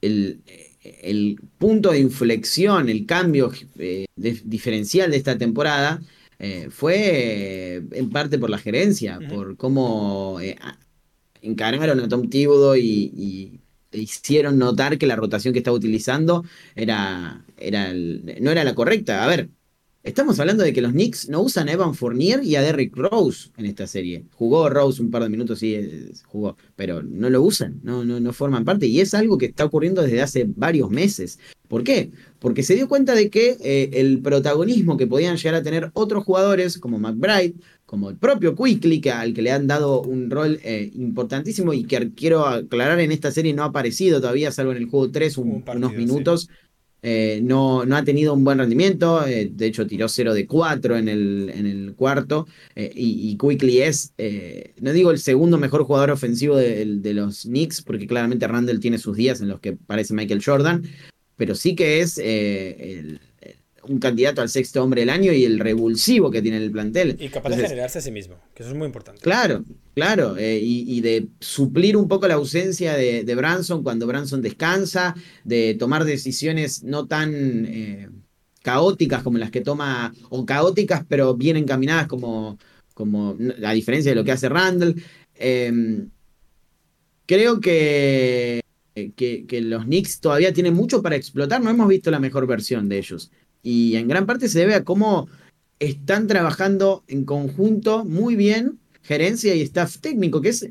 el, 0.00 0.42
el 0.84 1.40
punto 1.58 1.92
de 1.92 1.98
inflexión, 1.98 2.88
el 2.88 3.06
cambio 3.06 3.50
eh, 3.78 4.06
diferencial 4.16 5.10
de 5.10 5.16
esta 5.16 5.38
temporada 5.38 6.00
eh, 6.38 6.68
fue 6.70 7.82
en 7.92 8.10
parte 8.10 8.38
por 8.38 8.50
la 8.50 8.58
gerencia, 8.58 9.18
por 9.28 9.56
cómo 9.56 10.38
eh, 10.40 10.56
encararon 11.42 12.00
a 12.00 12.08
Tom 12.08 12.28
Thibodeau 12.28 12.76
y, 12.76 13.60
hicieron 13.92 14.58
notar 14.58 14.98
que 14.98 15.06
la 15.06 15.14
rotación 15.14 15.52
que 15.52 15.60
estaba 15.60 15.76
utilizando 15.76 16.44
era, 16.74 17.44
era 17.56 17.92
no 17.94 18.50
era 18.50 18.64
la 18.64 18.74
correcta. 18.74 19.22
A 19.22 19.28
ver, 19.28 19.50
Estamos 20.04 20.38
hablando 20.38 20.62
de 20.62 20.74
que 20.74 20.82
los 20.82 20.92
Knicks 20.92 21.30
no 21.30 21.40
usan 21.40 21.66
a 21.66 21.72
Evan 21.72 21.94
Fournier 21.94 22.44
y 22.44 22.56
a 22.56 22.60
Derrick 22.60 22.94
Rose 22.94 23.48
en 23.56 23.64
esta 23.64 23.86
serie. 23.86 24.26
Jugó 24.34 24.68
Rose 24.68 25.00
un 25.00 25.10
par 25.10 25.22
de 25.22 25.30
minutos, 25.30 25.60
sí, 25.60 26.12
jugó, 26.26 26.58
pero 26.76 27.02
no 27.02 27.30
lo 27.30 27.40
usan, 27.40 27.80
no, 27.82 28.04
no, 28.04 28.20
no 28.20 28.32
forman 28.34 28.66
parte. 28.66 28.84
Y 28.84 29.00
es 29.00 29.14
algo 29.14 29.38
que 29.38 29.46
está 29.46 29.64
ocurriendo 29.64 30.02
desde 30.02 30.20
hace 30.20 30.44
varios 30.46 30.90
meses. 30.90 31.38
¿Por 31.68 31.84
qué? 31.84 32.10
Porque 32.38 32.62
se 32.62 32.74
dio 32.74 32.86
cuenta 32.86 33.14
de 33.14 33.30
que 33.30 33.56
eh, 33.62 33.88
el 33.94 34.20
protagonismo 34.20 34.98
que 34.98 35.06
podían 35.06 35.38
llegar 35.38 35.54
a 35.54 35.62
tener 35.62 35.90
otros 35.94 36.22
jugadores, 36.22 36.76
como 36.76 36.98
McBride, 36.98 37.54
como 37.86 38.10
el 38.10 38.18
propio 38.18 38.54
Quickly, 38.54 39.00
que, 39.00 39.10
al 39.10 39.32
que 39.32 39.40
le 39.40 39.52
han 39.52 39.66
dado 39.66 40.02
un 40.02 40.28
rol 40.28 40.60
eh, 40.64 40.90
importantísimo 40.96 41.72
y 41.72 41.84
que 41.84 42.12
quiero 42.12 42.46
aclarar 42.46 43.00
en 43.00 43.10
esta 43.10 43.30
serie 43.30 43.54
no 43.54 43.62
ha 43.62 43.66
aparecido 43.66 44.20
todavía, 44.20 44.52
salvo 44.52 44.72
en 44.72 44.78
el 44.78 44.86
juego 44.86 45.10
3, 45.10 45.38
unos 45.38 45.94
minutos. 45.94 46.50
Eh, 47.06 47.40
no, 47.42 47.84
no, 47.84 47.96
ha 47.98 48.02
tenido 48.02 48.32
un 48.32 48.44
buen 48.44 48.56
rendimiento, 48.56 49.26
eh, 49.26 49.50
de 49.52 49.66
hecho 49.66 49.86
tiró 49.86 50.08
0 50.08 50.32
de 50.32 50.46
4 50.46 50.96
en 50.96 51.10
el, 51.10 51.52
en 51.54 51.66
el 51.66 51.94
cuarto, 51.94 52.46
eh, 52.74 52.90
y, 52.94 53.36
Quickly 53.36 53.82
es, 53.82 54.14
no 54.80 54.90
digo 54.90 55.10
el 55.10 55.18
segundo 55.18 55.58
mejor 55.58 55.84
jugador 55.84 56.12
ofensivo 56.12 56.56
de, 56.56 56.86
de, 56.86 57.12
los 57.12 57.42
Knicks, 57.42 57.82
porque 57.82 58.06
claramente 58.06 58.48
Randall 58.48 58.80
tiene 58.80 58.96
sus 58.96 59.18
días 59.18 59.42
en 59.42 59.48
los 59.48 59.60
que 59.60 59.74
parece 59.74 60.14
Michael 60.14 60.42
Jordan, 60.42 60.82
pero 61.36 61.54
sí 61.54 61.76
que 61.76 62.00
es 62.00 62.16
el, 62.16 63.20
un 63.88 63.98
candidato 63.98 64.40
al 64.40 64.48
sexto 64.48 64.82
hombre 64.82 65.02
del 65.02 65.10
año 65.10 65.32
y 65.32 65.44
el 65.44 65.58
revulsivo 65.58 66.30
que 66.30 66.42
tiene 66.42 66.58
el 66.58 66.70
plantel. 66.70 67.16
Y 67.18 67.28
capaz 67.28 67.50
de 67.50 67.68
generarse 67.68 67.98
a 67.98 68.02
sí 68.02 68.10
mismo, 68.10 68.36
que 68.54 68.62
eso 68.62 68.72
es 68.72 68.78
muy 68.78 68.86
importante. 68.86 69.20
Claro, 69.20 69.64
claro, 69.94 70.36
eh, 70.36 70.58
y, 70.62 71.00
de 71.00 71.28
suplir 71.40 71.96
un 71.96 72.08
poco 72.08 72.28
la 72.28 72.34
ausencia 72.34 72.94
de, 72.94 73.34
Branson 73.34 73.82
cuando 73.82 74.06
Branson 74.06 74.42
descansa, 74.42 75.14
de 75.44 75.74
tomar 75.74 76.04
decisiones 76.04 76.82
no 76.82 77.06
tan 77.06 77.66
eh, 77.66 78.08
caóticas 78.62 79.22
como 79.22 79.38
las 79.38 79.50
que 79.50 79.60
toma, 79.60 80.14
o 80.30 80.46
caóticas 80.46 81.04
pero 81.08 81.34
bien 81.34 81.56
encaminadas 81.56 82.06
como, 82.06 82.58
como 82.94 83.36
a 83.64 83.72
diferencia 83.72 84.12
de 84.12 84.16
lo 84.16 84.24
que 84.24 84.32
hace 84.32 84.48
Randall. 84.48 85.02
Em, 85.34 86.08
creo 87.26 87.60
que, 87.60 88.60
que, 89.16 89.44
que, 89.46 89.60
los 89.60 89.84
Knicks 89.84 90.20
todavía 90.20 90.52
tienen 90.52 90.74
mucho 90.74 91.02
para 91.02 91.16
explotar. 91.16 91.60
No 91.60 91.70
hemos 91.70 91.88
visto 91.88 92.10
la 92.10 92.20
mejor 92.20 92.46
versión 92.46 92.88
de 92.88 92.98
ellos 92.98 93.30
y 93.64 93.96
en 93.96 94.06
gran 94.06 94.26
parte 94.26 94.48
se 94.48 94.60
debe 94.60 94.74
a 94.74 94.84
cómo 94.84 95.26
están 95.80 96.28
trabajando 96.28 97.02
en 97.08 97.24
conjunto 97.24 98.04
muy 98.04 98.36
bien 98.36 98.78
gerencia 99.02 99.54
y 99.54 99.62
staff 99.62 99.98
técnico, 99.98 100.40
que 100.40 100.50
es, 100.50 100.70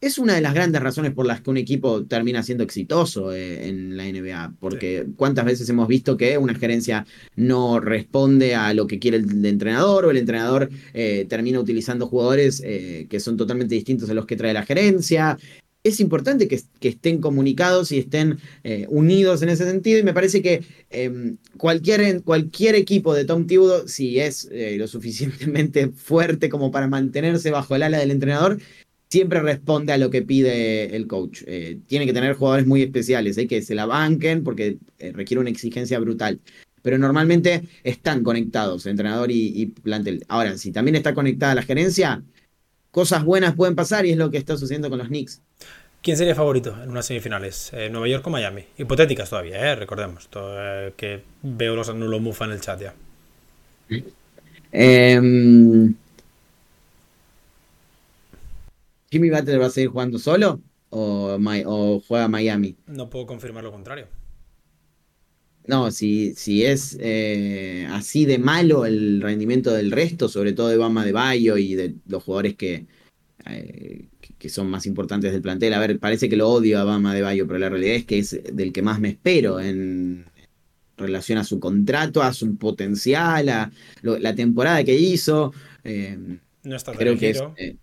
es 0.00 0.18
una 0.18 0.34
de 0.34 0.40
las 0.40 0.54
grandes 0.54 0.82
razones 0.82 1.12
por 1.12 1.26
las 1.26 1.40
que 1.40 1.50
un 1.50 1.56
equipo 1.56 2.04
termina 2.04 2.42
siendo 2.42 2.64
exitoso 2.64 3.32
eh, 3.32 3.68
en 3.68 3.96
la 3.96 4.04
NBA, 4.04 4.54
porque 4.58 5.06
cuántas 5.16 5.44
veces 5.44 5.68
hemos 5.68 5.88
visto 5.88 6.16
que 6.16 6.38
una 6.38 6.54
gerencia 6.54 7.06
no 7.36 7.80
responde 7.80 8.54
a 8.54 8.74
lo 8.74 8.86
que 8.86 8.98
quiere 8.98 9.18
el, 9.18 9.44
entrenador 9.44 10.04
o 10.04 10.10
el 10.10 10.16
entrenador 10.16 10.70
eh, 10.92 11.26
termina 11.28 11.60
utilizando 11.60 12.06
jugadores 12.06 12.62
eh, 12.64 13.06
que 13.08 13.20
son 13.20 13.36
totalmente 13.36 13.74
distintos 13.74 14.10
a 14.10 14.14
los 14.14 14.26
que 14.26 14.36
trae 14.36 14.52
la 14.52 14.64
gerencia 14.64 15.38
es 15.84 16.00
importante 16.00 16.46
que, 16.46 16.60
estén 16.80 17.20
comunicados 17.20 17.90
y 17.92 17.98
estén 17.98 18.38
eh, 18.62 18.86
unidos 18.88 19.42
en 19.42 19.48
ese 19.48 19.64
sentido. 19.64 19.98
Y 19.98 20.02
me 20.04 20.14
parece 20.14 20.40
que 20.42 20.62
em, 20.90 21.38
cualquier, 21.56 22.22
cualquier 22.22 22.74
equipo 22.76 23.14
de 23.14 23.24
Tom 23.24 23.46
Thibodeau, 23.46 23.88
si 23.88 24.20
es 24.20 24.48
eh, 24.52 24.76
lo 24.78 24.86
suficientemente 24.86 25.88
fuerte 25.94 26.48
como 26.48 26.70
para 26.70 26.86
mantenerse 26.86 27.50
bajo 27.50 27.74
el 27.74 27.82
ala 27.82 27.98
del 27.98 28.12
entrenador, 28.12 28.58
siempre 29.10 29.40
responde 29.42 29.92
a 29.92 29.98
lo 29.98 30.10
que 30.10 30.22
pide 30.22 30.94
el 30.94 31.06
coach. 31.08 31.42
Eh, 31.46 31.78
tiene 31.86 32.06
que 32.06 32.12
tener 32.12 32.34
jugadores 32.34 32.66
muy 32.66 32.82
especiales, 32.82 33.36
que 33.48 33.62
se 33.62 33.74
la 33.74 33.86
banquen 33.86 34.44
porque 34.44 34.78
requiere 35.12 35.40
una 35.40 35.50
exigencia 35.50 35.98
brutal. 35.98 36.40
Pero 36.82 36.98
normalmente 36.98 37.62
están 37.84 38.24
conectados, 38.24 38.86
entrenador 38.86 39.30
y, 39.30 39.52
y 39.54 39.66
plantel. 39.66 40.24
Ahora, 40.28 40.58
si 40.58 40.72
también 40.72 40.96
está 40.96 41.14
conectada 41.14 41.54
la 41.54 41.62
gerencia, 41.62 42.24
cosas 42.92 43.24
buenas 43.24 43.56
pueden 43.56 43.74
pasar 43.74 44.06
y 44.06 44.12
es 44.12 44.16
lo 44.16 44.30
que 44.30 44.38
está 44.38 44.56
sucediendo 44.56 44.88
con 44.88 44.98
los 44.98 45.08
Knicks. 45.08 45.40
¿Quién 46.02 46.16
sería 46.16 46.34
favorito 46.34 46.76
en 46.82 46.90
unas 46.90 47.06
semifinales? 47.06 47.70
Eh, 47.72 47.88
¿Nueva 47.88 48.08
York 48.08 48.26
o 48.26 48.30
Miami? 48.30 48.64
Hipotéticas 48.76 49.30
todavía, 49.30 49.72
¿eh? 49.72 49.76
recordemos. 49.76 50.28
Eh, 50.34 50.92
que 50.96 51.22
veo 51.42 51.74
los 51.74 51.88
anulos 51.88 52.20
mufa 52.20 52.44
en 52.44 52.52
el 52.52 52.60
chat 52.60 52.80
ya. 52.80 52.94
Em, 54.72 55.94
¿Jimmy 59.10 59.30
Butler 59.30 59.60
va 59.60 59.66
a 59.66 59.70
seguir 59.70 59.90
jugando 59.90 60.18
solo 60.18 60.60
o, 60.90 61.38
o, 61.66 62.02
juega 62.06 62.28
Miami? 62.28 62.76
No 62.86 63.08
puedo 63.08 63.26
confirmar 63.26 63.62
lo 63.62 63.70
contrario. 63.70 64.06
No, 65.66 65.90
si, 65.90 66.34
si 66.34 66.64
es 66.64 66.96
eh, 67.00 67.86
así 67.90 68.24
de 68.24 68.38
malo 68.38 68.84
el 68.84 69.20
rendimiento 69.20 69.72
del 69.72 69.92
resto, 69.92 70.28
sobre 70.28 70.52
todo 70.52 70.68
de 70.68 70.76
Bama 70.76 71.04
de 71.04 71.12
Bayo 71.12 71.56
y 71.56 71.74
de 71.74 71.94
los 72.06 72.24
jugadores 72.24 72.56
que, 72.56 72.86
que 74.38 74.48
son 74.48 74.68
más 74.68 74.86
importantes 74.86 75.32
del 75.32 75.40
plantel. 75.40 75.74
A 75.74 75.78
ver, 75.78 76.00
parece 76.00 76.28
que 76.28 76.36
lo 76.36 76.48
odio 76.48 76.80
a 76.80 76.84
Bama 76.84 77.14
de 77.14 77.22
Bayo, 77.22 77.46
pero 77.46 77.60
la 77.60 77.68
realidad 77.68 77.94
es 77.94 78.04
que 78.04 78.18
es 78.18 78.40
del 78.52 78.72
que 78.72 78.82
más 78.82 78.98
me 78.98 79.10
espero 79.10 79.60
en 79.60 80.24
relación 80.96 81.38
a 81.38 81.44
su 81.44 81.60
contrato, 81.60 82.22
a 82.22 82.32
su 82.32 82.56
potencial, 82.56 83.48
a 83.48 83.70
la 84.02 84.34
temporada 84.34 84.84
que 84.84 84.96
hizo. 84.96 85.52
Eh, 85.84 86.18
no 86.64 86.76
está 86.76 86.92
creo 86.92 87.18
que 87.18 87.30
eh, 87.56 87.76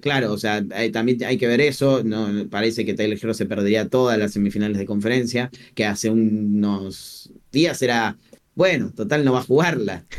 claro, 0.00 0.32
o 0.32 0.38
sea, 0.38 0.64
también 0.92 1.24
hay 1.24 1.38
que 1.38 1.46
ver 1.46 1.60
eso. 1.60 2.02
No, 2.04 2.48
parece 2.48 2.84
que 2.84 2.94
Taylor 2.94 3.18
Hero 3.20 3.34
se 3.34 3.46
perdería 3.46 3.88
todas 3.88 4.18
las 4.18 4.32
semifinales 4.32 4.78
de 4.78 4.86
conferencia, 4.86 5.50
que 5.74 5.84
hace 5.84 6.10
unos 6.10 7.32
días 7.52 7.80
era, 7.82 8.18
bueno, 8.54 8.92
total 8.92 9.24
no 9.24 9.32
va 9.32 9.40
a 9.40 9.44
jugarla. 9.44 10.04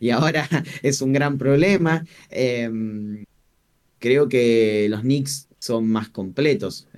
Y 0.00 0.08
ahora, 0.10 0.48
es 0.82 1.02
un 1.02 1.12
gran 1.12 1.36
problema. 1.36 2.06
Eh, 2.30 2.70
creo 3.98 4.28
que 4.30 4.86
los 4.88 5.02
Knicks 5.02 5.48
son 5.58 5.88
más 5.88 6.08
completos 6.08 6.88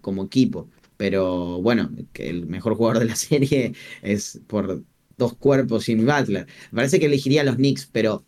como 0.00 0.24
equipo. 0.24 0.70
Pero 0.96 1.60
bueno, 1.60 1.90
que 2.12 2.28
el 2.30 2.46
mejor 2.46 2.76
jugador 2.76 3.00
de 3.00 3.06
la 3.06 3.16
serie 3.16 3.74
es 4.02 4.40
por 4.46 4.84
dos 5.16 5.34
cuerpos 5.36 5.84
sin 5.84 6.06
Butler. 6.06 6.46
Parece 6.72 6.98
que 7.00 7.06
elegiría 7.06 7.42
a 7.42 7.44
los 7.44 7.56
Knicks, 7.56 7.88
pero 7.92 8.24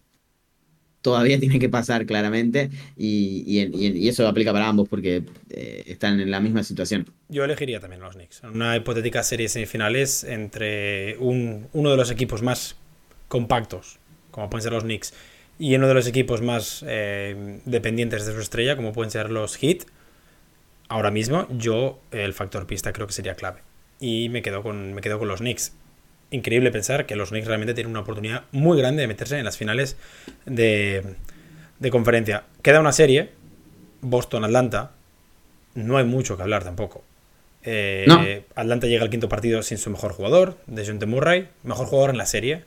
todavía 1.07 1.39
tiene 1.45 1.61
que 1.61 1.69
pasar 1.69 2.05
claramente 2.05 2.69
y, 2.97 4.09
eso 4.09 4.27
aplica 4.27 4.53
para 4.53 4.67
ambos 4.67 4.89
porque 4.89 5.23
eh, 5.51 5.85
están 5.87 6.19
en 6.19 6.33
la 6.33 6.41
misma 6.41 6.65
situación. 6.65 7.07
Yo 7.29 7.45
elegiría 7.45 7.79
también 7.79 8.03
los 8.03 8.17
Knicks. 8.17 8.43
Una 8.43 8.77
hipotética 8.77 9.23
serie 9.23 9.49
semifinales 9.49 10.25
entre 10.25 11.17
uno 11.19 11.91
de 11.91 11.97
los 11.97 12.11
equipos 12.11 12.43
más 12.43 12.75
compactos, 13.29 14.01
como 14.33 14.51
pueden 14.51 14.65
ser 14.65 14.73
los 14.73 14.83
Knicks, 14.83 15.15
y 15.61 15.77
uno 15.77 15.87
de 15.87 15.95
los 15.95 16.09
equipos 16.09 16.43
más 16.43 16.85
eh, 16.89 17.61
dependientes 17.65 18.27
de 18.27 18.33
su 18.33 18.41
estrella, 18.41 18.75
como 18.75 18.93
pueden 18.93 19.13
ser 19.13 19.31
los 19.31 19.57
Heat. 19.57 19.85
Ahora 20.89 21.13
mismo, 21.13 21.47
yo 21.57 22.01
el 22.11 22.33
factor 22.33 22.67
pista 22.67 22.93
creo 22.93 23.07
que 23.07 23.13
sería 23.13 23.37
clave. 23.37 23.61
Y 24.01 24.29
me 24.29 24.43
quedo 24.43 24.65
con, 24.65 24.93
me 24.93 25.03
quedo 25.03 25.21
con 25.21 25.29
los 25.29 25.39
Knicks 25.39 25.73
increíble 26.31 26.71
pensar 26.71 27.07
que 27.07 27.17
los 27.17 27.31
Knicks 27.31 27.47
realmente 27.47 27.75
tienen 27.75 27.91
una 27.91 28.01
oportunidad 28.01 28.45
muy 28.53 28.79
grande 28.79 29.03
de 29.03 29.09
meterse 29.09 29.39
en 29.39 29.45
las 29.45 29.57
finales 29.57 29.97
de, 30.45 31.17
conferencia. 31.91 32.45
Queda 32.63 32.81
una 32.81 32.93
serie, 32.93 33.31
Boston-Atlanta, 34.01 34.93
no 35.75 35.99
hay 35.99 36.05
mucho 36.05 36.37
que 36.37 36.43
hablar 36.43 36.65
tampoco. 36.65 37.05
Eh, 37.63 38.45
Atlanta 38.55 38.87
llega 38.87 39.03
al 39.03 39.11
quinto 39.11 39.29
partido 39.29 39.63
sin 39.63 39.79
su 39.79 39.91
mejor 39.91 40.13
jugador, 40.13 40.57
de 40.67 41.07
Murray, 41.07 41.49
mejor 41.63 41.87
jugador 41.87 42.11
en 42.11 42.19
la 42.19 42.27
serie, 42.27 42.65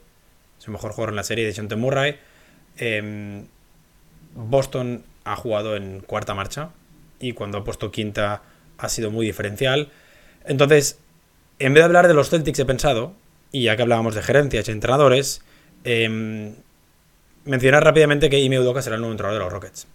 su 0.57 0.72
mejor 0.72 0.91
jugador 0.91 1.10
en 1.10 1.16
la 1.16 1.24
serie, 1.24 1.51
de 1.51 1.76
Murray. 1.76 2.18
Em, 2.78 3.45
Boston 4.36 5.03
ha 5.24 5.36
jugado 5.36 5.76
en 5.76 6.01
cuarta 6.01 6.34
marcha 6.34 6.70
y 7.20 7.34
cuando 7.34 7.57
ha 7.57 7.64
puesto 7.64 7.91
quinta 7.91 8.41
ha 8.78 8.89
sido 8.89 9.12
muy 9.12 9.26
diferencial. 9.26 9.89
Entonces, 10.45 10.99
en 11.60 11.74
vez 11.74 11.82
de 11.82 11.86
hablar 11.86 12.07
de 12.07 12.14
los 12.14 12.30
Celtics, 12.30 12.60
he 12.60 12.66
pensado 12.66 13.14
y 13.52 13.64
ya 13.64 13.76
que 13.76 13.82
hablábamos 13.82 14.16
de 14.16 14.22
gerencias 14.22 14.68
y 14.68 14.72
entrenadores, 14.72 15.41
eh, 15.84 16.54
mencionar 17.45 17.84
rápidamente 17.84 18.30
que 18.30 18.39
Ime 18.39 18.60
Udoka 18.60 18.82
será 18.82 18.95
el 18.95 19.02
nuevo 19.02 19.14
entrenador 19.14 19.39
de 19.39 19.45
los 19.45 19.54
Rockets. 19.54 19.88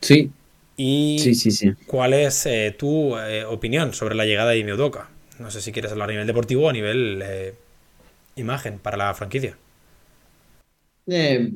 Sí. 0.00 0.30
Y 0.76 1.18
sí, 1.20 1.34
sí, 1.34 1.50
sí. 1.50 1.72
¿cuál 1.86 2.14
es 2.14 2.46
eh, 2.46 2.74
tu 2.76 3.16
eh, 3.18 3.44
opinión 3.44 3.92
sobre 3.92 4.14
la 4.14 4.24
llegada 4.24 4.52
de 4.52 4.58
Ime 4.58 4.74
Udoka? 4.74 5.10
No 5.38 5.50
sé 5.50 5.60
si 5.60 5.72
quieres 5.72 5.92
hablar 5.92 6.08
a 6.08 6.12
nivel 6.12 6.26
deportivo 6.26 6.64
o 6.64 6.70
a 6.70 6.72
nivel 6.72 7.20
eh, 7.22 7.54
imagen 8.36 8.78
para 8.78 8.96
la 8.96 9.12
franquicia. 9.14 9.56
Eh, 11.06 11.50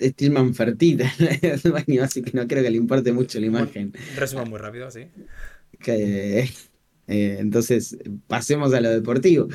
Stillman 0.00 0.54
Fertita, 0.54 1.04
así 2.02 2.22
que 2.22 2.30
no 2.32 2.46
creo 2.46 2.62
que 2.62 2.70
le 2.70 2.76
importe 2.78 3.12
mucho 3.12 3.38
la 3.40 3.46
imagen. 3.46 3.92
resumo 4.16 4.46
muy 4.46 4.58
rápido, 4.58 4.90
sí. 4.90 5.06
entonces, 7.06 7.98
pasemos 8.26 8.72
a 8.72 8.80
lo 8.80 8.88
deportivo. 8.88 9.48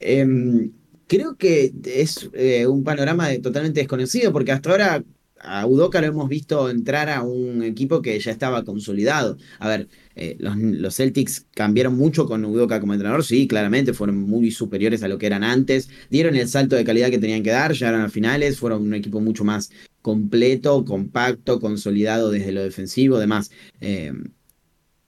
Em, 0.00 0.72
creo 1.06 1.36
que 1.36 1.72
es 1.84 2.30
eh, 2.34 2.66
un 2.66 2.84
panorama 2.84 3.28
totalmente 3.42 3.80
desconocido, 3.80 4.32
porque 4.32 4.52
hasta 4.52 4.70
ahora 4.70 5.04
a 5.44 5.66
Udoca 5.66 6.00
lo 6.00 6.06
hemos 6.06 6.28
visto 6.28 6.70
entrar 6.70 7.10
a 7.10 7.22
un 7.22 7.62
equipo 7.62 8.02
que 8.02 8.18
ya 8.18 8.32
estaba 8.32 8.64
consolidado. 8.64 9.36
A 9.58 9.68
ver, 9.68 9.88
eh, 10.16 10.36
los, 10.38 10.96
Celtics 10.96 11.46
cambiaron 11.54 11.96
mucho 11.96 12.26
con 12.26 12.44
Udoca 12.44 12.80
como 12.80 12.94
entrenador, 12.94 13.24
sí, 13.24 13.46
claramente, 13.46 13.92
fueron 13.92 14.22
muy 14.22 14.50
superiores 14.50 15.02
a 15.02 15.08
lo 15.08 15.18
que 15.18 15.26
eran 15.26 15.44
antes, 15.44 15.90
dieron 16.10 16.34
el 16.36 16.48
salto 16.48 16.76
de 16.76 16.84
calidad 16.84 17.10
que 17.10 17.18
tenían 17.18 17.42
que 17.42 17.50
dar, 17.50 17.72
llegaron 17.72 18.02
a 18.02 18.08
finales, 18.08 18.58
fueron 18.58 18.82
un 18.82 18.94
equipo 18.94 19.20
mucho 19.20 19.44
más 19.44 19.70
completo, 20.02 20.84
compacto, 20.84 21.60
consolidado 21.60 22.30
desde 22.30 22.52
lo 22.52 22.62
defensivo, 22.62 23.18
demás. 23.18 23.50
Em, 23.80 24.32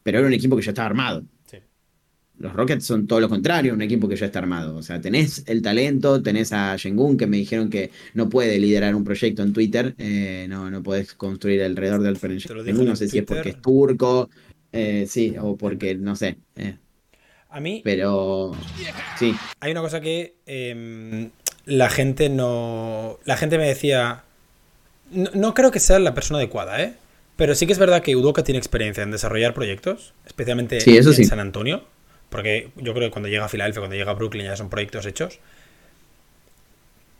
pero 0.03 0.18
era 0.18 0.28
un 0.28 0.34
equipo 0.34 0.57
que 0.57 0.62
ya 0.62 0.70
estaba 0.70 0.87
armado. 0.87 1.24
Los 2.39 2.53
Rockets 2.53 2.84
son 2.84 3.07
todo 3.07 3.20
lo 3.20 3.28
contrario, 3.28 3.72
un 3.72 3.80
equipo 3.80 4.09
que 4.09 4.16
ya 4.16 4.26
está 4.26 4.41
armado. 4.41 4.76
O 4.76 4.82
sea, 4.82 5.01
tenés 5.01 5.43
el 5.47 5.62
talento, 5.62 6.22
tenés 6.22 6.53
a 6.53 6.76
Shengun, 6.76 7.16
que 7.16 7.26
me 7.26 7.39
dijeron 7.39 7.70
que 7.70 7.91
no 8.12 8.28
puede 8.28 8.59
liderar 8.59 8.95
un 8.95 9.05
proyecto 9.05 9.43
en 9.43 9.53
Twitter. 9.53 9.95
Eh, 9.97 10.47
no, 10.49 10.70
no 10.70 10.82
podés 10.82 11.14
construir 11.14 11.62
alrededor 11.62 12.03
del 12.03 12.16
Shengun. 12.18 12.87
No 12.87 12.97
sé 12.97 13.09
si 13.09 13.18
es 13.18 13.24
porque 13.24 13.51
es 13.51 13.62
turco, 13.62 14.28
eh, 14.72 15.07
sí, 15.09 15.34
o 15.41 15.57
porque, 15.57 15.95
no 15.95 16.14
sé. 16.14 16.37
Eh. 16.57 16.76
A 17.49 17.61
mí. 17.61 17.80
Pero. 17.82 18.53
Sí. 19.18 19.34
Hay 19.61 19.72
una 19.72 19.80
cosa 19.80 20.03
que 20.03 20.34
em, 20.45 21.30
la 21.64 21.89
gente 21.89 22.28
no. 22.28 23.18
La 23.24 23.39
gente 23.39 23.57
me 23.57 23.66
decía. 23.66 24.24
No, 25.11 25.55
creo 25.55 25.70
que 25.70 25.80
sea 25.80 25.99
la 26.01 26.14
persona 26.14 26.39
adecuada, 26.39 26.82
¿eh? 26.82 26.95
Pero 27.37 27.55
sí 27.55 27.66
que 27.66 27.72
es 27.72 27.78
verdad 27.78 28.03
que 28.03 28.16
Udoka 28.16 28.45
tiene 28.45 28.59
experiencia 28.59 29.03
en 29.03 29.11
desarrollar 29.11 29.55
proyectos, 29.55 30.12
especialmente 30.26 30.78
en 30.84 31.24
San 31.24 31.39
Antonio 31.39 31.84
porque 32.37 32.68
yo 32.76 32.93
creo 32.93 33.09
que 33.09 33.11
cuando 33.11 33.30
llega 33.30 33.47
a 33.47 33.49
Filadelfia, 33.49 33.80
cuando 33.80 33.97
llega 33.97 34.11
a 34.11 34.14
Brooklyn 34.14 34.45
ya 34.45 34.57
son 34.59 34.68
proyectos 34.68 35.07
hechos. 35.07 35.39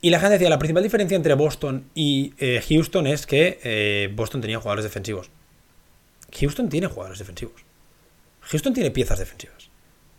Y 0.03 0.11
la 0.11 0.21
gente 0.21 0.35
decía, 0.35 0.51
la 0.51 0.59
principal 0.59 0.83
diferencia 0.83 1.17
entre 1.17 1.33
Boston 1.33 1.87
y 1.95 2.35
eh, 2.37 2.63
Houston 2.69 3.07
es 3.07 3.25
que 3.25 3.59
eh, 3.65 4.13
Boston 4.15 4.43
tenía 4.43 4.59
jugadores 4.59 4.85
defensivos. 4.85 5.31
Houston 6.39 6.69
tiene 6.69 6.89
jugadores 6.89 7.19
defensivos. 7.19 7.65
Houston 8.43 8.75
tiene 8.75 8.91
piezas 8.91 9.19
defensivas. 9.19 9.71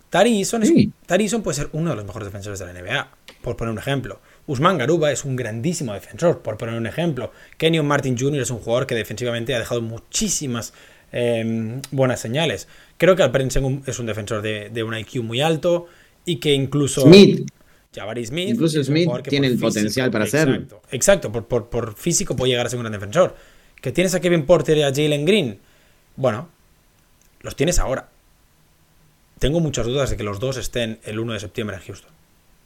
Tari 0.09 0.39
Eason, 0.39 1.43
puede 1.43 1.55
ser 1.55 1.69
uno 1.73 1.91
de 1.91 1.95
los 1.95 2.03
mejores 2.03 2.29
defensores 2.29 2.57
de 2.57 2.65
la 2.65 2.73
NBA, 2.73 3.07
por 3.43 3.55
poner 3.55 3.73
un 3.73 3.77
ejemplo. 3.77 4.19
Usman 4.47 4.79
Garuba 4.79 5.11
es 5.11 5.25
un 5.25 5.35
grandísimo 5.35 5.93
defensor, 5.93 6.41
por 6.41 6.57
poner 6.57 6.73
un 6.73 6.87
ejemplo. 6.87 7.31
Kenyon 7.57 7.85
Martin 7.85 8.17
Jr. 8.17 8.41
es 8.41 8.49
un 8.49 8.61
jugador 8.61 8.87
que 8.87 8.95
defensivamente 8.95 9.53
ha 9.53 9.59
dejado 9.59 9.83
muchísimas 9.83 10.73
Em, 11.11 11.81
buenas 11.91 12.19
señales. 12.19 12.67
Creo 12.97 13.15
que 13.15 13.23
Alperen 13.23 13.47
es 13.85 13.99
un 13.99 14.05
defensor 14.05 14.41
de, 14.41 14.83
un 14.83 14.97
IQ 14.97 15.23
muy 15.23 15.41
alto 15.41 15.87
y 16.25 16.37
que 16.37 16.53
incluso... 16.53 17.01
Smith. 17.01 17.47
Smith. 18.25 18.49
Incluso 18.49 18.83
Smith 18.83 19.09
tiene 19.27 19.47
el 19.47 19.57
potencial 19.57 20.11
para 20.11 20.25
hacerlo. 20.25 20.81
Exacto, 20.91 21.31
por, 21.31 21.95
físico 21.95 22.35
puede 22.35 22.51
llegar 22.51 22.65
a 22.67 22.69
ser 22.69 22.77
un 22.77 22.83
gran 22.83 22.93
defensor. 22.93 23.35
Que 23.81 23.91
tienes 23.91 24.13
a 24.15 24.19
Kevin 24.19 24.45
Porter 24.45 24.77
y 24.77 24.83
a 24.83 24.93
Jalen 24.93 25.25
Green. 25.25 25.59
Bueno, 26.15 26.49
los 27.41 27.55
tienes 27.55 27.79
ahora. 27.79 28.09
Tengo 29.39 29.59
muchas 29.59 29.85
dudas 29.85 30.09
de 30.09 30.17
que 30.17 30.23
los 30.23 30.39
dos 30.39 30.57
estén 30.57 30.99
el 31.03 31.19
1 31.19 31.33
de 31.33 31.39
septiembre 31.39 31.77
en 31.77 31.83
Houston. 31.83 32.11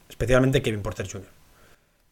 Especialmente 0.08 0.62
Kevin 0.62 0.80
Porter 0.80 1.06
Jr. 1.10 1.28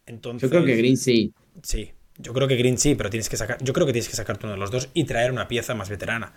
Entonces, 0.07 0.43
Yo 0.43 0.51
creo 0.51 0.65
que 0.65 0.77
Green 0.77 0.97
sí. 0.97 1.33
Sí, 1.63 1.93
yo 2.19 2.33
creo 2.33 2.47
que 2.47 2.57
Green 2.57 2.79
sí, 2.79 2.95
pero 2.95 3.11
tienes 3.11 3.29
que 3.29 3.37
sacar. 3.37 3.63
Yo 3.63 3.73
creo 3.73 3.87
que 3.87 3.93
tienes 3.93 4.09
que 4.09 4.17
sacarte 4.17 4.47
uno 4.47 4.55
de 4.55 4.61
los 4.61 4.71
dos 4.71 4.89
y 4.93 5.05
traer 5.05 5.33
una 5.33 5.49
pieza 5.49 5.75
más 5.75 5.89
veterana. 5.89 6.33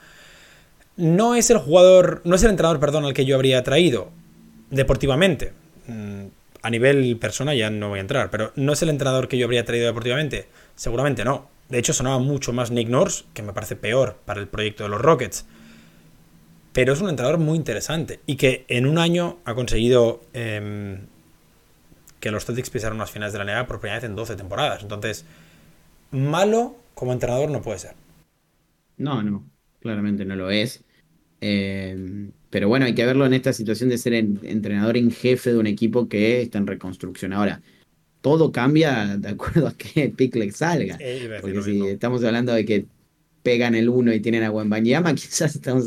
No 0.96 1.36
es 1.36 1.50
el 1.50 1.58
jugador. 1.58 2.22
No 2.24 2.36
es 2.36 2.44
el 2.44 2.52
entrenador, 2.52 2.80
perdón, 2.80 3.06
al 3.06 3.14
que 3.14 3.26
yo 3.26 3.36
habría 3.36 3.64
traído 3.64 4.10
deportivamente. 4.70 5.54
Mm, 5.88 6.26
a 6.62 6.70
nivel 6.70 7.18
persona 7.18 7.54
ya 7.54 7.70
no 7.70 7.90
voy 7.90 8.00
a 8.00 8.02
entrar, 8.02 8.30
pero 8.30 8.52
no 8.56 8.74
es 8.74 8.82
el 8.82 8.90
entrenador 8.90 9.28
que 9.28 9.38
yo 9.38 9.46
habría 9.46 9.66
traído 9.66 9.88
deportivamente. 9.88 10.48
Seguramente 10.76 11.26
no. 11.26 11.50
De 11.70 11.80
hecho, 11.80 11.94
sonaba 11.94 12.20
mucho 12.20 12.54
más 12.54 12.72
Nick 12.72 12.90
Nurse, 12.90 13.26
que 13.34 13.42
me 13.42 13.54
parece 13.54 13.76
peor 13.76 14.18
para 14.26 14.40
el 14.40 14.48
proyecto 14.48 14.84
de 14.84 14.90
los 14.90 15.02
Rockets. 15.02 15.46
Pero 16.72 16.94
es 16.94 17.02
un 17.02 17.10
entrenador 17.10 17.40
muy 17.40 17.58
interesante 17.58 18.20
y 18.26 18.36
que 18.36 18.66
en 18.68 18.88
un 18.88 18.98
año 18.98 19.38
ha 19.46 19.54
conseguido 19.54 20.22
em, 20.34 21.08
que 22.20 22.32
los 22.32 22.46
Celtics 22.46 22.70
pisaran 22.70 22.98
las 22.98 23.12
finales 23.12 23.34
de 23.34 23.40
la 23.40 23.46
NBA 23.46 23.68
por 23.68 23.80
primera 23.80 23.98
vez 23.98 24.06
en 24.06 24.16
12 24.16 24.36
temporadas. 24.36 24.82
Entonces, 24.82 25.26
malo 26.12 26.76
como 26.96 27.14
entrenador 27.14 27.50
no 27.52 27.62
puede 27.62 27.80
ser. 27.80 27.96
No, 28.98 29.22
no, 29.22 29.44
claramente 29.84 30.26
no 30.26 30.36
lo 30.36 30.50
es. 30.50 30.84
Eh, 31.42 32.30
pero 32.50 32.68
bueno, 32.70 32.86
hay 32.86 32.96
que 32.96 33.06
verlo 33.06 33.26
en 33.26 33.34
esta 33.34 33.54
situación 33.54 33.90
de 33.90 33.98
ser 33.98 34.14
entrenador 34.14 34.98
en 34.98 35.12
jefe 35.12 35.52
de 35.52 35.58
un 35.58 35.68
equipo 35.68 36.08
que 36.08 36.42
está 36.42 36.58
en 36.58 36.68
reconstrucción. 36.68 37.34
Ahora, 37.34 37.62
todo 38.22 38.52
cambia 38.52 39.18
de 39.18 39.30
acuerdo 39.30 39.68
a 39.68 39.74
qué 39.76 40.10
pick 40.16 40.52
salga. 40.52 40.98
Porque 41.42 41.62
si 41.62 41.82
estamos 41.88 42.24
hablando 42.24 42.54
de 42.54 42.66
que 42.66 42.86
pegan 43.44 43.76
el 43.76 43.90
1 43.90 44.14
y 44.14 44.20
tienen 44.22 44.44
a 44.44 44.52
Wembanyama, 44.52 45.14
quizás 45.16 45.56
estamos 45.56 45.86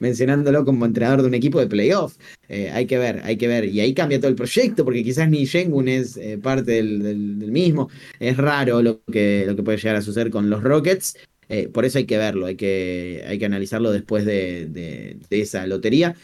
mencionándolo 0.00 0.64
como 0.64 0.84
entrenador 0.84 1.22
de 1.22 1.28
un 1.28 1.34
equipo 1.34 1.60
de 1.60 1.68
playoff. 1.68 2.16
Eh, 2.48 2.70
hay 2.70 2.86
que 2.86 2.98
ver, 2.98 3.20
hay 3.24 3.36
que 3.36 3.46
ver. 3.46 3.66
Y 3.66 3.80
ahí 3.80 3.94
cambia 3.94 4.18
todo 4.18 4.28
el 4.28 4.36
proyecto, 4.36 4.84
porque 4.84 5.04
quizás 5.04 5.30
ni 5.30 5.44
Shengun 5.44 5.86
es 5.86 6.16
eh, 6.16 6.36
parte 6.36 6.72
del, 6.72 7.36
mismo. 7.52 7.88
Es 8.18 8.36
raro 8.36 8.82
lo 8.82 9.02
que, 9.04 9.44
lo 9.46 9.54
que 9.54 9.62
puede 9.62 9.78
llegar 9.78 9.96
a 9.96 10.02
suceder 10.02 10.30
con 10.30 10.50
los 10.50 10.62
Rockets. 10.62 11.16
Eh, 11.48 11.68
por 11.68 11.84
eso 11.84 11.98
hay 11.98 12.06
que 12.06 12.18
verlo, 12.18 12.46
hay 12.46 12.56
que, 12.56 13.24
hay 13.26 13.38
que 13.38 13.46
analizarlo 13.46 13.92
después 13.92 14.24
de, 14.24 14.66
de, 14.66 15.18
esa 15.30 15.66
lotería. 15.66 16.16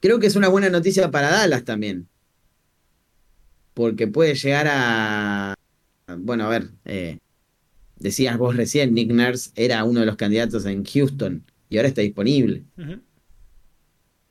Creo 0.00 0.20
que 0.20 0.28
es 0.28 0.36
una 0.36 0.48
buena 0.48 0.70
noticia 0.70 1.10
para 1.10 1.30
Dallas 1.30 1.64
también. 1.64 2.08
Porque 3.74 4.06
puede 4.06 4.34
llegar 4.34 4.66
a. 4.68 5.54
Bueno, 6.16 6.44
a 6.44 6.48
ver 6.48 6.70
decías 7.98 8.38
vos 8.38 8.56
recién, 8.56 8.94
Nick 8.94 9.10
Nurse 9.10 9.50
era 9.54 9.84
uno 9.84 10.00
de 10.00 10.06
los 10.06 10.16
candidatos 10.16 10.64
en 10.66 10.84
Houston 10.84 11.44
y 11.68 11.76
ahora 11.76 11.88
está 11.88 12.00
disponible. 12.02 12.64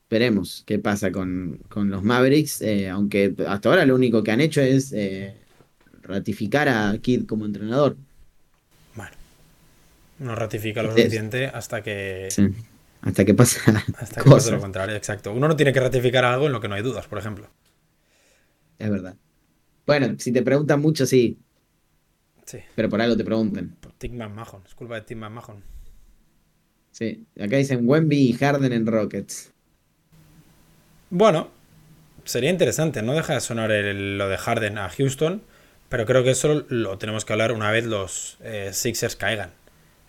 Esperemos 0.04 0.64
qué 0.66 0.80
pasa 0.80 1.12
con, 1.12 1.60
los 1.76 2.04
Mavericks, 2.04 2.62
eh, 2.62 2.90
aunque 2.90 3.36
hasta 3.48 3.70
ahora 3.70 3.86
lo 3.86 3.96
único 3.96 4.24
que 4.24 4.32
han 4.32 4.42
hecho 4.42 4.62
es 4.62 4.94
eh, 4.94 5.36
ratificar 6.02 6.70
a 6.70 6.98
Kid 7.00 7.26
como 7.26 7.46
entrenador. 7.46 7.98
No 10.20 10.36
ratifica 10.36 10.82
lo 10.84 10.90
suficiente 10.92 11.46
hasta 11.48 11.82
que. 11.84 12.28
Sí. 12.32 12.50
Hasta 13.02 13.24
que 13.26 13.34
pasa 13.36 13.84
Hasta 14.00 14.22
que 14.24 14.30
cosas. 14.30 14.54
lo 14.54 14.60
contrario, 14.60 14.96
exacto. 14.96 15.32
Uno 15.32 15.48
no 15.48 15.56
tiene 15.56 15.72
que 15.72 15.80
ratificar 15.80 16.26
algo 16.26 16.48
en 16.48 16.52
lo 16.52 16.60
que 16.60 16.68
no 16.68 16.76
hay 16.76 16.82
dudas, 16.82 17.06
por 17.08 17.20
ejemplo. 17.20 17.48
Es 18.80 18.90
verdad. 18.90 19.16
Bueno, 19.86 20.16
si 20.18 20.32
te 20.32 20.42
preguntan 20.42 20.82
mucho, 20.82 21.06
sí, 21.06 21.38
Sí. 22.46 22.60
pero 22.76 22.90
por 22.90 23.02
algo 23.02 23.16
te 23.16 23.24
preguntan. 23.24 23.76
Por 23.80 23.92
Tim 23.94 24.18
Mahon. 24.18 24.64
Es 24.66 24.74
culpa 24.74 24.96
de 24.96 25.02
Tim 25.02 25.20
Mahon. 25.20 25.64
Sí. 26.92 27.26
Acá 27.40 27.58
dicen 27.58 27.88
Wemby 27.88 28.18
y 28.30 28.34
Harden 28.34 28.74
en 28.74 28.88
Rockets. 28.88 29.52
Bueno, 31.10 31.50
sería 32.26 32.50
interesante. 32.50 33.02
No 33.04 33.14
deja 33.14 33.34
de 33.36 33.42
sonar 33.42 33.72
el- 33.72 34.18
lo 34.18 34.28
de 34.28 34.38
Harden 34.38 34.78
a 34.80 34.90
Houston, 34.90 35.42
pero 35.90 36.06
creo 36.06 36.24
que 36.24 36.32
eso 36.32 36.66
lo 36.70 36.98
tenemos 36.98 37.24
que 37.26 37.34
hablar 37.34 37.52
una 37.52 37.72
vez 37.72 37.86
los 37.86 38.38
eh, 38.42 38.72
Sixers 38.74 39.16
caigan 39.16 39.52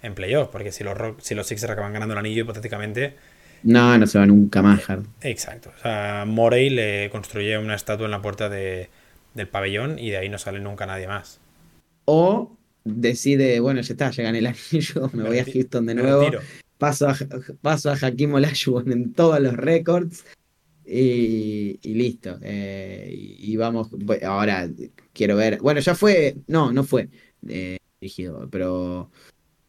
en 0.03 0.15
playoff, 0.15 0.49
porque 0.51 0.73
si 0.73 0.85
los, 0.85 0.97
Rock- 0.97 1.21
si 1.21 1.35
los 1.35 1.47
Sixers 1.47 1.73
acaban 1.73 1.93
ganando 1.93 2.15
el 2.15 2.19
anillo, 2.19 2.43
hipotéticamente, 2.43 3.17
No, 3.65 3.97
no 3.99 4.07
se 4.07 4.19
va 4.19 4.27
nunca 4.27 4.63
más 4.63 4.81
Harden. 4.85 5.07
exacto. 5.23 5.71
O 5.77 5.83
sea, 5.83 6.25
Morey 6.27 6.71
le 6.71 7.11
construye 7.11 7.59
una 7.59 7.75
estatua 7.75 8.07
en 8.07 8.13
la 8.13 8.23
puerta 8.23 8.49
de- 8.49 8.89
del 9.35 9.49
pabellón 9.49 9.99
y 9.99 10.11
de 10.11 10.17
ahí 10.19 10.29
no 10.29 10.39
sale 10.39 10.61
nunca 10.61 10.87
nadie 10.87 11.07
más. 11.09 11.41
O 12.05 12.57
decide, 12.85 13.61
bueno, 13.61 13.81
ya 13.81 13.93
está, 13.93 14.11
ya 14.11 14.23
gané 14.23 14.39
el 14.39 14.47
anillo, 14.47 15.11
me 15.13 15.25
voy 15.25 15.39
a 15.39 15.45
Houston 15.45 15.87
de 15.87 15.95
nuevo. 15.95 16.31
Paso 16.79 17.09
a, 17.09 17.17
paso 17.61 17.91
a 17.91 17.95
Hakim 18.01 18.35
Olajuwon 18.35 18.93
en 18.93 19.13
todos 19.13 19.41
los 19.41 19.55
récords 19.55 20.25
y, 20.87 21.79
y 21.83 21.95
listo. 21.95 22.39
Eh, 22.43 23.11
y, 23.13 23.53
y 23.53 23.57
vamos, 23.57 23.89
ahora 24.25 24.69
quiero 25.13 25.37
ver, 25.37 25.59
bueno, 25.61 25.81
ya 25.81 25.95
fue, 25.95 26.37
no, 26.47 26.73
no 26.73 26.85
fue 26.85 27.09
eh, 27.49 27.79
dirigido, 28.01 28.49
pero 28.51 29.11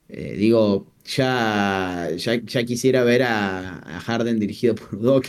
eh, 0.09 0.35
digo, 0.35 0.87
ya, 1.05 2.09
ya, 2.17 2.35
ya 2.35 2.63
quisiera 2.63 3.03
ver 3.03 3.23
a, 3.23 3.97
a 3.97 3.99
Harden 4.01 4.39
dirigido 4.39 4.75
por 4.75 4.99
Doc. 4.99 5.27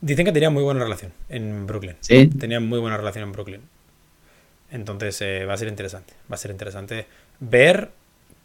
Dicen 0.00 0.24
que 0.24 0.32
tenía 0.32 0.50
muy 0.50 0.62
buena 0.62 0.80
relación 0.80 1.12
en 1.28 1.66
Brooklyn. 1.66 1.96
¿Sí? 2.00 2.26
Tenían 2.26 2.66
muy 2.68 2.80
buena 2.80 2.96
relación 2.96 3.24
en 3.24 3.32
Brooklyn. 3.32 3.62
Entonces 4.70 5.20
eh, 5.22 5.44
va 5.46 5.54
a 5.54 5.56
ser 5.56 5.68
interesante. 5.68 6.14
Va 6.30 6.34
a 6.34 6.38
ser 6.38 6.50
interesante 6.50 7.06
ver 7.40 7.90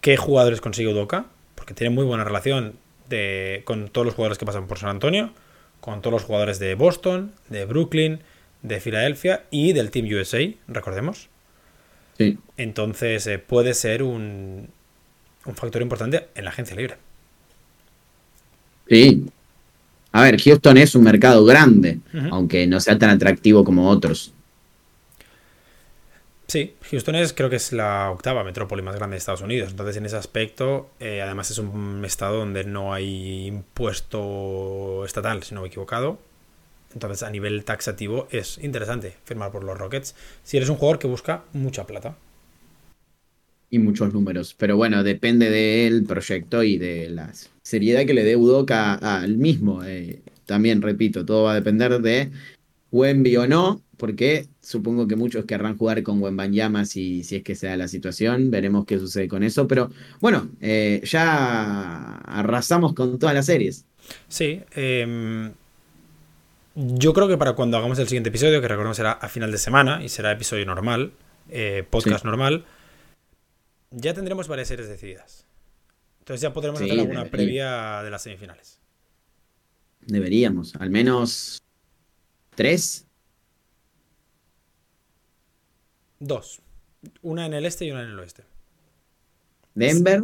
qué 0.02 0.18
jugadores 0.18 0.62
consigue 0.62 0.90
Udoka. 0.90 1.26
Porque 1.56 1.74
tiene 1.74 1.94
muy 1.94 2.06
buena 2.06 2.24
relación 2.24 2.76
de, 3.10 3.62
con 3.66 3.90
todos 3.90 4.06
los 4.06 4.16
jugadores 4.16 4.38
que 4.38 4.46
pasan 4.46 4.68
por 4.68 4.80
San 4.80 4.90
Antonio. 4.90 5.34
Con 5.82 6.02
todos 6.02 6.14
los 6.14 6.24
jugadores 6.24 6.60
de 6.60 6.76
Boston, 6.76 7.34
de 7.50 7.66
Brooklyn, 7.66 8.22
de 8.62 8.80
Filadelfia 8.80 9.46
y 9.50 9.74
del 9.74 9.90
Team 9.90 10.08
USA, 10.08 10.40
recordemos. 10.68 11.30
Sí. 12.18 12.38
Entonces 12.58 13.26
eh, 13.26 13.40
puede 13.40 13.74
ser 13.74 14.04
un, 14.04 14.70
un 15.46 15.56
factor 15.56 15.82
importante 15.82 16.28
en 16.36 16.46
la 16.46 16.52
agencia 16.52 16.76
libre. 16.76 16.98
Sí. 18.88 19.26
A 20.12 20.24
ver, 20.24 20.42
Houston 20.42 20.78
es 20.78 20.96
un 20.96 21.04
mercado 21.04 21.46
grande, 21.46 22.00
aunque 22.32 22.68
no 22.68 22.80
sea 22.80 22.98
tan 22.98 23.10
atractivo 23.10 23.64
como 23.64 23.90
otros. 23.90 24.34
Sí, 26.48 26.76
Houston 26.90 27.16
es, 27.16 27.32
creo 27.32 27.50
que 27.50 27.56
es 27.56 27.72
la 27.72 28.12
octava 28.12 28.44
metrópoli 28.44 28.82
más 28.82 28.98
grande 28.98 29.14
de 29.14 29.20
Estados 29.20 29.40
Unidos. 29.40 29.72
Entonces, 29.72 29.96
en 29.96 30.06
ese 30.06 30.18
aspecto, 30.18 30.90
eh, 31.00 31.22
además 31.22 31.50
es 31.50 31.60
un 31.60 32.04
estado 32.04 32.40
donde 32.40 32.66
no 32.66 32.94
hay 32.94 33.48
impuesto 33.48 35.06
estatal, 35.06 35.44
si 35.44 35.56
no 35.56 35.62
me 35.62 35.68
he 35.68 35.70
equivocado. 35.70 36.20
Entonces, 36.94 37.24
a 37.24 37.30
nivel 37.30 37.64
taxativo, 37.64 38.28
es 38.32 38.58
interesante 38.58 39.16
firmar 39.24 39.52
por 39.52 39.64
los 39.64 39.78
Rockets 39.78 40.14
si 40.44 40.58
eres 40.58 40.68
un 40.68 40.76
jugador 40.76 41.00
que 41.00 41.08
busca 41.08 41.44
mucha 41.54 41.86
plata. 41.86 42.18
Y 43.72 43.80
muchos 43.80 44.14
números. 44.14 44.54
Pero 44.58 44.78
bueno, 44.78 45.04
depende 45.04 45.50
del 45.50 46.04
proyecto 46.04 46.62
y 46.62 46.78
de 46.78 47.10
la 47.10 47.32
seriedad 47.64 48.06
que 48.06 48.14
le 48.14 48.24
dé 48.24 48.36
Udoka 48.36 48.94
al 48.96 49.38
mismo. 49.38 49.84
Eh, 49.84 50.22
también, 50.46 50.82
repito, 50.84 51.26
todo 51.26 51.44
va 51.44 51.54
a 51.54 51.56
depender 51.56 52.00
de 52.02 52.30
Wemby 52.92 53.38
o 53.38 53.48
no, 53.48 53.82
porque 53.98 54.48
supongo 54.62 55.08
que 55.08 55.16
muchos 55.16 55.46
querrán 55.46 55.78
jugar 55.78 56.04
con 56.04 56.22
Wembanyama 56.22 56.86
si, 56.86 57.24
si 57.24 57.38
es 57.38 57.44
que 57.44 57.56
sea 57.56 57.78
la 57.78 57.88
situación. 57.88 58.52
Veremos 58.52 58.86
qué 58.86 59.00
sucede 59.00 59.28
con 59.30 59.42
eso. 59.44 59.68
Pero 59.68 59.90
bueno, 60.20 60.50
eh, 60.60 61.02
ya 61.06 62.18
arrasamos 62.18 62.94
con 62.94 63.18
todas 63.18 63.34
las 63.34 63.46
series. 63.46 63.86
Sí, 64.28 64.60
em, 64.76 65.52
yo 66.76 67.14
creo 67.14 67.28
que 67.30 67.38
para 67.38 67.54
cuando 67.54 67.78
hagamos 67.78 68.00
el 68.00 68.08
siguiente 68.08 68.30
episodio, 68.30 68.60
que 68.62 68.68
recordemos 68.68 68.98
será 68.98 69.14
a 69.14 69.30
final 69.30 69.52
de 69.52 69.58
semana 69.58 70.04
y 70.04 70.10
será 70.10 70.32
episodio 70.32 70.66
normal, 70.66 71.12
eh, 71.50 71.84
podcast 71.90 72.22
Sí. 72.24 72.28
normal, 72.28 72.66
ya 73.92 74.14
tendremos 74.14 74.48
varias 74.48 74.68
series 74.70 74.88
decididas. 74.90 75.46
Entonces 76.20 76.42
ya 76.42 76.54
podremos 76.54 76.80
Sí, 76.80 76.86
hacer 76.86 77.00
alguna 77.00 77.24
debería. 77.24 77.32
previa 77.32 78.04
de 78.04 78.10
las 78.12 78.22
semifinales. 78.24 78.80
Deberíamos, 80.02 80.76
al 80.76 80.90
menos 80.90 81.62
tres. 82.56 83.06
Dos. 86.20 86.62
Una 87.22 87.46
en 87.46 87.54
el 87.54 87.66
este 87.66 87.86
y 87.86 87.92
una 87.92 88.04
en 88.04 88.10
el 88.10 88.20
oeste. 88.20 88.44
Denver. 89.74 90.22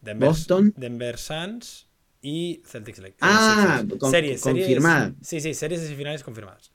Denver, 0.00 0.28
Boston. 0.28 0.72
Denver 0.76 1.18
Suns 1.18 1.88
y 2.22 2.62
Celtics 2.64 2.98
Lake. 2.98 3.16
Ah, 3.20 3.82
con- 3.98 4.10
series, 4.10 4.40
series- 4.40 4.66
confirmada. 4.66 5.14
sí, 5.20 5.40
sí, 5.40 5.54
series 5.54 5.80
de 5.80 5.86
semifinales 5.88 6.22
confirmadas. 6.22 6.70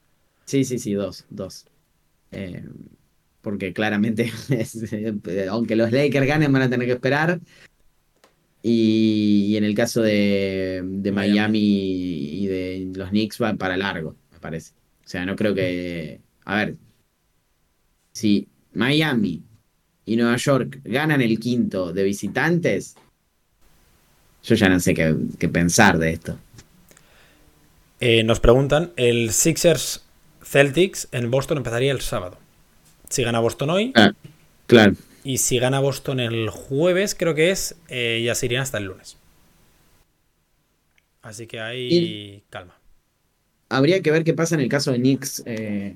Sí, 0.45 0.65
sí, 0.65 0.79
sí, 0.79 0.93
dos, 0.93 1.25
dos. 1.29 1.65
Eh, 2.31 2.63
porque 3.41 3.73
claramente, 3.73 4.31
es, 4.49 4.93
eh, 4.93 5.47
aunque 5.49 5.75
los 5.75 5.91
Lakers 5.91 6.27
ganen, 6.27 6.51
van 6.51 6.63
a 6.63 6.69
tener 6.69 6.87
que 6.87 6.93
esperar. 6.93 7.39
Y, 8.63 9.47
y 9.49 9.57
en 9.57 9.63
el 9.63 9.73
caso 9.73 10.01
de, 10.01 10.81
de 10.83 11.11
Miami. 11.11 11.33
Miami 11.33 11.59
y 11.59 12.47
de 12.47 12.91
los 12.95 13.09
Knicks 13.09 13.41
va 13.41 13.55
para 13.55 13.75
largo, 13.75 14.15
me 14.31 14.39
parece. 14.39 14.73
O 15.03 15.07
sea, 15.07 15.25
no 15.25 15.35
creo 15.35 15.55
que... 15.55 16.21
A 16.45 16.55
ver, 16.57 16.75
si 18.13 18.47
Miami 18.73 19.43
y 20.05 20.15
Nueva 20.15 20.37
York 20.37 20.81
ganan 20.83 21.21
el 21.21 21.39
quinto 21.39 21.91
de 21.91 22.03
visitantes, 22.03 22.95
yo 24.43 24.55
ya 24.55 24.69
no 24.69 24.79
sé 24.79 24.93
qué, 24.93 25.15
qué 25.39 25.49
pensar 25.49 25.97
de 25.97 26.11
esto. 26.11 26.37
Eh, 27.99 28.23
nos 28.23 28.39
preguntan, 28.39 28.91
el 28.95 29.31
Sixers 29.31 30.03
Celtics 30.43 31.07
en 31.11 31.29
Boston 31.29 31.57
empezaría 31.57 31.91
el 31.91 32.01
sábado. 32.01 32.37
Si 33.11 33.23
gana 33.23 33.39
Boston 33.39 33.69
hoy 33.69 33.91
Ah, 33.95 34.13
claro. 34.67 34.93
y 35.23 35.37
si 35.37 35.59
gana 35.59 35.79
Boston 35.79 36.19
el 36.19 36.49
jueves, 36.49 37.13
creo 37.13 37.35
que 37.35 37.51
es, 37.51 37.75
eh, 37.89 38.21
ya 38.25 38.35
se 38.35 38.45
irían 38.47 38.61
hasta 38.63 38.77
el 38.77 38.85
lunes. 38.85 39.17
Así 41.21 41.45
que 41.45 41.59
hay 41.59 42.43
calma. 42.49 42.79
Habría 43.69 44.01
que 44.01 44.11
ver 44.11 44.23
qué 44.23 44.33
pasa 44.33 44.55
en 44.55 44.61
el 44.61 44.69
caso 44.69 44.91
de 44.91 44.97
Knicks 44.97 45.43
eh, 45.45 45.95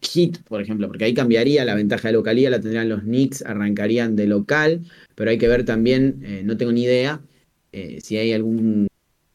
Heat, 0.00 0.42
por 0.48 0.60
ejemplo, 0.62 0.86
porque 0.88 1.04
ahí 1.04 1.14
cambiaría 1.14 1.64
la 1.64 1.74
ventaja 1.74 2.08
de 2.08 2.14
localía, 2.14 2.50
la 2.50 2.60
tendrían 2.60 2.88
los 2.88 3.02
Knicks, 3.02 3.42
arrancarían 3.42 4.16
de 4.16 4.26
local, 4.26 4.82
pero 5.14 5.30
hay 5.30 5.38
que 5.38 5.48
ver 5.48 5.64
también, 5.64 6.20
eh, 6.24 6.42
no 6.44 6.56
tengo 6.56 6.72
ni 6.72 6.84
idea, 6.84 7.20
si 8.00 8.16
hay 8.16 8.32
algún 8.32 8.86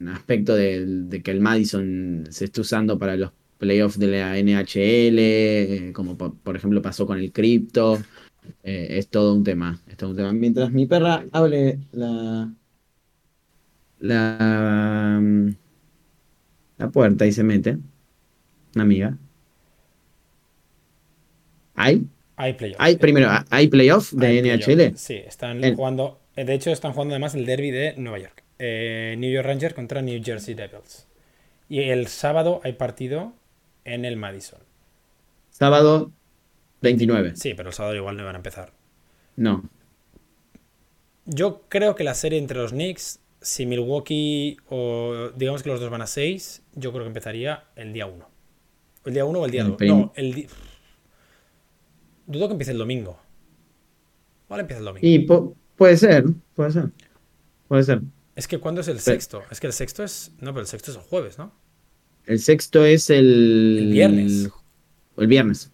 aspecto 0.07 0.55
de, 0.55 0.85
de 0.85 1.21
que 1.21 1.31
el 1.31 1.41
Madison 1.41 2.25
se 2.29 2.45
esté 2.45 2.61
usando 2.61 2.97
para 2.97 3.17
los 3.17 3.31
playoffs 3.59 3.99
de 3.99 4.07
la 4.07 4.37
NHL, 4.39 5.19
eh, 5.19 5.91
como 5.93 6.17
po- 6.17 6.33
por 6.43 6.55
ejemplo 6.55 6.81
pasó 6.81 7.05
con 7.05 7.19
el 7.19 7.31
Crypto. 7.31 7.99
Eh, 8.63 8.87
es 8.99 9.09
todo 9.09 9.35
un 9.35 9.43
tema, 9.43 9.79
es 9.87 9.97
todo 9.97 10.11
un 10.11 10.15
tema. 10.17 10.33
Mientras 10.33 10.71
mi 10.71 10.87
perra 10.87 11.25
hable 11.31 11.79
la 11.91 12.51
la 13.99 15.19
mm, 15.21 15.49
la 16.77 16.89
puerta 16.89 17.25
y 17.25 17.31
se 17.31 17.43
mete. 17.43 17.77
Una 18.75 18.83
amiga. 18.83 19.17
¿Hay? 21.75 22.05
Hay 22.35 22.53
playoff. 22.53 22.77
Hay 22.79 22.95
primero, 22.97 23.29
¿hay 23.49 23.67
playoff 23.67 24.13
de 24.13 24.27
Hay 24.27 24.37
NHL? 24.41 24.75
playoff. 24.75 24.97
Sí, 24.97 25.15
están 25.15 25.63
El- 25.63 25.75
jugando. 25.75 26.19
eh, 26.35 26.45
De 26.45 26.53
hecho, 26.53 26.71
están 26.71 26.93
jugando 26.93 27.13
además 27.13 27.35
el 27.35 27.45
derby 27.45 27.71
de 27.71 27.93
Nueva 27.97 28.19
York. 28.19 28.43
Eh, 28.59 29.15
New 29.17 29.31
York 29.31 29.45
Rangers 29.45 29.73
contra 29.73 30.01
New 30.01 30.21
Jersey 30.23 30.53
Devils. 30.53 31.07
Y 31.69 31.81
el 31.81 32.07
sábado 32.07 32.61
hay 32.63 32.73
partido 32.73 33.33
en 33.85 34.05
el 34.05 34.17
Madison. 34.17 34.59
Sábado 35.49 36.11
29. 36.81 37.35
Sí, 37.35 37.53
pero 37.55 37.69
el 37.69 37.75
sábado 37.75 37.95
igual 37.95 38.17
no 38.17 38.23
van 38.25 38.35
a 38.35 38.39
empezar. 38.39 38.73
No. 39.35 39.63
Yo 41.25 41.63
creo 41.69 41.95
que 41.95 42.03
la 42.03 42.13
serie 42.15 42.39
entre 42.39 42.57
los 42.57 42.71
Knicks, 42.71 43.19
si 43.41 43.65
Milwaukee 43.65 44.57
o 44.69 45.29
digamos 45.35 45.63
que 45.63 45.69
los 45.69 45.79
dos 45.79 45.89
van 45.89 46.01
a 46.01 46.07
6, 46.07 46.63
yo 46.73 46.91
creo 46.91 47.03
que 47.03 47.07
empezaría 47.09 47.65
el 47.75 47.93
día 47.93 48.05
1. 48.05 48.27
¿El 49.05 49.13
día 49.13 49.25
1 49.25 49.39
o 49.39 49.45
el 49.45 49.51
día 49.51 49.61
El 49.61 49.67
2? 49.69 49.77
prim- 49.77 49.97
No, 49.99 50.13
el 50.15 50.33
di- 50.33 50.47
Dudo 52.25 52.47
que 52.47 52.51
empiece 52.53 52.71
el 52.71 52.77
domingo. 52.77 53.19
Igual 54.45 54.61
empieza 54.61 54.79
el 54.79 54.85
domingo. 54.85 55.07
Y 55.07 55.25
pu- 55.25 55.55
puede 55.75 55.97
ser, 55.97 56.25
puede 56.55 56.71
ser. 56.71 56.89
Puede 57.67 57.83
ser. 57.83 58.01
Es 58.35 58.47
que 58.47 58.57
¿cuándo 58.59 58.81
es 58.81 58.87
el 58.87 58.99
sexto? 58.99 59.43
Es 59.51 59.59
que 59.59 59.67
el 59.67 59.73
sexto 59.73 60.03
es... 60.03 60.31
No, 60.39 60.51
pero 60.53 60.61
el 60.61 60.67
sexto 60.67 60.91
es 60.91 60.97
el 60.97 61.03
jueves, 61.03 61.37
¿no? 61.37 61.51
El 62.29 62.39
sexto 62.39 62.85
es 62.85 63.09
el. 63.09 63.77
El 63.79 63.91
viernes. 63.91 64.49
El 65.17 65.27
viernes. 65.27 65.71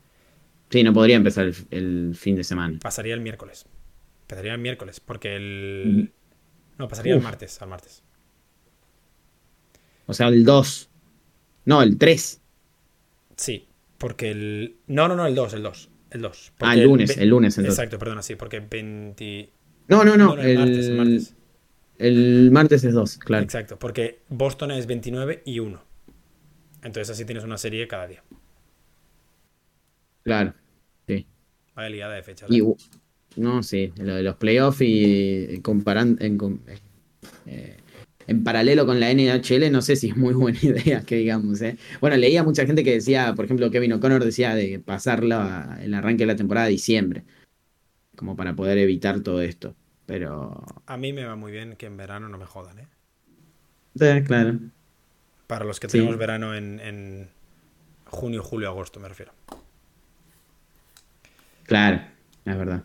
Sí, 0.70 0.84
no 0.84 0.94
podría 0.94 1.18
empezar 1.18 1.46
el, 1.46 1.56
el 1.70 2.16
fin 2.16 2.36
de 2.38 2.44
semana. 2.46 2.80
Pasaría 2.82 3.14
el 3.14 3.20
miércoles. 3.20 3.66
Empezaría 4.22 4.54
el 4.54 4.60
miércoles, 4.60 5.00
porque 5.02 5.36
el. 5.36 6.12
No, 6.80 6.88
pasaría 6.88 7.12
el 7.14 7.18
Uf. 7.20 7.24
martes, 7.26 7.62
al 7.62 7.68
martes. 7.70 8.04
O 10.08 10.14
sea, 10.14 10.28
el 10.30 10.46
2. 10.46 10.90
No, 11.66 11.82
el 11.82 11.98
3. 11.98 12.42
Sí, 13.36 13.68
porque 13.98 14.32
el. 14.32 14.78
No, 14.88 15.08
no, 15.08 15.16
no, 15.16 15.26
el 15.28 15.36
2, 15.36 15.54
el 15.56 15.64
2. 15.64 15.90
El 16.12 16.22
2. 16.22 16.54
Ah, 16.60 16.74
el 16.74 16.84
lunes, 16.84 17.16
ve- 17.18 17.24
el 17.24 17.30
lunes, 17.30 17.58
entonces. 17.58 17.78
Exacto, 17.80 18.00
perdona, 18.00 18.22
sí, 18.22 18.36
porque 18.36 18.62
20. 18.62 19.50
No, 19.90 20.04
no, 20.06 20.16
no. 20.16 20.28
No, 20.30 20.36
no, 20.38 20.42
el 20.42 20.58
martes, 20.58 20.86
el 20.88 20.96
martes. 20.98 21.36
el 22.00 22.52
martes 22.52 22.84
es 22.86 22.94
2, 22.94 23.18
claro. 23.18 23.44
Exacto, 23.44 23.78
porque 23.78 24.22
Boston 24.30 24.72
es 24.72 24.88
29 24.88 25.44
y 25.46 25.60
1. 25.60 25.84
Entonces 26.86 27.10
así 27.10 27.26
tienes 27.26 27.44
una 27.44 27.58
serie 27.58 27.88
cada 27.88 28.08
día. 28.08 28.24
Claro. 30.24 30.54
Sí. 31.08 31.26
Vaya 31.76 31.90
liada 31.90 32.14
de 32.16 32.24
fechas. 32.24 32.50
Y, 32.50 32.62
¿eh? 32.62 32.76
no, 33.38 33.64
sí, 33.64 33.92
lo 33.98 34.16
de 34.16 34.24
los 34.24 34.36
playoffs 34.36 34.82
y 34.82 35.60
comparando 35.62 36.24
en, 36.24 36.38
com- 36.38 36.60
eh, 37.48 37.78
en 38.28 38.44
paralelo 38.44 38.86
con 38.86 39.00
la 39.00 39.10
NHL, 39.12 39.72
no 39.72 39.82
sé 39.82 39.96
si 39.96 40.10
es 40.10 40.18
muy 40.18 40.34
buena 40.36 40.60
idea 40.62 41.02
que 41.02 41.16
digamos. 41.18 41.62
¿eh? 41.64 41.78
Bueno, 42.02 42.18
leía 42.18 42.44
mucha 42.44 42.66
gente 42.66 42.84
que 42.84 42.94
decía, 42.94 43.34
por 43.36 43.46
ejemplo, 43.46 43.70
Kevin 43.72 43.94
O'Connor 43.94 44.24
decía 44.24 44.54
de 44.56 44.80
pasarlo 44.80 45.38
a- 45.38 45.80
el 45.82 45.94
arranque 45.94 46.24
de 46.24 46.28
la 46.28 46.36
temporada 46.36 46.68
a 46.68 46.70
diciembre, 46.70 47.24
como 48.16 48.36
para 48.36 48.56
poder 48.56 48.78
evitar 48.78 49.22
todo 49.22 49.42
esto. 49.42 49.76
Pero, 50.06 50.64
A 50.86 50.98
mí 50.98 51.14
me 51.14 51.26
va 51.26 51.36
muy 51.36 51.52
bien 51.52 51.76
que 51.78 51.88
en 51.88 51.98
verano 51.98 52.30
no 52.30 52.38
me 52.38 52.46
jodan, 52.46 52.78
¿eh? 52.78 52.88
eh, 54.00 54.24
claro. 54.26 54.60
Para 55.48 55.66
los 55.66 55.80
que 55.80 55.88
Sí. 55.90 55.98
tenemos 56.00 56.18
verano 56.18 56.56
en, 56.56 56.80
en 56.80 57.30
junio, 58.06 58.42
julio, 58.44 58.68
agosto, 58.70 59.00
me 59.00 59.08
refiero. 59.10 59.32
Claro, 61.64 62.02
es 62.46 62.58
verdad. 62.58 62.84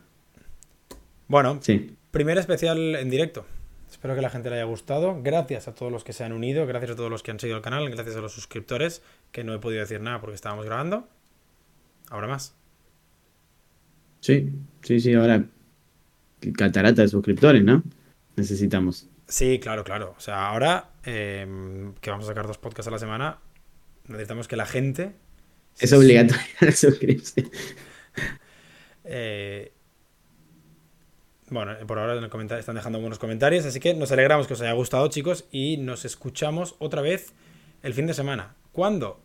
Bueno, 1.28 1.58
Sí. 1.62 1.96
primer 2.10 2.38
especial 2.38 2.96
en 2.96 3.10
directo. 3.10 3.46
Espero 3.90 4.14
que 4.14 4.22
la 4.22 4.30
gente 4.30 4.48
le 4.50 4.56
haya 4.56 4.64
gustado. 4.64 5.20
Gracias 5.22 5.68
a 5.68 5.74
todos 5.74 5.90
los 5.92 6.04
que 6.04 6.12
se 6.12 6.24
han 6.24 6.32
unido, 6.32 6.66
gracias 6.66 6.92
a 6.92 6.96
todos 6.96 7.10
los 7.10 7.22
que 7.22 7.30
han 7.32 7.40
seguido 7.40 7.56
el 7.58 7.62
canal, 7.62 7.88
gracias 7.90 8.16
a 8.16 8.20
los 8.20 8.32
suscriptores, 8.32 9.02
que 9.32 9.44
no 9.44 9.52
he 9.54 9.58
podido 9.58 9.80
decir 9.80 10.00
nada 10.00 10.20
porque 10.20 10.34
estábamos 10.36 10.64
grabando. 10.64 11.08
Ahora 12.08 12.26
más. 12.28 12.54
Sí, 14.20 14.50
sí, 14.82 15.00
sí, 15.00 15.14
ahora 15.14 15.44
catarata 16.56 17.02
de 17.02 17.08
suscriptores, 17.08 17.62
¿no? 17.64 17.82
Necesitamos. 18.36 19.06
Sí, 19.30 19.60
claro, 19.60 19.84
claro. 19.84 20.14
O 20.18 20.20
sea, 20.20 20.48
ahora 20.48 20.90
eh, 21.04 21.46
que 22.00 22.10
vamos 22.10 22.26
a 22.26 22.28
sacar 22.28 22.48
dos 22.48 22.58
podcasts 22.58 22.88
a 22.88 22.90
la 22.90 22.98
semana, 22.98 23.38
necesitamos 24.08 24.48
que 24.48 24.56
la 24.56 24.66
gente... 24.66 25.12
Es 25.78 25.92
obligatorio 25.92 26.42
suscribirse. 26.74 27.44
Eh, 29.12 29.72
bueno, 31.48 31.74
por 31.86 31.98
ahora 31.98 32.16
en 32.16 32.22
el 32.22 32.30
comentario 32.30 32.60
están 32.60 32.76
dejando 32.76 33.00
buenos 33.00 33.18
comentarios, 33.18 33.64
así 33.64 33.80
que 33.80 33.92
nos 33.94 34.12
alegramos 34.12 34.46
que 34.46 34.52
os 34.52 34.60
haya 34.60 34.72
gustado, 34.72 35.08
chicos, 35.08 35.46
y 35.50 35.78
nos 35.78 36.04
escuchamos 36.04 36.76
otra 36.78 37.02
vez 37.02 37.32
el 37.82 37.92
fin 37.92 38.06
de 38.06 38.14
semana. 38.14 38.54
¿Cuándo? 38.70 39.20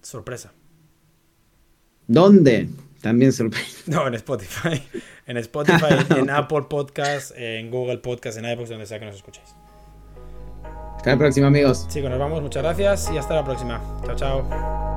Sorpresa. 0.00 0.52
¿Dónde? 2.06 2.68
También 3.00 3.32
sorprende. 3.32 3.68
No, 3.86 4.06
en 4.06 4.14
Spotify. 4.14 4.82
En 5.26 5.36
Spotify, 5.36 5.94
en 6.16 6.30
Apple 6.30 6.62
Podcast, 6.68 7.32
en 7.36 7.70
Google 7.70 7.98
Podcast, 7.98 8.38
en 8.38 8.44
iVoox, 8.44 8.68
donde 8.68 8.86
sea 8.86 8.98
que 8.98 9.06
nos 9.06 9.16
escuchéis. 9.16 9.54
Hasta 10.96 11.10
la 11.10 11.18
próxima, 11.18 11.46
amigos. 11.46 11.86
Chicos, 11.88 12.10
nos 12.10 12.18
vamos, 12.18 12.42
muchas 12.42 12.62
gracias 12.62 13.10
y 13.12 13.18
hasta 13.18 13.34
la 13.34 13.44
próxima. 13.44 13.80
Chao, 14.04 14.16
chao. 14.16 14.87